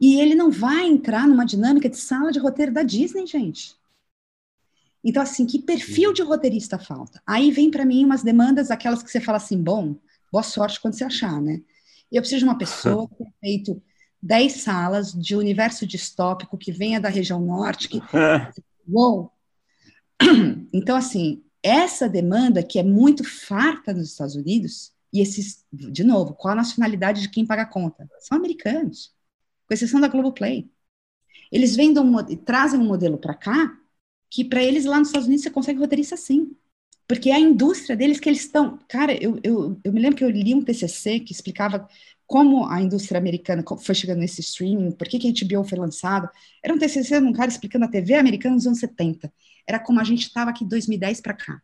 E 0.00 0.20
ele 0.20 0.34
não 0.34 0.50
vai 0.50 0.86
entrar 0.86 1.28
numa 1.28 1.44
dinâmica 1.44 1.88
de 1.88 1.96
sala 1.96 2.32
de 2.32 2.38
roteiro 2.38 2.72
da 2.72 2.82
Disney, 2.82 3.26
gente. 3.26 3.79
Então, 5.04 5.22
assim, 5.22 5.46
que 5.46 5.58
perfil 5.58 6.12
de 6.12 6.22
roteirista 6.22 6.78
falta? 6.78 7.22
Aí 7.26 7.50
vem 7.50 7.70
para 7.70 7.84
mim 7.84 8.04
umas 8.04 8.22
demandas, 8.22 8.70
aquelas 8.70 9.02
que 9.02 9.10
você 9.10 9.20
fala 9.20 9.38
assim, 9.38 9.62
bom, 9.62 9.96
boa 10.30 10.42
sorte 10.42 10.80
quando 10.80 10.94
você 10.94 11.04
achar, 11.04 11.40
né? 11.40 11.60
Eu 12.12 12.20
preciso 12.20 12.40
de 12.40 12.44
uma 12.44 12.58
pessoa 12.58 13.08
que 13.08 13.16
tenha 13.16 13.32
feito 13.40 13.82
10 14.22 14.52
salas 14.52 15.12
de 15.12 15.34
universo 15.34 15.86
distópico 15.86 16.58
que 16.58 16.72
venha 16.72 17.00
da 17.00 17.08
região 17.08 17.40
norte, 17.40 17.88
que... 17.88 18.00
Uou! 18.88 19.32
Então, 20.72 20.96
assim, 20.96 21.42
essa 21.62 22.08
demanda 22.08 22.62
que 22.62 22.78
é 22.78 22.82
muito 22.82 23.24
farta 23.24 23.92
nos 23.92 24.10
Estados 24.10 24.36
Unidos, 24.36 24.92
e 25.12 25.20
esses, 25.20 25.64
de 25.72 26.04
novo, 26.04 26.34
qual 26.34 26.52
a 26.52 26.56
nacionalidade 26.56 27.22
de 27.22 27.28
quem 27.28 27.44
paga 27.44 27.62
a 27.62 27.66
conta? 27.66 28.08
São 28.20 28.38
americanos, 28.38 29.12
com 29.66 29.74
exceção 29.74 30.00
da 30.00 30.08
Globoplay. 30.08 30.70
Eles 31.50 31.74
vendem 31.74 32.02
um, 32.02 32.16
trazem 32.36 32.78
um 32.78 32.84
modelo 32.84 33.18
para 33.18 33.34
cá, 33.34 33.76
que 34.30 34.44
para 34.44 34.62
eles 34.62 34.84
lá 34.84 34.98
nos 34.98 35.08
Estados 35.08 35.26
Unidos 35.26 35.42
você 35.42 35.50
consegue 35.50 35.78
roteirista 35.80 36.16
sim. 36.16 36.56
Porque 37.08 37.30
é 37.30 37.34
a 37.34 37.40
indústria 37.40 37.96
deles 37.96 38.20
que 38.20 38.28
eles 38.28 38.42
estão. 38.42 38.78
Cara, 38.88 39.12
eu, 39.20 39.40
eu, 39.42 39.80
eu 39.82 39.92
me 39.92 40.00
lembro 40.00 40.16
que 40.16 40.22
eu 40.22 40.30
li 40.30 40.54
um 40.54 40.62
TCC 40.62 41.18
que 41.18 41.32
explicava 41.32 41.88
como 42.24 42.64
a 42.68 42.80
indústria 42.80 43.18
americana 43.18 43.64
foi 43.80 43.94
chegando 43.96 44.20
nesse 44.20 44.40
streaming, 44.40 44.92
por 44.92 45.08
que, 45.08 45.18
que 45.18 45.26
a 45.26 45.32
HBO 45.32 45.64
foi 45.64 45.76
lançado. 45.76 46.30
Era 46.62 46.72
um 46.72 46.78
TCC 46.78 47.20
de 47.20 47.26
um 47.26 47.32
cara 47.32 47.50
explicando 47.50 47.84
a 47.84 47.88
TV 47.88 48.14
americana 48.14 48.54
nos 48.54 48.68
anos 48.68 48.78
70. 48.78 49.32
Era 49.66 49.80
como 49.80 49.98
a 49.98 50.04
gente 50.04 50.22
estava 50.22 50.50
aqui 50.50 50.64
2010 50.64 51.20
para 51.20 51.34
cá. 51.34 51.60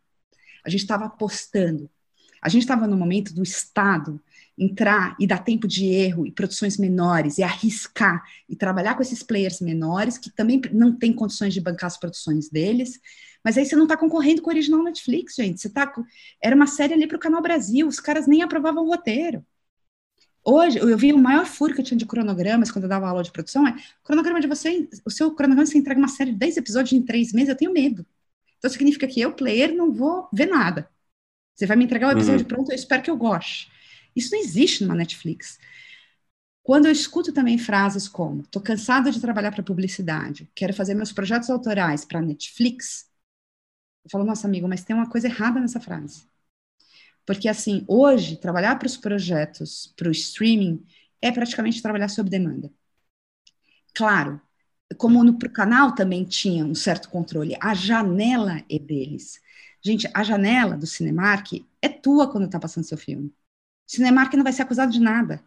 A 0.65 0.69
gente 0.69 0.81
estava 0.81 1.05
apostando. 1.05 1.89
A 2.41 2.49
gente 2.49 2.63
estava 2.63 2.85
no 2.85 2.97
momento 2.97 3.33
do 3.33 3.41
Estado 3.41 4.21
entrar 4.57 5.15
e 5.19 5.27
dar 5.27 5.43
tempo 5.43 5.67
de 5.67 5.85
erro 5.85 6.25
e 6.25 6.31
produções 6.31 6.77
menores 6.77 7.37
e 7.37 7.43
arriscar 7.43 8.23
e 8.49 8.55
trabalhar 8.55 8.95
com 8.95 9.01
esses 9.01 9.21
players 9.21 9.61
menores 9.61 10.17
que 10.17 10.31
também 10.31 10.59
não 10.71 10.91
têm 10.91 11.13
condições 11.13 11.53
de 11.53 11.61
bancar 11.61 11.87
as 11.87 11.97
produções 11.97 12.49
deles. 12.49 12.99
Mas 13.43 13.57
aí 13.57 13.65
você 13.65 13.75
não 13.75 13.83
está 13.83 13.95
concorrendo 13.95 14.41
com 14.41 14.49
o 14.49 14.53
original 14.53 14.83
Netflix, 14.83 15.35
gente. 15.35 15.61
Você 15.61 15.69
tá 15.69 15.93
era 16.41 16.55
uma 16.55 16.67
série 16.67 16.93
ali 16.93 17.07
para 17.07 17.17
o 17.17 17.19
Canal 17.19 17.41
Brasil, 17.41 17.87
os 17.87 17.99
caras 17.99 18.27
nem 18.27 18.41
aprovavam 18.41 18.83
o 18.83 18.87
roteiro. 18.87 19.45
Hoje, 20.43 20.79
eu 20.79 20.97
vi 20.97 21.11
o 21.11 21.17
maior 21.17 21.45
furo 21.45 21.73
que 21.73 21.81
eu 21.81 21.85
tinha 21.85 21.97
de 21.97 22.05
cronogramas 22.05 22.71
quando 22.71 22.85
eu 22.85 22.89
dava 22.89 23.07
aula 23.07 23.21
de 23.21 23.31
produção 23.31 23.67
é 23.67 23.71
o 23.71 24.03
cronograma 24.03 24.39
de 24.39 24.47
você, 24.47 24.87
o 25.05 25.11
seu 25.11 25.29
cronograma 25.35 25.65
você 25.65 25.77
entrega 25.77 25.99
uma 25.99 26.07
série 26.07 26.31
de 26.31 26.37
10 26.37 26.57
episódios 26.57 26.93
em 26.93 27.03
3 27.03 27.33
meses, 27.33 27.49
eu 27.49 27.55
tenho 27.55 27.73
medo. 27.73 28.05
Então 28.57 28.71
significa 28.71 29.05
que 29.07 29.19
eu, 29.19 29.33
player, 29.33 29.75
não 29.75 29.91
vou 29.91 30.27
ver 30.31 30.45
nada. 30.47 30.89
Você 31.53 31.65
vai 31.65 31.75
me 31.75 31.83
entregar 31.83 32.07
o 32.07 32.11
episódio 32.11 32.41
uhum. 32.41 32.47
pronto, 32.47 32.71
eu 32.71 32.75
espero 32.75 33.03
que 33.03 33.09
eu 33.09 33.17
goste. 33.17 33.69
Isso 34.17 34.31
não 34.33 34.39
existe 34.41 34.83
numa 34.83 34.95
Netflix. 34.95 35.59
Quando 36.63 36.85
eu 36.85 36.91
escuto 36.91 37.33
também 37.33 37.57
frases 37.57 38.07
como: 38.07 38.43
"Tô 38.51 38.59
cansada 38.61 39.11
de 39.11 39.19
trabalhar 39.21 39.51
para 39.51 39.63
publicidade, 39.63 40.47
quero 40.53 40.71
fazer 40.73 40.93
meus 40.93 41.11
projetos 41.11 41.49
autorais 41.49 42.05
para 42.05 42.21
Netflix", 42.21 43.09
eu 44.05 44.11
falo: 44.11 44.25
"Nossa, 44.25 44.47
amigo, 44.47 44.67
mas 44.67 44.83
tem 44.83 44.95
uma 44.95 45.09
coisa 45.09 45.27
errada 45.27 45.59
nessa 45.59 45.79
frase". 45.79 46.23
Porque 47.25 47.47
assim, 47.49 47.83
hoje 47.87 48.37
trabalhar 48.37 48.77
para 48.77 48.87
os 48.87 48.97
projetos, 48.97 49.93
para 49.97 50.07
o 50.07 50.11
streaming 50.11 50.83
é 51.21 51.31
praticamente 51.31 51.81
trabalhar 51.81 52.09
sob 52.09 52.29
demanda. 52.29 52.71
Claro, 53.93 54.39
como 54.97 55.23
no 55.23 55.37
canal 55.37 55.93
também 55.95 56.23
tinha 56.23 56.65
um 56.65 56.75
certo 56.75 57.09
controle, 57.09 57.57
a 57.59 57.73
janela 57.73 58.63
é 58.69 58.79
deles. 58.79 59.41
Gente, 59.81 60.09
a 60.13 60.23
janela 60.23 60.77
do 60.77 60.85
Cinemark 60.87 61.65
é 61.81 61.89
tua 61.89 62.29
quando 62.31 62.45
está 62.45 62.59
passando 62.59 62.85
seu 62.85 62.97
filme. 62.97 63.33
Cinemark 63.87 64.33
não 64.33 64.43
vai 64.43 64.53
ser 64.53 64.63
acusado 64.63 64.91
de 64.91 64.99
nada. 64.99 65.43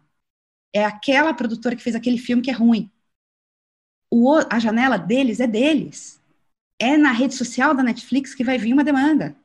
É 0.73 0.83
aquela 0.83 1.33
produtora 1.33 1.75
que 1.75 1.83
fez 1.83 1.95
aquele 1.95 2.17
filme 2.17 2.41
que 2.41 2.49
é 2.49 2.53
ruim. 2.53 2.89
O, 4.09 4.37
a 4.49 4.59
janela 4.59 4.97
deles 4.97 5.39
é 5.39 5.47
deles. 5.47 6.19
É 6.79 6.97
na 6.97 7.11
rede 7.11 7.35
social 7.35 7.75
da 7.75 7.83
Netflix 7.83 8.33
que 8.33 8.43
vai 8.43 8.57
vir 8.57 8.73
uma 8.73 8.83
demanda. 8.83 9.35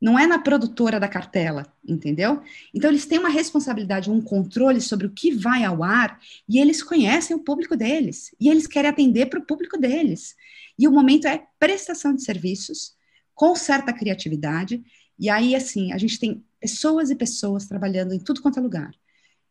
Não 0.00 0.18
é 0.18 0.26
na 0.26 0.38
produtora 0.38 1.00
da 1.00 1.08
cartela, 1.08 1.72
entendeu? 1.86 2.42
Então 2.74 2.90
eles 2.90 3.06
têm 3.06 3.18
uma 3.18 3.30
responsabilidade, 3.30 4.10
um 4.10 4.20
controle 4.20 4.80
sobre 4.80 5.06
o 5.06 5.10
que 5.10 5.30
vai 5.30 5.64
ao 5.64 5.82
ar 5.82 6.20
e 6.46 6.58
eles 6.58 6.82
conhecem 6.82 7.34
o 7.34 7.38
público 7.42 7.74
deles 7.74 8.34
e 8.38 8.50
eles 8.50 8.66
querem 8.66 8.90
atender 8.90 9.26
para 9.26 9.38
o 9.38 9.46
público 9.46 9.78
deles. 9.78 10.36
E 10.78 10.86
o 10.86 10.92
momento 10.92 11.26
é 11.26 11.46
prestação 11.58 12.14
de 12.14 12.22
serviços 12.22 12.94
com 13.34 13.54
certa 13.54 13.92
criatividade. 13.92 14.82
E 15.18 15.30
aí, 15.30 15.54
assim, 15.54 15.92
a 15.92 15.98
gente 15.98 16.18
tem 16.18 16.44
pessoas 16.64 17.10
e 17.10 17.14
pessoas 17.14 17.66
trabalhando 17.66 18.14
em 18.14 18.18
tudo 18.18 18.40
quanto 18.40 18.58
é 18.58 18.62
lugar. 18.62 18.90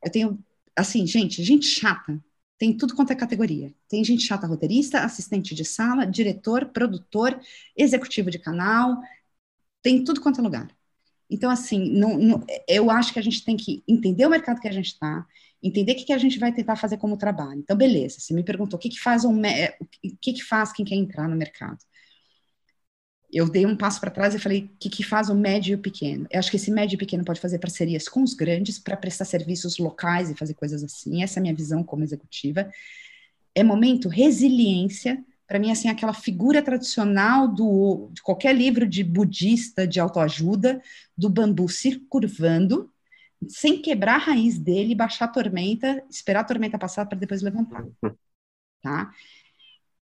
Eu 0.03 0.11
tenho, 0.11 0.43
assim, 0.75 1.05
gente, 1.05 1.43
gente 1.43 1.67
chata, 1.67 2.19
tem 2.57 2.75
tudo 2.75 2.95
quanto 2.95 3.13
é 3.13 3.15
categoria. 3.15 3.71
Tem 3.87 4.03
gente 4.03 4.23
chata 4.23 4.47
roteirista, 4.47 5.01
assistente 5.01 5.53
de 5.53 5.63
sala, 5.63 6.07
diretor, 6.07 6.65
produtor, 6.69 7.39
executivo 7.77 8.31
de 8.31 8.39
canal, 8.39 8.99
tem 9.83 10.03
tudo 10.03 10.21
quanto 10.21 10.39
é 10.39 10.43
lugar. 10.43 10.67
Então, 11.29 11.51
assim, 11.51 11.87
não, 11.91 12.17
não, 12.17 12.43
eu 12.67 12.89
acho 12.89 13.13
que 13.13 13.19
a 13.19 13.23
gente 13.23 13.45
tem 13.45 13.55
que 13.55 13.83
entender 13.87 14.25
o 14.25 14.29
mercado 14.31 14.59
que 14.59 14.67
a 14.67 14.71
gente 14.71 14.87
está, 14.87 15.23
entender 15.61 15.91
o 15.91 15.95
que, 15.95 16.05
que 16.05 16.13
a 16.13 16.17
gente 16.17 16.39
vai 16.39 16.51
tentar 16.51 16.75
fazer 16.77 16.97
como 16.97 17.15
trabalho. 17.15 17.59
Então, 17.59 17.77
beleza, 17.77 18.19
você 18.19 18.33
me 18.33 18.43
perguntou 18.43 18.77
o 18.77 18.81
que, 18.81 18.89
que 18.89 18.99
faz 18.99 19.23
um, 19.23 19.39
o 19.39 20.17
que, 20.19 20.33
que 20.33 20.43
faz 20.43 20.73
quem 20.73 20.83
quer 20.83 20.95
entrar 20.95 21.29
no 21.29 21.35
mercado 21.35 21.77
eu 23.33 23.49
dei 23.49 23.65
um 23.65 23.75
passo 23.75 23.99
para 23.99 24.11
trás 24.11 24.35
e 24.35 24.39
falei 24.39 24.65
o 24.65 24.77
que, 24.79 24.89
que 24.89 25.03
faz 25.03 25.29
o 25.29 25.35
médio 25.35 25.71
e 25.71 25.75
o 25.75 25.79
pequeno. 25.79 26.27
Eu 26.29 26.39
acho 26.39 26.51
que 26.51 26.57
esse 26.57 26.69
médio 26.69 26.95
e 26.95 26.97
pequeno 26.97 27.25
pode 27.25 27.39
fazer 27.39 27.57
parcerias 27.57 28.07
com 28.07 28.21
os 28.21 28.33
grandes 28.33 28.77
para 28.77 28.95
prestar 28.95 29.25
serviços 29.25 29.77
locais 29.79 30.29
e 30.29 30.35
fazer 30.35 30.53
coisas 30.53 30.83
assim. 30.83 31.23
Essa 31.23 31.39
é 31.39 31.41
a 31.41 31.41
minha 31.41 31.55
visão 31.55 31.83
como 31.83 32.03
executiva. 32.03 32.69
É 33.55 33.63
momento 33.63 34.07
resiliência. 34.07 35.23
Para 35.47 35.59
mim, 35.59 35.71
assim, 35.71 35.89
aquela 35.89 36.13
figura 36.13 36.61
tradicional 36.61 37.47
do, 37.47 38.09
de 38.13 38.21
qualquer 38.21 38.55
livro 38.55 38.87
de 38.87 39.03
budista, 39.03 39.87
de 39.87 39.99
autoajuda, 39.99 40.81
do 41.17 41.29
bambu 41.29 41.67
se 41.67 41.99
curvando, 42.09 42.91
sem 43.47 43.81
quebrar 43.81 44.15
a 44.15 44.25
raiz 44.25 44.57
dele, 44.57 44.95
baixar 44.95 45.25
a 45.25 45.27
tormenta, 45.27 46.03
esperar 46.09 46.41
a 46.41 46.45
tormenta 46.45 46.77
passar 46.77 47.05
para 47.05 47.17
depois 47.17 47.41
levantar. 47.41 47.83
Tá? 48.81 49.11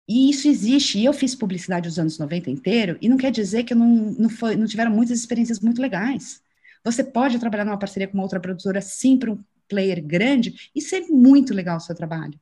E 0.09 0.31
isso 0.31 0.47
existe, 0.49 0.99
e 0.99 1.05
eu 1.05 1.13
fiz 1.13 1.35
publicidade 1.35 1.89
os 1.89 1.99
anos 1.99 2.19
90 2.19 2.51
inteiro, 2.51 2.97
e 3.01 3.09
não 3.09 3.17
quer 3.17 3.33
dizer 3.33 3.65
que 3.65 3.73
eu 3.73 3.77
não, 3.77 3.89
não, 3.89 4.31
foi, 4.31 4.55
não 4.55 4.67
tiveram 4.67 4.91
muitas 4.91 5.19
experiências 5.19 5.59
muito 5.59 5.83
legais. 5.83 6.41
Você 6.85 7.03
pode 7.03 7.39
trabalhar 7.41 7.65
numa 7.65 7.79
parceria 7.79 8.07
com 8.07 8.15
uma 8.15 8.23
outra 8.23 8.39
produtora, 8.39 8.81
sim, 8.81 9.19
para 9.19 9.33
um 9.33 9.39
player 9.69 10.01
grande, 10.05 10.71
e 10.75 10.81
ser 10.81 11.01
muito 11.09 11.53
legal 11.53 11.79
o 11.79 11.81
seu 11.81 11.95
trabalho. 11.95 12.39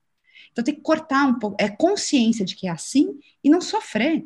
Então 0.52 0.62
tem 0.62 0.74
que 0.74 0.82
cortar 0.82 1.26
um 1.26 1.38
pouco, 1.38 1.56
é 1.58 1.68
consciência 1.68 2.44
de 2.44 2.54
que 2.54 2.68
é 2.68 2.70
assim 2.70 3.18
e 3.42 3.50
não 3.50 3.60
sofrer 3.60 4.24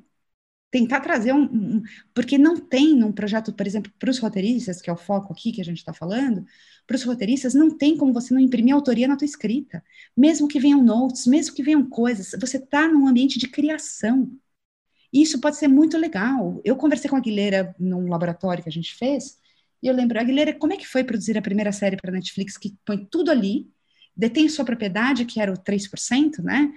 tentar 0.70 1.01
trazer 1.01 1.32
um, 1.32 1.45
um, 1.45 1.82
porque 2.12 2.36
não 2.36 2.57
tem 2.57 2.95
num 2.95 3.12
projeto, 3.12 3.53
por 3.53 3.66
exemplo, 3.66 3.90
para 3.99 4.11
os 4.11 4.19
roteiristas, 4.19 4.82
que 4.82 4.90
é 4.90 4.93
o 4.93 4.97
foco 4.97 5.32
aqui 5.32 5.53
que 5.53 5.61
a 5.61 5.65
gente 5.65 5.78
está 5.78 5.93
falando, 5.93 6.45
para 6.86 6.97
os 6.97 7.05
roteiristas 7.05 7.55
não 7.55 7.77
tem 7.77 7.97
como 7.97 8.12
você 8.12 8.35
não 8.35 8.40
imprimir 8.40 8.74
autoria 8.74 9.09
na 9.09 9.16
tua 9.16 9.24
escrita, 9.24 9.82
mesmo 10.16 10.49
que 10.49 10.61
venham 10.61 10.82
notes, 10.82 11.27
mesmo 11.27 11.55
que 11.55 11.62
venham 11.62 11.89
coisas, 11.89 12.32
você 12.40 12.59
está 12.59 12.86
num 12.89 13.09
ambiente 13.09 13.39
de 13.39 13.49
criação. 13.49 14.31
Isso 15.12 15.40
pode 15.40 15.57
ser 15.57 15.69
muito 15.69 15.97
legal. 15.97 16.61
Eu 16.65 16.77
conversei 16.77 17.09
com 17.09 17.16
a 17.16 17.20
Guilherme 17.20 17.74
num 17.78 18.09
laboratório 18.09 18.62
que 18.62 18.69
a 18.69 18.73
gente 18.73 18.95
fez, 18.95 19.39
e 19.82 19.86
eu 19.86 19.95
lembro, 19.95 20.19
a 20.19 20.23
Guilherme, 20.23 20.55
como 20.55 20.73
é 20.73 20.77
que 20.77 20.86
foi 20.86 21.05
produzir 21.05 21.39
a 21.39 21.43
primeira 21.43 21.73
série 21.73 21.97
para 21.97 22.12
Netflix, 22.12 22.59
que 22.59 22.77
põe 22.85 23.07
tudo 23.07 23.31
ali, 23.31 23.70
detém 24.16 24.49
sua 24.49 24.65
propriedade, 24.65 25.24
que 25.24 25.40
era 25.40 25.53
o 25.53 25.57
3%, 25.57 26.43
né? 26.43 26.73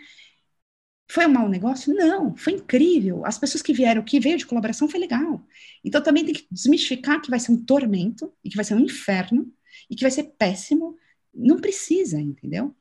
Foi 1.12 1.26
um 1.26 1.30
mau 1.30 1.50
negócio? 1.50 1.94
Não, 1.94 2.38
foi 2.38 2.54
incrível. 2.54 3.26
As 3.26 3.38
pessoas 3.38 3.62
que 3.62 3.74
vieram, 3.74 4.02
que 4.02 4.18
veio 4.18 4.38
de 4.38 4.46
colaboração, 4.46 4.88
foi 4.88 4.98
legal. 4.98 5.46
Então 5.84 6.02
também 6.02 6.24
tem 6.24 6.34
que 6.34 6.48
desmistificar 6.50 7.22
que 7.22 7.30
vai 7.30 7.38
ser 7.38 7.52
um 7.52 7.62
tormento 7.66 8.34
e 8.42 8.50
que 8.50 8.56
vai 8.56 8.64
ser 8.64 8.76
um 8.76 8.80
inferno 8.80 9.52
e 9.90 9.96
que 9.96 10.04
vai 10.04 10.12
ser 10.12 10.24
péssimo. 10.38 10.98
Não 11.34 11.60
precisa, 11.60 12.20
entendeu? 12.20 12.74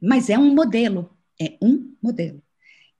Mas 0.00 0.30
é 0.30 0.38
um 0.38 0.54
modelo, 0.54 1.18
é 1.40 1.58
um 1.60 1.92
modelo. 2.00 2.40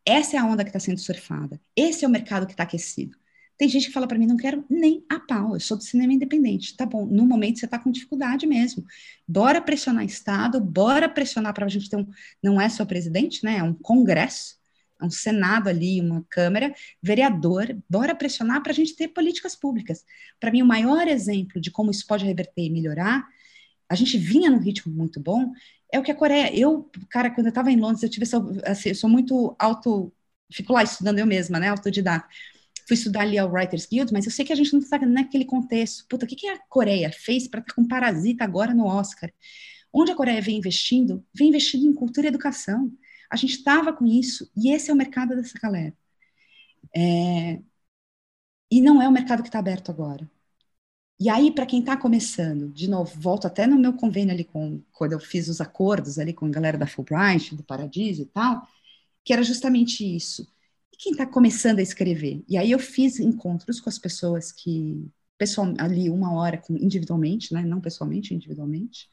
Essa 0.05 0.36
é 0.36 0.40
a 0.40 0.44
onda 0.44 0.64
que 0.64 0.70
está 0.70 0.81
sendo 0.81 0.98
surfada. 0.98 1.60
Esse 1.77 2.05
é 2.05 2.09
o 2.09 2.10
mercado 2.10 2.44
que 2.44 2.52
está 2.52 2.64
aquecido. 2.64 3.16
Tem 3.60 3.68
gente 3.68 3.88
que 3.88 3.92
fala 3.92 4.08
para 4.08 4.18
mim, 4.18 4.24
não 4.26 4.38
quero 4.38 4.64
nem 4.70 5.04
a 5.06 5.20
pau, 5.20 5.52
eu 5.52 5.60
sou 5.60 5.76
do 5.76 5.82
cinema 5.82 6.14
independente. 6.14 6.74
Tá 6.74 6.86
bom, 6.86 7.04
no 7.04 7.26
momento 7.26 7.58
você 7.58 7.66
está 7.66 7.78
com 7.78 7.90
dificuldade 7.90 8.46
mesmo. 8.46 8.82
Bora 9.28 9.60
pressionar 9.60 10.02
Estado, 10.02 10.58
bora 10.58 11.06
pressionar 11.10 11.52
para 11.52 11.66
a 11.66 11.68
gente 11.68 11.90
ter 11.90 11.96
um. 11.98 12.06
Não 12.42 12.58
é 12.58 12.70
só 12.70 12.86
presidente, 12.86 13.44
né? 13.44 13.58
É 13.58 13.62
um 13.62 13.74
congresso, 13.74 14.56
é 14.98 15.04
um 15.04 15.10
Senado 15.10 15.68
ali, 15.68 16.00
uma 16.00 16.24
Câmara, 16.30 16.74
vereador, 17.02 17.76
bora 17.86 18.14
pressionar 18.14 18.62
para 18.62 18.72
a 18.72 18.74
gente 18.74 18.96
ter 18.96 19.08
políticas 19.08 19.54
públicas. 19.54 20.06
Para 20.40 20.50
mim, 20.50 20.62
o 20.62 20.66
maior 20.66 21.06
exemplo 21.06 21.60
de 21.60 21.70
como 21.70 21.90
isso 21.90 22.06
pode 22.06 22.24
reverter 22.24 22.62
e 22.62 22.70
melhorar, 22.70 23.28
a 23.90 23.94
gente 23.94 24.16
vinha 24.16 24.50
num 24.50 24.58
ritmo 24.58 24.90
muito 24.90 25.20
bom, 25.20 25.52
é 25.92 25.98
o 26.00 26.02
que 26.02 26.10
a 26.10 26.14
Coreia. 26.14 26.50
Eu, 26.58 26.90
cara, 27.10 27.30
quando 27.30 27.48
eu 27.48 27.50
estava 27.50 27.70
em 27.70 27.76
Londres, 27.78 28.02
eu 28.02 28.08
tive 28.08 28.22
essa. 28.22 28.38
Assim, 28.64 28.88
eu 28.88 28.94
sou 28.94 29.10
muito 29.10 29.54
auto. 29.58 30.10
Fico 30.50 30.72
lá 30.72 30.82
estudando 30.82 31.18
eu 31.18 31.26
mesma, 31.26 31.60
né? 31.60 31.68
Autodidata 31.68 32.26
fui 32.90 32.96
estudar 32.96 33.20
ali 33.20 33.38
ao 33.38 33.48
Writers 33.48 33.86
Guild, 33.86 34.12
mas 34.12 34.26
eu 34.26 34.32
sei 34.32 34.44
que 34.44 34.52
a 34.52 34.56
gente 34.56 34.72
não 34.72 34.80
está 34.80 34.98
naquele 34.98 35.44
contexto. 35.44 36.04
Puta, 36.08 36.24
o 36.24 36.28
que, 36.28 36.34
que 36.34 36.48
a 36.48 36.58
Coreia 36.68 37.12
fez 37.12 37.46
para 37.46 37.60
estar 37.60 37.72
com 37.72 37.86
Parasita 37.86 38.42
agora 38.42 38.74
no 38.74 38.84
Oscar? 38.84 39.32
Onde 39.92 40.10
a 40.10 40.16
Coreia 40.16 40.42
vem 40.42 40.58
investindo? 40.58 41.24
Vem 41.32 41.50
investindo 41.50 41.86
em 41.86 41.94
cultura 41.94 42.26
e 42.26 42.30
educação. 42.30 42.92
A 43.30 43.36
gente 43.36 43.52
estava 43.58 43.92
com 43.92 44.04
isso, 44.04 44.50
e 44.56 44.72
esse 44.72 44.90
é 44.90 44.92
o 44.92 44.96
mercado 44.96 45.36
dessa 45.36 45.56
galera. 45.60 45.94
É, 46.96 47.60
e 48.70 48.80
não 48.80 49.00
é 49.00 49.08
o 49.08 49.12
mercado 49.12 49.42
que 49.42 49.48
está 49.48 49.60
aberto 49.60 49.90
agora. 49.92 50.28
E 51.20 51.28
aí, 51.28 51.52
para 51.52 51.66
quem 51.66 51.80
está 51.80 51.96
começando, 51.96 52.70
de 52.72 52.88
novo, 52.88 53.12
volto 53.20 53.46
até 53.46 53.66
no 53.68 53.78
meu 53.78 53.92
convênio 53.92 54.34
ali 54.34 54.44
com 54.44 54.82
quando 54.92 55.12
eu 55.12 55.20
fiz 55.20 55.48
os 55.48 55.60
acordos 55.60 56.18
ali 56.18 56.32
com 56.32 56.46
a 56.46 56.50
galera 56.50 56.78
da 56.78 56.86
Fulbright, 56.88 57.54
do 57.54 57.62
Paradiso 57.62 58.22
e 58.22 58.26
tal, 58.26 58.66
que 59.24 59.32
era 59.32 59.44
justamente 59.44 60.04
isso. 60.04 60.46
Quem 61.02 61.12
está 61.12 61.27
começando 61.27 61.78
a 61.78 61.82
escrever? 61.82 62.44
E 62.47 62.59
aí 62.59 62.70
eu 62.70 62.78
fiz 62.78 63.18
encontros 63.18 63.81
com 63.81 63.89
as 63.89 63.98
pessoas 63.98 64.52
que, 64.52 65.10
pessoal, 65.39 65.72
ali 65.78 66.10
uma 66.10 66.35
hora 66.35 66.59
com, 66.59 66.77
individualmente, 66.77 67.55
né? 67.55 67.62
Não 67.62 67.81
pessoalmente, 67.81 68.35
individualmente. 68.35 69.09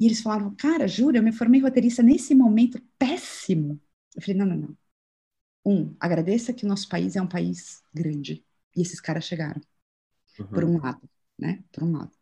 E 0.00 0.06
eles 0.06 0.22
falavam, 0.22 0.54
cara, 0.56 0.88
juro, 0.88 1.18
eu 1.18 1.22
me 1.22 1.30
formei 1.30 1.60
roteirista 1.60 2.02
nesse 2.02 2.34
momento 2.34 2.80
péssimo. 2.98 3.78
Eu 4.16 4.22
falei, 4.22 4.36
não, 4.38 4.46
não, 4.46 4.56
não. 4.56 4.78
Um, 5.66 5.94
agradeça 6.00 6.54
que 6.54 6.64
o 6.64 6.68
nosso 6.68 6.88
país 6.88 7.16
é 7.16 7.20
um 7.20 7.26
país 7.26 7.82
grande. 7.92 8.42
E 8.74 8.80
esses 8.80 8.98
caras 8.98 9.24
chegaram 9.24 9.60
uhum. 10.38 10.46
por 10.46 10.64
um 10.64 10.78
lado, 10.80 11.10
né? 11.38 11.62
Por 11.70 11.82
um 11.82 11.92
lado. 11.92 12.12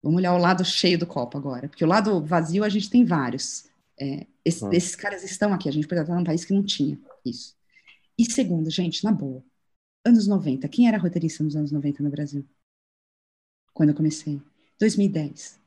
Vamos 0.00 0.18
olhar 0.18 0.34
o 0.34 0.38
lado 0.38 0.64
cheio 0.64 1.00
do 1.00 1.06
copo 1.06 1.36
agora, 1.36 1.68
porque 1.68 1.84
o 1.84 1.88
lado 1.88 2.24
vazio 2.24 2.62
a 2.62 2.68
gente 2.68 2.88
tem 2.88 3.04
vários. 3.04 3.68
É, 3.98 4.24
esse, 4.44 4.62
uhum. 4.62 4.72
Esses 4.72 4.94
caras 4.94 5.24
estão 5.24 5.52
aqui, 5.52 5.68
a 5.68 5.72
gente 5.72 5.88
poderia 5.88 6.02
estar 6.02 6.14
num 6.14 6.22
país 6.22 6.44
que 6.44 6.54
não 6.54 6.62
tinha 6.62 6.96
isso. 7.24 7.55
E 8.18 8.24
segundo, 8.30 8.70
gente, 8.70 9.02
na 9.04 9.10
boa, 9.12 9.42
anos 10.04 10.26
90, 10.26 10.68
quem 10.68 10.88
era 10.88 10.98
roteirista 10.98 11.44
nos 11.44 11.56
anos 11.56 11.72
90 11.72 12.02
no 12.02 12.10
Brasil? 12.10 12.46
Quando 13.72 13.90
eu 13.90 13.94
comecei? 13.94 14.40
2010. 14.78 15.60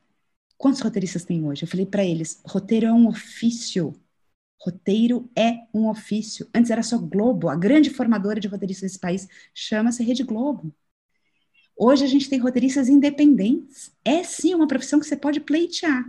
Quantos 0.58 0.80
roteiristas 0.80 1.24
tem 1.24 1.46
hoje? 1.46 1.62
Eu 1.64 1.68
falei 1.68 1.86
para 1.86 2.04
eles, 2.04 2.40
roteiro 2.46 2.86
é 2.86 2.92
um 2.92 3.08
ofício. 3.08 3.94
Roteiro 4.60 5.30
é 5.36 5.66
um 5.74 5.88
ofício. 5.88 6.48
Antes 6.54 6.70
era 6.70 6.82
só 6.82 6.98
Globo, 6.98 7.48
a 7.48 7.56
grande 7.56 7.90
formadora 7.90 8.40
de 8.40 8.48
roteiristas 8.48 8.90
desse 8.90 9.00
país 9.00 9.28
chama-se 9.54 10.04
Rede 10.04 10.22
Globo. 10.24 10.74
Hoje 11.76 12.04
a 12.04 12.06
gente 12.08 12.28
tem 12.28 12.38
roteiristas 12.38 12.88
independentes. 12.88 13.92
É 14.04 14.22
sim 14.22 14.54
uma 14.54 14.68
profissão 14.68 15.00
que 15.00 15.06
você 15.06 15.16
pode 15.16 15.40
pleitear. 15.40 16.04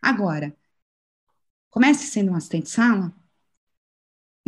Agora, 0.00 0.56
comece 1.70 2.06
sendo 2.06 2.32
um 2.32 2.34
assistente 2.36 2.64
de 2.64 2.70
sala, 2.70 3.12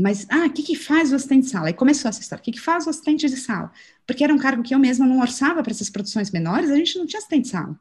mas, 0.00 0.26
ah, 0.30 0.46
o 0.46 0.52
que, 0.52 0.62
que 0.62 0.74
faz 0.74 1.12
o 1.12 1.16
assistente 1.16 1.44
de 1.44 1.50
sala? 1.50 1.68
Aí 1.68 1.74
começou 1.74 2.08
essa 2.08 2.20
história. 2.20 2.40
O 2.40 2.44
que, 2.44 2.52
que 2.52 2.60
faz 2.60 2.86
o 2.86 2.90
assistente 2.90 3.28
de 3.28 3.36
sala? 3.36 3.72
Porque 4.06 4.24
era 4.24 4.32
um 4.32 4.38
cargo 4.38 4.62
que 4.62 4.74
eu 4.74 4.78
mesma 4.78 5.06
não 5.06 5.20
orçava 5.20 5.62
para 5.62 5.72
essas 5.72 5.90
produções 5.90 6.30
menores, 6.30 6.70
a 6.70 6.76
gente 6.76 6.98
não 6.98 7.06
tinha 7.06 7.18
assistente 7.18 7.44
de 7.44 7.50
sala. 7.50 7.80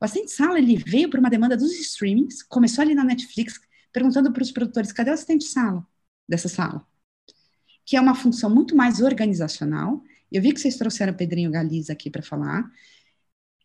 O 0.00 0.04
assistente 0.04 0.26
de 0.26 0.32
sala, 0.32 0.58
ele 0.58 0.76
veio 0.76 1.10
por 1.10 1.20
uma 1.20 1.30
demanda 1.30 1.56
dos 1.56 1.72
streamings, 1.72 2.42
começou 2.42 2.82
ali 2.82 2.94
na 2.94 3.04
Netflix, 3.04 3.60
perguntando 3.92 4.32
para 4.32 4.42
os 4.42 4.50
produtores, 4.52 4.92
cadê 4.92 5.10
o 5.10 5.14
assistente 5.14 5.42
de 5.42 5.48
sala 5.48 5.86
dessa 6.28 6.48
sala? 6.48 6.86
Que 7.84 7.96
é 7.96 8.00
uma 8.00 8.14
função 8.14 8.48
muito 8.48 8.76
mais 8.76 9.00
organizacional, 9.00 10.02
eu 10.30 10.40
vi 10.40 10.52
que 10.52 10.60
vocês 10.60 10.76
trouxeram 10.76 11.12
o 11.12 11.16
Pedrinho 11.16 11.50
Galiza 11.50 11.92
aqui 11.92 12.08
para 12.08 12.22
falar. 12.22 12.70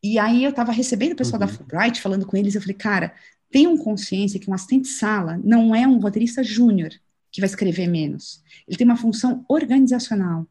E 0.01 0.17
aí 0.17 0.43
eu 0.43 0.49
estava 0.49 0.71
recebendo 0.71 1.13
o 1.13 1.15
pessoal 1.15 1.41
uhum. 1.41 1.47
da 1.47 1.53
Fulbright, 1.53 2.01
falando 2.01 2.25
com 2.25 2.35
eles, 2.35 2.55
eu 2.55 2.61
falei, 2.61 2.75
cara, 2.75 3.13
tenham 3.51 3.77
consciência 3.77 4.39
que 4.39 4.49
um 4.49 4.53
assistente 4.53 4.83
de 4.83 4.89
sala 4.89 5.39
não 5.43 5.75
é 5.75 5.87
um 5.87 5.99
roteirista 5.99 6.43
júnior 6.43 6.91
que 7.35 7.41
vai 7.41 7.49
escrever 7.49 7.85
menos. 7.85 8.41
Ele 8.65 8.77
tem 8.77 8.87
uma 8.87 8.95
função 8.95 9.43
organizacional. 9.49 10.47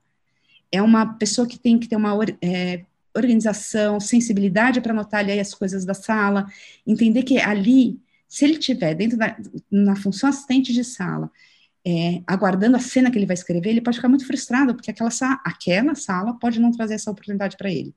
É 0.70 0.82
uma 0.82 1.14
pessoa 1.14 1.48
que 1.48 1.58
tem 1.58 1.78
que 1.78 1.88
ter 1.88 1.96
uma 1.96 2.14
é, 2.42 2.84
organização, 3.16 3.98
sensibilidade 3.98 4.82
para 4.82 4.92
anotar 4.92 5.20
ali 5.20 5.40
as 5.40 5.54
coisas 5.54 5.86
da 5.86 5.94
sala, 5.94 6.46
entender 6.86 7.22
que 7.22 7.38
ali, 7.38 7.98
se 8.28 8.44
ele 8.44 8.58
tiver 8.58 8.94
dentro 8.94 9.16
da 9.16 9.34
na 9.70 9.96
função 9.96 10.28
assistente 10.28 10.74
de 10.74 10.84
sala, 10.84 11.30
é, 11.86 12.22
aguardando 12.26 12.76
a 12.76 12.80
cena 12.80 13.10
que 13.10 13.16
ele 13.16 13.24
vai 13.24 13.34
escrever, 13.34 13.70
ele 13.70 13.80
pode 13.80 13.96
ficar 13.96 14.08
muito 14.08 14.26
frustrado, 14.26 14.74
porque 14.74 14.90
aquela, 14.90 15.10
aquela 15.42 15.94
sala 15.94 16.38
pode 16.38 16.60
não 16.60 16.70
trazer 16.70 16.94
essa 16.94 17.10
oportunidade 17.10 17.56
para 17.56 17.72
ele. 17.72 17.94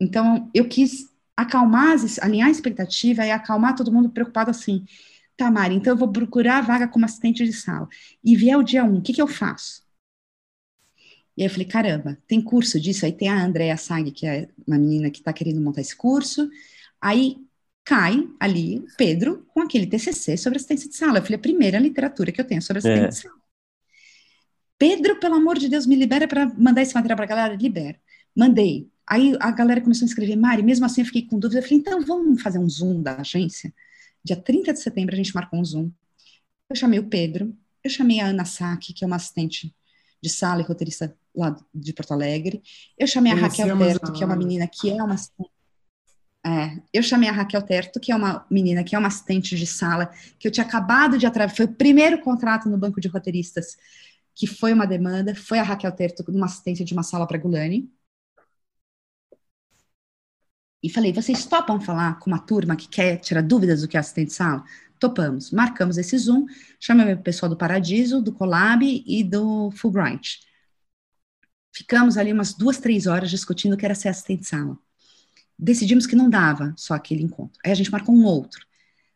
Então, 0.00 0.50
eu 0.52 0.66
quis 0.66 1.08
acalmar, 1.36 1.96
alinhar 2.20 2.48
a 2.48 2.50
expectativa 2.50 3.24
e 3.24 3.30
acalmar 3.30 3.76
todo 3.76 3.92
mundo 3.92 4.10
preocupado 4.10 4.50
assim. 4.50 4.84
Tá, 5.40 5.50
Mari, 5.50 5.74
então 5.74 5.94
eu 5.94 5.96
vou 5.96 6.12
procurar 6.12 6.58
a 6.58 6.60
vaga 6.60 6.86
como 6.86 7.06
assistente 7.06 7.46
de 7.46 7.52
sala. 7.54 7.88
E 8.22 8.36
vier 8.36 8.58
o 8.58 8.62
dia 8.62 8.84
1, 8.84 8.86
um, 8.86 8.98
o 8.98 9.00
que, 9.00 9.14
que 9.14 9.22
eu 9.22 9.26
faço? 9.26 9.82
E 11.34 11.40
aí 11.40 11.46
eu 11.46 11.50
falei, 11.50 11.64
caramba, 11.64 12.18
tem 12.28 12.42
curso 12.42 12.78
disso? 12.78 13.06
Aí 13.06 13.12
tem 13.12 13.30
a 13.30 13.42
Andrea 13.42 13.74
Sag, 13.78 14.10
que 14.10 14.26
é 14.26 14.50
uma 14.66 14.76
menina 14.76 15.10
que 15.10 15.20
está 15.20 15.32
querendo 15.32 15.58
montar 15.58 15.80
esse 15.80 15.96
curso. 15.96 16.46
Aí 17.00 17.38
cai 17.86 18.28
ali 18.38 18.84
Pedro 18.98 19.46
com 19.48 19.60
aquele 19.62 19.86
TCC 19.86 20.36
sobre 20.36 20.58
assistência 20.58 20.90
de 20.90 20.94
sala. 20.94 21.20
Eu 21.20 21.22
falei, 21.22 21.36
a 21.36 21.40
primeira 21.40 21.78
literatura 21.78 22.30
que 22.30 22.40
eu 22.42 22.44
tenho 22.44 22.60
sobre 22.60 22.80
assistência 22.80 23.06
é. 23.06 23.08
de 23.08 23.16
sala. 23.16 23.40
Pedro, 24.76 25.18
pelo 25.20 25.36
amor 25.36 25.56
de 25.56 25.70
Deus, 25.70 25.86
me 25.86 25.96
libera 25.96 26.28
para 26.28 26.52
mandar 26.54 26.82
esse 26.82 26.94
material 26.94 27.16
para 27.16 27.24
a 27.24 27.28
galera? 27.28 27.54
Libera. 27.54 27.98
Mandei. 28.36 28.90
Aí 29.06 29.34
a 29.40 29.50
galera 29.50 29.80
começou 29.80 30.04
a 30.04 30.08
escrever, 30.08 30.36
Mari, 30.36 30.62
mesmo 30.62 30.84
assim 30.84 31.00
eu 31.00 31.06
fiquei 31.06 31.26
com 31.26 31.38
dúvida. 31.38 31.60
Eu 31.60 31.62
falei, 31.62 31.78
então 31.78 32.02
vamos 32.02 32.42
fazer 32.42 32.58
um 32.58 32.68
Zoom 32.68 33.00
da 33.00 33.16
agência? 33.22 33.72
Dia 34.24 34.36
30 34.36 34.72
de 34.72 34.80
setembro 34.80 35.14
a 35.14 35.16
gente 35.16 35.34
marcou 35.34 35.58
um 35.58 35.64
Zoom. 35.64 35.90
Eu 36.68 36.76
chamei 36.76 36.98
o 36.98 37.08
Pedro, 37.08 37.56
eu 37.82 37.90
chamei 37.90 38.20
a 38.20 38.26
Ana 38.26 38.44
Sack, 38.44 38.92
que 38.92 39.04
é 39.04 39.06
uma 39.06 39.16
assistente 39.16 39.74
de 40.22 40.28
sala 40.28 40.60
e 40.60 40.64
roteirista 40.64 41.16
lá 41.34 41.56
de 41.74 41.92
Porto 41.92 42.12
Alegre. 42.12 42.62
Eu 42.98 43.06
chamei 43.06 43.32
a 43.32 43.34
Raquel 43.34 43.76
Berto, 43.76 44.12
que 44.12 44.22
é 44.22 44.26
uma 44.26 44.36
menina 44.36 44.68
que 44.68 44.90
é 44.90 45.02
uma 45.02 45.14
assistente 45.14 45.50
é, 46.44 46.80
eu 46.92 47.02
chamei 47.02 47.28
a 47.28 47.32
Raquel 47.32 47.60
Terto, 47.60 48.00
que 48.00 48.10
é 48.10 48.16
uma 48.16 48.46
menina 48.50 48.82
que 48.82 48.94
é 48.94 48.98
uma 48.98 49.08
assistente 49.08 49.56
de 49.56 49.66
sala, 49.66 50.10
que 50.38 50.48
eu 50.48 50.52
tinha 50.52 50.64
acabado 50.64 51.18
de 51.18 51.26
atravessar, 51.26 51.56
foi 51.56 51.66
o 51.66 51.74
primeiro 51.74 52.18
contrato 52.20 52.68
no 52.68 52.78
banco 52.78 53.00
de 53.00 53.08
roteiristas, 53.08 53.76
que 54.34 54.46
foi 54.46 54.72
uma 54.72 54.86
demanda, 54.86 55.34
foi 55.34 55.58
a 55.58 55.62
Raquel 55.62 55.92
Terto, 55.92 56.24
uma 56.28 56.46
assistente 56.46 56.82
de 56.82 56.94
uma 56.94 57.02
sala 57.02 57.26
para 57.26 57.36
Gulani. 57.36 57.90
E 60.82 60.88
falei, 60.88 61.12
vocês 61.12 61.44
topam 61.46 61.80
falar 61.80 62.18
com 62.18 62.30
uma 62.30 62.38
turma 62.38 62.76
que 62.76 62.88
quer 62.88 63.18
tirar 63.18 63.42
dúvidas 63.42 63.82
do 63.82 63.88
que 63.88 63.96
é 63.96 64.00
assistente 64.00 64.28
de 64.28 64.34
sala? 64.34 64.64
Topamos. 64.98 65.50
Marcamos 65.50 65.98
esse 65.98 66.16
Zoom, 66.16 66.46
chamei 66.78 67.14
o 67.14 67.22
pessoal 67.22 67.50
do 67.50 67.56
Paradiso, 67.56 68.22
do 68.22 68.32
Colab 68.32 68.82
e 68.84 69.24
do 69.24 69.70
Fulbright. 69.72 70.40
Ficamos 71.72 72.16
ali 72.16 72.32
umas 72.32 72.54
duas, 72.54 72.78
três 72.78 73.06
horas 73.06 73.30
discutindo 73.30 73.74
o 73.74 73.76
que 73.76 73.84
era 73.84 73.94
ser 73.94 74.08
assistente 74.08 74.40
de 74.40 74.48
sala 74.48 74.78
decidimos 75.60 76.06
que 76.06 76.16
não 76.16 76.30
dava 76.30 76.72
só 76.76 76.94
aquele 76.94 77.22
encontro. 77.22 77.60
Aí 77.64 77.70
a 77.70 77.74
gente 77.74 77.92
marcou 77.92 78.14
um 78.14 78.24
outro. 78.24 78.66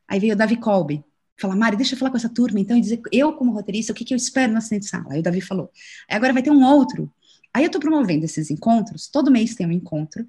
Aí 0.06 0.20
veio 0.20 0.34
o 0.34 0.36
Davi 0.36 0.56
Colby, 0.56 1.02
falar, 1.40 1.56
Mari, 1.56 1.76
deixa 1.76 1.94
eu 1.94 1.98
falar 1.98 2.10
com 2.10 2.18
essa 2.18 2.28
turma, 2.28 2.60
então, 2.60 2.76
e 2.76 2.80
dizer, 2.80 3.00
eu 3.10 3.32
como 3.32 3.52
roteirista, 3.52 3.92
o 3.92 3.94
que, 3.94 4.04
que 4.04 4.12
eu 4.12 4.16
espero 4.16 4.52
na 4.52 4.58
assistente 4.58 4.82
de 4.82 4.88
sala? 4.88 5.14
Aí 5.14 5.20
o 5.20 5.22
Davi 5.22 5.40
falou, 5.40 5.70
aí 6.08 6.16
agora 6.16 6.34
vai 6.34 6.42
ter 6.42 6.50
um 6.50 6.62
outro. 6.62 7.10
Aí 7.52 7.64
eu 7.64 7.70
tô 7.70 7.80
promovendo 7.80 8.24
esses 8.24 8.50
encontros, 8.50 9.08
todo 9.08 9.30
mês 9.30 9.54
tem 9.54 9.66
um 9.66 9.72
encontro, 9.72 10.26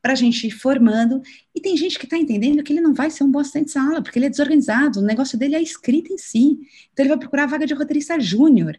para 0.00 0.12
a 0.12 0.16
gente 0.16 0.46
ir 0.46 0.50
formando, 0.50 1.20
e 1.54 1.60
tem 1.60 1.76
gente 1.76 1.98
que 1.98 2.06
está 2.06 2.16
entendendo 2.16 2.62
que 2.62 2.72
ele 2.72 2.80
não 2.80 2.94
vai 2.94 3.10
ser 3.10 3.24
um 3.24 3.30
bom 3.30 3.40
assistente 3.40 3.66
de 3.66 3.72
sala, 3.72 4.02
porque 4.02 4.18
ele 4.18 4.26
é 4.26 4.30
desorganizado, 4.30 5.00
o 5.00 5.02
negócio 5.02 5.38
dele 5.38 5.54
é 5.54 5.58
a 5.58 5.62
escrita 5.62 6.12
em 6.12 6.18
si, 6.18 6.58
então 6.92 7.04
ele 7.04 7.08
vai 7.08 7.18
procurar 7.18 7.44
a 7.44 7.46
vaga 7.46 7.66
de 7.66 7.74
roteirista 7.74 8.18
júnior. 8.20 8.78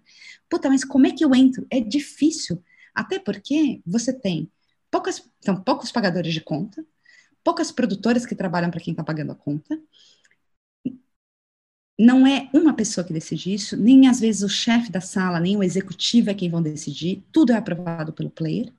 Puta, 0.50 0.70
mas 0.70 0.84
como 0.84 1.08
é 1.08 1.12
que 1.12 1.24
eu 1.24 1.36
entro? 1.36 1.68
É 1.70 1.80
difícil, 1.80 2.64
até 2.94 3.20
porque 3.20 3.82
você 3.86 4.14
tem 4.14 4.50
poucas, 4.90 5.30
são 5.42 5.62
poucos 5.62 5.92
pagadores 5.92 6.34
de 6.34 6.42
conta, 6.42 6.86
poucas 7.44 7.72
produtoras 7.72 8.26
que 8.26 8.36
trabalham 8.36 8.72
para 8.72 8.80
quem 8.80 8.92
está 8.92 9.04
pagando 9.04 9.32
a 9.32 9.36
conta. 9.36 9.80
Não 11.98 12.26
é 12.26 12.50
uma 12.54 12.74
pessoa 12.74 13.06
que 13.06 13.12
decide 13.12 13.54
isso, 13.54 13.76
nem 13.76 14.08
às 14.08 14.22
vezes 14.22 14.42
o 14.42 14.50
chefe 14.50 14.90
da 14.90 15.02
sala, 15.02 15.40
nem 15.40 15.58
o 15.58 15.64
executivo 15.64 16.30
é 16.30 16.34
quem 16.34 16.50
vão 16.50 16.62
decidir, 16.62 17.24
tudo 17.32 17.52
é 17.52 17.58
aprovado 17.58 18.14
pelo 18.14 18.30
player. 18.30 18.74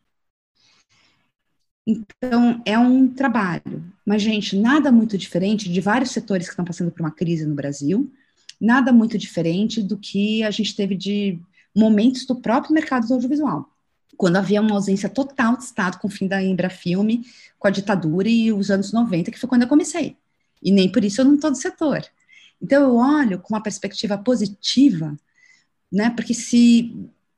Então, 1.91 2.63
é 2.65 2.79
um 2.79 3.09
trabalho. 3.09 3.83
Mas, 4.07 4.23
gente, 4.23 4.57
nada 4.57 4.93
muito 4.93 5.19
diferente 5.19 5.69
de 5.69 5.81
vários 5.81 6.11
setores 6.11 6.47
que 6.47 6.53
estão 6.53 6.65
passando 6.65 6.91
por 6.91 7.01
uma 7.01 7.11
crise 7.11 7.45
no 7.45 7.55
Brasil, 7.55 8.13
nada 8.61 8.93
muito 8.93 9.19
diferente 9.19 9.83
do 9.83 9.97
que 9.97 10.43
a 10.43 10.51
gente 10.51 10.77
teve 10.77 10.95
de 10.95 11.39
momentos 11.75 12.27
do 12.27 12.37
próprio 12.37 12.75
mercado 12.75 13.07
do 13.07 13.15
audiovisual 13.15 13.69
quando 14.21 14.37
havia 14.37 14.61
uma 14.61 14.75
ausência 14.75 15.09
total 15.09 15.57
de 15.57 15.65
Estado 15.65 15.99
com 15.99 16.07
o 16.07 16.11
fim 16.11 16.29
da 16.29 16.43
Embrafilme, 16.43 17.25
com 17.59 17.67
a 17.67 17.71
ditadura 17.71 18.29
e 18.29 18.53
os 18.53 18.71
anos 18.71 18.93
90, 18.93 19.31
que 19.31 19.39
foi 19.39 19.49
quando 19.49 19.63
eu 19.63 19.69
comecei. 19.69 20.15
E 20.63 20.71
nem 20.71 20.93
por 20.93 21.03
isso 21.03 21.23
eu 21.23 21.25
não 21.25 21.37
estou 21.37 21.51
do 21.51 21.57
setor. 21.57 22.05
Então 22.61 22.83
eu 22.83 22.97
olho 22.97 23.39
com 23.39 23.55
uma 23.55 23.63
perspectiva 23.63 24.19
positiva, 24.19 25.17
né? 25.91 26.11
Porque 26.11 26.35
se 26.35 26.95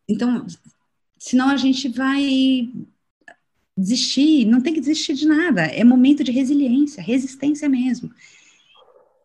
então, 0.09 0.45
senão 1.17 1.51
a 1.51 1.57
gente 1.57 1.89
vai 1.89 2.69
desistir, 3.77 4.45
não 4.45 4.61
tem 4.61 4.75
que 4.75 4.81
desistir 4.81 5.15
de 5.15 5.27
nada, 5.27 5.63
é 5.63 5.83
momento 5.83 6.23
de 6.23 6.31
resiliência, 6.31 7.03
resistência 7.03 7.69
mesmo. 7.69 8.11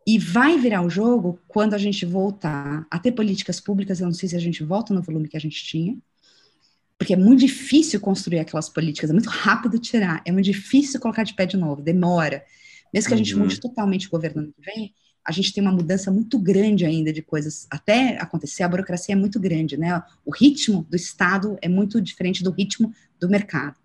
E 0.06 0.18
vai 0.18 0.58
virar 0.58 0.82
o 0.84 0.90
jogo 0.90 1.40
quando 1.48 1.74
a 1.74 1.78
gente 1.78 2.06
voltar 2.06 2.88
a 2.90 2.98
ter 2.98 3.12
políticas 3.12 3.60
públicas, 3.60 4.00
eu 4.00 4.06
não 4.06 4.14
sei 4.14 4.30
se 4.30 4.36
a 4.36 4.40
gente 4.40 4.64
volta 4.64 4.94
no 4.94 5.02
volume 5.02 5.28
que 5.28 5.36
a 5.36 5.40
gente 5.40 5.62
tinha, 5.66 5.98
porque 6.98 7.14
é 7.14 7.18
muito 7.18 7.42
difícil 7.42 8.00
construir 8.00 8.40
aquelas 8.40 8.70
políticas, 8.70 9.10
é 9.10 9.14
muito 9.14 9.30
rápido 9.30 9.78
tirar, 9.78 10.22
é 10.26 10.32
muito 10.32 10.46
difícil 10.46 11.00
colocar 11.00 11.24
de 11.24 11.34
pé 11.34 11.46
de 11.46 11.58
novo, 11.58 11.82
demora. 11.82 12.44
Mesmo 12.94 13.10
que 13.10 13.14
a 13.14 13.18
gente 13.18 13.36
uhum. 13.36 13.42
mude 13.42 13.60
totalmente 13.60 14.08
o 14.08 14.10
governo 14.10 14.42
ano 14.42 14.54
que 14.54 14.62
vem, 14.62 14.94
a 15.24 15.32
gente 15.34 15.54
tem 15.54 15.62
uma 15.62 15.74
mudança 15.74 16.10
muito 16.10 16.40
grande 16.40 16.86
ainda 16.86 17.12
de 17.12 17.22
coisas. 17.22 17.68
Até 17.70 18.18
acontecer, 18.18 18.64
a 18.64 18.70
burocracia 18.70 19.14
é 19.14 19.16
muito 19.16 19.40
grande, 19.42 19.76
né? 19.76 20.02
O 20.26 20.32
ritmo 20.32 20.88
do 20.90 20.96
Estado 20.96 21.58
é 21.62 21.68
muito 21.68 22.00
diferente 22.00 22.42
do 22.42 22.50
ritmo 22.50 22.94
do 23.20 23.30
mercado. 23.30 23.76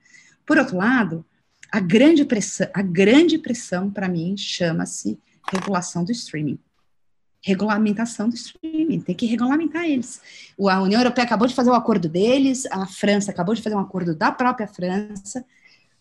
Por 0.47 0.59
outro 0.59 0.77
lado, 0.77 1.25
a 1.71 1.81
grande 1.81 2.25
pressão, 2.25 2.69
a 2.75 2.83
grande 2.83 3.39
pressão 3.39 3.91
para 3.91 4.09
mim 4.09 4.37
chama-se 4.37 5.19
regulação 5.51 6.05
do 6.05 6.13
streaming. 6.13 6.59
Regulamentação 7.45 8.29
do 8.29 8.35
streaming, 8.35 9.01
tem 9.01 9.15
que 9.15 9.27
regulamentar 9.27 9.85
eles. 9.85 10.21
A 10.69 10.81
União 10.81 11.01
Europeia 11.01 11.25
acabou 11.25 11.49
de 11.49 11.55
fazer 11.55 11.71
o 11.71 11.75
acordo 11.75 12.09
deles, 12.09 12.67
a 12.67 12.87
França 12.87 13.31
acabou 13.31 13.55
de 13.55 13.63
fazer 13.63 13.75
um 13.75 13.81
acordo 13.81 14.15
da 14.15 14.31
própria 14.31 14.69
França. 14.69 15.45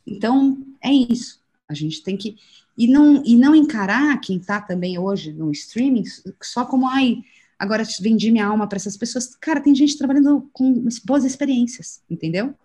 Então, 0.06 0.58
é 0.84 0.92
isso. 0.92 1.42
A 1.68 1.74
gente 1.74 2.04
tem 2.04 2.18
que 2.18 2.36
e 2.78 2.88
não, 2.88 3.24
e 3.26 3.36
não 3.36 3.54
encarar 3.54 4.20
quem 4.20 4.38
está 4.38 4.62
também 4.62 4.98
hoje 4.98 5.32
no 5.32 5.52
streaming 5.52 6.04
só 6.42 6.66
como, 6.66 6.88
ai, 6.88 7.24
agora 7.60 7.84
vendi 8.00 8.32
minha 8.32 8.46
alma 8.46 8.68
para 8.68 8.78
essas 8.78 8.98
pessoas. 8.98 9.36
Cara, 9.36 9.62
tem 9.62 9.76
gente 9.76 9.98
trabalhando 9.98 10.50
com 10.52 10.88
boas 11.06 11.24
experiências, 11.24 12.02
entendeu? 12.10 12.56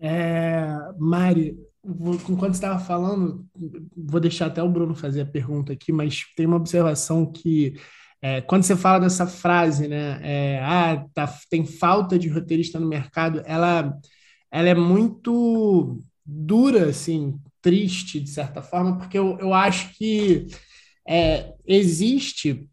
É, 0.00 0.66
Mari, 0.98 1.56
enquanto 2.28 2.54
estava 2.54 2.78
falando, 2.78 3.46
vou 3.96 4.20
deixar 4.20 4.46
até 4.46 4.62
o 4.62 4.68
Bruno 4.68 4.94
fazer 4.94 5.22
a 5.22 5.26
pergunta 5.26 5.72
aqui, 5.72 5.92
mas 5.92 6.24
tem 6.36 6.46
uma 6.46 6.56
observação 6.56 7.30
que 7.30 7.74
é, 8.22 8.40
quando 8.40 8.64
você 8.64 8.76
fala 8.76 9.00
dessa 9.00 9.26
frase, 9.26 9.88
né, 9.88 10.20
é, 10.22 10.60
ah, 10.62 11.04
tá, 11.14 11.26
tem 11.48 11.64
falta 11.64 12.18
de 12.18 12.28
roteirista 12.28 12.78
no 12.78 12.86
mercado, 12.86 13.42
ela, 13.46 13.94
ela 14.50 14.68
é 14.68 14.74
muito 14.74 16.02
dura, 16.24 16.90
assim, 16.90 17.38
triste, 17.62 18.20
de 18.20 18.30
certa 18.30 18.62
forma, 18.62 18.98
porque 18.98 19.18
eu, 19.18 19.38
eu 19.38 19.54
acho 19.54 19.94
que 19.96 20.46
é, 21.08 21.54
existe, 21.66 22.68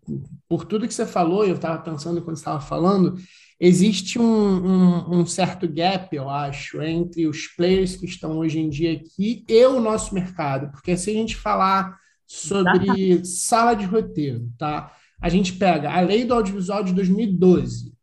por 0.50 0.66
tudo 0.66 0.88
que 0.88 0.94
você 0.94 1.06
falou, 1.06 1.46
eu 1.46 1.56
estava 1.56 1.82
pensando 1.82 2.22
quando 2.22 2.38
estava 2.38 2.60
falando, 2.60 3.16
existe 3.60 4.20
um, 4.20 4.24
um, 4.26 5.20
um, 5.20 5.26
certo 5.26 5.68
gap, 5.68 6.16
eu 6.16 6.30
acho, 6.30 6.82
entre 6.82 7.28
os 7.28 7.48
players 7.48 7.96
que 7.96 8.06
estão 8.06 8.38
hoje 8.38 8.60
em 8.60 8.70
dia 8.70 8.94
aqui 8.94 9.44
e 9.48 9.66
o 9.66 9.80
nosso 9.80 10.14
mercado. 10.14 10.72
Porque 10.72 10.96
se 10.96 11.10
a 11.10 11.14
gente 11.14 11.36
falar 11.36 11.98
sobre 12.26 13.26
sala 13.26 13.74
de 13.74 13.86
roteiro, 13.86 14.52
tá? 14.58 14.94
A 15.20 15.30
gente 15.30 15.54
pega 15.54 15.92
a 15.92 16.02
lei 16.02 16.26
do 16.26 16.34
audiovisual 16.34 16.84
de 16.84 16.94
2012, 16.94 17.97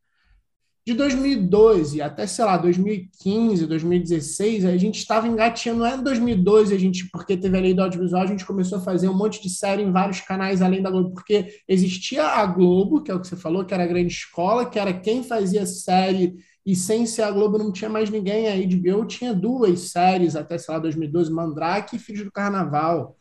de 0.87 0.93
2012 0.93 2.03
até, 2.03 2.27
sei 2.27 2.45
lá, 2.45 2.59
2015, 2.59 3.67
2016, 3.67 4.67
a 4.67 4.77
gente 4.77 4.99
estava 4.99 5.27
engatinhando. 5.27 5.81
Não 5.81 5.87
é 5.87 5.97
em 5.97 6.03
2012, 6.03 6.75
a 6.75 6.79
gente, 6.79 7.09
porque 7.11 7.39
teve 7.39 7.57
a 7.57 7.61
lei 7.61 7.73
do 7.73 7.83
audiovisual, 7.83 8.23
a 8.23 8.27
gente 8.27 8.45
começou 8.45 8.77
a 8.79 8.83
fazer 8.83 9.09
um 9.09 9.17
monte 9.17 9.43
de 9.43 9.49
série 9.49 9.83
em 9.83 9.91
vários 9.91 10.21
canais 10.21 10.61
além 10.61 10.83
da 10.83 10.91
Globo, 10.91 11.15
porque 11.15 11.63
existia 11.67 12.25
a 12.25 12.45
Globo, 12.45 13.03
que 13.03 13.11
é 13.11 13.15
o 13.15 13.21
que 13.21 13.27
você 13.27 13.37
falou, 13.37 13.65
que 13.65 13.73
era 13.73 13.85
a 13.85 13.87
grande 13.87 14.13
escola, 14.13 14.69
que 14.69 14.79
era 14.79 14.93
quem 14.93 15.23
fazia 15.23 15.65
série, 15.65 16.35
e 16.67 16.77
sem 16.77 17.07
ser 17.07 17.23
a 17.23 17.31
Globo 17.31 17.57
não 17.57 17.73
tinha 17.73 17.89
mais 17.89 18.11
ninguém. 18.11 18.49
A 18.49 18.57
HBO 18.57 19.07
tinha 19.07 19.33
duas 19.33 19.91
séries 19.91 20.37
até, 20.37 20.59
sei 20.59 20.75
lá, 20.75 20.81
2012, 20.81 21.33
Mandrake 21.33 21.97
e 21.97 21.99
Filhos 21.99 22.25
do 22.25 22.33
Carnaval. 22.33 23.17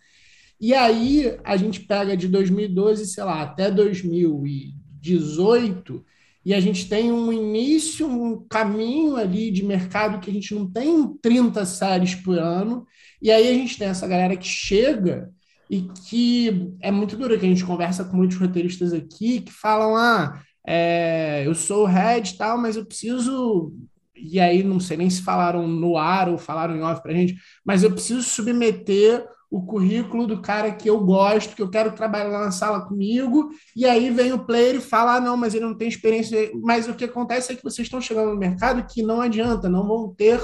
E 0.60 0.74
aí 0.74 1.38
a 1.46 1.56
gente 1.56 1.80
pega 1.82 2.18
de 2.18 2.28
2012, 2.28 3.06
sei 3.08 3.24
lá, 3.24 3.42
até 3.42 3.72
2018 3.72 6.04
e 6.46 6.54
a 6.54 6.60
gente 6.60 6.90
tem 6.90 7.12
um 7.12 7.32
início, 7.32 8.08
um 8.08 8.46
caminho 8.48 9.16
ali 9.16 9.50
de 9.52 9.64
mercado 9.64 10.20
que 10.20 10.30
a 10.30 10.34
gente 10.34 10.54
não 10.54 10.70
tem 10.70 11.08
30 11.22 11.66
séries 11.66 12.16
por 12.16 12.38
ano, 12.38 12.86
e 13.22 13.32
aí 13.32 13.50
a 13.50 13.54
gente 13.54 13.78
tem 13.78 13.88
essa 13.88 14.08
galera 14.08 14.36
que 14.36 14.48
chega 14.48 15.32
e 15.70 15.82
que 16.08 16.74
é 16.82 16.92
muito 16.92 17.16
duro, 17.16 17.40
que 17.40 17.46
a 17.46 17.50
gente 17.50 17.66
conversa 17.66 18.04
com 18.04 18.18
muitos 18.18 18.38
roteiristas 18.38 18.94
aqui 18.94 19.42
que 19.42 19.52
falam, 19.52 19.96
ah, 19.96 20.42
é, 20.66 21.44
eu 21.46 21.56
sou 21.56 21.84
o 21.84 21.88
head 21.88 22.38
tal, 22.38 22.58
mas 22.58 22.76
eu 22.76 22.86
preciso 22.86 23.74
e 24.16 24.40
aí 24.40 24.64
não 24.64 24.80
sei 24.80 24.96
nem 24.96 25.10
se 25.10 25.22
falaram 25.22 25.68
no 25.68 25.98
ar 25.98 26.30
ou 26.30 26.38
falaram 26.38 26.76
em 26.76 26.82
off 26.82 27.02
para 27.02 27.12
a 27.12 27.16
gente, 27.16 27.36
mas 27.66 27.84
eu 27.84 27.92
preciso 27.92 28.22
submeter 28.22 29.26
o 29.54 29.62
currículo 29.62 30.26
do 30.26 30.42
cara 30.42 30.72
que 30.72 30.90
eu 30.90 31.00
gosto, 31.00 31.56
que 31.56 31.62
eu 31.62 31.70
quero 31.70 31.92
trabalhar 31.92 32.40
na 32.40 32.50
sala 32.50 32.82
comigo, 32.82 33.52
e 33.76 33.86
aí 33.86 34.10
vem 34.10 34.34
o 34.34 34.44
player 34.44 34.78
e 34.78 34.82
fala: 34.82 35.18
ah, 35.18 35.22
não, 35.22 35.38
mas 35.38 35.54
ele 35.54 35.64
não 35.64 35.78
tem 35.78 35.88
experiência. 35.88 36.52
Mas 36.64 36.88
o 36.88 36.96
que 36.96 37.06
acontece 37.06 37.54
é 37.54 37.56
que 37.56 37.64
vocês 37.64 37.86
estão 37.86 38.02
chegando 38.02 38.32
no 38.32 38.40
mercado 38.40 38.84
que 38.92 39.04
não 39.04 39.22
adianta, 39.22 39.70
não 39.70 39.88
vão 39.88 40.12
ter 40.12 40.42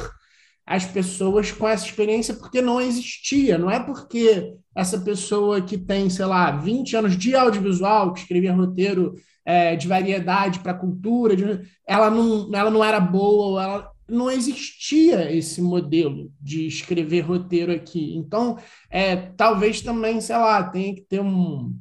as 0.63 0.85
pessoas 0.85 1.51
com 1.51 1.67
essa 1.67 1.87
experiência 1.87 2.35
porque 2.35 2.61
não 2.61 2.79
existia. 2.79 3.57
Não 3.57 3.71
é 3.71 3.79
porque 3.79 4.53
essa 4.75 4.99
pessoa 4.99 5.59
que 5.59 5.75
tem, 5.75 6.07
sei 6.07 6.25
lá, 6.25 6.51
20 6.51 6.95
anos 6.95 7.17
de 7.17 7.35
audiovisual, 7.35 8.13
que 8.13 8.19
escrevia 8.19 8.53
roteiro 8.53 9.15
é, 9.43 9.75
de 9.75 9.87
variedade 9.87 10.59
para 10.59 10.75
cultura, 10.75 11.35
de, 11.35 11.61
ela, 11.87 12.11
não, 12.11 12.51
ela 12.53 12.69
não 12.69 12.83
era 12.83 12.99
boa, 12.99 13.63
ela, 13.63 13.91
não 14.09 14.29
existia 14.29 15.31
esse 15.31 15.61
modelo 15.61 16.31
de 16.41 16.67
escrever 16.67 17.21
roteiro 17.21 17.71
aqui. 17.71 18.15
Então, 18.15 18.57
é, 18.89 19.15
talvez 19.15 19.81
também, 19.81 20.19
sei 20.21 20.35
lá, 20.35 20.63
tenha 20.63 20.95
que 20.95 21.01
ter 21.01 21.21
um. 21.21 21.73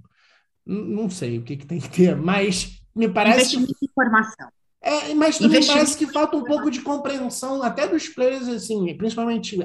Não 0.65 1.09
sei 1.09 1.39
o 1.39 1.43
que, 1.43 1.57
que 1.57 1.67
tem 1.67 1.81
que 1.81 1.89
ter, 1.89 2.17
mas 2.17 2.83
me 2.95 3.09
parece. 3.09 3.57
Investimento 3.57 3.73
em 3.83 3.87
informação. 3.87 4.49
É, 4.81 5.13
mas 5.15 5.39
também 5.39 5.65
parece 5.67 5.99
que 5.99 6.07
falta 6.07 6.37
um 6.37 6.45
pouco 6.45 6.71
de 6.71 6.81
compreensão 6.81 7.63
até 7.63 7.87
dos 7.87 8.09
players, 8.09 8.47
assim, 8.49 8.97
principalmente 8.97 9.59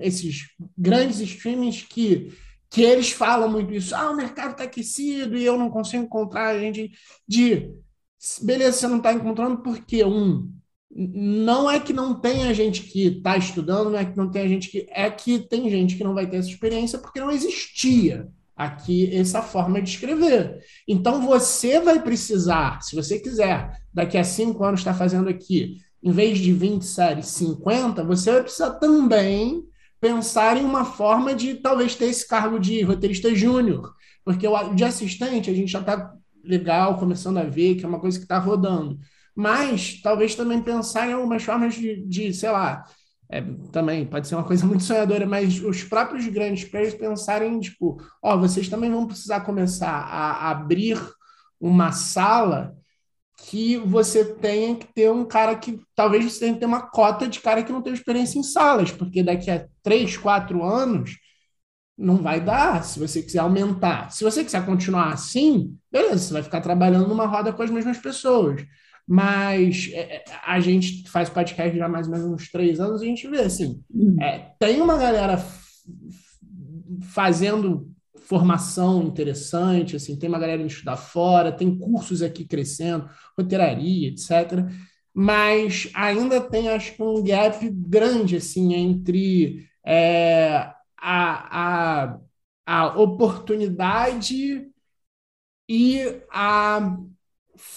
esses 0.00 0.46
grandes 0.76 1.20
streamings 1.20 1.82
que, 1.82 2.32
que 2.70 2.82
eles 2.82 3.10
falam 3.12 3.50
muito 3.50 3.74
isso. 3.74 3.94
Ah, 3.94 4.10
o 4.10 4.16
mercado 4.16 4.52
está 4.52 4.64
aquecido 4.64 5.36
e 5.36 5.44
eu 5.44 5.58
não 5.58 5.70
consigo 5.70 6.04
encontrar 6.04 6.58
gente 6.58 6.92
de. 7.28 7.70
Beleza, 8.40 8.78
você 8.78 8.88
não 8.88 8.96
está 8.96 9.12
encontrando 9.12 9.58
porque, 9.58 10.02
um, 10.02 10.50
não 10.96 11.68
é 11.68 11.80
que 11.80 11.92
não 11.92 12.14
tenha 12.14 12.54
gente 12.54 12.82
que 12.82 13.06
está 13.06 13.36
estudando, 13.36 13.90
não 13.90 13.98
é 13.98 14.04
que 14.04 14.16
não 14.16 14.30
tenha 14.30 14.48
gente 14.48 14.68
que. 14.68 14.86
É 14.90 15.10
que 15.10 15.40
tem 15.40 15.68
gente 15.68 15.96
que 15.96 16.04
não 16.04 16.14
vai 16.14 16.26
ter 16.28 16.36
essa 16.36 16.48
experiência 16.48 16.98
porque 16.98 17.18
não 17.18 17.32
existia 17.32 18.28
aqui 18.56 19.12
essa 19.12 19.42
forma 19.42 19.82
de 19.82 19.90
escrever. 19.90 20.60
Então 20.86 21.20
você 21.20 21.80
vai 21.80 22.00
precisar, 22.00 22.80
se 22.82 22.94
você 22.94 23.18
quiser, 23.18 23.76
daqui 23.92 24.16
a 24.16 24.22
cinco 24.22 24.62
anos 24.62 24.80
estar 24.80 24.92
tá 24.92 24.98
fazendo 24.98 25.28
aqui, 25.28 25.78
em 26.00 26.12
vez 26.12 26.38
de 26.38 26.52
20 26.52 26.84
séries, 26.84 27.26
50, 27.26 28.04
você 28.04 28.30
vai 28.30 28.42
precisar 28.42 28.70
também 28.74 29.64
pensar 30.00 30.56
em 30.56 30.64
uma 30.64 30.84
forma 30.84 31.34
de 31.34 31.54
talvez 31.54 31.96
ter 31.96 32.04
esse 32.04 32.28
cargo 32.28 32.60
de 32.60 32.82
roteirista 32.82 33.34
júnior. 33.34 33.92
Porque 34.24 34.46
o 34.46 34.74
de 34.74 34.84
assistente 34.84 35.50
a 35.50 35.54
gente 35.54 35.72
já 35.72 35.80
está 35.80 36.14
legal, 36.44 36.98
começando 36.98 37.38
a 37.38 37.44
ver, 37.44 37.74
que 37.74 37.84
é 37.84 37.88
uma 37.88 37.98
coisa 37.98 38.18
que 38.18 38.24
está 38.24 38.38
rodando 38.38 38.98
mas 39.34 40.00
talvez 40.02 40.34
também 40.34 40.62
pensar 40.62 41.08
em 41.08 41.12
algumas 41.12 41.42
formas 41.42 41.74
de, 41.74 42.04
de 42.06 42.32
sei 42.32 42.50
lá, 42.50 42.84
é, 43.30 43.42
também 43.72 44.06
pode 44.06 44.28
ser 44.28 44.34
uma 44.36 44.44
coisa 44.44 44.64
muito 44.66 44.84
sonhadora, 44.84 45.26
mas 45.26 45.62
os 45.62 45.82
próprios 45.82 46.26
grandes 46.28 46.64
players 46.64 46.94
pensarem, 46.94 47.58
tipo, 47.60 48.00
ó, 48.22 48.34
oh, 48.34 48.38
vocês 48.38 48.68
também 48.68 48.90
vão 48.90 49.06
precisar 49.06 49.40
começar 49.40 49.90
a 49.90 50.50
abrir 50.50 50.98
uma 51.60 51.92
sala 51.92 52.76
que 53.36 53.76
você 53.76 54.24
tenha 54.24 54.76
que 54.76 54.86
ter 54.94 55.10
um 55.10 55.24
cara 55.24 55.56
que 55.56 55.80
talvez 55.94 56.24
você 56.24 56.40
tenha 56.40 56.54
que 56.54 56.60
ter 56.60 56.66
uma 56.66 56.82
cota 56.82 57.26
de 57.26 57.40
cara 57.40 57.62
que 57.62 57.72
não 57.72 57.82
tem 57.82 57.92
experiência 57.92 58.38
em 58.38 58.42
salas, 58.42 58.92
porque 58.92 59.22
daqui 59.22 59.50
a 59.50 59.66
três, 59.82 60.16
quatro 60.16 60.62
anos 60.62 61.16
não 61.96 62.16
vai 62.16 62.40
dar 62.40 62.84
se 62.84 62.98
você 62.98 63.22
quiser 63.22 63.40
aumentar. 63.40 64.10
Se 64.10 64.24
você 64.24 64.44
quiser 64.44 64.64
continuar 64.64 65.12
assim, 65.12 65.76
beleza, 65.90 66.18
você 66.18 66.32
vai 66.32 66.42
ficar 66.42 66.60
trabalhando 66.60 67.08
numa 67.08 67.26
roda 67.26 67.52
com 67.52 67.62
as 67.62 67.70
mesmas 67.70 67.98
pessoas. 67.98 68.64
Mas 69.06 69.90
é, 69.92 70.16
é, 70.16 70.24
a 70.46 70.58
gente 70.60 71.08
faz 71.10 71.28
podcast 71.28 71.76
já 71.76 71.88
mais 71.88 72.06
ou 72.06 72.12
menos 72.12 72.26
uns 72.26 72.50
três 72.50 72.80
anos 72.80 73.02
e 73.02 73.04
a 73.04 73.08
gente 73.08 73.28
vê 73.28 73.40
assim: 73.40 73.82
hum. 73.94 74.16
é, 74.20 74.52
tem 74.58 74.80
uma 74.80 74.96
galera 74.96 75.36
fazendo 77.02 77.92
formação 78.24 79.02
interessante, 79.02 79.96
assim, 79.96 80.18
tem 80.18 80.28
uma 80.28 80.38
galera 80.38 80.62
indo 80.62 80.70
estudar 80.70 80.96
fora, 80.96 81.52
tem 81.52 81.78
cursos 81.78 82.22
aqui 82.22 82.46
crescendo, 82.46 83.08
roteiraria, 83.36 84.08
etc. 84.08 84.66
Mas 85.12 85.90
ainda 85.94 86.40
tem, 86.40 86.68
acho 86.70 86.94
que, 86.94 87.02
um 87.02 87.22
gap 87.22 87.68
grande 87.70 88.36
assim, 88.36 88.74
entre 88.74 89.68
é, 89.84 90.72
a, 90.98 92.04
a, 92.06 92.18
a 92.66 92.98
oportunidade 92.98 94.66
e 95.68 96.00
a 96.30 96.96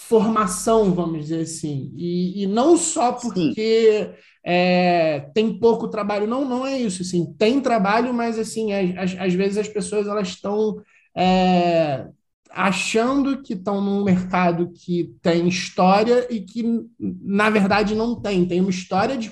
formação, 0.07 0.93
vamos 0.93 1.23
dizer 1.23 1.41
assim. 1.41 1.91
E, 1.95 2.43
e 2.43 2.47
não 2.47 2.77
só 2.77 3.11
porque 3.11 4.13
é, 4.43 5.29
tem 5.33 5.59
pouco 5.59 5.89
trabalho, 5.89 6.27
não, 6.27 6.45
não 6.45 6.65
é 6.65 6.77
isso. 6.77 7.01
Assim, 7.01 7.33
tem 7.37 7.59
trabalho, 7.59 8.13
mas 8.13 8.39
assim, 8.39 8.71
às, 8.73 9.15
às 9.19 9.33
vezes 9.33 9.57
as 9.57 9.67
pessoas 9.67 10.07
elas 10.07 10.29
estão 10.29 10.81
é, 11.15 12.07
achando 12.51 13.41
que 13.41 13.53
estão 13.53 13.81
num 13.81 14.03
mercado 14.03 14.71
que 14.71 15.13
tem 15.21 15.47
história 15.47 16.27
e 16.29 16.41
que, 16.41 16.63
na 16.99 17.49
verdade, 17.49 17.95
não 17.95 18.15
tem. 18.19 18.45
Tem 18.45 18.61
uma 18.61 18.69
história 18.69 19.17
de 19.17 19.31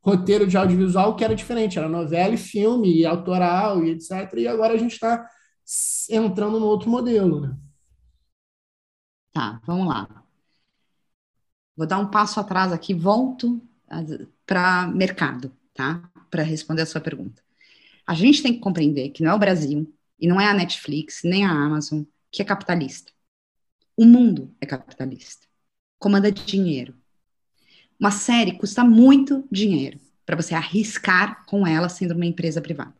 roteiro 0.00 0.46
de 0.46 0.56
audiovisual 0.56 1.16
que 1.16 1.24
era 1.24 1.34
diferente, 1.34 1.78
era 1.78 1.88
novela 1.88 2.34
e 2.34 2.38
filme, 2.38 3.00
e 3.00 3.06
autoral 3.06 3.84
e 3.84 3.90
etc. 3.90 4.32
E 4.36 4.46
agora 4.46 4.74
a 4.74 4.76
gente 4.76 4.92
está 4.92 5.26
entrando 6.10 6.60
no 6.60 6.66
outro 6.66 6.90
modelo, 6.90 7.40
né? 7.40 7.56
Tá, 9.34 9.60
vamos 9.66 9.88
lá. 9.88 10.24
Vou 11.76 11.86
dar 11.88 11.98
um 11.98 12.08
passo 12.08 12.38
atrás 12.38 12.72
aqui, 12.72 12.94
volto 12.94 13.60
para 14.46 14.86
mercado, 14.86 15.52
tá? 15.74 16.08
Para 16.30 16.44
responder 16.44 16.82
a 16.82 16.86
sua 16.86 17.00
pergunta. 17.00 17.42
A 18.06 18.14
gente 18.14 18.42
tem 18.42 18.54
que 18.54 18.60
compreender 18.60 19.10
que 19.10 19.24
não 19.24 19.32
é 19.32 19.34
o 19.34 19.38
Brasil 19.38 19.92
e 20.20 20.28
não 20.28 20.40
é 20.40 20.46
a 20.46 20.54
Netflix, 20.54 21.22
nem 21.24 21.44
a 21.44 21.50
Amazon 21.50 22.04
que 22.30 22.42
é 22.42 22.44
capitalista. 22.44 23.12
O 23.96 24.04
mundo 24.04 24.54
é 24.60 24.66
capitalista. 24.66 25.48
Comanda 25.98 26.30
dinheiro. 26.30 26.94
Uma 27.98 28.12
série 28.12 28.56
custa 28.56 28.84
muito 28.84 29.44
dinheiro 29.50 29.98
para 30.24 30.36
você 30.36 30.54
arriscar 30.54 31.44
com 31.46 31.66
ela 31.66 31.88
sendo 31.88 32.14
uma 32.14 32.26
empresa 32.26 32.62
privada. 32.62 32.94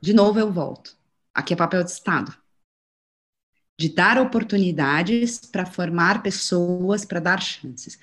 De 0.00 0.12
novo, 0.12 0.40
eu 0.40 0.52
volto. 0.52 0.96
Aqui 1.32 1.54
é 1.54 1.56
papel 1.56 1.84
de 1.84 1.90
Estado. 1.90 2.36
De 3.78 3.88
dar 3.88 4.18
oportunidades 4.18 5.38
para 5.38 5.64
formar 5.64 6.22
pessoas, 6.22 7.04
para 7.04 7.20
dar 7.20 7.40
chances. 7.40 7.98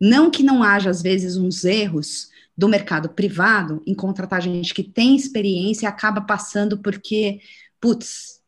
Não 0.00 0.30
que 0.30 0.42
não 0.42 0.62
haja, 0.62 0.90
às 0.90 1.02
vezes, 1.02 1.36
uns 1.36 1.64
erros 1.64 2.30
do 2.56 2.68
mercado 2.68 3.08
privado 3.08 3.82
em 3.86 3.94
contratar 3.94 4.42
gente 4.42 4.74
que 4.74 4.82
tem 4.82 5.16
experiência 5.16 5.86
e 5.86 5.88
acaba 5.88 6.20
passando 6.20 6.78
porque, 6.78 7.40
putz, 7.80 8.40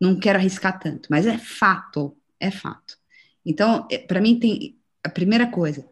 não 0.00 0.18
quero 0.18 0.38
arriscar 0.38 0.78
tanto. 0.78 1.08
Mas 1.10 1.26
é 1.26 1.36
fato, 1.36 2.16
é 2.38 2.50
fato. 2.50 2.96
Então, 3.44 3.86
é, 3.90 3.98
para 3.98 4.20
mim, 4.20 4.38
tem 4.38 4.76
a 5.02 5.08
primeira 5.08 5.46
coisa, 5.46 5.88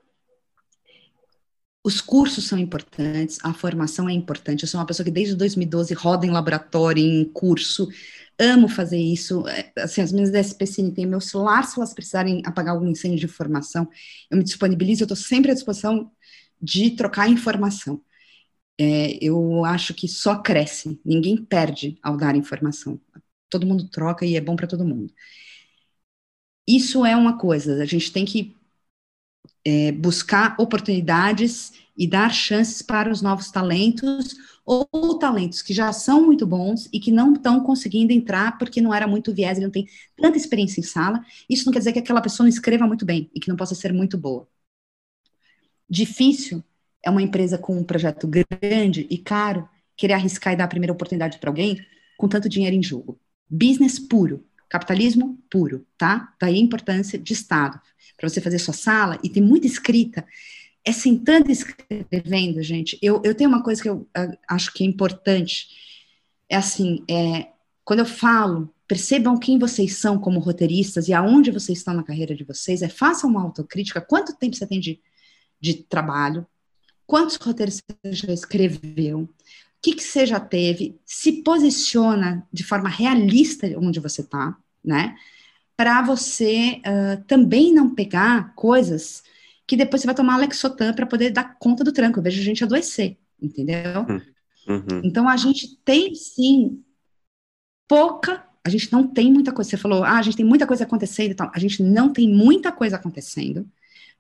os 1.87 2.01
cursos 2.01 2.45
são 2.49 2.59
importantes, 2.59 3.39
a 3.45 3.55
formação 3.55 4.09
é 4.09 4.13
importante. 4.13 4.65
Eu 4.65 4.69
sou 4.69 4.81
uma 4.81 4.87
pessoa 4.87 5.05
que 5.05 5.11
desde 5.11 5.37
2012 5.37 5.95
roda 5.95 6.27
em 6.27 6.31
laboratório, 6.31 7.01
em 7.01 7.25
curso, 7.27 7.89
amo 8.37 8.67
fazer 8.67 8.99
isso. 8.99 9.47
É, 9.47 9.73
assim, 9.79 10.01
as 10.01 10.11
minhas 10.11 10.33
DSPCN 10.33 10.91
têm 10.91 11.07
meu 11.07 11.21
celular, 11.21 11.63
se 11.63 11.79
elas 11.79 11.95
precisarem 11.95 12.43
apagar 12.45 12.75
algum 12.75 12.89
incêndio 12.89 13.21
de 13.21 13.27
informação, 13.27 13.89
eu 14.29 14.37
me 14.37 14.43
disponibilizo, 14.43 15.03
eu 15.03 15.05
estou 15.05 15.17
sempre 15.17 15.53
à 15.53 15.55
disposição 15.55 16.11
de 16.61 16.91
trocar 16.91 17.29
informação. 17.31 18.03
É, 18.77 19.25
eu 19.25 19.65
acho 19.65 19.95
que 19.95 20.09
só 20.09 20.43
cresce, 20.43 21.01
ninguém 21.05 21.37
perde 21.37 21.99
ao 22.03 22.17
dar 22.17 22.35
informação. 22.35 23.01
Todo 23.49 23.65
mundo 23.65 23.89
troca 23.89 24.27
e 24.27 24.35
é 24.35 24.41
bom 24.41 24.57
para 24.57 24.67
todo 24.67 24.85
mundo. 24.85 25.15
Isso 26.67 27.05
é 27.07 27.15
uma 27.17 27.39
coisa, 27.39 27.81
a 27.81 27.87
gente 27.87 28.11
tem 28.13 28.25
que 28.25 28.57
é, 29.65 29.93
buscar 29.93 30.57
oportunidades 30.59 31.73
e 31.97 32.07
dar 32.07 32.33
chances 32.33 32.83
para 32.83 33.11
os 33.11 33.23
novos 33.23 33.51
talentos 33.51 34.37
ou 34.65 35.19
talentos 35.19 35.63
que 35.63 35.73
já 35.73 35.93
são 35.93 36.27
muito 36.27 36.45
bons 36.47 36.89
e 36.93 36.99
que 36.99 37.13
não 37.13 37.33
estão 37.33 37.61
conseguindo 37.61 38.13
entrar 38.13 38.59
porque 38.59 38.81
não 38.81 38.93
era 38.93 39.07
muito 39.07 39.33
viés, 39.33 39.57
ele 39.57 39.67
não 39.67 39.73
tem 39.73 39.87
tanta 40.17 40.37
experiência 40.37 40.81
em 40.81 40.83
sala. 40.83 41.25
Isso 41.49 41.65
não 41.65 41.73
quer 41.73 41.79
dizer 41.79 41.93
que 41.93 42.01
aquela 42.01 42.21
pessoa 42.21 42.45
não 42.45 42.51
escreva 42.51 42.87
muito 42.87 43.07
bem 43.07 43.31
e 43.35 43.39
que 43.39 43.49
não 43.49 43.57
possa 43.57 43.75
ser 43.75 43.93
muito 43.93 44.19
boa. 44.19 44.49
Difícil 45.89 46.65
é 47.03 47.09
uma 47.09 47.23
empresa 47.23 47.57
com 47.57 47.79
um 47.79 47.85
projeto 47.85 48.29
grande 48.29 49.07
e 49.09 49.17
caro 49.17 49.69
querer 49.97 50.15
arriscar 50.15 50.53
e 50.53 50.57
dar 50.57 50.65
a 50.65 50.69
primeira 50.69 50.93
oportunidade 50.93 51.39
para 51.39 51.49
alguém 51.49 51.81
com 52.19 52.29
tanto 52.29 52.49
dinheiro 52.49 52.75
em 52.75 52.83
jogo. 52.83 53.19
Business 53.49 53.99
puro, 54.01 54.45
capitalismo 54.69 55.39
puro, 55.49 55.87
tá? 55.97 56.35
Daí 56.41 56.57
a 56.57 56.59
importância 56.59 57.17
de 57.17 57.33
Estado 57.33 57.81
para 58.17 58.29
você 58.29 58.41
fazer 58.41 58.59
sua 58.59 58.75
sala, 58.75 59.19
e 59.23 59.29
tem 59.29 59.43
muita 59.43 59.67
escrita, 59.67 60.27
é 60.85 60.93
sentando 60.93 61.51
e 61.51 61.53
escrevendo, 61.53 62.63
gente. 62.63 62.99
Eu, 63.03 63.21
eu 63.25 63.35
tenho 63.35 63.51
uma 63.51 63.63
coisa 63.63 63.83
que 63.83 63.89
eu 63.89 64.09
uh, 64.17 64.39
acho 64.49 64.73
que 64.73 64.85
é 64.85 64.87
importante, 64.87 65.67
é 66.49 66.57
assim, 66.57 67.05
é, 67.11 67.49
quando 67.85 68.01
eu 68.01 68.07
falo, 68.07 68.73
percebam 68.87 69.39
quem 69.39 69.59
vocês 69.59 69.97
são 69.97 70.19
como 70.19 70.39
roteiristas 70.39 71.09
e 71.09 71.13
aonde 71.13 71.51
vocês 71.51 71.79
estão 71.79 71.93
na 71.93 72.05
carreira 72.05 72.35
de 72.35 72.45
vocês, 72.45 72.83
é 72.83 72.89
façam 72.89 73.29
uma 73.29 73.43
autocrítica, 73.43 74.01
quanto 74.01 74.37
tempo 74.37 74.55
você 74.55 74.67
tem 74.67 74.79
de, 74.79 75.01
de 75.61 75.75
trabalho, 75.75 76.47
quantos 77.07 77.37
roteiros 77.37 77.83
você 78.05 78.13
já 78.13 78.33
escreveu, 78.33 79.21
o 79.21 79.29
que, 79.83 79.95
que 79.95 80.03
você 80.03 80.25
já 80.25 80.41
teve, 80.41 80.99
se 81.05 81.43
posiciona 81.43 82.47
de 82.53 82.65
forma 82.65 82.89
realista 82.89 83.67
onde 83.79 84.01
você 84.01 84.21
está, 84.21 84.57
né? 84.85 85.17
Para 85.77 86.01
você 86.03 86.81
uh, 86.81 87.23
também 87.25 87.73
não 87.73 87.95
pegar 87.95 88.55
coisas 88.55 89.23
que 89.67 89.77
depois 89.77 90.01
você 90.01 90.07
vai 90.07 90.15
tomar 90.15 90.39
Lexotan 90.39 90.95
para 90.95 91.07
poder 91.07 91.31
dar 91.31 91.59
conta 91.59 91.85
do 91.85 91.93
tranco. 91.93 92.19
Eu 92.19 92.23
vejo 92.23 92.41
gente 92.41 92.65
adoecer, 92.65 93.19
entendeu? 93.41 94.07
Hum, 94.09 94.21
uhum. 94.69 95.01
Então 95.05 95.29
a 95.29 95.37
gente 95.37 95.77
tem 95.85 96.15
sim 96.15 96.83
pouca, 97.89 98.47
a 98.65 98.71
gente 98.71 98.91
não 98.93 99.07
tem 99.07 99.31
muita 99.31 99.53
coisa. 99.53 99.69
Você 99.69 99.77
falou, 99.77 100.05
ah, 100.05 100.19
a 100.19 100.23
gente 100.23 100.37
tem 100.37 100.47
muita 100.47 100.67
coisa 100.67 100.85
acontecendo 100.85 101.33
e 101.33 101.35
tal. 101.35 101.51
A 101.53 101.59
gente 101.59 101.83
não 101.83 102.13
tem 102.13 102.29
muita 102.29 102.73
coisa 102.73 102.97
acontecendo 102.97 103.69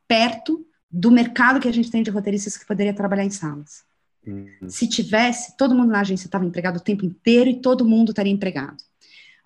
perto 0.07 0.66
do 0.91 1.11
mercado 1.11 1.61
que 1.61 1.69
a 1.69 1.73
gente 1.73 1.91
tem 1.91 2.03
de 2.03 2.11
roteiristas 2.11 2.57
que 2.57 2.66
poderia 2.66 2.93
trabalhar 2.93 3.24
em 3.24 3.31
salas. 3.31 3.85
Uhum. 4.27 4.69
Se 4.69 4.89
tivesse, 4.89 5.57
todo 5.57 5.74
mundo 5.74 5.91
na 5.91 6.01
agência 6.01 6.27
estava 6.27 6.45
empregado 6.45 6.77
o 6.77 6.83
tempo 6.83 7.05
inteiro 7.05 7.51
e 7.51 7.61
todo 7.61 7.85
mundo 7.85 8.11
estaria 8.11 8.33
empregado 8.33 8.83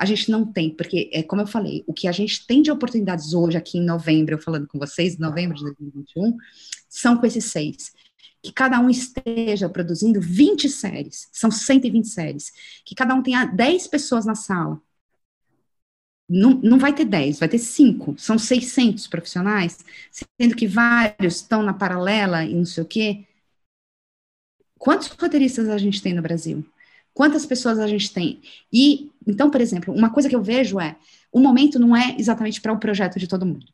a 0.00 0.06
gente 0.06 0.30
não 0.30 0.50
tem, 0.50 0.70
porque, 0.70 1.10
é, 1.12 1.22
como 1.22 1.42
eu 1.42 1.46
falei, 1.46 1.84
o 1.86 1.92
que 1.92 2.08
a 2.08 2.12
gente 2.12 2.46
tem 2.46 2.62
de 2.62 2.70
oportunidades 2.70 3.34
hoje, 3.34 3.58
aqui 3.58 3.76
em 3.76 3.84
novembro, 3.84 4.34
eu 4.34 4.38
falando 4.38 4.66
com 4.66 4.78
vocês, 4.78 5.18
novembro 5.18 5.54
de 5.58 5.62
2021, 5.62 6.38
são 6.88 7.18
com 7.18 7.26
esses 7.26 7.44
seis. 7.44 7.92
Que 8.42 8.50
cada 8.50 8.80
um 8.80 8.88
esteja 8.88 9.68
produzindo 9.68 10.18
20 10.18 10.70
séries, 10.70 11.28
são 11.30 11.50
120 11.50 12.08
séries, 12.08 12.50
que 12.82 12.94
cada 12.94 13.14
um 13.14 13.22
tenha 13.22 13.44
10 13.44 13.88
pessoas 13.88 14.24
na 14.24 14.34
sala. 14.34 14.80
Não, 16.26 16.54
não 16.62 16.78
vai 16.78 16.94
ter 16.94 17.04
10, 17.04 17.38
vai 17.38 17.48
ter 17.48 17.58
5, 17.58 18.14
são 18.16 18.38
600 18.38 19.06
profissionais, 19.06 19.80
sendo 20.10 20.56
que 20.56 20.66
vários 20.66 21.36
estão 21.36 21.62
na 21.62 21.74
paralela 21.74 22.42
e 22.42 22.54
não 22.54 22.64
sei 22.64 22.82
o 22.82 22.86
quê. 22.86 23.26
Quantos 24.78 25.08
roteiristas 25.08 25.68
a 25.68 25.76
gente 25.76 26.00
tem 26.00 26.14
no 26.14 26.22
Brasil? 26.22 26.64
Quantas 27.20 27.44
pessoas 27.44 27.78
a 27.78 27.86
gente 27.86 28.10
tem? 28.14 28.40
E, 28.72 29.10
então, 29.26 29.50
por 29.50 29.60
exemplo, 29.60 29.92
uma 29.92 30.08
coisa 30.08 30.26
que 30.26 30.34
eu 30.34 30.42
vejo 30.42 30.80
é, 30.80 30.96
o 31.30 31.38
momento 31.38 31.78
não 31.78 31.94
é 31.94 32.16
exatamente 32.18 32.62
para 32.62 32.72
o 32.72 32.80
projeto 32.80 33.18
de 33.18 33.28
todo 33.28 33.44
mundo. 33.44 33.66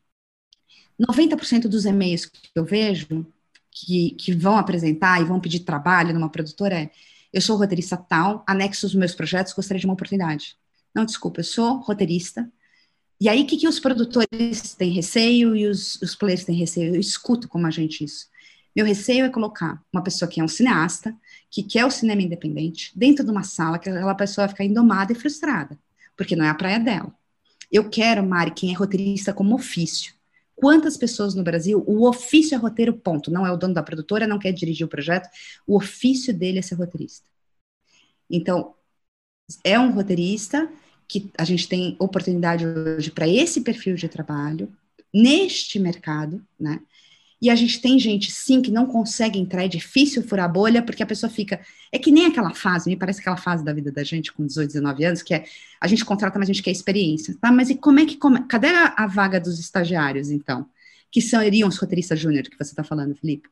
90% 0.99 1.69
dos 1.69 1.85
e-mails 1.85 2.25
que 2.25 2.41
eu 2.53 2.65
vejo, 2.65 3.25
que, 3.71 4.11
que 4.19 4.33
vão 4.33 4.57
apresentar 4.57 5.21
e 5.21 5.23
vão 5.23 5.39
pedir 5.39 5.61
trabalho 5.61 6.13
numa 6.13 6.29
produtora 6.29 6.75
é, 6.75 6.91
eu 7.31 7.39
sou 7.39 7.55
roteirista 7.55 7.95
tal, 7.95 8.43
anexo 8.45 8.85
os 8.85 8.93
meus 8.93 9.15
projetos, 9.15 9.53
gostaria 9.53 9.79
de 9.79 9.87
uma 9.87 9.93
oportunidade. 9.93 10.57
Não, 10.93 11.05
desculpa, 11.05 11.39
eu 11.39 11.45
sou 11.45 11.77
roteirista, 11.77 12.51
e 13.17 13.29
aí, 13.29 13.43
o 13.43 13.47
que, 13.47 13.55
que 13.55 13.67
os 13.67 13.79
produtores 13.79 14.75
têm 14.75 14.91
receio 14.91 15.55
e 15.55 15.67
os, 15.67 15.95
os 16.01 16.15
players 16.15 16.43
têm 16.43 16.55
receio? 16.55 16.95
Eu 16.95 16.99
escuto 16.99 17.47
como 17.47 17.65
a 17.65 17.71
gente 17.71 18.03
isso. 18.03 18.27
Meu 18.77 18.85
receio 18.85 19.25
é 19.25 19.29
colocar 19.31 19.83
uma 19.91 20.03
pessoa 20.03 20.29
que 20.29 20.39
é 20.39 20.43
um 20.43 20.47
cineasta, 20.47 21.11
que 21.49 21.63
quer 21.63 21.83
o 21.83 21.89
cinema 21.89 22.21
independente, 22.21 22.91
dentro 22.95 23.25
de 23.25 23.31
uma 23.31 23.41
sala 23.41 23.79
que 23.79 23.89
aquela 23.89 24.13
pessoa 24.13 24.45
vai 24.45 24.53
ficar 24.53 24.65
indomada 24.65 25.11
e 25.11 25.15
frustrada, 25.15 25.75
porque 26.15 26.35
não 26.35 26.45
é 26.45 26.49
a 26.49 26.53
praia 26.53 26.79
dela. 26.79 27.11
Eu 27.71 27.89
quero, 27.89 28.23
Mari, 28.23 28.51
quem 28.51 28.71
é 28.71 28.77
roteirista 28.77 29.33
como 29.33 29.55
ofício. 29.55 30.13
Quantas 30.55 30.95
pessoas 30.95 31.33
no 31.33 31.43
Brasil, 31.43 31.83
o 31.87 32.07
ofício 32.07 32.53
é 32.53 32.57
roteiro, 32.59 32.93
ponto. 32.93 33.31
Não 33.31 33.47
é 33.47 33.51
o 33.51 33.57
dono 33.57 33.73
da 33.73 33.81
produtora, 33.81 34.27
não 34.27 34.37
quer 34.37 34.51
dirigir 34.51 34.85
o 34.85 34.89
projeto, 34.89 35.27
o 35.65 35.75
ofício 35.75 36.31
dele 36.31 36.59
é 36.59 36.61
ser 36.61 36.75
roteirista. 36.75 37.27
Então, 38.29 38.75
é 39.63 39.79
um 39.79 39.89
roteirista 39.89 40.71
que 41.07 41.31
a 41.35 41.43
gente 41.43 41.67
tem 41.67 41.95
oportunidade 41.97 42.63
hoje 42.63 43.09
para 43.09 43.27
esse 43.27 43.61
perfil 43.61 43.95
de 43.95 44.07
trabalho, 44.07 44.71
neste 45.11 45.79
mercado, 45.79 46.45
né? 46.59 46.79
E 47.39 47.51
a 47.51 47.55
gente 47.55 47.79
tem 47.79 47.99
gente, 47.99 48.31
sim, 48.31 48.61
que 48.61 48.71
não 48.71 48.87
consegue 48.87 49.37
entrar, 49.37 49.63
é 49.63 49.67
difícil 49.67 50.23
furar 50.23 50.45
a 50.45 50.47
bolha, 50.47 50.81
porque 50.81 51.03
a 51.03 51.05
pessoa 51.05 51.29
fica. 51.29 51.61
É 51.91 51.99
que 51.99 52.11
nem 52.11 52.25
aquela 52.25 52.51
fase, 52.53 52.89
me 52.89 52.97
parece 52.97 53.19
aquela 53.19 53.37
fase 53.37 53.63
da 53.63 53.71
vida 53.73 53.91
da 53.91 54.03
gente 54.03 54.33
com 54.33 54.45
18, 54.45 54.69
19 54.69 55.05
anos, 55.05 55.21
que 55.21 55.35
é 55.35 55.45
a 55.79 55.87
gente 55.87 56.03
contrata, 56.03 56.39
mas 56.39 56.49
a 56.49 56.53
gente 56.53 56.63
quer 56.63 56.71
experiência. 56.71 57.37
Tá, 57.39 57.51
mas 57.51 57.69
e 57.69 57.75
como 57.75 57.99
é 57.99 58.05
que. 58.05 58.17
Como, 58.17 58.43
cadê 58.47 58.69
a, 58.69 58.93
a 58.97 59.07
vaga 59.07 59.39
dos 59.39 59.59
estagiários, 59.59 60.31
então? 60.31 60.67
Que 61.11 61.21
seriam 61.21 61.69
os 61.69 61.77
roteiristas 61.77 62.19
júnior 62.19 62.43
que 62.43 62.57
você 62.57 62.71
está 62.71 62.83
falando, 62.83 63.15
Felipe? 63.15 63.47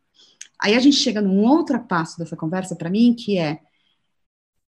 Aí 0.60 0.74
a 0.76 0.80
gente 0.80 0.95
chega 0.98 1.22
num 1.22 1.44
outro 1.44 1.80
passo 1.84 2.18
dessa 2.18 2.36
conversa, 2.36 2.76
para 2.76 2.90
mim, 2.90 3.14
que 3.14 3.38
é 3.38 3.60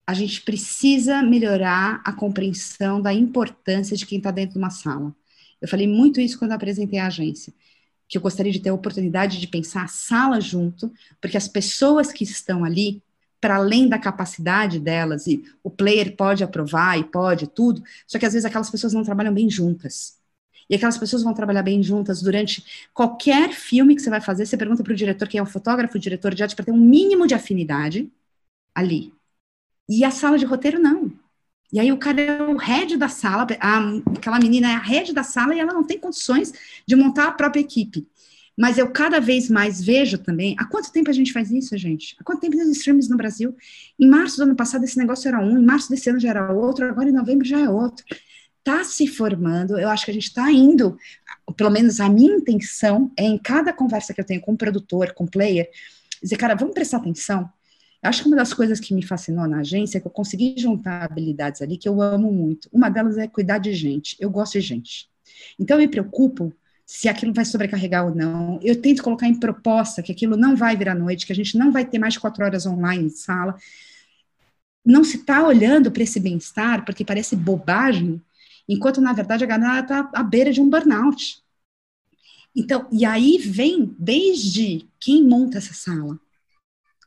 a 0.06 0.14
gente 0.14 0.42
precisa 0.42 1.22
melhorar 1.22 2.00
a 2.04 2.12
compreensão 2.12 3.00
da 3.00 3.12
importância 3.12 3.96
de 3.96 4.06
quem 4.06 4.18
está 4.18 4.30
dentro 4.30 4.52
de 4.52 4.58
uma 4.58 4.70
sala. 4.70 5.14
Eu 5.60 5.66
falei 5.68 5.88
muito 5.88 6.20
isso 6.20 6.38
quando 6.38 6.52
apresentei 6.52 6.98
a 6.98 7.06
agência 7.06 7.52
que 8.08 8.16
eu 8.18 8.22
gostaria 8.22 8.52
de 8.52 8.60
ter 8.60 8.70
a 8.70 8.74
oportunidade 8.74 9.40
de 9.40 9.46
pensar 9.46 9.84
a 9.84 9.88
sala 9.88 10.40
junto, 10.40 10.92
porque 11.20 11.36
as 11.36 11.48
pessoas 11.48 12.12
que 12.12 12.24
estão 12.24 12.64
ali, 12.64 13.02
para 13.40 13.56
além 13.56 13.88
da 13.88 13.98
capacidade 13.98 14.78
delas, 14.78 15.26
e 15.26 15.44
o 15.62 15.70
player 15.70 16.16
pode 16.16 16.44
aprovar 16.44 16.98
e 16.98 17.04
pode 17.04 17.46
tudo, 17.48 17.82
só 18.06 18.18
que 18.18 18.26
às 18.26 18.32
vezes 18.32 18.46
aquelas 18.46 18.70
pessoas 18.70 18.92
não 18.92 19.04
trabalham 19.04 19.34
bem 19.34 19.50
juntas. 19.50 20.16
E 20.68 20.74
aquelas 20.74 20.98
pessoas 20.98 21.22
vão 21.22 21.32
trabalhar 21.32 21.62
bem 21.62 21.82
juntas 21.82 22.20
durante 22.22 22.88
qualquer 22.92 23.52
filme 23.52 23.94
que 23.94 24.02
você 24.02 24.10
vai 24.10 24.20
fazer. 24.20 24.46
Você 24.46 24.56
pergunta 24.56 24.82
para 24.82 24.92
o 24.92 24.96
diretor, 24.96 25.28
quem 25.28 25.38
é 25.38 25.42
o 25.42 25.46
fotógrafo, 25.46 25.96
o 25.96 26.00
diretor 26.00 26.34
de 26.34 26.42
arte, 26.42 26.56
para 26.56 26.64
ter 26.64 26.72
um 26.72 26.76
mínimo 26.76 27.26
de 27.26 27.34
afinidade 27.34 28.10
ali. 28.74 29.12
E 29.88 30.04
a 30.04 30.10
sala 30.10 30.38
de 30.38 30.44
roteiro, 30.44 30.78
não. 30.80 30.95
E 31.76 31.78
aí 31.78 31.92
o 31.92 31.98
cara 31.98 32.22
é 32.22 32.42
o 32.42 32.56
head 32.56 32.96
da 32.96 33.06
sala, 33.06 33.46
a, 33.60 33.78
aquela 34.16 34.38
menina 34.38 34.66
é 34.66 34.74
a 34.74 34.78
head 34.78 35.12
da 35.12 35.22
sala 35.22 35.54
e 35.54 35.60
ela 35.60 35.74
não 35.74 35.84
tem 35.84 35.98
condições 35.98 36.50
de 36.86 36.96
montar 36.96 37.26
a 37.28 37.32
própria 37.32 37.60
equipe. 37.60 38.08
Mas 38.56 38.78
eu 38.78 38.90
cada 38.90 39.20
vez 39.20 39.50
mais 39.50 39.84
vejo 39.84 40.16
também. 40.16 40.56
Há 40.58 40.64
quanto 40.64 40.90
tempo 40.90 41.10
a 41.10 41.12
gente 41.12 41.34
faz 41.34 41.50
isso, 41.50 41.76
gente? 41.76 42.16
Há 42.18 42.24
quanto 42.24 42.40
tempo 42.40 42.56
tem 42.56 42.70
streams 42.70 43.10
no 43.10 43.18
Brasil? 43.18 43.54
Em 44.00 44.08
março 44.08 44.38
do 44.38 44.44
ano 44.44 44.56
passado 44.56 44.84
esse 44.84 44.96
negócio 44.96 45.28
era 45.28 45.38
um, 45.38 45.58
em 45.58 45.62
março 45.62 45.90
desse 45.90 46.08
ano 46.08 46.18
já 46.18 46.30
era 46.30 46.50
outro, 46.50 46.86
agora 46.86 47.10
em 47.10 47.12
novembro 47.12 47.46
já 47.46 47.60
é 47.60 47.68
outro. 47.68 48.06
Está 48.60 48.82
se 48.82 49.06
formando, 49.06 49.78
eu 49.78 49.90
acho 49.90 50.06
que 50.06 50.10
a 50.10 50.14
gente 50.14 50.28
está 50.28 50.50
indo, 50.50 50.96
pelo 51.58 51.68
menos 51.68 52.00
a 52.00 52.08
minha 52.08 52.36
intenção 52.36 53.12
é 53.18 53.24
em 53.24 53.36
cada 53.36 53.70
conversa 53.70 54.14
que 54.14 54.20
eu 54.22 54.24
tenho 54.24 54.40
com 54.40 54.54
o 54.54 54.56
produtor, 54.56 55.12
com 55.12 55.24
o 55.24 55.30
player, 55.30 55.68
dizer, 56.22 56.38
cara, 56.38 56.54
vamos 56.54 56.72
prestar 56.72 56.96
atenção. 56.96 57.46
Acho 58.06 58.22
que 58.22 58.28
uma 58.28 58.36
das 58.36 58.54
coisas 58.54 58.80
que 58.80 58.94
me 58.94 59.04
fascinou 59.04 59.46
na 59.46 59.58
agência 59.60 59.98
é 59.98 60.00
que 60.00 60.06
eu 60.06 60.10
consegui 60.10 60.54
juntar 60.56 61.04
habilidades 61.04 61.62
ali 61.62 61.76
que 61.76 61.88
eu 61.88 62.00
amo 62.00 62.32
muito. 62.32 62.68
Uma 62.72 62.88
delas 62.88 63.18
é 63.18 63.26
cuidar 63.26 63.58
de 63.58 63.74
gente. 63.74 64.16
Eu 64.20 64.30
gosto 64.30 64.52
de 64.54 64.60
gente. 64.60 65.08
Então 65.58 65.76
eu 65.76 65.80
me 65.80 65.88
preocupo 65.88 66.52
se 66.86 67.08
aquilo 67.08 67.34
vai 67.34 67.44
sobrecarregar 67.44 68.06
ou 68.06 68.14
não. 68.14 68.60
Eu 68.62 68.80
tento 68.80 69.02
colocar 69.02 69.26
em 69.26 69.38
proposta 69.38 70.02
que 70.02 70.12
aquilo 70.12 70.36
não 70.36 70.54
vai 70.54 70.76
virar 70.76 70.94
noite, 70.94 71.26
que 71.26 71.32
a 71.32 71.36
gente 71.36 71.58
não 71.58 71.72
vai 71.72 71.84
ter 71.84 71.98
mais 71.98 72.14
de 72.14 72.20
quatro 72.20 72.44
horas 72.44 72.64
online 72.64 73.06
em 73.06 73.10
sala. 73.10 73.56
Não 74.84 75.02
se 75.02 75.16
está 75.16 75.44
olhando 75.44 75.90
para 75.90 76.04
esse 76.04 76.20
bem-estar, 76.20 76.84
porque 76.84 77.04
parece 77.04 77.34
bobagem, 77.34 78.22
enquanto 78.68 79.00
na 79.00 79.12
verdade 79.12 79.42
a 79.42 79.46
galera 79.48 79.80
está 79.80 80.08
à 80.14 80.22
beira 80.22 80.52
de 80.52 80.60
um 80.60 80.70
burnout. 80.70 81.42
Então, 82.54 82.88
e 82.92 83.04
aí 83.04 83.36
vem 83.36 83.94
desde 83.98 84.88
quem 85.00 85.24
monta 85.24 85.58
essa 85.58 85.74
sala, 85.74 86.18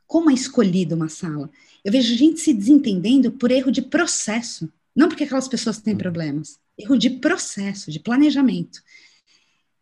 como 0.10 0.31
é 0.31 0.34
escolhida 0.34 0.95
uma 0.95 1.07
sala. 1.07 1.52
Eu 1.86 1.91
vejo 1.91 2.15
gente 2.15 2.40
se 2.40 2.52
desentendendo 2.52 3.31
por 3.31 3.52
erro 3.52 3.72
de 3.72 3.84
processo, 3.84 4.68
não 4.95 5.07
porque 5.07 5.23
aquelas 5.23 5.48
pessoas 5.48 5.80
têm 5.80 5.95
problemas, 5.95 6.60
erro 6.76 6.98
de 6.98 7.11
processo, 7.11 7.91
de 7.91 7.99
planejamento. 7.99 8.81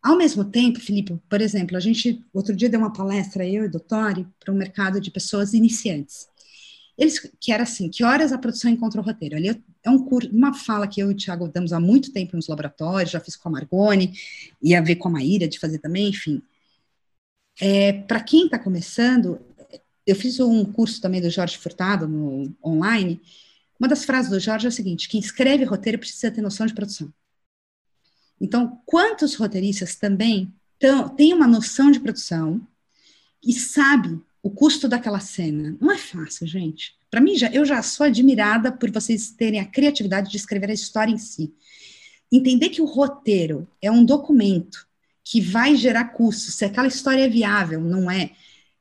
Ao 0.02 0.18
mesmo 0.18 0.44
tempo, 0.44 0.78
Felipe, 0.78 1.18
por 1.30 1.40
exemplo, 1.40 1.78
a 1.78 1.80
gente 1.80 2.22
outro 2.32 2.54
dia 2.54 2.68
deu 2.68 2.78
uma 2.78 2.92
palestra 2.92 3.44
eu 3.44 3.64
e 3.64 3.66
o 3.68 3.70
Doutori 3.70 4.26
para 4.38 4.52
um 4.52 4.56
mercado 4.56 5.00
de 5.00 5.10
pessoas 5.10 5.54
iniciantes. 5.54 6.28
Eles 6.98 7.18
que 7.40 7.50
era 7.50 7.62
assim, 7.62 7.88
que 7.88 8.04
horas 8.04 8.30
a 8.30 8.38
produção 8.38 8.70
encontra 8.70 9.00
o 9.00 9.04
roteiro? 9.04 9.34
Ali 9.34 9.64
é 9.82 9.90
um 9.90 10.04
curso, 10.04 10.30
uma 10.30 10.52
fala 10.52 10.86
que 10.86 11.00
eu 11.00 11.10
e 11.10 11.14
o 11.14 11.16
Thiago 11.16 11.48
damos 11.48 11.72
há 11.72 11.80
muito 11.80 12.12
tempo 12.12 12.36
nos 12.36 12.48
laboratórios, 12.48 13.12
já 13.12 13.20
fiz 13.20 13.34
com 13.34 13.48
a 13.48 13.52
Margone, 13.52 14.12
ia 14.62 14.82
ver 14.82 14.96
com 14.96 15.08
a 15.08 15.12
Maíra 15.12 15.48
de 15.48 15.58
fazer 15.58 15.78
também, 15.78 16.10
enfim. 16.10 16.42
É, 17.58 17.92
para 17.92 18.20
quem 18.20 18.44
está 18.44 18.58
começando, 18.58 19.47
eu 20.08 20.16
fiz 20.16 20.40
um 20.40 20.64
curso 20.64 21.02
também 21.02 21.20
do 21.20 21.28
Jorge 21.28 21.58
Furtado 21.58 22.08
no 22.08 22.50
online. 22.64 23.20
Uma 23.78 23.86
das 23.86 24.06
frases 24.06 24.30
do 24.30 24.40
Jorge 24.40 24.64
é 24.64 24.70
o 24.70 24.72
seguinte: 24.72 25.06
quem 25.06 25.20
escreve 25.20 25.64
roteiro 25.64 25.98
precisa 25.98 26.30
ter 26.30 26.40
noção 26.40 26.64
de 26.64 26.72
produção. 26.72 27.12
Então, 28.40 28.80
quantos 28.86 29.34
roteiristas 29.34 29.96
também 29.96 30.50
têm 31.14 31.34
uma 31.34 31.46
noção 31.46 31.90
de 31.90 32.00
produção 32.00 32.66
e 33.44 33.52
sabe 33.52 34.18
o 34.42 34.48
custo 34.50 34.88
daquela 34.88 35.20
cena? 35.20 35.76
Não 35.78 35.92
é 35.92 35.98
fácil, 35.98 36.46
gente. 36.46 36.96
Para 37.10 37.20
mim, 37.20 37.36
já, 37.36 37.50
eu 37.50 37.66
já 37.66 37.82
sou 37.82 38.06
admirada 38.06 38.72
por 38.72 38.90
vocês 38.90 39.30
terem 39.30 39.60
a 39.60 39.66
criatividade 39.66 40.30
de 40.30 40.38
escrever 40.38 40.70
a 40.70 40.74
história 40.74 41.12
em 41.12 41.18
si. 41.18 41.52
Entender 42.32 42.70
que 42.70 42.80
o 42.80 42.86
roteiro 42.86 43.68
é 43.82 43.90
um 43.90 44.04
documento 44.04 44.86
que 45.22 45.38
vai 45.38 45.76
gerar 45.76 46.04
custos, 46.06 46.54
se 46.54 46.64
aquela 46.64 46.88
história 46.88 47.26
é 47.26 47.28
viável, 47.28 47.82
não 47.82 48.10
é, 48.10 48.30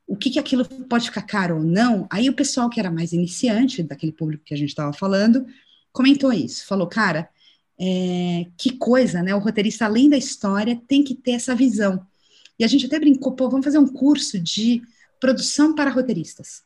o 0.08 0.16
que, 0.16 0.30
que 0.30 0.40
aquilo 0.40 0.66
pode 0.66 1.06
ficar 1.06 1.24
caro 1.24 1.58
ou 1.58 1.64
não, 1.64 2.08
aí 2.10 2.30
o 2.30 2.34
pessoal 2.34 2.70
que 2.70 2.80
era 2.80 2.90
mais 2.90 3.12
iniciante, 3.12 3.84
daquele 3.84 4.14
público 4.14 4.46
que 4.46 4.54
a 4.54 4.58
gente 4.58 4.70
estava 4.70 4.94
falando, 4.94 5.46
comentou 5.92 6.32
isso, 6.32 6.66
falou, 6.66 6.88
cara, 6.88 7.30
é, 7.80 8.48
que 8.58 8.72
coisa, 8.78 9.22
né? 9.22 9.36
O 9.36 9.40
roteirista, 9.40 9.86
além 9.86 10.10
da 10.10 10.18
história, 10.18 10.82
tem 10.88 11.04
que 11.04 11.14
ter 11.14 11.32
essa 11.32 11.54
visão. 11.54 12.06
E 12.58 12.64
a 12.64 12.68
gente 12.68 12.86
até 12.86 13.00
brincou, 13.00 13.34
pô, 13.34 13.50
vamos 13.50 13.66
fazer 13.66 13.78
um 13.78 13.88
curso 13.88 14.40
de 14.40 14.82
produção 15.20 15.76
para 15.76 15.92
roteiristas. 15.92 16.64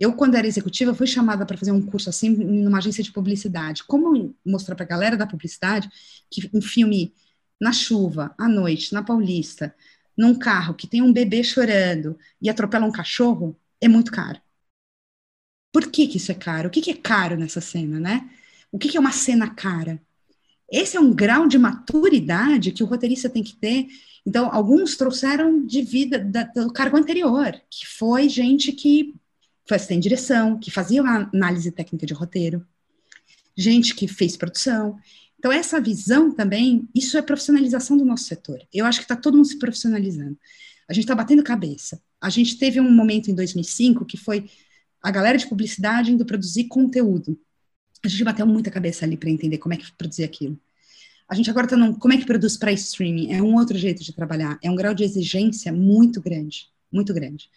Eu, 0.00 0.12
quando 0.12 0.36
era 0.36 0.46
executiva, 0.46 0.94
fui 0.94 1.06
chamada 1.06 1.44
para 1.44 1.56
fazer 1.56 1.72
um 1.72 1.84
curso 1.84 2.08
assim 2.08 2.30
numa 2.30 2.78
agência 2.78 3.02
de 3.02 3.12
publicidade. 3.12 3.82
Como 3.84 4.34
mostrar 4.46 4.76
para 4.76 4.84
a 4.84 4.88
galera 4.88 5.16
da 5.16 5.26
publicidade 5.26 5.88
que 6.30 6.48
um 6.54 6.62
filme 6.62 7.12
na 7.60 7.72
chuva, 7.72 8.32
à 8.38 8.48
noite, 8.48 8.94
na 8.94 9.02
Paulista, 9.02 9.74
num 10.18 10.36
carro 10.36 10.74
que 10.74 10.88
tem 10.88 11.00
um 11.00 11.12
bebê 11.12 11.44
chorando 11.44 12.18
e 12.42 12.50
atropela 12.50 12.84
um 12.84 12.92
cachorro, 12.92 13.56
é 13.80 13.86
muito 13.86 14.10
caro. 14.10 14.40
Por 15.72 15.90
que, 15.90 16.08
que 16.08 16.16
isso 16.16 16.32
é 16.32 16.34
caro? 16.34 16.68
O 16.68 16.70
que, 16.70 16.80
que 16.80 16.90
é 16.90 16.96
caro 16.96 17.36
nessa 17.36 17.60
cena, 17.60 18.00
né? 18.00 18.28
O 18.72 18.78
que, 18.78 18.88
que 18.88 18.96
é 18.96 19.00
uma 19.00 19.12
cena 19.12 19.48
cara? 19.48 20.02
Esse 20.70 20.96
é 20.96 21.00
um 21.00 21.14
grau 21.14 21.46
de 21.46 21.58
maturidade 21.58 22.72
que 22.72 22.82
o 22.82 22.86
roteirista 22.86 23.30
tem 23.30 23.42
que 23.42 23.54
ter. 23.56 23.86
Então, 24.26 24.52
alguns 24.52 24.96
trouxeram 24.96 25.64
de 25.64 25.82
vida 25.82 26.18
da, 26.18 26.42
do 26.42 26.72
cargo 26.72 26.96
anterior, 26.96 27.52
que 27.70 27.86
foi 27.86 28.28
gente 28.28 28.72
que 28.72 29.14
assistente 29.70 30.02
de 30.02 30.08
direção, 30.08 30.58
que 30.58 30.70
fazia 30.70 31.02
análise 31.02 31.70
técnica 31.70 32.06
de 32.06 32.14
roteiro, 32.14 32.66
gente 33.56 33.94
que 33.94 34.08
fez 34.08 34.36
produção. 34.36 34.98
Então, 35.38 35.52
essa 35.52 35.80
visão 35.80 36.32
também, 36.32 36.88
isso 36.94 37.16
é 37.16 37.22
profissionalização 37.22 37.96
do 37.96 38.04
nosso 38.04 38.24
setor. 38.24 38.60
Eu 38.72 38.84
acho 38.84 38.98
que 38.98 39.04
está 39.04 39.16
todo 39.16 39.36
mundo 39.36 39.46
se 39.46 39.58
profissionalizando. 39.58 40.36
A 40.88 40.92
gente 40.92 41.04
está 41.04 41.14
batendo 41.14 41.42
cabeça. 41.42 42.00
A 42.20 42.28
gente 42.28 42.58
teve 42.58 42.80
um 42.80 42.90
momento 42.90 43.30
em 43.30 43.34
2005 43.34 44.04
que 44.04 44.16
foi 44.16 44.50
a 45.00 45.10
galera 45.10 45.38
de 45.38 45.46
publicidade 45.46 46.10
indo 46.10 46.26
produzir 46.26 46.64
conteúdo 46.64 47.38
a 48.04 48.08
gente 48.08 48.24
bateu 48.24 48.46
muita 48.46 48.70
cabeça 48.70 49.04
ali 49.04 49.16
para 49.16 49.30
entender 49.30 49.58
como 49.58 49.74
é 49.74 49.76
que 49.76 49.90
produzir 49.92 50.24
aquilo. 50.24 50.58
A 51.28 51.34
gente 51.34 51.50
agora 51.50 51.66
está 51.66 51.76
num. 51.76 51.92
Como 51.92 52.14
é 52.14 52.16
que 52.16 52.24
produz 52.24 52.56
para 52.56 52.72
streaming? 52.72 53.32
É 53.32 53.42
um 53.42 53.54
outro 53.54 53.76
jeito 53.76 54.02
de 54.02 54.12
trabalhar. 54.12 54.58
É 54.62 54.70
um 54.70 54.74
grau 54.74 54.94
de 54.94 55.04
exigência 55.04 55.72
muito 55.72 56.20
grande. 56.22 56.68
Muito 56.90 57.12
grande. 57.12 57.50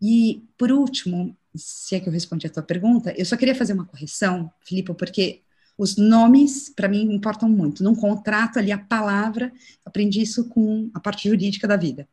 E, 0.00 0.42
por 0.56 0.72
último, 0.72 1.36
se 1.54 1.94
é 1.94 2.00
que 2.00 2.08
eu 2.08 2.12
respondi 2.12 2.46
a 2.46 2.50
tua 2.50 2.62
pergunta, 2.62 3.12
eu 3.16 3.24
só 3.24 3.36
queria 3.36 3.54
fazer 3.54 3.72
uma 3.74 3.84
correção, 3.84 4.50
Filipe, 4.60 4.94
porque 4.94 5.42
os 5.78 5.96
nomes, 5.96 6.70
para 6.70 6.88
mim, 6.88 7.12
importam 7.12 7.48
muito. 7.48 7.84
Num 7.84 7.94
contrato 7.94 8.58
ali, 8.58 8.72
a 8.72 8.78
palavra, 8.78 9.52
aprendi 9.84 10.22
isso 10.22 10.48
com 10.48 10.90
a 10.94 11.00
parte 11.00 11.28
jurídica 11.28 11.68
da 11.68 11.76
vida. 11.76 12.08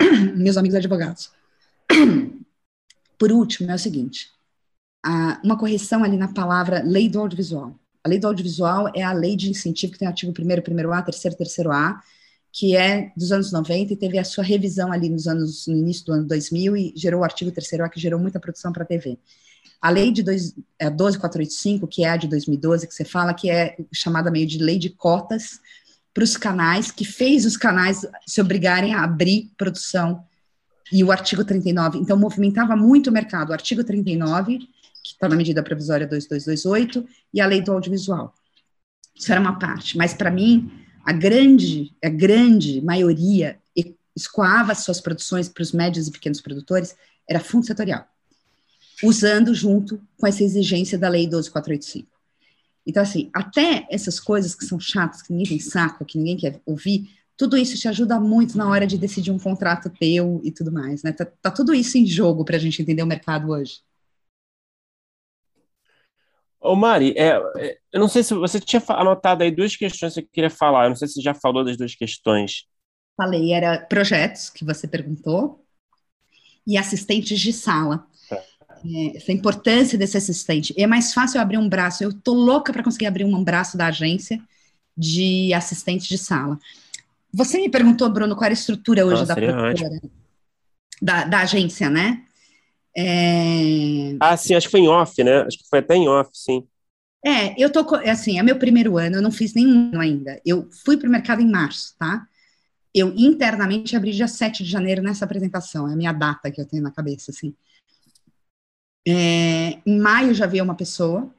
Meus 0.36 0.56
amigos 0.56 0.76
advogados. 0.76 1.30
Por 3.18 3.32
último, 3.32 3.70
é 3.70 3.74
o 3.74 3.78
seguinte: 3.78 4.30
uma 5.42 5.58
correção 5.58 6.04
ali 6.04 6.16
na 6.16 6.28
palavra 6.28 6.82
lei 6.82 7.08
do 7.08 7.20
audiovisual. 7.20 7.78
A 8.04 8.08
lei 8.08 8.18
do 8.18 8.26
audiovisual 8.28 8.90
é 8.94 9.02
a 9.02 9.12
lei 9.12 9.34
de 9.34 9.50
incentivo 9.50 9.92
que 9.92 9.98
tem 9.98 10.06
artigo 10.06 10.30
1 10.30 10.62
primeiro 10.62 10.92
A, 10.92 11.02
terceiro, 11.02 11.36
terceiro 11.36 11.72
A, 11.72 12.00
que 12.52 12.76
é 12.76 13.12
dos 13.16 13.32
anos 13.32 13.50
90 13.50 13.92
e 13.92 13.96
teve 13.96 14.16
a 14.16 14.24
sua 14.24 14.44
revisão 14.44 14.92
ali 14.92 15.08
nos 15.08 15.26
anos, 15.26 15.66
no 15.66 15.76
início 15.76 16.06
do 16.06 16.12
ano 16.12 16.26
2000 16.26 16.76
e 16.76 16.92
gerou 16.96 17.20
o 17.20 17.24
artigo 17.24 17.50
3 17.50 17.80
A, 17.80 17.88
que 17.88 18.00
gerou 18.00 18.20
muita 18.20 18.38
produção 18.38 18.72
para 18.72 18.84
a 18.84 18.86
TV. 18.86 19.18
A 19.80 19.90
lei 19.90 20.10
de 20.10 20.22
dois, 20.22 20.54
é, 20.78 20.90
12485, 20.90 21.86
que 21.86 22.04
é 22.04 22.10
a 22.10 22.16
de 22.16 22.28
2012, 22.28 22.86
que 22.86 22.94
você 22.94 23.04
fala, 23.04 23.34
que 23.34 23.50
é 23.50 23.76
chamada 23.92 24.30
meio 24.30 24.46
de 24.46 24.58
lei 24.58 24.78
de 24.78 24.90
cotas 24.90 25.60
para 26.12 26.24
os 26.24 26.36
canais, 26.36 26.90
que 26.90 27.04
fez 27.04 27.44
os 27.44 27.56
canais 27.56 28.06
se 28.26 28.40
obrigarem 28.40 28.94
a 28.94 29.04
abrir 29.04 29.50
produção, 29.56 30.24
e 30.92 31.02
o 31.02 31.10
artigo 31.10 31.44
39, 31.44 31.98
então 31.98 32.16
movimentava 32.16 32.76
muito 32.76 33.10
o 33.10 33.12
mercado. 33.12 33.50
O 33.50 33.52
artigo 33.52 33.82
39 33.82 34.68
que 35.06 35.12
está 35.12 35.28
na 35.28 35.36
medida 35.36 35.62
provisória 35.62 36.06
2228, 36.06 37.06
e 37.32 37.40
a 37.40 37.46
lei 37.46 37.62
do 37.62 37.72
audiovisual. 37.72 38.34
Isso 39.14 39.30
era 39.30 39.40
uma 39.40 39.58
parte, 39.58 39.96
mas 39.96 40.12
para 40.12 40.30
mim, 40.30 40.70
a 41.04 41.12
grande, 41.12 41.94
a 42.04 42.08
grande 42.08 42.80
maioria 42.82 43.58
escoava 44.14 44.74
suas 44.74 45.00
produções 45.00 45.48
para 45.48 45.62
os 45.62 45.72
médios 45.72 46.08
e 46.08 46.10
pequenos 46.10 46.40
produtores 46.40 46.96
era 47.28 47.38
fundo 47.38 47.66
setorial, 47.66 48.06
usando 49.02 49.54
junto 49.54 50.00
com 50.18 50.26
essa 50.26 50.42
exigência 50.42 50.98
da 50.98 51.08
lei 51.08 51.26
12485. 51.26 52.08
Então, 52.86 53.02
assim, 53.02 53.30
até 53.34 53.86
essas 53.90 54.20
coisas 54.20 54.54
que 54.54 54.64
são 54.64 54.78
chatas, 54.78 55.22
que 55.22 55.32
ninguém 55.32 55.48
tem 55.48 55.60
saco, 55.60 56.04
que 56.04 56.18
ninguém 56.18 56.36
quer 56.36 56.60
ouvir, 56.64 57.10
tudo 57.36 57.56
isso 57.56 57.76
te 57.76 57.88
ajuda 57.88 58.18
muito 58.18 58.56
na 58.56 58.68
hora 58.68 58.86
de 58.86 58.96
decidir 58.96 59.30
um 59.30 59.38
contrato 59.38 59.90
teu 59.90 60.40
e 60.42 60.50
tudo 60.50 60.72
mais, 60.72 61.02
né? 61.02 61.12
Tá, 61.12 61.26
tá 61.26 61.50
tudo 61.50 61.74
isso 61.74 61.98
em 61.98 62.06
jogo 62.06 62.44
para 62.44 62.56
a 62.56 62.58
gente 62.58 62.80
entender 62.80 63.02
o 63.02 63.06
mercado 63.06 63.50
hoje. 63.50 63.80
Ô 66.58 66.74
Mari, 66.74 67.12
é, 67.16 67.36
é, 67.58 67.78
eu 67.92 68.00
não 68.00 68.08
sei 68.08 68.22
se 68.22 68.34
você 68.34 68.58
tinha 68.58 68.82
anotado 68.88 69.42
aí 69.42 69.50
duas 69.50 69.76
questões 69.76 70.14
que 70.14 70.20
você 70.20 70.28
queria 70.32 70.50
falar. 70.50 70.84
Eu 70.84 70.90
não 70.90 70.96
sei 70.96 71.06
se 71.06 71.14
você 71.14 71.22
já 71.22 71.34
falou 71.34 71.64
das 71.64 71.76
duas 71.76 71.94
questões. 71.94 72.66
Falei, 73.16 73.52
era 73.52 73.78
projetos 73.78 74.48
que 74.50 74.64
você 74.64 74.88
perguntou 74.88 75.64
e 76.66 76.76
assistentes 76.76 77.38
de 77.38 77.52
sala. 77.52 78.06
É, 78.94 79.16
essa 79.16 79.32
importância 79.32 79.98
desse 79.98 80.16
assistente. 80.16 80.74
É 80.76 80.86
mais 80.86 81.12
fácil 81.12 81.40
abrir 81.40 81.58
um 81.58 81.68
braço. 81.68 82.04
Eu 82.04 82.12
tô 82.12 82.32
louca 82.32 82.72
para 82.72 82.82
conseguir 82.82 83.06
abrir 83.06 83.24
um 83.24 83.42
braço 83.42 83.76
da 83.76 83.86
agência 83.86 84.40
de 84.96 85.52
assistente 85.52 86.08
de 86.08 86.18
sala. 86.18 86.58
Você 87.32 87.58
me 87.58 87.68
perguntou, 87.68 88.08
Bruno, 88.08 88.34
qual 88.34 88.44
era 88.44 88.52
a 88.52 88.54
estrutura 88.54 89.04
hoje 89.04 89.26
da 89.26 89.34
produtora, 89.34 90.00
da, 91.02 91.24
da 91.24 91.40
agência, 91.40 91.90
né? 91.90 92.22
É... 92.96 94.16
Ah, 94.20 94.36
sim, 94.36 94.54
acho 94.54 94.68
que 94.68 94.70
foi 94.70 94.80
em 94.80 94.88
off, 94.88 95.22
né? 95.22 95.42
Acho 95.42 95.58
que 95.58 95.68
foi 95.68 95.80
até 95.80 95.96
em 95.96 96.08
off, 96.08 96.30
sim. 96.32 96.66
É, 97.24 97.60
eu 97.62 97.70
tô, 97.70 97.84
assim, 97.96 98.38
é 98.38 98.42
meu 98.42 98.56
primeiro 98.56 98.96
ano, 98.96 99.16
eu 99.16 99.22
não 99.22 99.32
fiz 99.32 99.52
nenhum 99.52 100.00
ainda. 100.00 100.40
Eu 100.46 100.68
fui 100.84 100.96
para 100.96 101.08
o 101.08 101.12
mercado 101.12 101.42
em 101.42 101.50
março, 101.50 101.94
tá? 101.98 102.26
Eu 102.94 103.12
internamente 103.16 103.96
abri 103.96 104.12
dia 104.12 104.28
7 104.28 104.64
de 104.64 104.70
janeiro 104.70 105.02
nessa 105.02 105.24
apresentação, 105.24 105.88
é 105.88 105.92
a 105.92 105.96
minha 105.96 106.12
data 106.12 106.50
que 106.50 106.60
eu 106.60 106.64
tenho 106.64 106.82
na 106.82 106.90
cabeça, 106.90 107.30
assim. 107.30 107.54
É, 109.06 109.78
em 109.86 109.98
maio 109.98 110.34
já 110.34 110.46
veio 110.46 110.64
uma 110.64 110.74
pessoa, 110.74 111.32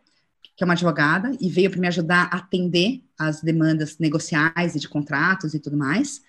que 0.56 0.64
é 0.64 0.65
uma 0.65 0.73
advogada, 0.73 1.35
e 1.39 1.49
veio 1.49 1.69
para 1.69 1.80
me 1.80 1.88
ajudar 1.88 2.30
a 2.31 2.38
atender 2.38 3.03
as 3.19 3.41
demandas 3.41 3.98
negociais 3.98 4.76
e 4.76 4.80
de 4.80 4.88
contratos 4.88 5.53
e 5.53 5.60
tudo 5.60 5.76
mais. 5.76 6.22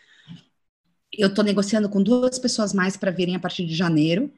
Eu 1.13 1.29
estou 1.29 1.45
negociando 1.45 1.89
com 1.89 2.03
duas 2.03 2.39
pessoas 2.39 2.73
mais 2.73 2.97
para 2.97 3.11
virem 3.11 3.37
a 3.37 3.41
partir 3.41 3.65
de 3.65 3.75
janeiro, 3.75 4.33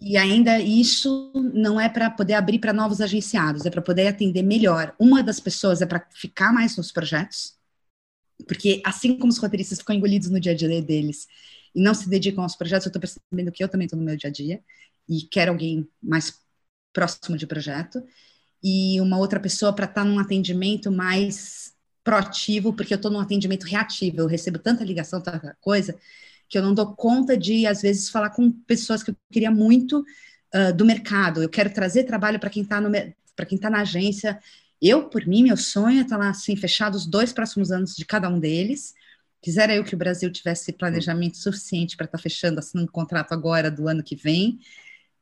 e 0.00 0.16
ainda 0.16 0.60
isso 0.60 1.32
não 1.52 1.80
é 1.80 1.88
para 1.88 2.08
poder 2.08 2.34
abrir 2.34 2.60
para 2.60 2.72
novos 2.72 3.00
agenciados, 3.00 3.66
é 3.66 3.70
para 3.70 3.82
poder 3.82 4.06
atender 4.06 4.42
melhor. 4.42 4.94
Uma 4.98 5.24
das 5.24 5.40
pessoas 5.40 5.82
é 5.82 5.86
para 5.86 6.06
ficar 6.14 6.52
mais 6.52 6.76
nos 6.76 6.92
projetos, 6.92 7.54
porque 8.46 8.80
assim 8.86 9.18
como 9.18 9.32
os 9.32 9.38
roteiristas 9.38 9.78
ficam 9.78 9.96
engolidos 9.96 10.30
no 10.30 10.38
dia 10.38 10.52
a 10.52 10.54
dia 10.54 10.80
deles 10.80 11.26
e 11.74 11.82
não 11.82 11.94
se 11.94 12.08
dedicam 12.08 12.44
aos 12.44 12.54
projetos, 12.54 12.86
eu 12.86 12.90
estou 12.90 13.00
percebendo 13.00 13.50
que 13.50 13.62
eu 13.62 13.68
também 13.68 13.86
estou 13.86 13.98
no 13.98 14.04
meu 14.04 14.16
dia 14.16 14.30
a 14.30 14.32
dia 14.32 14.62
e 15.08 15.22
quero 15.22 15.52
alguém 15.52 15.88
mais 16.02 16.38
próximo 16.92 17.36
de 17.36 17.46
projeto. 17.46 18.02
E 18.62 19.00
uma 19.00 19.18
outra 19.18 19.40
pessoa 19.40 19.72
para 19.72 19.86
estar 19.86 20.02
tá 20.02 20.04
num 20.04 20.18
atendimento 20.18 20.90
mais 20.90 21.72
proativo, 22.02 22.72
porque 22.72 22.94
eu 22.94 22.96
estou 22.96 23.10
num 23.10 23.20
atendimento 23.20 23.64
reativo, 23.64 24.20
eu 24.20 24.26
recebo 24.26 24.58
tanta 24.58 24.84
ligação, 24.84 25.20
tanta 25.20 25.56
coisa, 25.60 25.94
que 26.48 26.56
eu 26.56 26.62
não 26.62 26.74
dou 26.74 26.94
conta 26.94 27.36
de, 27.36 27.66
às 27.66 27.82
vezes, 27.82 28.08
falar 28.08 28.30
com 28.30 28.50
pessoas 28.50 29.02
que 29.02 29.10
eu 29.10 29.16
queria 29.30 29.50
muito 29.50 30.04
uh, 30.54 30.72
do 30.74 30.84
mercado. 30.84 31.42
Eu 31.42 31.48
quero 31.48 31.70
trazer 31.70 32.04
trabalho 32.04 32.40
para 32.40 32.50
quem 32.50 32.62
está 32.62 32.80
está 33.50 33.70
na 33.70 33.80
agência. 33.82 34.40
Eu, 34.80 35.08
por 35.08 35.26
mim, 35.26 35.42
meu 35.42 35.56
sonho 35.56 35.98
é 35.98 36.02
estar 36.02 36.16
tá 36.16 36.24
lá 36.24 36.30
assim, 36.30 36.56
fechado 36.56 36.94
os 36.94 37.06
dois 37.06 37.32
próximos 37.32 37.70
anos 37.70 37.94
de 37.94 38.04
cada 38.04 38.28
um 38.28 38.40
deles. 38.40 38.94
Quisera 39.42 39.74
eu 39.74 39.84
que 39.84 39.94
o 39.94 39.98
Brasil 39.98 40.32
tivesse 40.32 40.72
planejamento 40.72 41.36
suficiente 41.36 41.96
para 41.96 42.06
estar 42.06 42.18
tá 42.18 42.22
fechando, 42.22 42.58
assinando 42.58 42.88
um 42.88 42.92
contrato 42.92 43.32
agora 43.32 43.70
do 43.70 43.86
ano 43.86 44.02
que 44.02 44.16
vem. 44.16 44.58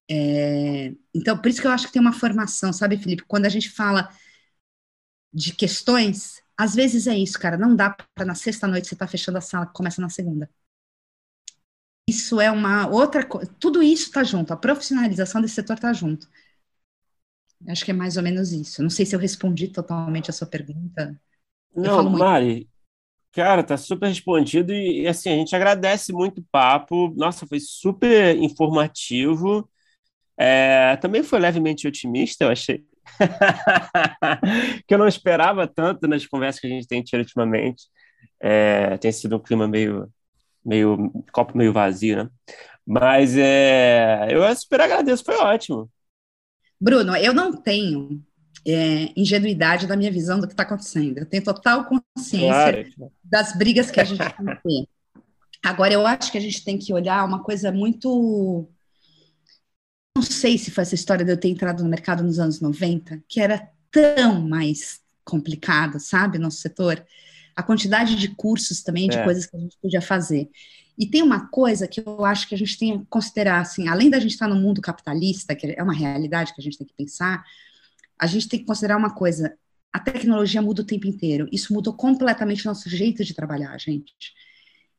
É, 0.09 0.93
então, 1.15 1.37
por 1.37 1.49
isso 1.49 1.61
que 1.61 1.67
eu 1.67 1.71
acho 1.71 1.87
que 1.87 1.93
tem 1.93 2.01
uma 2.03 2.13
formação, 2.13 2.73
sabe, 2.73 2.99
Felipe? 2.99 3.25
Quando 3.27 3.47
a 3.47 3.49
gente 3.49 3.71
fala 3.71 4.09
de 5.33 5.53
questões, 5.55 6.43
às 6.57 6.75
vezes 6.75 7.07
é 7.07 7.17
isso, 7.17 7.39
cara. 7.39 7.57
Não 7.57 7.75
dá 7.77 7.91
para 8.15 8.25
na 8.25 8.35
sexta 8.35 8.67
noite 8.67 8.89
você 8.89 8.97
tá 8.97 9.07
fechando 9.07 9.39
a 9.39 9.41
sala 9.41 9.67
que 9.67 9.73
começa 9.73 10.01
na 10.01 10.09
segunda. 10.09 10.49
Isso 12.09 12.41
é 12.41 12.51
uma 12.51 12.87
outra 12.89 13.27
coisa. 13.27 13.53
Tudo 13.59 13.83
isso 13.83 14.05
está 14.07 14.23
junto. 14.23 14.53
A 14.53 14.57
profissionalização 14.57 15.41
desse 15.41 15.55
setor 15.57 15.75
está 15.75 15.93
junto. 15.93 16.29
Acho 17.69 17.85
que 17.85 17.91
é 17.91 17.95
mais 17.95 18.17
ou 18.17 18.23
menos 18.23 18.53
isso. 18.53 18.83
Não 18.83 18.91
sei 18.91 19.05
se 19.05 19.17
eu 19.17 19.21
respondi 19.21 19.69
totalmente 19.69 20.31
a 20.31 20.33
sua 20.33 20.47
pergunta. 20.47 21.21
Não, 21.75 22.09
Mari, 22.09 22.69
cara, 23.33 23.63
tá 23.63 23.77
super 23.77 24.09
respondido 24.09 24.73
e 24.73 25.07
assim, 25.07 25.31
a 25.31 25.37
gente 25.37 25.55
agradece 25.57 26.13
muito 26.13 26.41
o 26.41 26.47
papo. 26.51 27.13
Nossa, 27.17 27.47
foi 27.47 27.61
super 27.61 28.37
informativo. 28.39 29.69
É, 30.39 30.97
também 30.97 31.23
foi 31.23 31.39
levemente 31.39 31.89
otimista, 31.89 32.45
eu 32.45 32.51
achei. 32.51 32.85
que 34.87 34.95
eu 34.95 34.99
não 34.99 35.09
esperava 35.09 35.67
tanto 35.67 36.07
nas 36.07 36.27
conversas 36.27 36.61
que 36.61 36.67
a 36.67 36.71
gente 36.71 36.87
tem 36.87 37.03
tido 37.03 37.21
ultimamente. 37.21 37.85
É, 38.41 38.99
tem 38.99 39.11
sido 39.13 39.37
um 39.37 39.41
clima 39.41 39.67
meio, 39.67 40.11
meio 40.65 41.11
copo 41.33 41.57
meio 41.57 41.73
vazio, 41.73 42.25
né? 42.25 42.31
Mas 42.87 43.37
é, 43.37 44.29
eu 44.31 44.43
super 44.55 44.81
agradeço, 44.81 45.25
foi 45.25 45.37
ótimo. 45.37 45.91
Bruno, 46.81 47.17
eu 47.17 47.33
não 47.33 47.53
tenho 47.53 48.23
é, 48.67 49.13
ingenuidade 49.17 49.87
da 49.87 49.97
minha 49.97 50.11
visão 50.11 50.39
do 50.39 50.47
que 50.47 50.53
está 50.53 50.63
acontecendo. 50.63 51.19
Eu 51.19 51.27
tenho 51.27 51.43
total 51.43 51.85
consciência 51.85 52.85
claro. 52.95 53.13
das 53.25 53.57
brigas 53.57 53.91
que 53.91 54.01
a 54.01 54.05
gente 54.05 54.21
tem. 54.63 54.87
Agora, 55.65 55.93
eu 55.93 56.07
acho 56.07 56.31
que 56.31 56.39
a 56.39 56.41
gente 56.41 56.65
tem 56.65 56.79
que 56.79 56.93
olhar 56.93 57.25
uma 57.25 57.43
coisa 57.43 57.73
muito 57.73 58.69
não 60.17 60.23
sei 60.23 60.57
se 60.57 60.71
foi 60.71 60.81
essa 60.81 60.95
história 60.95 61.25
de 61.25 61.31
eu 61.31 61.37
ter 61.37 61.49
entrado 61.49 61.85
no 61.85 61.91
mercado 61.91 62.25
nos 62.25 62.39
anos 62.39 62.59
90, 62.59 63.23
que 63.29 63.39
era 63.39 63.69
tão 63.91 64.41
mais 64.41 64.99
complicado, 65.23 66.01
sabe, 66.01 66.39
nosso 66.39 66.57
setor. 66.57 67.05
A 67.55 67.63
quantidade 67.63 68.17
de 68.17 68.29
cursos 68.29 68.83
também, 68.83 69.09
de 69.11 69.19
é. 69.19 69.25
coisas 69.25 69.45
que 69.45 69.55
a 69.55 69.61
gente 69.61 69.77
podia 69.81 70.01
fazer. 70.01 70.49
E 70.99 71.07
tem 71.07 71.23
uma 71.23 71.49
coisa 71.49 71.87
que 71.87 72.01
eu 72.01 72.25
acho 72.25 72.49
que 72.49 72.55
a 72.55 72.59
gente 72.59 72.79
tem 72.79 72.99
que 72.99 73.07
considerar, 73.11 73.61
assim, 73.61 73.89
além 73.89 74.09
da 74.09 74.19
gente 74.19 74.33
estar 74.33 74.49
no 74.49 74.57
mundo 74.57 74.81
capitalista, 74.81 75.55
que 75.55 75.75
é 75.77 75.83
uma 75.83 75.93
realidade 75.93 76.55
que 76.55 76.61
a 76.63 76.65
gente 76.65 76.79
tem 76.79 76.87
que 76.87 76.95
pensar, 76.95 77.45
a 78.19 78.27
gente 78.27 78.49
tem 78.49 78.61
que 78.61 78.65
considerar 78.65 78.97
uma 78.97 79.15
coisa, 79.15 79.55
a 79.93 79.99
tecnologia 79.99 80.63
muda 80.63 80.81
o 80.81 80.87
tempo 80.87 81.07
inteiro. 81.07 81.47
Isso 81.53 81.75
mudou 81.75 81.93
completamente 81.93 82.67
o 82.67 82.71
nosso 82.71 82.89
jeito 82.89 83.23
de 83.23 83.35
trabalhar, 83.35 83.79
gente 83.79 84.15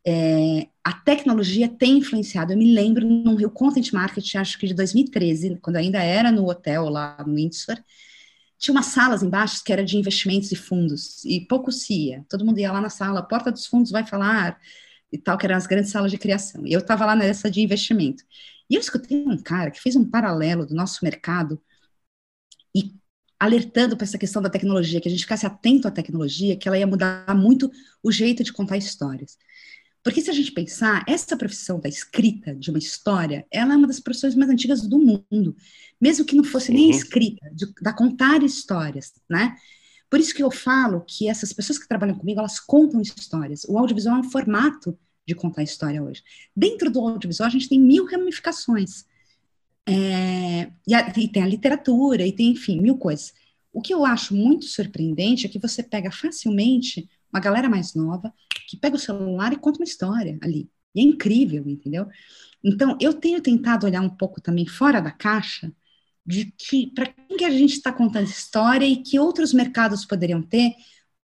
é, 0.07 0.69
a 0.81 0.93
tecnologia 0.93 1.67
tem 1.67 1.97
influenciado. 1.97 2.53
Eu 2.53 2.57
me 2.57 2.73
lembro 2.73 3.05
no 3.05 3.35
Rio 3.35 3.51
Content 3.51 3.91
Marketing, 3.91 4.37
acho 4.37 4.57
que 4.57 4.65
de 4.65 4.73
2013, 4.73 5.57
quando 5.61 5.75
ainda 5.75 6.01
era 6.01 6.31
no 6.31 6.49
hotel 6.49 6.87
lá 6.87 7.21
no 7.27 7.35
Windsor, 7.35 7.77
tinha 8.57 8.73
umas 8.73 8.85
salas 8.87 9.21
embaixo 9.21 9.61
que 9.65 9.73
era 9.73 9.83
de 9.83 9.97
investimentos 9.97 10.49
e 10.51 10.55
fundos, 10.55 11.25
e 11.25 11.41
pouco 11.41 11.73
se 11.73 11.93
ia. 11.93 12.25
Todo 12.29 12.45
mundo 12.45 12.57
ia 12.59 12.71
lá 12.71 12.79
na 12.79 12.89
sala, 12.89 13.19
a 13.19 13.23
porta 13.23 13.51
dos 13.51 13.65
fundos 13.67 13.91
vai 13.91 14.05
falar, 14.05 14.57
e 15.11 15.17
tal, 15.17 15.37
que 15.37 15.45
eram 15.45 15.57
as 15.57 15.67
grandes 15.67 15.91
salas 15.91 16.09
de 16.11 16.17
criação. 16.17 16.65
E 16.65 16.71
eu 16.73 16.79
estava 16.79 17.05
lá 17.05 17.15
nessa 17.15 17.51
de 17.51 17.61
investimento. 17.61 18.23
E 18.69 18.75
eu 18.75 18.81
escutei 18.81 19.17
um 19.27 19.37
cara 19.37 19.71
que 19.71 19.81
fez 19.81 19.95
um 19.97 20.09
paralelo 20.09 20.65
do 20.65 20.73
nosso 20.75 21.03
mercado 21.03 21.61
e 22.75 22.93
alertando 23.39 23.95
para 23.97 24.05
essa 24.05 24.17
questão 24.17 24.41
da 24.41 24.49
tecnologia, 24.49 25.01
que 25.01 25.07
a 25.09 25.11
gente 25.11 25.21
ficasse 25.23 25.45
atento 25.45 25.87
à 25.87 25.91
tecnologia, 25.91 26.57
que 26.57 26.67
ela 26.67 26.77
ia 26.77 26.87
mudar 26.87 27.35
muito 27.35 27.69
o 28.01 28.11
jeito 28.11 28.43
de 28.43 28.53
contar 28.53 28.77
histórias. 28.77 29.37
Porque 30.07 30.21
se 30.21 30.29
a 30.29 30.33
gente 30.33 30.53
pensar, 30.53 31.03
essa 31.05 31.35
profissão 31.35 31.81
da 31.81 31.89
escrita 31.89 32.55
de 32.55 32.69
uma 32.69 32.79
história, 32.79 33.45
ela 33.51 33.73
é 33.73 33.75
uma 33.75 33.87
das 33.87 33.99
profissões 33.99 34.35
mais 34.35 34.49
antigas 34.49 34.87
do 34.87 34.97
mundo, 34.97 35.53
mesmo 35.99 36.23
que 36.23 36.33
não 36.33 36.45
fosse 36.45 36.67
Sim. 36.67 36.75
nem 36.75 36.89
escrita, 36.89 37.45
de, 37.53 37.65
da 37.81 37.91
contar 37.91 38.41
histórias, 38.41 39.11
né? 39.29 39.57
Por 40.09 40.21
isso 40.21 40.33
que 40.33 40.41
eu 40.41 40.49
falo 40.49 41.03
que 41.05 41.27
essas 41.27 41.51
pessoas 41.51 41.77
que 41.77 41.89
trabalham 41.89 42.17
comigo, 42.17 42.39
elas 42.39 42.57
contam 42.57 43.01
histórias. 43.01 43.65
O 43.65 43.77
audiovisual 43.77 44.15
é 44.15 44.19
um 44.21 44.31
formato 44.31 44.97
de 45.27 45.35
contar 45.35 45.61
história 45.61 46.01
hoje. 46.01 46.23
Dentro 46.55 46.89
do 46.89 47.01
audiovisual, 47.01 47.47
a 47.47 47.51
gente 47.51 47.67
tem 47.67 47.77
mil 47.77 48.05
ramificações. 48.05 49.03
É, 49.85 50.71
e, 50.87 50.95
a, 50.95 51.13
e 51.17 51.27
tem 51.27 51.43
a 51.43 51.47
literatura, 51.47 52.25
e 52.25 52.31
tem, 52.31 52.51
enfim, 52.51 52.79
mil 52.79 52.97
coisas. 52.97 53.33
O 53.73 53.81
que 53.81 53.93
eu 53.93 54.05
acho 54.05 54.33
muito 54.33 54.63
surpreendente 54.67 55.45
é 55.45 55.49
que 55.49 55.59
você 55.59 55.83
pega 55.83 56.09
facilmente 56.09 57.09
uma 57.37 57.41
galera 57.41 57.69
mais 57.69 57.93
nova, 57.93 58.33
que 58.67 58.75
pega 58.75 58.95
o 58.95 58.99
celular 58.99 59.53
e 59.53 59.57
conta 59.57 59.79
uma 59.79 59.85
história 59.85 60.37
ali. 60.41 60.69
E 60.93 60.99
é 60.99 61.03
incrível, 61.03 61.63
entendeu? 61.67 62.07
Então, 62.63 62.97
eu 62.99 63.13
tenho 63.13 63.39
tentado 63.41 63.85
olhar 63.85 64.01
um 64.01 64.09
pouco 64.09 64.41
também 64.41 64.65
fora 64.65 64.99
da 64.99 65.11
caixa 65.11 65.71
de 66.25 66.51
que 66.57 66.87
para 66.93 67.05
quem 67.05 67.37
que 67.37 67.45
a 67.45 67.49
gente 67.49 67.73
está 67.73 67.93
contando 67.93 68.25
história 68.25 68.85
e 68.85 68.97
que 68.97 69.19
outros 69.19 69.53
mercados 69.53 70.05
poderiam 70.05 70.41
ter, 70.41 70.73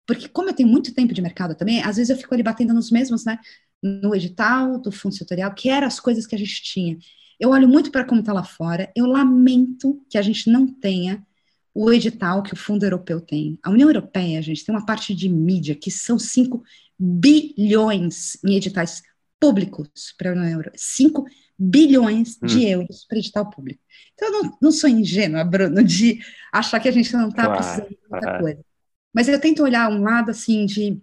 porque 0.07 0.29
como 0.29 0.49
eu 0.49 0.55
tenho 0.55 0.69
muito 0.69 0.93
tempo 0.95 1.15
de 1.15 1.23
mercado 1.23 1.55
também, 1.55 1.83
às 1.83 1.97
vezes 1.97 2.11
eu 2.11 2.17
fico 2.17 2.35
ali 2.35 2.43
batendo 2.43 2.75
nos 2.75 2.91
mesmos, 2.91 3.25
né? 3.25 3.39
No 3.83 4.15
edital, 4.15 4.81
do 4.81 4.91
fundo 4.91 5.15
setorial, 5.15 5.55
que 5.55 5.69
eram 5.69 5.87
as 5.87 6.01
coisas 6.01 6.27
que 6.27 6.35
a 6.35 6.39
gente 6.39 6.63
tinha. 6.63 6.99
Eu 7.39 7.51
olho 7.51 7.69
muito 7.69 7.93
para 7.93 8.05
como 8.05 8.21
está 8.21 8.33
lá 8.33 8.43
fora, 8.43 8.91
eu 8.97 9.07
lamento 9.07 10.03
que 10.11 10.19
a 10.19 10.23
gente 10.23 10.51
não 10.51 10.67
tenha 10.67 11.25
o 11.75 11.93
edital 11.93 12.43
que 12.43 12.55
o 12.55 12.57
Fundo 12.57 12.85
Europeu 12.85 13.21
tem. 13.21 13.59
A 13.63 13.71
União 13.71 13.89
Europeia, 13.89 14.43
gente, 14.43 14.65
tem 14.65 14.75
uma 14.75 14.85
parte 14.85 15.15
de 15.15 15.29
mídia 15.29 15.75
que 15.75 15.91
são 15.91 16.19
5 16.19 16.63
bilhões 16.99 18.37
em 18.45 18.57
editais 18.57 19.03
públicos 19.39 20.15
para 20.17 20.31
a 20.31 20.33
União 20.33 20.49
Europeia. 20.49 20.75
5 20.77 21.25
bilhões 21.59 22.39
hum. 22.43 22.47
de 22.47 22.65
euros 22.65 23.05
para 23.07 23.19
edital 23.19 23.51
público. 23.51 23.81
Então, 24.15 24.29
eu 24.29 24.43
não, 24.43 24.59
não, 24.63 24.73
sou 24.73 24.89
ingênua, 24.89 25.45
Bruno, 25.45 25.83
de 25.83 26.21
achar 26.53 26.81
que 26.81 26.89
a 26.89 26.93
gente 26.93 27.13
não 27.13 27.29
está 27.29 27.45
claro, 27.45 27.57
precisando 27.57 27.89
de 27.89 27.99
muita 28.11 28.39
coisa. 28.39 28.65
Mas 29.13 29.29
eu 29.29 29.41
tento 29.41 29.63
olhar 29.63 29.91
um 29.91 30.03
lado, 30.03 30.31
assim, 30.31 30.67
de 30.67 31.01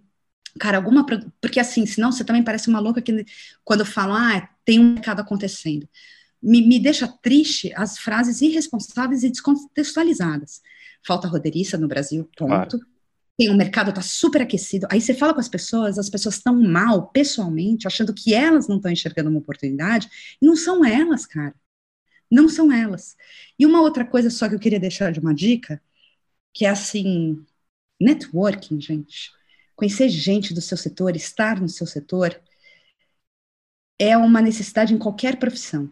cara, 0.58 0.78
alguma. 0.78 1.04
Porque 1.40 1.60
assim, 1.60 1.86
senão 1.86 2.12
você 2.12 2.24
também 2.24 2.42
parece 2.42 2.68
uma 2.68 2.80
louca 2.80 3.02
que 3.02 3.24
quando 3.64 3.80
eu 3.80 3.86
falo, 3.86 4.14
ah, 4.14 4.48
tem 4.64 4.78
um 4.78 4.94
mercado 4.94 5.20
acontecendo 5.20 5.88
me, 6.42 6.66
me 6.66 6.78
deixa 6.78 7.08
triste 7.08 7.72
as 7.74 7.98
frases 7.98 8.40
irresponsáveis 8.40 9.22
e 9.22 9.30
descontextualizadas. 9.30 10.60
Falta 11.04 11.28
roteirista 11.28 11.78
no 11.78 11.88
Brasil, 11.88 12.24
ponto. 12.36 12.78
Claro. 12.78 12.96
Tem, 13.38 13.50
o 13.50 13.56
mercado 13.56 13.90
está 13.90 14.00
super 14.00 14.40
aquecido. 14.40 14.86
Aí 14.90 15.00
você 15.00 15.12
fala 15.12 15.34
com 15.34 15.40
as 15.40 15.48
pessoas, 15.48 15.98
as 15.98 16.08
pessoas 16.08 16.36
estão 16.36 16.60
mal 16.62 17.08
pessoalmente, 17.08 17.86
achando 17.86 18.14
que 18.14 18.32
elas 18.32 18.66
não 18.66 18.76
estão 18.76 18.90
enxergando 18.90 19.28
uma 19.28 19.38
oportunidade, 19.38 20.08
e 20.40 20.46
não 20.46 20.56
são 20.56 20.84
elas, 20.84 21.26
cara. 21.26 21.54
Não 22.30 22.48
são 22.48 22.72
elas. 22.72 23.14
E 23.58 23.66
uma 23.66 23.80
outra 23.82 24.04
coisa 24.04 24.30
só 24.30 24.48
que 24.48 24.54
eu 24.54 24.58
queria 24.58 24.80
deixar 24.80 25.12
de 25.12 25.20
uma 25.20 25.34
dica, 25.34 25.82
que 26.52 26.64
é 26.64 26.70
assim, 26.70 27.44
networking, 28.00 28.80
gente. 28.80 29.30
Conhecer 29.74 30.08
gente 30.08 30.54
do 30.54 30.62
seu 30.62 30.76
setor, 30.76 31.14
estar 31.14 31.60
no 31.60 31.68
seu 31.68 31.86
setor, 31.86 32.40
é 33.98 34.16
uma 34.16 34.40
necessidade 34.40 34.94
em 34.94 34.98
qualquer 34.98 35.38
profissão 35.38 35.90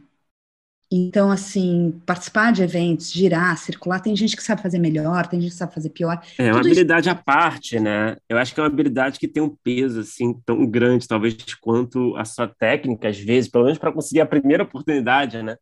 Então, 0.91 1.31
assim, 1.31 2.01
participar 2.07 2.53
de 2.53 2.63
eventos, 2.63 3.11
girar, 3.11 3.57
circular, 3.59 4.01
tem 4.01 4.15
gente 4.15 4.37
que 4.37 4.43
sabe 4.43 4.63
fazer 4.63 4.79
melhor, 4.79 5.27
tem 5.27 5.41
gente 5.41 5.51
que 5.51 5.57
sabe 5.57 5.75
fazer 5.75 5.91
pior. 5.91 6.23
É 6.39 6.51
uma 6.53 6.61
habilidade 6.61 7.09
isso... 7.09 7.19
à 7.19 7.21
parte, 7.21 7.81
né? 7.81 8.17
Eu 8.29 8.39
acho 8.39 8.55
que 8.55 8.61
é 8.61 8.63
uma 8.63 8.69
habilidade 8.69 9.19
que 9.19 9.27
tem 9.27 9.43
um 9.43 9.57
peso, 9.63 10.01
assim, 10.01 10.35
tão 10.45 10.65
grande, 10.67 11.09
talvez, 11.09 11.37
quanto 11.61 12.15
a 12.17 12.25
sua 12.25 12.47
técnica, 12.47 13.09
às 13.09 13.19
vezes, 13.19 13.51
pelo 13.51 13.65
menos 13.65 13.79
para 13.79 13.93
conseguir 13.93 14.21
a 14.21 14.27
primeira 14.27 14.63
oportunidade, 14.63 15.43
né? 15.43 15.57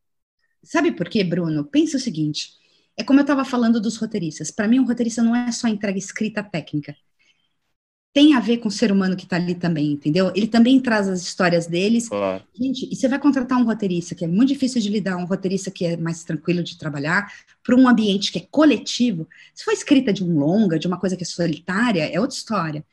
Sabe 0.62 0.92
por 0.92 1.08
quê, 1.08 1.24
Bruno? 1.24 1.64
Pensa 1.64 1.96
o 1.96 2.00
seguinte, 2.00 2.50
é 2.96 3.02
como 3.02 3.20
eu 3.20 3.22
estava 3.22 3.44
falando 3.44 3.80
dos 3.80 3.96
roteiristas. 3.96 4.50
Para 4.50 4.68
mim, 4.68 4.80
um 4.80 4.86
roteirista 4.86 5.22
não 5.22 5.34
é 5.34 5.50
só 5.50 5.66
entrega 5.66 5.98
escrita 5.98 6.42
técnica 6.42 6.94
tem 8.12 8.34
a 8.34 8.40
ver 8.40 8.58
com 8.58 8.68
o 8.68 8.70
ser 8.70 8.92
humano 8.92 9.16
que 9.16 9.24
está 9.24 9.36
ali 9.36 9.54
também, 9.54 9.92
entendeu? 9.92 10.30
Ele 10.34 10.46
também 10.46 10.78
traz 10.78 11.08
as 11.08 11.22
histórias 11.22 11.66
deles. 11.66 12.08
Claro. 12.08 12.44
Gente, 12.54 12.86
e 12.92 12.94
você 12.94 13.08
vai 13.08 13.18
contratar 13.18 13.58
um 13.58 13.64
roteirista 13.64 14.14
que 14.14 14.24
é 14.24 14.28
muito 14.28 14.50
difícil 14.50 14.82
de 14.82 14.90
lidar, 14.90 15.16
um 15.16 15.24
roteirista 15.24 15.70
que 15.70 15.86
é 15.86 15.96
mais 15.96 16.22
tranquilo 16.22 16.62
de 16.62 16.76
trabalhar, 16.76 17.32
para 17.64 17.74
um 17.74 17.88
ambiente 17.88 18.30
que 18.30 18.38
é 18.38 18.46
coletivo. 18.50 19.26
Se 19.54 19.64
for 19.64 19.72
escrita 19.72 20.12
de 20.12 20.22
um 20.22 20.38
longa, 20.38 20.78
de 20.78 20.86
uma 20.86 20.98
coisa 20.98 21.16
que 21.16 21.22
é 21.22 21.26
solitária, 21.26 22.04
é 22.04 22.20
outra 22.20 22.36
história. 22.36 22.84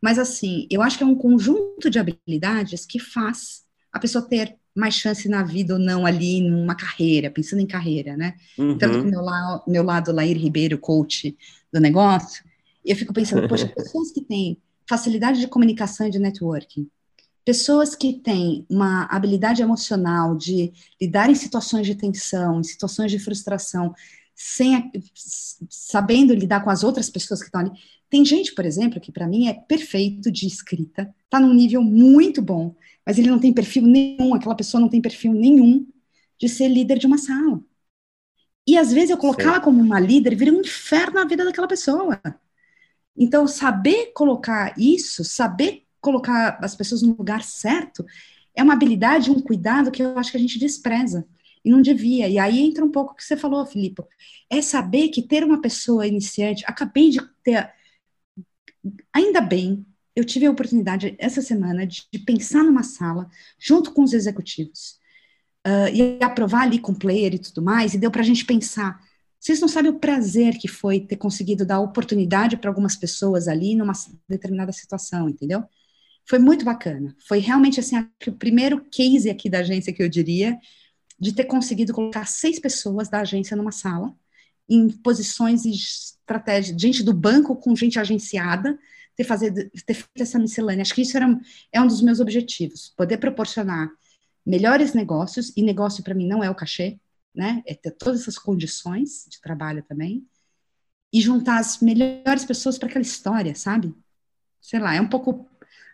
Mas, 0.00 0.18
assim, 0.18 0.66
eu 0.70 0.80
acho 0.80 0.96
que 0.96 1.04
é 1.04 1.06
um 1.06 1.14
conjunto 1.14 1.90
de 1.90 1.98
habilidades 1.98 2.86
que 2.86 2.98
faz 2.98 3.62
a 3.92 4.00
pessoa 4.00 4.26
ter 4.26 4.56
mais 4.74 4.94
chance 4.94 5.28
na 5.28 5.42
vida 5.42 5.74
ou 5.74 5.78
não 5.78 6.06
ali 6.06 6.40
numa 6.40 6.74
carreira, 6.74 7.30
pensando 7.30 7.60
em 7.60 7.66
carreira, 7.66 8.16
né? 8.16 8.34
Uhum. 8.58 8.78
Tanto 8.78 9.02
que 9.02 9.10
meu, 9.10 9.20
la 9.20 9.62
meu 9.68 9.82
lado, 9.84 10.12
Lair 10.12 10.36
Ribeiro, 10.38 10.78
coach 10.78 11.36
do 11.70 11.78
negócio, 11.78 12.42
eu 12.84 12.96
fico 12.96 13.12
pensando, 13.12 13.48
poxa, 13.48 13.68
pessoas 13.74 14.10
que 14.10 14.22
têm 14.22 14.58
facilidade 14.88 15.40
de 15.40 15.48
comunicação 15.48 16.06
e 16.06 16.10
de 16.10 16.18
networking, 16.18 16.88
pessoas 17.44 17.94
que 17.94 18.14
têm 18.14 18.66
uma 18.68 19.04
habilidade 19.10 19.62
emocional 19.62 20.36
de 20.36 20.72
lidar 21.00 21.30
em 21.30 21.34
situações 21.34 21.86
de 21.86 21.94
tensão, 21.94 22.60
em 22.60 22.64
situações 22.64 23.10
de 23.10 23.18
frustração, 23.18 23.94
sem 24.34 24.90
sabendo 25.68 26.34
lidar 26.34 26.62
com 26.62 26.70
as 26.70 26.82
outras 26.82 27.10
pessoas 27.10 27.40
que 27.40 27.46
estão 27.46 27.60
ali. 27.60 27.70
Tem 28.08 28.24
gente, 28.24 28.54
por 28.54 28.64
exemplo, 28.64 29.00
que 29.00 29.12
para 29.12 29.26
mim 29.26 29.48
é 29.48 29.54
perfeito 29.54 30.30
de 30.30 30.46
escrita, 30.46 31.12
está 31.24 31.40
num 31.40 31.54
nível 31.54 31.82
muito 31.82 32.42
bom, 32.42 32.74
mas 33.06 33.18
ele 33.18 33.30
não 33.30 33.38
tem 33.38 33.52
perfil 33.52 33.84
nenhum, 33.84 34.34
aquela 34.34 34.54
pessoa 34.54 34.80
não 34.80 34.88
tem 34.88 35.00
perfil 35.00 35.32
nenhum 35.32 35.86
de 36.38 36.48
ser 36.48 36.68
líder 36.68 36.98
de 36.98 37.06
uma 37.06 37.18
sala. 37.18 37.62
E 38.66 38.76
às 38.78 38.92
vezes 38.92 39.10
eu 39.10 39.16
colocá-la 39.16 39.60
como 39.60 39.80
uma 39.80 39.98
líder 39.98 40.36
vira 40.36 40.52
um 40.52 40.60
inferno 40.60 41.14
na 41.14 41.24
vida 41.24 41.44
daquela 41.44 41.66
pessoa. 41.66 42.20
Então, 43.16 43.46
saber 43.46 44.12
colocar 44.14 44.74
isso, 44.78 45.24
saber 45.24 45.84
colocar 46.00 46.58
as 46.62 46.74
pessoas 46.74 47.02
no 47.02 47.14
lugar 47.14 47.42
certo, 47.42 48.04
é 48.54 48.62
uma 48.62 48.72
habilidade, 48.72 49.30
um 49.30 49.40
cuidado 49.40 49.90
que 49.90 50.02
eu 50.02 50.18
acho 50.18 50.30
que 50.30 50.36
a 50.36 50.40
gente 50.40 50.58
despreza 50.58 51.26
e 51.64 51.70
não 51.70 51.80
devia. 51.80 52.28
E 52.28 52.38
aí 52.38 52.60
entra 52.60 52.84
um 52.84 52.90
pouco 52.90 53.12
o 53.12 53.14
que 53.14 53.24
você 53.24 53.36
falou, 53.36 53.64
Filipe, 53.64 54.02
é 54.50 54.60
saber 54.60 55.08
que 55.08 55.22
ter 55.22 55.44
uma 55.44 55.60
pessoa 55.60 56.06
iniciante, 56.06 56.64
acabei 56.66 57.10
de 57.10 57.20
ter, 57.42 57.70
ainda 59.12 59.40
bem, 59.40 59.86
eu 60.14 60.24
tive 60.24 60.46
a 60.46 60.50
oportunidade 60.50 61.14
essa 61.18 61.40
semana 61.40 61.86
de, 61.86 62.06
de 62.12 62.18
pensar 62.18 62.62
numa 62.62 62.82
sala 62.82 63.30
junto 63.58 63.92
com 63.92 64.02
os 64.02 64.12
executivos 64.12 64.98
uh, 65.66 65.88
e 65.92 66.22
aprovar 66.22 66.62
ali 66.62 66.78
com 66.78 66.94
player 66.94 67.34
e 67.34 67.38
tudo 67.38 67.62
mais, 67.62 67.94
e 67.94 67.98
deu 67.98 68.10
para 68.10 68.20
a 68.20 68.24
gente 68.24 68.44
pensar 68.44 69.00
vocês 69.42 69.60
não 69.60 69.66
sabem 69.66 69.90
o 69.90 69.98
prazer 69.98 70.56
que 70.56 70.68
foi 70.68 71.00
ter 71.00 71.16
conseguido 71.16 71.66
dar 71.66 71.80
oportunidade 71.80 72.56
para 72.56 72.70
algumas 72.70 72.94
pessoas 72.94 73.48
ali 73.48 73.74
numa 73.74 73.92
determinada 74.28 74.70
situação, 74.70 75.28
entendeu? 75.28 75.64
Foi 76.24 76.38
muito 76.38 76.64
bacana. 76.64 77.12
Foi 77.26 77.40
realmente 77.40 77.80
assim 77.80 77.96
o 78.24 78.32
primeiro 78.32 78.84
case 78.84 79.28
aqui 79.28 79.50
da 79.50 79.58
agência 79.58 79.92
que 79.92 80.00
eu 80.00 80.08
diria 80.08 80.56
de 81.18 81.32
ter 81.32 81.42
conseguido 81.42 81.92
colocar 81.92 82.24
seis 82.24 82.60
pessoas 82.60 83.08
da 83.08 83.22
agência 83.22 83.56
numa 83.56 83.72
sala 83.72 84.14
em 84.68 84.88
posições 84.88 85.64
de 85.64 85.70
estratégia, 85.70 86.78
gente 86.78 87.02
do 87.02 87.12
banco 87.12 87.56
com 87.56 87.74
gente 87.74 87.98
agenciada, 87.98 88.78
ter, 89.16 89.24
fazer, 89.24 89.52
ter 89.84 89.94
feito 89.94 90.22
essa 90.22 90.38
miscelânea. 90.38 90.82
Acho 90.82 90.94
que 90.94 91.02
isso 91.02 91.16
era, 91.16 91.26
é 91.72 91.80
um 91.80 91.88
dos 91.88 92.00
meus 92.00 92.20
objetivos, 92.20 92.94
poder 92.96 93.16
proporcionar 93.16 93.90
melhores 94.46 94.94
negócios, 94.94 95.52
e 95.56 95.62
negócio 95.64 96.04
para 96.04 96.14
mim 96.14 96.28
não 96.28 96.44
é 96.44 96.48
o 96.48 96.54
cachê, 96.54 97.00
né? 97.34 97.62
É 97.66 97.74
ter 97.74 97.92
todas 97.92 98.22
essas 98.22 98.38
condições 98.38 99.26
de 99.28 99.40
trabalho 99.40 99.82
também 99.82 100.26
e 101.12 101.20
juntar 101.20 101.58
as 101.58 101.80
melhores 101.80 102.44
pessoas 102.44 102.78
para 102.78 102.88
aquela 102.88 103.02
história, 103.02 103.54
sabe? 103.54 103.94
Sei 104.60 104.80
lá, 104.80 104.94
é 104.94 105.00
um 105.00 105.08
pouco 105.08 105.48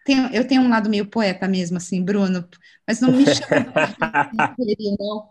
tenho, 0.04 0.34
eu 0.34 0.46
tenho 0.46 0.62
um 0.62 0.70
lado 0.70 0.88
meio 0.88 1.06
poeta 1.06 1.46
mesmo, 1.46 1.76
assim, 1.76 2.02
Bruno, 2.02 2.48
mas 2.86 3.00
não 3.00 3.12
me 3.12 3.24
chama 3.26 3.72
não. 4.98 5.30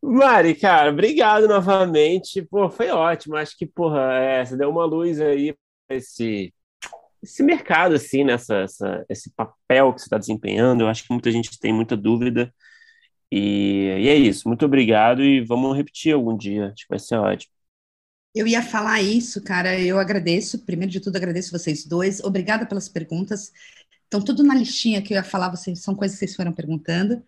Mari, 0.00 0.54
cara, 0.54 0.90
obrigado 0.90 1.48
novamente. 1.48 2.42
Pô, 2.42 2.70
foi 2.70 2.90
ótimo. 2.90 3.34
Acho 3.34 3.56
que, 3.56 3.66
porra, 3.66 4.12
é, 4.14 4.44
você 4.44 4.56
deu 4.56 4.70
uma 4.70 4.84
luz 4.84 5.20
aí 5.20 5.52
para 5.88 5.96
esse, 5.96 6.54
esse 7.20 7.42
mercado, 7.42 7.96
assim, 7.96 8.22
nessa, 8.22 8.58
essa, 8.58 9.04
esse 9.08 9.30
papel 9.34 9.92
que 9.92 10.00
você 10.00 10.06
está 10.06 10.18
desempenhando. 10.18 10.82
Eu 10.82 10.88
acho 10.88 11.02
que 11.02 11.12
muita 11.12 11.32
gente 11.32 11.58
tem 11.58 11.72
muita 11.72 11.96
dúvida. 11.96 12.54
E, 13.30 13.94
e 13.98 14.08
é 14.08 14.14
isso. 14.14 14.48
Muito 14.48 14.64
obrigado 14.64 15.22
e 15.22 15.40
vamos 15.40 15.76
repetir 15.76 16.14
algum 16.14 16.36
dia. 16.36 16.66
Acho 16.66 16.84
que 16.84 16.90
vai 16.90 16.98
ser 16.98 17.16
ótimo. 17.16 17.52
Eu 18.34 18.46
ia 18.46 18.62
falar 18.62 19.00
isso, 19.00 19.42
cara. 19.42 19.78
Eu 19.80 19.98
agradeço. 19.98 20.64
Primeiro 20.64 20.92
de 20.92 21.00
tudo, 21.00 21.16
agradeço 21.16 21.50
vocês 21.50 21.86
dois. 21.86 22.20
Obrigada 22.20 22.66
pelas 22.66 22.88
perguntas. 22.88 23.52
Estão 24.04 24.22
tudo 24.22 24.44
na 24.44 24.54
listinha 24.54 25.02
que 25.02 25.12
eu 25.12 25.16
ia 25.16 25.24
falar. 25.24 25.48
Vocês 25.48 25.80
são 25.80 25.94
coisas 25.94 26.18
que 26.18 26.26
vocês 26.26 26.36
foram 26.36 26.52
perguntando. 26.52 27.22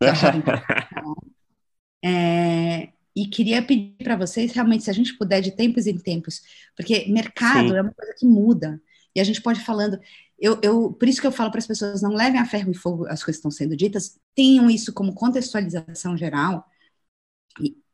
é, 2.04 2.90
e 3.16 3.26
queria 3.26 3.62
pedir 3.62 3.96
para 4.02 4.16
vocês, 4.16 4.52
realmente, 4.52 4.84
se 4.84 4.90
a 4.90 4.92
gente 4.92 5.16
puder, 5.16 5.40
de 5.40 5.52
tempos 5.52 5.86
em 5.86 5.96
tempos, 5.96 6.42
porque 6.76 7.06
mercado 7.08 7.68
Sim. 7.68 7.76
é 7.76 7.82
uma 7.82 7.94
coisa 7.94 8.14
que 8.18 8.26
muda. 8.26 8.80
E 9.14 9.20
a 9.20 9.24
gente 9.24 9.40
pode 9.42 9.60
falando. 9.60 9.98
Eu, 10.38 10.58
eu, 10.62 10.92
por 10.92 11.08
isso 11.08 11.20
que 11.20 11.26
eu 11.26 11.32
falo 11.32 11.50
para 11.50 11.60
as 11.60 11.66
pessoas, 11.66 12.02
não 12.02 12.14
levem 12.14 12.40
a 12.40 12.46
ferro 12.46 12.70
e 12.70 12.74
fogo 12.74 13.06
as 13.06 13.22
coisas 13.22 13.36
que 13.40 13.48
estão 13.48 13.50
sendo 13.50 13.76
ditas, 13.76 14.18
tenham 14.34 14.68
isso 14.68 14.92
como 14.92 15.14
contextualização 15.14 16.16
geral 16.16 16.66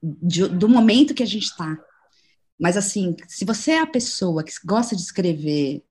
de, 0.02 0.48
do 0.48 0.68
momento 0.68 1.14
que 1.14 1.22
a 1.22 1.26
gente 1.26 1.44
está. 1.44 1.78
Mas, 2.58 2.76
assim, 2.76 3.16
se 3.28 3.44
você 3.44 3.72
é 3.72 3.80
a 3.80 3.86
pessoa 3.86 4.44
que 4.44 4.52
gosta 4.64 4.94
de 4.96 5.02
escrever 5.02 5.84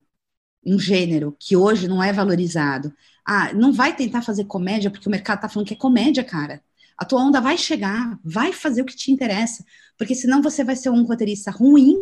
um 0.66 0.78
gênero 0.78 1.36
que 1.40 1.56
hoje 1.56 1.88
não 1.88 2.04
é 2.04 2.12
valorizado, 2.12 2.94
ah, 3.26 3.54
não 3.54 3.72
vai 3.72 3.96
tentar 3.96 4.22
fazer 4.22 4.46
comédia 4.46 4.92
porque 4.92 5.08
o 5.08 5.12
mercado 5.12 5.38
está 5.38 5.50
falando 5.50 5.68
que 5.68 5.74
é 5.74 5.78
comédia, 5.78 6.24
cara. 6.24 6.62
A 6.98 7.06
tua 7.06 7.24
onda 7.24 7.40
vai 7.40 7.58
chegar, 7.58 8.20
vai 8.24 8.52
fazer 8.52 8.82
o 8.82 8.86
que 8.86 8.96
te 8.96 9.12
interessa, 9.12 9.64
porque 9.98 10.14
senão 10.14 10.42
você 10.42 10.64
vai 10.64 10.76
ser 10.76 10.90
um 10.90 11.04
roteirista 11.04 11.50
ruim 11.50 11.96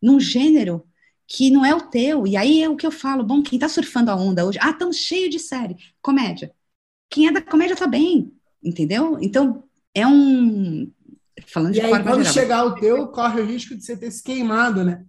num 0.00 0.18
gênero 0.18 0.84
que 1.34 1.50
não 1.50 1.64
é 1.64 1.74
o 1.74 1.80
teu. 1.80 2.26
E 2.26 2.36
aí 2.36 2.62
é 2.62 2.68
o 2.68 2.76
que 2.76 2.86
eu 2.86 2.92
falo, 2.92 3.24
bom, 3.24 3.42
quem 3.42 3.58
tá 3.58 3.66
surfando 3.66 4.10
a 4.10 4.14
onda 4.14 4.44
hoje, 4.44 4.58
ah, 4.60 4.72
tão 4.72 4.92
cheio 4.92 5.30
de 5.30 5.38
série, 5.38 5.76
comédia. 6.02 6.52
Quem 7.08 7.26
é 7.26 7.32
da 7.32 7.40
comédia 7.40 7.74
tá 7.74 7.86
bem, 7.86 8.30
entendeu? 8.62 9.18
Então, 9.18 9.64
é 9.94 10.06
um 10.06 10.92
falando 11.46 11.70
e 11.70 11.74
de 11.74 11.80
aí, 11.80 11.88
forma 11.88 12.04
quando 12.04 12.18
geral. 12.18 12.32
chegar 12.34 12.64
o 12.64 12.74
teu, 12.74 13.08
corre 13.08 13.40
o 13.40 13.46
risco 13.46 13.74
de 13.74 13.82
você 13.82 13.96
ter 13.96 14.10
se 14.10 14.22
queimado, 14.22 14.84
né? 14.84 15.04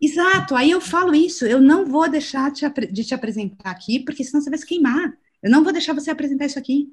Exato, 0.00 0.54
aí 0.54 0.70
eu 0.70 0.80
falo 0.80 1.14
isso, 1.14 1.46
eu 1.46 1.60
não 1.60 1.86
vou 1.86 2.08
deixar 2.08 2.50
te, 2.50 2.68
de 2.90 3.04
te 3.04 3.14
apresentar 3.14 3.70
aqui, 3.70 4.00
porque 4.00 4.24
senão 4.24 4.42
você 4.42 4.50
vai 4.50 4.58
se 4.58 4.66
queimar. 4.66 5.12
Eu 5.42 5.50
não 5.50 5.62
vou 5.62 5.72
deixar 5.72 5.92
você 5.92 6.10
apresentar 6.10 6.46
isso 6.46 6.58
aqui. 6.58 6.88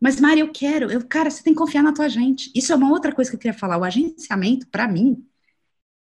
Mas, 0.00 0.20
Mari, 0.20 0.40
eu 0.40 0.50
quero, 0.50 0.90
eu, 0.90 1.04
cara, 1.06 1.30
você 1.30 1.42
tem 1.42 1.52
que 1.52 1.58
confiar 1.58 1.82
na 1.82 1.92
tua 1.92 2.08
gente. 2.08 2.50
Isso 2.54 2.72
é 2.72 2.76
uma 2.76 2.90
outra 2.90 3.12
coisa 3.12 3.30
que 3.30 3.36
eu 3.36 3.40
queria 3.40 3.58
falar. 3.58 3.78
O 3.78 3.84
agenciamento, 3.84 4.66
para 4.68 4.88
mim, 4.88 5.24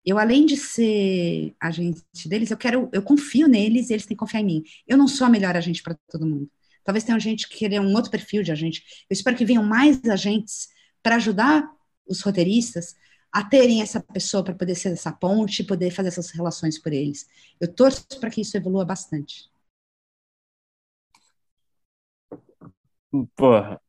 eu 0.06 0.20
além 0.20 0.46
de 0.46 0.58
ser 0.58 1.56
agente 1.60 2.28
deles, 2.28 2.52
eu 2.52 2.58
quero, 2.58 2.90
eu 2.92 3.02
confio 3.02 3.48
neles 3.48 3.90
e 3.90 3.94
eles 3.94 4.06
têm 4.06 4.16
que 4.16 4.20
confiar 4.20 4.42
em 4.42 4.46
mim. 4.46 4.64
Eu 4.88 4.98
não 4.98 5.08
sou 5.08 5.26
a 5.26 5.30
melhor 5.30 5.56
agente 5.56 5.82
para 5.82 5.98
todo 6.10 6.28
mundo. 6.28 6.50
Talvez 6.84 7.04
tenha 7.04 7.18
gente 7.20 7.48
que 7.48 7.58
queira 7.58 7.82
um 7.82 7.94
outro 7.94 8.12
perfil 8.12 8.44
de 8.44 8.52
agente. 8.52 8.84
Eu 9.10 9.14
espero 9.14 9.38
que 9.38 9.46
venham 9.46 9.64
mais 9.64 10.04
agentes 10.04 10.68
para 11.02 11.16
ajudar 11.16 11.70
os 12.08 12.22
roteiristas 12.22 12.96
a 13.32 13.44
terem 13.44 13.82
essa 13.82 14.00
pessoa 14.02 14.44
para 14.44 14.54
poder 14.54 14.76
ser 14.76 14.90
essa 14.90 15.12
ponte 15.12 15.62
e 15.62 15.66
poder 15.66 15.92
fazer 15.92 16.10
essas 16.10 16.30
relações 16.32 16.78
por 16.78 16.94
eles. 16.94 17.28
Eu 17.60 17.74
torço 17.74 18.06
para 18.20 18.30
que 18.30 18.42
isso 18.42 18.56
evolua 18.58 18.86
bastante. 18.86 19.50
Porra, 23.36 23.82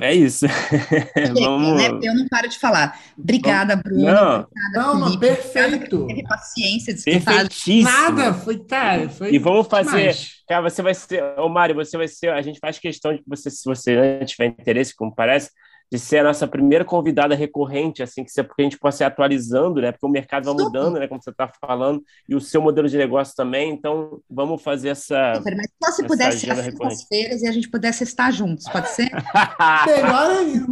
é 0.00 0.14
isso. 0.14 0.46
Vamos... 1.40 1.82
Né? 1.82 1.88
Eu 2.02 2.14
não 2.14 2.28
paro 2.28 2.48
de 2.48 2.58
falar. 2.58 2.98
Obrigada, 3.18 3.76
Bruno. 3.76 4.04
Não, 4.04 4.40
Obrigada, 4.40 4.94
não, 4.94 5.04
Felipe. 5.06 5.26
perfeito. 5.26 6.06
Teve 6.06 6.22
paciência 6.24 6.92
escutar. 6.92 7.48
Nada, 7.82 8.34
foi, 8.34 8.58
cara, 8.58 9.08
foi 9.08 9.32
E 9.32 9.38
vamos 9.38 9.66
fazer, 9.66 9.98
demais. 9.98 10.42
cara, 10.48 10.62
você 10.70 10.82
vai 10.82 10.94
ser, 10.94 11.22
ô 11.38 11.48
Mário, 11.48 11.74
você 11.74 11.96
vai 11.96 12.08
ser, 12.08 12.30
a 12.30 12.42
gente 12.42 12.58
faz 12.60 12.78
questão 12.78 13.12
de 13.12 13.18
que 13.18 13.28
você, 13.28 13.50
se 13.50 13.64
você 13.64 14.20
tiver 14.24 14.46
interesse, 14.46 14.94
como 14.94 15.14
parece, 15.14 15.50
de 15.90 15.98
ser 15.98 16.18
a 16.18 16.24
nossa 16.24 16.46
primeira 16.46 16.84
convidada 16.84 17.34
recorrente, 17.34 18.02
assim, 18.02 18.22
que 18.22 18.42
porque 18.42 18.62
a 18.62 18.64
gente 18.64 18.78
possa 18.78 19.04
ir 19.04 19.06
atualizando, 19.06 19.80
né? 19.80 19.90
Porque 19.90 20.06
o 20.06 20.10
mercado 20.10 20.44
vai 20.44 20.64
mudando, 20.64 20.98
né? 20.98 21.08
Como 21.08 21.22
você 21.22 21.30
está 21.30 21.50
falando, 21.60 22.02
e 22.28 22.34
o 22.34 22.40
seu 22.40 22.60
modelo 22.60 22.88
de 22.88 22.98
negócio 22.98 23.34
também. 23.34 23.70
Então, 23.70 24.20
vamos 24.30 24.62
fazer 24.62 24.90
essa. 24.90 25.34
Super, 25.36 25.56
mas 25.56 25.66
só 25.82 25.92
se 25.92 26.06
pudesse 26.06 26.40
ser 26.40 26.50
as 26.50 27.02
feiras 27.04 27.42
e 27.42 27.48
a 27.48 27.52
gente 27.52 27.70
pudesse 27.70 28.04
estar 28.04 28.30
juntos, 28.30 28.68
pode 28.68 28.90
ser? 28.90 29.08
Melhor 29.86 30.30
ainda. 30.30 30.66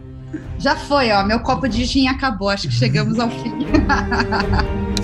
Já 0.58 0.76
foi, 0.76 1.10
ó. 1.10 1.24
Meu 1.24 1.40
copo 1.42 1.66
de 1.66 1.84
gin 1.84 2.06
acabou. 2.06 2.48
Acho 2.50 2.68
que 2.68 2.74
chegamos 2.74 3.18
ao 3.18 3.28
fim. 3.30 3.52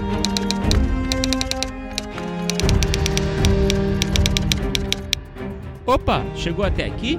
Opa, 5.87 6.23
chegou 6.35 6.65
até 6.65 6.85
aqui? 6.85 7.19